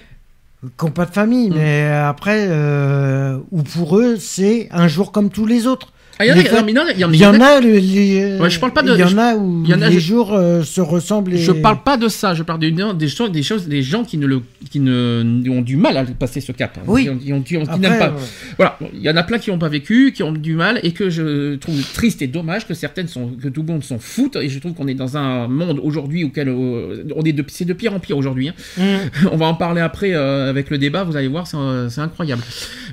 qui 0.78 0.84
n'ont 0.84 0.90
pas 0.92 1.06
de 1.06 1.10
famille, 1.12 1.50
Mm. 1.50 1.54
mais 1.54 1.90
après, 1.90 2.46
euh, 2.48 3.38
ou 3.50 3.62
pour 3.62 3.98
eux, 3.98 4.16
c'est 4.18 4.68
un 4.70 4.88
jour 4.88 5.12
comme 5.12 5.30
tous 5.30 5.46
les 5.46 5.66
autres. 5.66 5.92
Ah, 6.20 6.26
il 6.26 6.28
y 6.28 6.32
en 6.32 6.34
a, 6.34 6.36
Les 6.36 6.44
non, 6.44 6.50
fêtes- 6.56 6.64
mais 6.66 6.72
non, 6.74 6.82
il 6.94 7.00
y 7.00 7.04
en 7.04 7.08
a- 7.08 7.14
Il 7.14 7.20
y 7.20 7.24
en 7.26 7.40
a, 7.40 7.60
le- 7.60 7.78
les, 7.78 8.36
Ouais, 8.38 8.50
je 8.50 8.60
parle 8.60 8.74
pas 8.74 8.82
de- 8.82 8.92
Il 8.92 8.98
y 9.00 9.04
en 9.04 9.16
a 9.16 9.34
où 9.36 9.64
y 9.64 9.72
en 9.72 9.80
a, 9.80 9.88
les 9.88 9.94
je- 9.94 10.00
jours 10.00 10.34
euh, 10.34 10.62
se 10.62 10.82
ressemblent. 10.82 11.32
Et... 11.32 11.38
Je 11.38 11.50
parle 11.52 11.82
pas 11.82 11.96
de 11.96 12.08
ça, 12.08 12.34
je 12.34 12.42
parle 12.42 12.60
des, 12.60 12.70
des, 12.70 13.08
choses, 13.08 13.32
des 13.32 13.42
choses, 13.42 13.66
des 13.68 13.82
gens 13.82 14.04
qui 14.04 14.18
ne 14.18 14.26
le, 14.26 14.42
qui 14.70 14.80
ne 14.80 15.48
ont 15.50 15.62
du 15.62 15.76
mal 15.78 15.96
à 15.96 16.04
passer 16.04 16.42
ce 16.42 16.52
cap, 16.52 16.76
hein, 16.78 16.82
Oui. 16.86 17.04
qui, 17.04 17.08
ont- 17.10 17.16
qui 17.16 17.32
ont- 17.32 17.42
qui 17.42 17.56
ont- 17.56 17.62
qui 17.64 17.70
Après, 17.70 17.78
n'aiment 17.80 17.98
pas. 17.98 18.06
euh, 18.08 18.54
Voilà, 18.58 18.78
il 18.92 19.00
y 19.00 19.08
en 19.08 19.16
a 19.16 19.22
plein 19.22 19.38
qui 19.38 19.48
n'ont 19.50 19.58
pas 19.58 19.70
vécu, 19.70 20.12
qui 20.14 20.22
ont 20.22 20.32
du 20.32 20.54
mal, 20.56 20.78
et 20.82 20.92
que 20.92 21.08
je 21.08 21.54
trouve 21.56 21.80
triste 21.94 22.20
et 22.20 22.26
dommage 22.26 22.66
que 22.68 22.74
certaines 22.74 23.08
sont, 23.08 23.28
que 23.42 23.48
tout 23.48 23.62
le 23.62 23.68
monde 23.72 23.82
s'en 23.82 23.98
fout, 23.98 24.36
et 24.36 24.50
je 24.50 24.58
trouve 24.58 24.74
qu'on 24.74 24.88
est 24.88 24.94
dans 24.94 25.16
un 25.16 25.48
monde 25.48 25.80
aujourd'hui 25.82 26.24
auquel 26.24 26.50
euh, 26.50 27.04
on 27.16 27.22
est 27.22 27.32
de, 27.32 27.42
c'est 27.48 27.64
de 27.64 27.72
pire 27.72 27.94
en 27.94 27.98
pire 27.98 28.18
aujourd'hui. 28.18 28.50
hein. 28.50 28.54
mm. 28.76 29.28
on 29.32 29.36
va 29.38 29.46
en 29.46 29.54
parler 29.54 29.80
après 29.80 30.12
euh, 30.12 30.50
avec 30.50 30.68
le 30.68 30.76
débat, 30.76 31.02
vous 31.02 31.16
allez 31.16 31.28
voir, 31.28 31.46
c'est, 31.46 31.56
euh, 31.56 31.88
c'est 31.88 32.02
incroyable. 32.02 32.42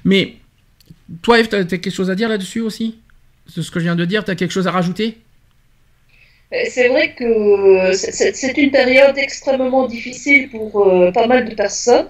Mais 0.05 0.35
toi, 1.21 1.39
Eve, 1.39 1.49
t'as, 1.49 1.65
t'as 1.65 1.77
quelque 1.77 1.93
chose 1.93 2.09
à 2.09 2.15
dire 2.15 2.29
là-dessus 2.29 2.61
aussi? 2.61 2.95
C'est 3.49 3.61
ce 3.63 3.71
que 3.71 3.79
je 3.79 3.85
viens 3.85 3.95
de 3.95 4.05
dire, 4.05 4.23
t'as 4.23 4.35
quelque 4.35 4.51
chose 4.51 4.67
à 4.67 4.71
rajouter? 4.71 5.17
Euh, 6.53 6.57
C'est 6.69 6.87
vrai 6.89 7.13
que 7.13 7.91
c'est- 7.93 8.33
c'est 8.35 8.57
une 8.57 8.71
période 8.71 9.17
extrêmement 9.17 9.85
difficile 9.87 10.49
pour 10.49 10.87
euh, 10.87 11.11
pas 11.11 11.27
mal 11.27 11.47
de 11.49 11.53
personnes. 11.55 12.07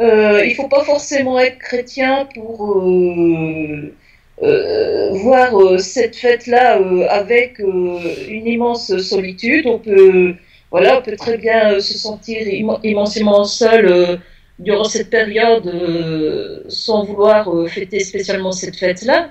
Euh, 0.00 0.44
il 0.46 0.54
faut 0.56 0.68
pas 0.68 0.84
forcément 0.84 1.38
être 1.40 1.58
chrétien 1.58 2.26
pour 2.34 2.56
euh, 2.82 3.94
euh, 4.42 5.10
voir 5.14 5.54
euh, 5.60 5.78
cette 5.78 6.16
fête-là 6.16 6.78
euh, 6.80 7.06
avec 7.10 7.60
euh, 7.60 8.00
une 8.28 8.46
immense 8.46 8.96
solitude. 8.98 9.66
On 9.66 9.78
peut, 9.78 10.34
voilà, 10.70 10.98
on 10.98 11.02
peut 11.02 11.16
très 11.16 11.38
bien 11.38 11.74
euh, 11.74 11.80
se 11.80 11.98
sentir 11.98 12.40
immen- 12.48 12.80
immensément 12.84 13.44
seul 13.44 13.86
euh, 13.86 14.16
durant 14.58 14.84
cette 14.84 15.10
période 15.10 15.66
euh, 15.68 16.64
sans 16.68 17.04
vouloir 17.04 17.54
euh, 17.54 17.68
fêter 17.68 18.00
spécialement 18.00 18.52
cette 18.52 18.76
fête-là. 18.76 19.30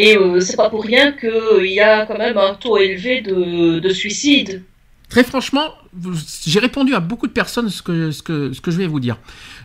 Et 0.00 0.16
euh, 0.16 0.38
c'est 0.40 0.56
pas 0.56 0.70
pour 0.70 0.84
rien 0.84 1.10
qu'il 1.12 1.66
y 1.72 1.80
a 1.80 2.06
quand 2.06 2.16
même 2.16 2.38
un 2.38 2.54
taux 2.54 2.78
élevé 2.78 3.20
de, 3.20 3.80
de 3.80 3.88
suicide. 3.90 4.62
Très 5.10 5.24
franchement, 5.24 5.72
j'ai 6.46 6.60
répondu 6.60 6.94
à 6.94 7.00
beaucoup 7.00 7.26
de 7.26 7.32
personnes 7.32 7.68
ce 7.68 7.82
que, 7.82 8.10
ce 8.12 8.22
que, 8.22 8.52
ce 8.52 8.60
que 8.60 8.70
je 8.70 8.76
vais 8.76 8.86
vous 8.86 9.00
dire. 9.00 9.16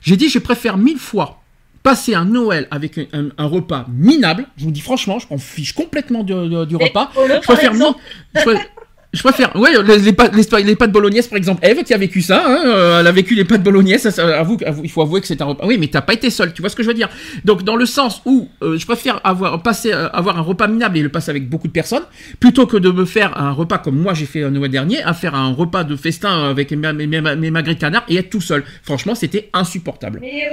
J'ai 0.01 0.17
dit, 0.17 0.29
je 0.29 0.39
préfère 0.39 0.75
mille 0.77 0.97
fois 0.97 1.41
passer 1.83 2.15
un 2.15 2.25
Noël 2.25 2.67
avec 2.71 2.97
un, 2.97 3.05
un- 3.13 3.29
un 3.37 3.45
repas 3.45 3.85
minable. 3.93 4.47
Je 4.57 4.63
vous 4.63 4.71
dis 4.71 4.81
franchement, 4.81 5.19
je 5.19 5.27
m'en 5.29 5.37
fiche 5.37 5.73
complètement 5.73 6.23
du, 6.23 6.33
du- 6.65 6.77
repas. 6.77 7.11
Je 7.15 7.39
préfère, 7.41 7.73
non, 7.75 7.93
je, 8.35 8.41
pré- 8.41 8.57
je 9.13 9.21
préfère, 9.21 9.55
ouais, 9.55 9.69
les, 9.83 9.99
les 9.99 10.13
pâtes, 10.13 10.33
les, 10.35 10.63
les 10.63 10.75
pâtes 10.75 10.91
bolognaises 10.91 11.27
par 11.27 11.37
exemple. 11.37 11.65
Eve 11.65 11.83
qui 11.83 11.93
a 11.93 11.97
vécu 11.97 12.21
ça, 12.21 12.43
hein, 12.45 12.63
euh, 12.65 12.99
elle 12.99 13.07
a 13.07 13.11
vécu 13.11 13.35
les 13.35 13.45
pâtes 13.45 13.61
bolognaises. 13.63 14.01
Ça, 14.01 14.11
ça, 14.11 14.39
avoue, 14.39 14.57
avoue- 14.65 14.83
il 14.83 14.89
faut 14.89 15.01
avouer 15.01 15.21
que 15.21 15.27
c'est 15.27 15.41
un 15.41 15.45
repas. 15.45 15.65
Oui, 15.67 15.77
mais 15.79 15.87
t'as 15.87 16.01
pas 16.01 16.13
été 16.13 16.29
seul. 16.29 16.53
Tu 16.53 16.61
vois 16.61 16.69
ce 16.69 16.75
que 16.75 16.83
je 16.83 16.87
veux 16.87 16.93
dire 16.93 17.09
Donc 17.45 17.63
dans 17.63 17.75
le 17.75 17.85
sens 17.85 18.21
où 18.25 18.49
euh, 18.63 18.77
je 18.77 18.85
préfère 18.85 19.21
avoir 19.23 19.61
passer, 19.61 19.91
euh, 19.93 20.09
avoir 20.09 20.37
un 20.37 20.41
repas 20.41 20.67
minable 20.67 20.97
et 20.97 21.01
le 21.01 21.09
passer 21.09 21.29
avec 21.29 21.47
beaucoup 21.49 21.67
de 21.67 21.73
personnes, 21.73 22.03
plutôt 22.39 22.65
que 22.65 22.77
de 22.77 22.91
me 22.91 23.05
faire 23.05 23.37
un 23.39 23.51
repas 23.51 23.77
comme 23.77 23.97
moi 23.99 24.13
j'ai 24.13 24.25
fait 24.25 24.41
euh, 24.41 24.49
Noël 24.49 24.71
dernier, 24.71 25.03
à 25.03 25.13
faire 25.13 25.35
un 25.35 25.53
repas 25.53 25.83
de 25.83 25.95
festin 25.95 26.49
avec 26.49 26.71
mes, 26.71 26.91
mes, 26.93 27.07
mes, 27.07 27.35
mes 27.35 27.51
magrets 27.51 27.75
de 27.75 27.79
canard 27.79 28.03
et 28.09 28.17
être 28.17 28.29
tout 28.29 28.41
seul. 28.41 28.63
Franchement, 28.83 29.15
c'était 29.15 29.49
insupportable. 29.53 30.19
mais 30.21 30.43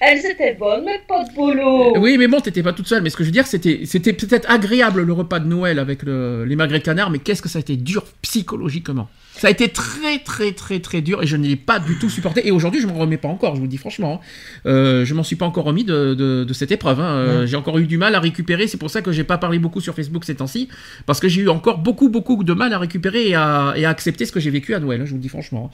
elles 0.00 0.18
étaient 0.26 0.56
bonnes, 0.58 0.84
mais 0.84 1.00
pas 1.08 1.24
de. 1.24 1.98
Oui, 1.98 2.16
mais 2.18 2.26
bon, 2.28 2.40
t'étais 2.40 2.62
pas 2.62 2.72
toute 2.72 2.86
seule. 2.86 3.02
Mais 3.02 3.10
ce 3.10 3.16
que 3.16 3.24
je 3.24 3.28
veux 3.28 3.32
dire, 3.32 3.46
c'était, 3.46 3.80
c'était 3.84 4.12
peut-être 4.12 4.50
agréable 4.50 5.02
le 5.02 5.12
repas 5.12 5.38
de 5.40 5.46
Noël 5.48 5.78
avec 5.78 6.02
le- 6.02 6.44
les 6.44 6.56
magrets 6.56 6.78
de 6.80 6.84
canard, 6.84 7.10
mais 7.10 7.18
qu'est-ce 7.18 7.42
que 7.42 7.48
ça 7.48 7.58
a 7.58 7.60
été 7.60 7.76
dur 7.76 8.04
psychologiquement. 8.22 9.08
Ça 9.32 9.46
a 9.48 9.50
été 9.50 9.68
très, 9.68 10.18
très, 10.18 10.52
très, 10.52 10.80
très 10.80 11.00
dur 11.00 11.22
et 11.22 11.26
je 11.26 11.36
ne 11.36 11.46
l'ai 11.46 11.56
pas 11.56 11.78
du 11.78 11.98
tout 11.98 12.10
supporté. 12.10 12.46
Et 12.46 12.50
aujourd'hui, 12.50 12.80
je 12.82 12.86
m'en 12.86 12.94
remets 12.98 13.16
pas 13.16 13.28
encore. 13.28 13.54
Je 13.54 13.60
vous 13.60 13.64
le 13.64 13.70
dis 13.70 13.78
franchement, 13.78 14.20
hein. 14.22 14.26
Euh, 14.66 15.04
je 15.06 15.14
m'en 15.14 15.22
suis 15.22 15.36
pas 15.36 15.46
encore 15.46 15.64
remis 15.64 15.84
de, 15.84 16.12
de, 16.14 16.44
de 16.44 16.52
cette 16.52 16.72
épreuve. 16.72 17.00
hein. 17.00 17.14
Euh, 17.14 17.46
J'ai 17.46 17.56
encore 17.56 17.78
eu 17.78 17.86
du 17.86 17.96
mal 17.96 18.14
à 18.14 18.20
récupérer. 18.20 18.66
C'est 18.66 18.76
pour 18.76 18.90
ça 18.90 19.00
que 19.00 19.12
j'ai 19.12 19.24
pas 19.24 19.38
parlé 19.38 19.58
beaucoup 19.58 19.80
sur 19.80 19.94
Facebook 19.94 20.24
ces 20.24 20.34
temps-ci, 20.34 20.68
parce 21.06 21.20
que 21.20 21.28
j'ai 21.28 21.40
eu 21.42 21.48
encore 21.48 21.78
beaucoup, 21.78 22.10
beaucoup 22.10 22.44
de 22.44 22.52
mal 22.52 22.72
à 22.74 22.78
récupérer 22.78 23.28
et 23.28 23.34
à, 23.34 23.72
et 23.76 23.86
à 23.86 23.88
accepter 23.90 24.26
ce 24.26 24.32
que 24.32 24.40
j'ai 24.40 24.50
vécu 24.50 24.74
à 24.74 24.80
Noël. 24.80 25.00
hein, 25.00 25.04
je 25.06 25.10
vous 25.10 25.16
le 25.16 25.22
dis 25.22 25.28
franchement. 25.30 25.70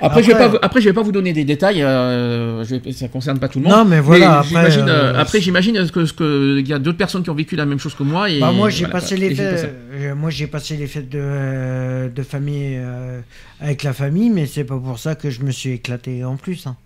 Après, 0.00 0.22
je 0.22 0.28
vais 0.28 0.34
pas, 0.38 0.48
vous- 0.48 0.58
après, 0.60 0.80
je 0.80 0.88
vais 0.88 0.92
pas 0.92 1.02
vous 1.02 1.12
donner 1.12 1.32
des 1.32 1.44
détails. 1.44 1.82
Euh, 1.82 2.64
je 2.64 2.76
ça 2.92 3.08
concerne 3.08 3.38
pas 3.38 3.48
tout 3.48 3.58
le 3.60 3.64
monde. 3.64 3.72
Non, 3.72 3.84
mais 3.84 4.00
voilà, 4.00 4.38
après, 4.40 4.48
j'imagine, 4.48 4.88
euh, 4.88 5.12
euh, 5.14 5.18
après, 5.20 5.40
j'imagine 5.40 5.90
que, 5.90 6.12
que 6.12 6.58
il 6.60 6.66
y 6.68 6.72
a 6.72 6.78
d'autres 6.78 6.98
personnes 6.98 7.22
qui 7.22 7.30
ont 7.30 7.34
vécu 7.34 7.56
la 7.56 7.66
même 7.66 7.78
chose 7.78 7.94
que 7.94 8.02
moi. 8.02 8.28
Et 8.30 8.40
Bah, 8.40 8.50
moi, 8.52 8.70
j'ai 8.70 8.84
voilà, 8.86 8.92
passé 8.92 9.16
les 9.16 9.34
fêtes. 9.34 9.70
euh, 9.92 10.14
Moi, 10.14 10.30
j'ai 10.30 10.46
passé 10.46 10.76
les 10.76 10.86
fêtes 10.86 11.08
de, 11.08 11.18
euh, 11.20 12.08
de 12.08 12.22
famille 12.22 12.76
euh, 12.76 13.20
avec 13.60 13.82
la 13.82 13.92
famille, 13.92 14.30
mais 14.30 14.46
c'est 14.46 14.64
pas 14.64 14.78
pour 14.78 14.98
ça 14.98 15.14
que 15.14 15.30
je 15.30 15.42
me 15.42 15.50
suis 15.50 15.70
éclaté 15.70 16.24
en 16.24 16.36
plus. 16.36 16.66
hein. 16.66 16.76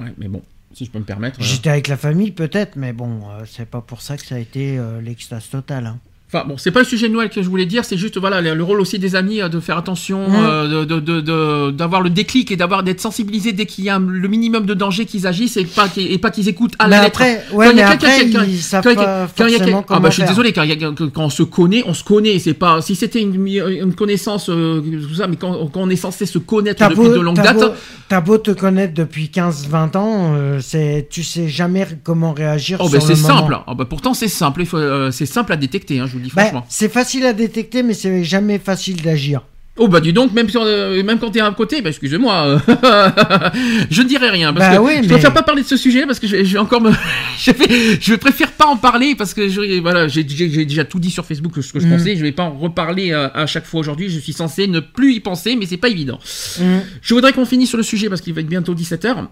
Ouais, 0.00 0.12
mais 0.18 0.28
bon, 0.28 0.42
si 0.74 0.84
je 0.84 0.90
peux 0.90 0.98
me 0.98 1.04
permettre. 1.04 1.40
J'étais 1.42 1.70
avec 1.70 1.88
la 1.88 1.96
famille 1.96 2.32
peut-être, 2.32 2.76
mais 2.76 2.92
bon, 2.92 3.20
euh, 3.30 3.44
c'est 3.46 3.68
pas 3.68 3.80
pour 3.80 4.02
ça 4.02 4.16
que 4.16 4.24
ça 4.26 4.34
a 4.34 4.38
été 4.38 4.76
euh, 4.78 5.00
l'extase 5.00 5.48
totale. 5.48 5.86
hein. 5.86 5.98
Enfin 6.32 6.44
bon, 6.48 6.56
c'est 6.56 6.72
pas 6.72 6.80
le 6.80 6.86
sujet 6.86 7.08
de 7.08 7.12
Noël 7.12 7.28
que 7.30 7.42
je 7.42 7.48
voulais 7.48 7.66
dire, 7.66 7.84
c'est 7.84 7.96
juste 7.98 8.18
voilà 8.18 8.40
le, 8.40 8.54
le 8.54 8.64
rôle 8.64 8.80
aussi 8.80 8.98
des 8.98 9.14
amis 9.14 9.40
euh, 9.40 9.48
de 9.48 9.60
faire 9.60 9.78
attention, 9.78 10.28
Mhm. 10.28 10.34
euh, 10.36 10.84
de- 10.84 10.84
de- 10.84 11.00
de- 11.00 11.20
de- 11.20 11.70
d'avoir 11.70 12.00
le 12.00 12.10
déclic 12.10 12.50
et 12.50 12.56
d'avoir 12.56 12.82
d'être 12.82 13.00
sensibilisé 13.00 13.52
dès 13.52 13.66
qu'il 13.66 13.84
y 13.84 13.90
a 13.90 14.00
le 14.00 14.26
minimum 14.26 14.66
de 14.66 14.74
danger 14.74 15.04
qu'ils 15.04 15.28
agissent 15.28 15.56
et 15.58 15.64
pas 15.64 15.86
qu'ils- 15.86 16.10
et 16.10 16.18
pas 16.18 16.30
qu'ils 16.32 16.48
écoutent 16.48 16.74
à 16.80 16.86
mais 16.88 16.96
la 16.96 17.02
lettre. 17.04 17.20
après, 17.20 17.44
Quand 17.50 17.56
ouais, 17.58 17.70
il 17.70 17.76
y 17.78 17.82
a 17.82 17.96
quelqu'un 17.96 18.06
quand- 18.40 18.44
il 18.46 18.56
y 18.56 18.58
a- 18.74 18.82
pas 18.82 18.82
quand 18.82 18.90
il 18.90 19.52
y 19.52 19.54
a 19.54 19.58
forcément 19.58 19.82
quel- 19.82 19.96
ah 19.96 20.00
bah, 20.00 20.10
je 20.10 20.14
suis 20.14 20.24
désolé 20.24 20.52
quand, 20.52 20.62
il 20.62 20.70
y 20.70 20.72
a- 20.84 20.90
quand- 20.90 21.10
quand 21.12 21.24
on 21.24 21.30
se 21.30 21.42
connaît, 21.44 21.84
on 21.86 21.94
se 21.94 22.02
connaît. 22.02 22.38
C'est 22.40 22.54
pas 22.54 22.80
si 22.80 22.96
c'était 22.96 23.20
une, 23.22 23.46
une 23.46 23.94
connaissance 23.94 24.48
euh, 24.48 24.80
tout 24.80 25.14
ça, 25.14 25.28
mais 25.28 25.36
quand, 25.36 25.52
quand 25.72 25.82
on 25.82 25.90
est 25.90 25.94
censé 25.96 26.26
se 26.26 26.38
connaître 26.38 26.78
T'as 26.80 26.88
depuis 26.88 27.02
beau, 27.02 27.14
de 27.14 27.20
longues 27.20 27.36
t'as 27.36 27.52
dates. 27.52 27.58
beau- 27.60 27.74
t'as 28.08 28.20
beau 28.20 28.38
te 28.38 28.50
connaître 28.50 28.94
depuis 28.94 29.28
15-20 29.28 29.94
ans, 29.94 30.32
euh, 30.34 30.58
c'est, 30.60 31.06
tu 31.10 31.22
sais 31.22 31.46
jamais 31.48 31.86
comment 32.02 32.32
réagir 32.32 32.78
Oh 32.80 32.88
sur 32.88 32.98
bah 32.98 33.06
le 33.08 33.14
c'est 33.14 33.22
moment. 33.22 33.38
simple. 33.40 33.58
Ah 33.68 33.74
bah 33.74 33.84
pourtant 33.84 34.14
c'est 34.14 34.26
simple. 34.28 34.62
il 34.62 34.66
faut, 34.66 34.78
c'est 35.12 35.26
simple 35.26 35.52
à 35.52 35.56
détecter. 35.56 36.00
Hein, 36.00 36.06
vous 36.14 36.18
le 36.20 36.24
dis 36.24 36.32
Bah, 36.34 36.42
franchement. 36.42 36.66
c'est 36.68 36.92
facile 36.92 37.26
à 37.26 37.32
détecter, 37.32 37.82
mais 37.82 37.94
c'est 37.94 38.24
jamais 38.24 38.58
facile 38.58 39.02
d'agir. 39.02 39.42
Oh 39.76 39.88
bah 39.88 40.00
dis 40.00 40.12
donc, 40.12 40.32
même, 40.32 40.48
sur, 40.48 40.62
euh, 40.62 41.02
même 41.02 41.18
quand 41.18 41.30
t'es 41.32 41.40
à 41.40 41.50
côté, 41.50 41.82
bah 41.82 41.88
excusez-moi, 41.90 42.60
je 43.90 44.02
ne 44.02 44.06
dirai 44.06 44.30
rien 44.30 44.52
parce 44.52 44.68
Bah 44.70 44.76
que 44.76 44.82
oui, 44.82 44.92
je 44.98 45.00
mais- 45.02 45.08
préfère 45.08 45.32
pas 45.34 45.42
parler 45.42 45.62
de 45.62 45.66
ce 45.66 45.76
sujet 45.76 46.06
parce 46.06 46.20
que 46.20 46.28
je, 46.28 46.44
je 46.44 46.52
vais 46.52 46.58
encore 46.60 46.80
me, 46.80 46.92
je, 47.38 47.50
vais- 47.50 47.98
je 48.00 48.14
préfère 48.14 48.52
pas 48.52 48.66
en 48.66 48.76
parler 48.76 49.16
parce 49.16 49.34
que 49.34 49.48
je, 49.48 49.80
voilà, 49.80 50.06
j'ai 50.06 50.22
déjà 50.22 50.84
tout 50.84 51.00
dit 51.00 51.10
sur 51.10 51.24
Facebook 51.26 51.54
ce 51.60 51.72
que 51.72 51.80
je 51.80 51.86
Mm. 51.86 51.90
pensais, 51.90 52.14
je 52.16 52.22
vais 52.22 52.30
pas 52.30 52.44
en 52.44 52.56
reparler 52.56 53.10
euh, 53.10 53.28
à 53.34 53.46
chaque 53.46 53.64
fois 53.66 53.80
aujourd'hui. 53.80 54.10
Je 54.10 54.20
suis 54.20 54.32
censé 54.32 54.68
ne 54.68 54.78
plus 54.78 55.14
y 55.14 55.18
penser, 55.20 55.56
mais 55.56 55.66
c'est 55.66 55.76
pas 55.76 55.88
évident. 55.88 56.20
Je 56.22 57.12
voudrais 57.14 57.32
qu'on 57.32 57.44
finisse 57.44 57.68
sur 57.70 57.78
le 57.78 57.82
sujet 57.84 58.08
parce 58.08 58.20
qu'il 58.20 58.32
va 58.32 58.42
être 58.42 58.46
bientôt 58.48 58.74
17h. 58.76 59.26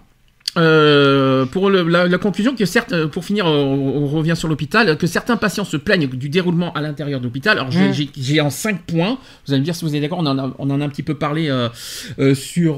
Euh, 0.55 1.45
pour 1.45 1.69
le- 1.71 1.81
la, 1.83 2.07
la 2.07 2.17
conclusion 2.19 2.55
que 2.55 2.65
certes, 2.65 2.93
euh, 2.93 3.07
pour 3.07 3.25
finir, 3.25 3.47
euh, 3.47 3.49
on, 3.63 4.03
on 4.03 4.07
revient 4.07 4.35
sur 4.35 4.47
l'hôpital, 4.47 4.97
que 4.97 5.07
certains 5.07 5.35
patients 5.35 5.65
se 5.65 5.77
plaignent 5.77 6.05
du 6.07 6.29
déroulement 6.29 6.71
à 6.73 6.81
l'intérieur 6.81 7.19
de 7.19 7.25
l'hôpital. 7.25 7.57
Alors 7.57 7.71
j'ai- 7.71 7.89
Mm. 7.89 8.07
j'ai 8.17 8.39
en 8.41 8.51
5 8.51 8.81
points. 8.83 9.17
Vous 9.47 9.53
allez 9.53 9.61
me 9.61 9.65
dire 9.65 9.73
si 9.75 9.83
vous 9.83 9.95
êtes 9.95 10.01
d'accord. 10.01 10.19
On 10.19 10.25
en 10.27 10.37
a, 10.37 10.53
on 10.59 10.69
en 10.69 10.79
a 10.79 10.85
un 10.85 10.89
petit 10.89 11.01
peu 11.01 11.15
parlé 11.15 11.49
euh, 11.49 11.69
euh, 12.19 12.35
sur 12.35 12.75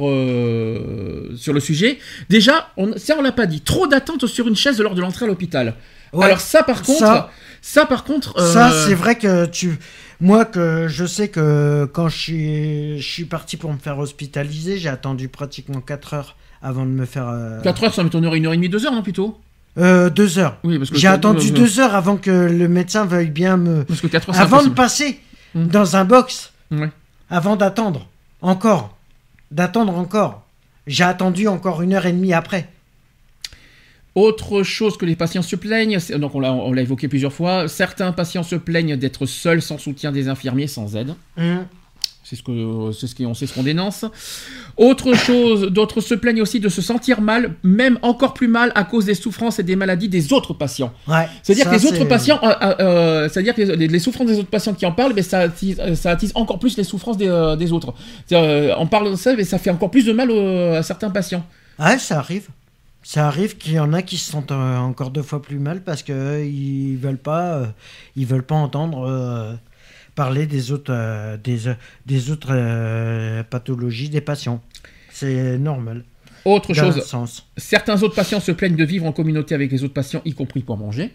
sur 1.37 1.53
le 1.53 1.59
sujet. 1.59 1.99
Déjà, 2.29 2.69
on, 2.77 2.97
ça 2.97 3.15
on 3.19 3.21
l'a 3.21 3.31
pas 3.33 3.45
dit. 3.45 3.59
Trop 3.61 3.87
d'attente 3.87 4.25
sur 4.27 4.47
une 4.47 4.55
chaise 4.55 4.79
lors 4.79 4.95
de 4.95 5.01
l'entrée 5.01 5.25
à 5.25 5.27
l'hôpital. 5.27 5.75
Ouais. 6.13 6.25
Alors 6.25 6.39
ça, 6.39 6.63
par 6.63 6.81
contre, 6.81 6.99
ça, 6.99 7.29
Ça- 7.61 7.85
par 7.85 8.03
contre, 8.03 8.39
Ça, 8.39 8.71
c'est 8.71 8.93
vrai 8.93 9.15
que 9.15 9.45
tu. 9.47 9.77
Moi, 10.21 10.45
que 10.45 10.87
je 10.87 11.03
sais 11.05 11.27
que 11.27 11.83
quand 11.91 12.07
je 12.07 12.17
suis, 12.17 13.01
je 13.01 13.05
suis 13.11 13.25
parti 13.25 13.57
pour 13.57 13.73
me 13.73 13.77
faire 13.79 13.99
hospitaliser, 13.99 14.77
j'ai 14.77 14.87
attendu 14.87 15.27
pratiquement 15.27 15.81
4 15.81 16.13
heures 16.13 16.37
avant 16.65 16.85
de 16.85 16.89
me 16.91 17.05
faire. 17.05 17.27
euh, 17.29 17.61
4 17.61 17.83
heures, 17.85 17.93
ça 17.93 18.03
m'étonnerait 18.03 18.37
une 18.37 18.45
heure 18.47 18.53
et 18.53 18.57
demie, 18.57 18.69
deux 18.69 18.85
heures, 18.85 18.93
non 18.93 19.03
plutôt? 19.03 19.39
Euh, 19.77 20.09
deux 20.09 20.39
heures. 20.39 20.57
Oui, 20.63 20.79
J'ai 20.93 21.07
attendu 21.07 21.49
euh, 21.49 21.51
deux 21.51 21.79
heures 21.79 21.95
avant 21.95 22.17
que 22.17 22.31
le 22.31 22.67
médecin 22.67 23.05
veuille 23.05 23.29
bien 23.29 23.57
me. 23.57 23.83
Parce 23.83 24.01
que 24.01 24.07
4 24.07 24.29
heures, 24.29 24.39
Avant 24.39 24.63
de 24.63 24.69
passer 24.69 25.19
Hmm. 25.53 25.67
dans 25.67 25.95
un 25.95 26.03
box, 26.03 26.51
Ouais. 26.71 26.89
avant 27.29 27.55
d'attendre. 27.55 28.07
Encore. 28.41 28.97
D'attendre 29.51 29.95
encore. 29.97 30.43
J'ai 30.87 31.03
attendu 31.05 31.47
encore 31.47 31.81
une 31.81 31.93
heure 31.93 32.05
et 32.05 32.11
demie 32.11 32.33
après. 32.33 32.67
Autre 34.15 34.63
chose 34.63 34.97
que 34.97 35.05
les 35.05 35.15
patients 35.15 35.41
se 35.41 35.55
plaignent, 35.57 35.97
donc 36.17 36.35
on 36.35 36.39
l'a, 36.71 36.81
évoqué 36.81 37.07
plusieurs 37.09 37.33
fois, 37.33 37.67
certains 37.67 38.11
patients 38.13 38.43
se 38.43 38.55
plaignent 38.55 38.95
d'être 38.95 39.25
seuls, 39.25 39.61
sans 39.61 39.77
soutien 39.77 40.11
des 40.13 40.29
infirmiers, 40.29 40.67
sans 40.67 40.95
aide. 40.95 41.15
Hmm. 41.37 41.63
C'est 42.27 42.35
ce 42.35 42.41
que, 42.41 42.91
c'est 42.91 43.05
ce 43.05 43.13
qu'on 43.13 43.35
sait 43.35 43.45
ce 43.45 43.53
qu'on 43.53 43.61
dénonce. 43.61 44.03
Autre 44.77 45.13
chose, 45.13 45.67
d'autres 45.71 46.01
se 46.01 46.15
plaignent 46.15 46.41
aussi 46.41 46.59
de 46.59 46.69
se 46.69 46.81
sentir 46.81 47.21
mal, 47.21 47.53
même 47.61 47.99
encore 48.01 48.33
plus 48.33 48.47
mal 48.47 48.71
à 48.73 48.83
cause 48.83 49.05
des 49.05 49.13
souffrances 49.13 49.59
et 49.59 49.63
des 49.63 49.75
maladies 49.75 50.09
des 50.09 50.33
autres 50.33 50.55
patients. 50.55 50.91
Ouais. 51.07 51.27
C'est-à-dire 51.43 51.69
que 51.69 51.75
les 51.75 51.85
autres 51.85 52.03
patients, 52.05 52.39
euh, 52.41 52.47
euh, 52.63 52.75
euh, 52.79 53.29
c'est-à-dire 53.29 53.53
que 53.53 53.61
les, 53.61 53.87
les 53.87 53.99
souffrances 53.99 54.25
des 54.25 54.39
autres 54.39 54.49
patients 54.49 54.73
qui 54.73 54.87
en 54.87 54.91
parlent, 54.91 55.13
mais 55.15 55.21
ça 55.21 55.37
attise, 55.37 55.79
euh, 55.79 55.93
ça 55.93 56.09
attise 56.09 56.31
encore 56.33 56.57
plus 56.57 56.75
les 56.77 56.83
souffrances 56.83 57.17
des, 57.17 57.27
euh, 57.27 57.55
des 57.55 57.71
autres. 57.71 57.93
Euh, 58.31 58.73
on 58.79 58.87
parle 58.87 59.11
de 59.11 59.15
ça, 59.15 59.35
mais 59.35 59.43
ça 59.43 59.59
fait 59.59 59.69
encore 59.69 59.91
plus 59.91 60.05
de 60.05 60.11
mal 60.11 60.31
à 60.31 60.81
certains 60.81 61.11
patients. 61.11 61.45
Ouais, 61.77 61.99
ça 61.99 62.17
arrive. 62.17 62.47
Ça 63.03 63.27
arrive 63.27 63.55
qu'il 63.55 63.73
y 63.73 63.79
en 63.79 63.93
a 63.93 64.01
qui 64.01 64.17
se 64.17 64.31
sentent 64.31 64.51
encore 64.51 65.11
deux 65.11 65.21
fois 65.21 65.43
plus 65.43 65.59
mal 65.59 65.83
parce 65.83 66.01
que 66.01 66.43
ils 66.43 66.97
veulent 66.97 67.19
pas, 67.19 67.67
ils 68.15 68.25
veulent 68.25 68.41
pas 68.41 68.55
entendre 68.55 69.59
parler 70.15 70.45
des 70.47 70.71
autres, 70.71 70.93
euh, 70.93 71.37
des, 71.37 71.67
euh, 71.67 71.73
des 72.05 72.31
autres 72.31 72.49
euh, 72.51 73.43
pathologies 73.43 74.09
des 74.09 74.21
patients. 74.21 74.61
C'est 75.11 75.57
normal. 75.57 76.03
Autre 76.45 76.73
dans 76.73 76.91
chose, 76.91 77.03
sens. 77.05 77.47
certains 77.57 78.01
autres 78.03 78.15
patients 78.15 78.39
se 78.39 78.51
plaignent 78.51 78.75
de 78.75 78.85
vivre 78.85 79.05
en 79.05 79.11
communauté 79.11 79.55
avec 79.55 79.71
les 79.71 79.83
autres 79.83 79.93
patients, 79.93 80.21
y 80.25 80.33
compris 80.33 80.61
pour 80.61 80.77
manger. 80.77 81.13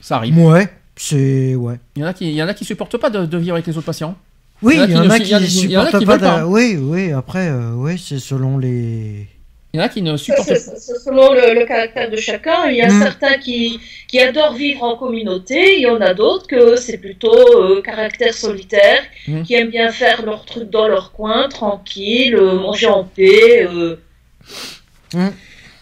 Ça 0.00 0.16
arrive. 0.16 0.38
Ouais, 0.38 0.68
c'est 0.96 1.54
ouais. 1.54 1.78
Il 1.96 2.00
y 2.02 2.04
en 2.04 2.08
a 2.08 2.14
qui, 2.14 2.28
il 2.28 2.34
y 2.34 2.42
en 2.42 2.48
a 2.48 2.54
qui 2.54 2.64
supportent 2.64 2.96
pas 2.96 3.10
de, 3.10 3.26
de 3.26 3.38
vivre 3.38 3.54
avec 3.54 3.66
les 3.66 3.76
autres 3.76 3.86
patients. 3.86 4.16
Oui, 4.62 4.74
Il 4.82 4.90
y 4.90 4.96
en 4.96 5.08
a 5.08 5.18
qui 5.18 5.32
ne- 5.34 5.46
supportent 5.46 6.20
pas. 6.20 6.46
Oui, 6.46 6.76
oui. 6.80 7.12
Après, 7.12 7.48
euh, 7.48 7.72
oui, 7.74 7.98
c'est 7.98 8.18
selon 8.18 8.58
les. 8.58 9.26
Il 9.72 9.76
y 9.78 9.80
en 9.80 9.84
a 9.86 9.88
qui 9.88 10.02
ne 10.02 10.16
supportent 10.16 10.48
C'est 10.48 10.58
c'est 10.78 10.98
selon 10.98 11.32
le, 11.32 11.54
le 11.60 11.64
caractère 11.64 12.10
de 12.10 12.16
chacun. 12.16 12.68
Il 12.68 12.76
y 12.76 12.82
a 12.82 12.88
Mm. 12.88 13.00
certains 13.02 13.34
qui, 13.38 13.78
qui 14.08 14.18
adorent 14.18 14.54
vivre 14.54 14.82
en 14.82 14.96
communauté. 14.96 15.76
Il 15.76 15.82
y 15.82 15.86
en 15.86 16.00
a 16.00 16.12
d'autres 16.12 16.48
que 16.48 16.74
c'est 16.76 16.98
plutôt 16.98 17.32
euh, 17.36 17.80
caractère 17.80 18.34
solitaire, 18.34 19.02
Mm. 19.28 19.42
qui 19.42 19.54
aiment 19.54 19.70
bien 19.70 19.90
faire 19.90 20.24
leur 20.24 20.44
truc 20.44 20.70
dans 20.70 20.88
leur 20.88 21.12
coin, 21.12 21.48
tranquille, 21.48 22.34
euh, 22.34 22.54
manger 22.54 22.88
en 22.88 23.04
paix. 23.04 23.68
euh. 23.68 23.96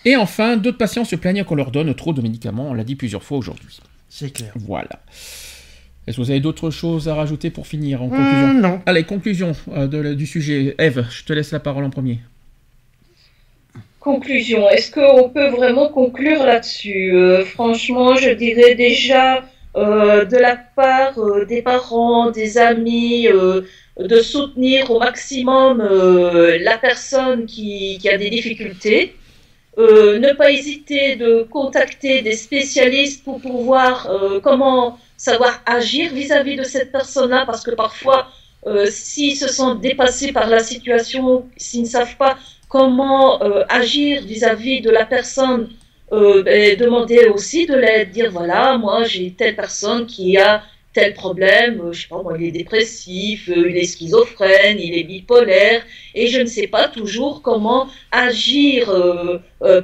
Et 0.05 0.16
enfin, 0.16 0.56
d'autres 0.56 0.78
patients 0.78 1.05
se 1.05 1.16
plaignent 1.16 1.44
qu'on 1.44 1.55
leur 1.55 1.70
donne 1.70 1.94
trop 1.94 2.12
de 2.12 2.20
médicaments, 2.23 2.70
on 2.70 2.74
l'a 2.74 2.85
dit 2.85 2.94
plusieurs 2.97 3.23
fois 3.23 3.39
aujourd'hui. 3.39 3.78
C'est 4.09 4.31
clair. 4.32 4.52
Voilà. 4.56 5.01
Est-ce 6.06 6.16
que 6.16 6.23
vous 6.23 6.31
avez 6.31 6.40
d'autres 6.40 6.70
choses 6.70 7.09
à 7.09 7.15
rajouter 7.15 7.51
pour 7.51 7.66
finir 7.66 8.02
en 8.02 8.09
conclusion 8.09 8.55
non. 8.55 8.81
Allez, 8.86 9.05
conclusion 9.05 9.52
euh, 9.73 9.86
de- 9.86 10.15
du 10.15 10.27
sujet. 10.27 10.74
Eve, 10.78 11.05
je 11.10 11.24
te 11.24 11.32
laisse 11.35 11.52
la 11.52 11.60
parole 11.60 11.85
en 11.85 11.90
premier. 11.90 12.20
Conclusion. 14.00 14.68
Est-ce 14.70 14.92
qu'on 14.92 15.28
peut 15.28 15.48
vraiment 15.48 15.88
conclure 15.88 16.44
là-dessus? 16.44 17.16
Euh, 17.16 17.44
Franchement, 17.44 18.14
je 18.14 18.30
dirais 18.30 18.76
déjà 18.76 19.42
euh, 19.76 20.24
de 20.24 20.36
la 20.36 20.56
part 20.56 21.18
euh, 21.18 21.44
des 21.44 21.62
parents, 21.62 22.30
des 22.30 22.58
amis, 22.58 23.26
de 23.98 24.20
soutenir 24.20 24.92
au 24.92 25.00
maximum 25.00 25.78
la 25.80 26.78
personne 26.78 27.46
qui, 27.46 27.98
a 28.08 28.16
des 28.16 28.30
difficultés. 28.30 29.16
Ne 29.76 30.32
pas 30.34 30.52
hésiter 30.52 31.16
de 31.16 31.42
contacter 31.42 32.22
des 32.22 32.34
spécialistes 32.34 33.24
pour 33.24 33.40
pouvoir 33.40 34.08
comment 34.44 34.98
savoir 35.16 35.60
agir 35.66 36.12
vis-à-vis 36.12 36.56
de 36.56 36.62
cette 36.62 36.92
personne-là, 36.92 37.44
parce 37.46 37.64
que 37.64 37.72
parfois, 37.72 38.28
s'ils 38.88 39.36
se 39.36 39.48
sentent 39.48 39.80
dépassés 39.80 40.30
par 40.32 40.48
la 40.48 40.60
situation, 40.60 41.48
s'ils 41.56 41.82
ne 41.82 41.86
savent 41.86 42.16
pas 42.16 42.36
comment 42.69 43.43
euh, 43.43 43.65
agir 43.69 44.23
vis-à-vis 44.23 44.81
de 44.81 44.90
la 44.90 45.07
personne, 45.07 45.70
euh, 46.12 46.43
ben, 46.43 46.77
demander 46.77 47.27
aussi 47.27 47.66
de 47.66 47.74
l'aide, 47.74 48.11
dire 48.11 48.31
voilà, 48.31 48.78
moi 48.78 49.05
j'ai 49.05 49.31
telle 49.32 49.57
personne 49.57 50.07
qui 50.07 50.39
a 50.39 50.62
tel 50.93 51.15
problème, 51.15 51.81
euh, 51.81 51.93
je 51.93 52.03
sais 52.03 52.09
pas 52.09 52.23
moi, 52.23 52.35
il 52.39 52.47
est 52.47 52.51
dépressif, 52.51 53.49
euh, 53.49 53.70
il 53.70 53.77
est 53.77 53.85
schizophrène, 53.85 54.78
il 54.78 54.97
est 54.97 55.05
bipolaire, 55.05 55.82
et 56.15 56.27
je 56.28 56.40
ne 56.40 56.47
sais 56.47 56.66
pas 56.66 56.89
toujours 56.89 57.43
comment 57.43 57.89
agir 58.11 58.90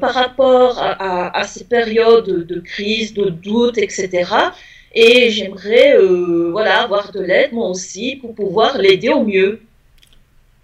par 0.00 0.14
rapport 0.14 0.78
à, 0.78 1.44
ces 1.44 1.64
périodes 1.64 2.46
de 2.46 2.60
crise, 2.60 3.12
de 3.14 3.28
doute, 3.28 3.78
etc. 3.78 4.30
Et 4.94 5.30
j'aimerais 5.30 5.98
voilà, 6.50 6.82
avoir 6.82 7.12
de 7.12 7.20
l'aide 7.20 7.52
moi 7.52 7.68
aussi 7.68 8.16
pour 8.16 8.34
pouvoir 8.34 8.78
l'aider 8.78 9.08
au 9.10 9.24
mieux. 9.24 9.60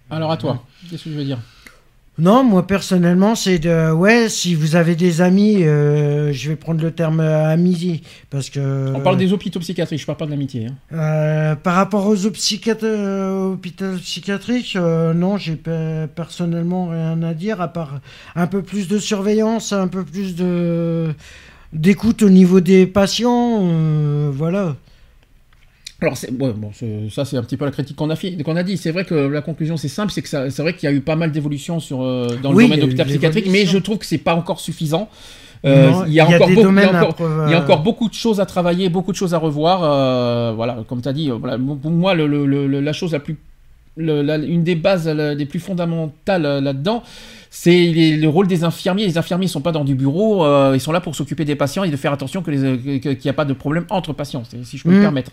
Alors 0.09 0.31
à 0.31 0.37
toi, 0.37 0.63
qu'est-ce 0.89 1.05
que 1.05 1.11
je 1.11 1.15
veux 1.15 1.23
dire? 1.23 1.39
Non, 2.21 2.43
moi 2.43 2.67
personnellement, 2.67 3.33
c'est 3.33 3.57
de. 3.57 3.91
Ouais, 3.91 4.29
si 4.29 4.53
vous 4.53 4.75
avez 4.75 4.95
des 4.95 5.21
amis, 5.21 5.63
euh, 5.63 6.31
je 6.31 6.49
vais 6.49 6.55
prendre 6.55 6.79
le 6.83 6.91
terme 6.91 7.19
euh, 7.19 7.49
amis, 7.51 8.03
parce 8.29 8.51
que. 8.51 8.93
On 8.95 8.99
parle 8.99 9.17
des 9.17 9.33
hôpitaux 9.33 9.59
psychiatriques, 9.59 9.99
je 9.99 10.05
parle 10.05 10.19
pas 10.19 10.25
de 10.27 10.29
l'amitié. 10.31 10.67
hein. 10.67 10.75
Euh, 10.95 11.55
par 11.55 11.73
rapport 11.73 12.05
aux 12.05 12.25
hôpitaux 12.27 13.95
psychiatriques, 14.01 14.75
euh, 14.75 15.13
non, 15.15 15.37
j'ai 15.37 15.55
pe- 15.55 16.05
personnellement 16.13 16.89
rien 16.89 17.23
à 17.23 17.33
dire, 17.33 17.59
à 17.59 17.69
part 17.69 17.99
un 18.35 18.45
peu 18.45 18.61
plus 18.61 18.87
de 18.87 18.99
surveillance, 18.99 19.73
un 19.73 19.87
peu 19.87 20.03
plus 20.03 20.35
de 20.35 21.13
d'écoute 21.73 22.21
au 22.21 22.29
niveau 22.29 22.59
des 22.59 22.85
patients, 22.85 23.59
euh, 23.63 24.29
voilà. 24.31 24.75
Alors 26.01 26.17
c'est 26.17 26.31
ouais, 26.31 26.53
bon, 26.53 26.71
ça 27.11 27.25
c'est 27.25 27.37
un 27.37 27.43
petit 27.43 27.57
peu 27.57 27.65
la 27.65 27.71
critique 27.71 27.95
qu'on 27.95 28.09
a 28.09 28.15
qu'on 28.43 28.55
a 28.55 28.63
dit. 28.63 28.77
C'est 28.77 28.89
vrai 28.91 29.05
que 29.05 29.13
la 29.13 29.41
conclusion 29.41 29.77
c'est 29.77 29.87
simple, 29.87 30.11
c'est 30.11 30.23
que 30.23 30.29
ça- 30.29 30.49
c'est 30.49 30.61
vrai 30.63 30.73
qu'il 30.73 30.89
y 30.89 30.91
a 30.91 30.95
eu 30.95 31.01
pas 31.01 31.15
mal 31.15 31.31
d'évolutions 31.31 31.79
sur 31.79 32.01
euh, 32.01 32.27
dans 32.41 32.53
Oui, 32.53 32.63
le 32.63 32.69
domaine 32.69 32.79
de 32.79 32.85
l'hôpital 32.85 33.07
psychiatrique, 33.07 33.45
mais 33.51 33.65
je 33.67 33.77
trouve 33.77 33.99
que 33.99 34.05
c'est 34.07 34.17
pas 34.17 34.33
encore 34.35 34.59
suffisant. 34.59 35.09
Euh, 35.63 35.91
Non, 35.91 36.05
il 36.07 36.13
y 36.13 36.19
a 36.19 36.25
encore 36.27 36.39
beaucoup, 36.39 36.51
il 36.51 36.55
y 36.55 36.59
a 36.59 36.63
domaines 36.63 36.95
à 36.95 37.01
encore- 37.03 37.13
preuve- 37.15 37.43
Il 37.47 37.51
y 37.51 37.53
a 37.53 37.61
encore 37.61 37.83
beaucoup 37.83 38.09
de 38.09 38.15
choses 38.15 38.39
à 38.39 38.47
travailler, 38.47 38.89
beaucoup 38.89 39.11
de 39.11 39.17
choses 39.17 39.35
à 39.35 39.37
revoir. 39.37 39.83
euh, 39.83 40.53
voilà, 40.55 40.79
comme 40.89 41.03
tu 41.03 41.07
as 41.09 41.13
dit, 41.13 41.29
euh, 41.29 41.35
voilà, 41.35 41.59
pour 41.59 41.91
moi, 41.91 42.15
le, 42.15 42.25
le- 42.25 42.47
le- 42.47 42.79
la 42.81 42.93
chose 42.93 43.11
la 43.11 43.19
plus. 43.19 43.37
le- 43.97 44.21
la- 44.23 44.37
une 44.37 44.63
des 44.63 44.75
bases 44.75 45.07
les 45.07 45.45
plus 45.45 45.59
fondamentales 45.59 46.45
euh, 46.45 46.61
là-dedans, 46.61 47.03
c'est 47.53 47.91
le 47.91 48.27
rôle 48.29 48.47
des 48.47 48.63
infirmiers. 48.63 49.05
Les 49.05 49.17
infirmiers 49.17 49.45
ne 49.45 49.49
sont 49.51 49.59
pas 49.59 49.73
dans 49.73 49.83
du 49.83 49.93
bureau, 49.93 50.45
euh, 50.45 50.71
ils 50.73 50.79
sont 50.79 50.93
là 50.93 51.01
pour 51.01 51.15
s'occuper 51.15 51.43
des 51.43 51.55
patients 51.55 51.83
et 51.83 51.89
de 51.89 51.97
faire 51.97 52.13
attention 52.13 52.41
que 52.41 52.49
les- 52.49 52.57
que- 52.57 52.97
que- 52.97 53.09
qu'il 53.09 53.25
n'y 53.25 53.29
a 53.29 53.33
pas 53.33 53.43
de 53.43 53.51
problème 53.51 53.83
entre 53.89 54.13
patients, 54.13 54.43
si 54.63 54.77
je 54.77 54.83
peux 54.83 54.89
me 54.89 54.99
Mm. 54.99 55.01
permettre. 55.01 55.31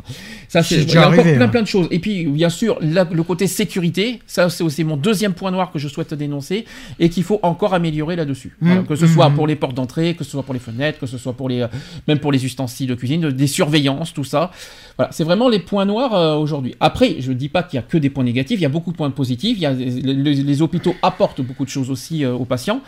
Ça, 0.49 0.65
c'est 0.65 0.83
il 0.83 0.91
y 0.93 0.99
encore 0.99 1.13
plein, 1.13 1.41
hein. 1.41 1.49
plein 1.49 1.63
de 1.63 1.67
choses. 1.69 1.87
Et 1.93 2.01
puis, 2.01 2.27
bien 2.27 2.49
sûr, 2.51 2.77
le 2.81 3.23
côté 3.23 3.47
sécurité, 3.47 4.19
ça, 4.27 4.51
c'est 4.51 4.65
aussi 4.65 4.83
mon 4.83 4.97
deuxième 4.97 5.33
point 5.33 5.53
noir 5.53 5.71
que 5.71 5.79
je 5.79 5.87
souhaite 5.87 6.13
dénoncer 6.13 6.65
et 6.99 7.09
qu'il 7.09 7.23
faut 7.23 7.39
encore 7.43 7.73
améliorer 7.73 8.17
là-dessus. 8.17 8.57
Mm. 8.61 8.67
Voilà, 8.67 8.83
que 8.83 8.97
ce 8.97 9.07
soit 9.07 9.29
Mm. 9.31 9.35
pour 9.37 9.47
les 9.47 9.55
portes 9.55 9.75
d'entrée, 9.77 10.15
que 10.15 10.25
ce 10.25 10.31
soit 10.33 10.43
pour 10.43 10.55
les 10.55 10.61
fenêtres, 10.61 10.99
que 10.99 11.07
ce 11.07 11.19
soit 11.19 11.35
pour 11.35 11.49
les, 11.49 11.61
euh, 11.61 11.69
même 12.09 12.19
pour 12.19 12.33
les 12.33 12.45
ustensiles 12.45 12.89
de 12.89 12.95
cuisine, 12.97 13.21
de- 13.21 13.31
des 13.31 13.47
surveillances, 13.47 14.13
tout 14.13 14.25
ça. 14.25 14.51
Voilà, 14.97 15.13
c'est 15.13 15.23
vraiment 15.23 15.49
les 15.49 15.61
points 15.61 15.85
noirs 15.85 16.15
euh, 16.17 16.35
aujourd'hui. 16.35 16.75
Après, 16.81 17.17
je 17.21 17.31
ne 17.31 17.37
dis 17.37 17.49
pas 17.49 17.63
qu'il 17.63 17.77
y 17.77 17.79
a 17.79 17.83
que 17.83 17.97
des 17.97 18.11
points 18.11 18.25
négatifs, 18.25 18.59
il 18.59 18.63
y 18.63 18.67
a 18.67 18.69
beaucoup 18.69 18.91
de 18.91 18.97
points 18.97 19.11
positifs. 19.11 19.57
Il 19.57 19.63
y 19.63 19.67
a, 19.67 19.73
les, 19.73 19.89
les- 20.15 20.35
les 20.35 20.63
hôpitaux 20.63 20.95
apportent 21.03 21.43
beaucoup 21.43 21.65
de 21.65 21.71
choses 21.71 21.91
aussi 21.91 22.08
euh, 22.13 22.33
aux 22.33 22.45
patients. 22.45 22.81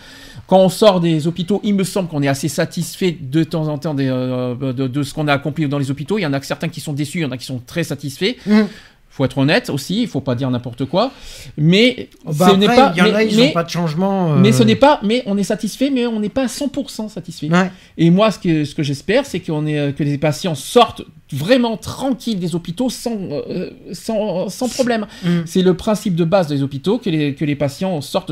Quand 0.47 0.59
on 0.59 0.69
sort 0.69 1.01
des 1.01 1.27
hôpitaux, 1.27 1.61
il 1.63 1.75
me 1.75 1.85
semble 1.85 2.09
qu'on 2.09 2.23
est 2.23 2.29
assez 2.29 2.49
satisfait 2.49 3.17
de 3.21 3.45
temps 3.45 3.69
en 3.69 3.79
temps 3.79 3.97
euh, 3.99 4.73
de, 4.73 5.03
ce 5.03 5.15
qu'on 5.15 5.29
a 5.29 5.33
accompli 5.33 5.69
dans 5.69 5.79
les 5.79 5.91
hôpitaux. 5.91 6.19
Il 6.19 6.23
y 6.23 6.27
en 6.27 6.33
a 6.33 6.43
certains 6.43 6.69
qui 6.69 6.81
sont 6.81 6.93
déçus, 6.93 7.19
il 7.19 7.23
y 7.23 7.25
en 7.25 7.31
a 7.31 7.37
qui 7.37 7.47
sont 7.47 7.61
très 7.65 7.85
satisfaits. 7.85 8.37
Mm. 8.47 8.63
Faut 9.12 9.24
être 9.24 9.39
honnête 9.39 9.70
aussi, 9.70 10.03
il 10.03 10.09
faut 10.09 10.20
pas 10.20 10.37
dire 10.37 10.49
n'importe 10.51 10.85
quoi. 10.85 11.11
Mais 11.57 12.09
Bah 12.24 12.49
ce 12.51 12.55
n'est 12.55 12.66
pas. 12.66 12.93
il 12.95 12.99
y 12.99 13.03
en 13.03 13.05
mais- 13.07 13.15
a, 13.15 13.23
ils 13.24 13.37
mais- 13.37 13.47
n'ont 13.49 13.53
pas 13.53 13.65
de 13.65 13.69
changement. 13.70 14.32
euh, 14.35 14.37
mais 14.37 14.53
ce 14.53 14.62
n'est 14.62 14.77
pas, 14.77 15.01
mais 15.03 15.23
on 15.27 15.37
est 15.37 15.43
satisfait, 15.43 15.91
mais 15.91 16.07
on 16.07 16.20
n'est 16.20 16.28
pas 16.28 16.45
à 16.45 16.47
100% 16.47 17.09
satisfait. 17.09 17.51
Ouais. 17.51 17.70
Et 17.99 18.09
moi, 18.11 18.31
ce 18.31 18.39
que, 18.39 18.65
ce 18.65 18.73
que 18.74 18.85
j'espère, 18.85 19.27
c'est 19.27 19.41
qu'on 19.41 19.66
est, 19.66 19.78
euh, 19.78 19.91
que 19.93 20.05
les 20.05 20.16
patients 20.16 20.55
sortent 20.55 21.03
vraiment 21.32 21.77
tranquilles 21.77 22.39
des 22.39 22.55
hôpitaux 22.55 22.89
sans, 22.89 23.16
euh, 23.31 23.70
sans, 23.93 24.49
sans 24.49 24.69
problème. 24.69 25.07
Mm. 25.24 25.41
C'est 25.45 25.62
le 25.62 25.74
principe 25.74 26.15
de 26.15 26.24
base 26.24 26.47
des 26.47 26.62
hôpitaux, 26.62 26.99
que 26.99 27.11
les, 27.11 27.35
que 27.35 27.45
les 27.45 27.57
patients 27.57 28.01
sortent 28.01 28.31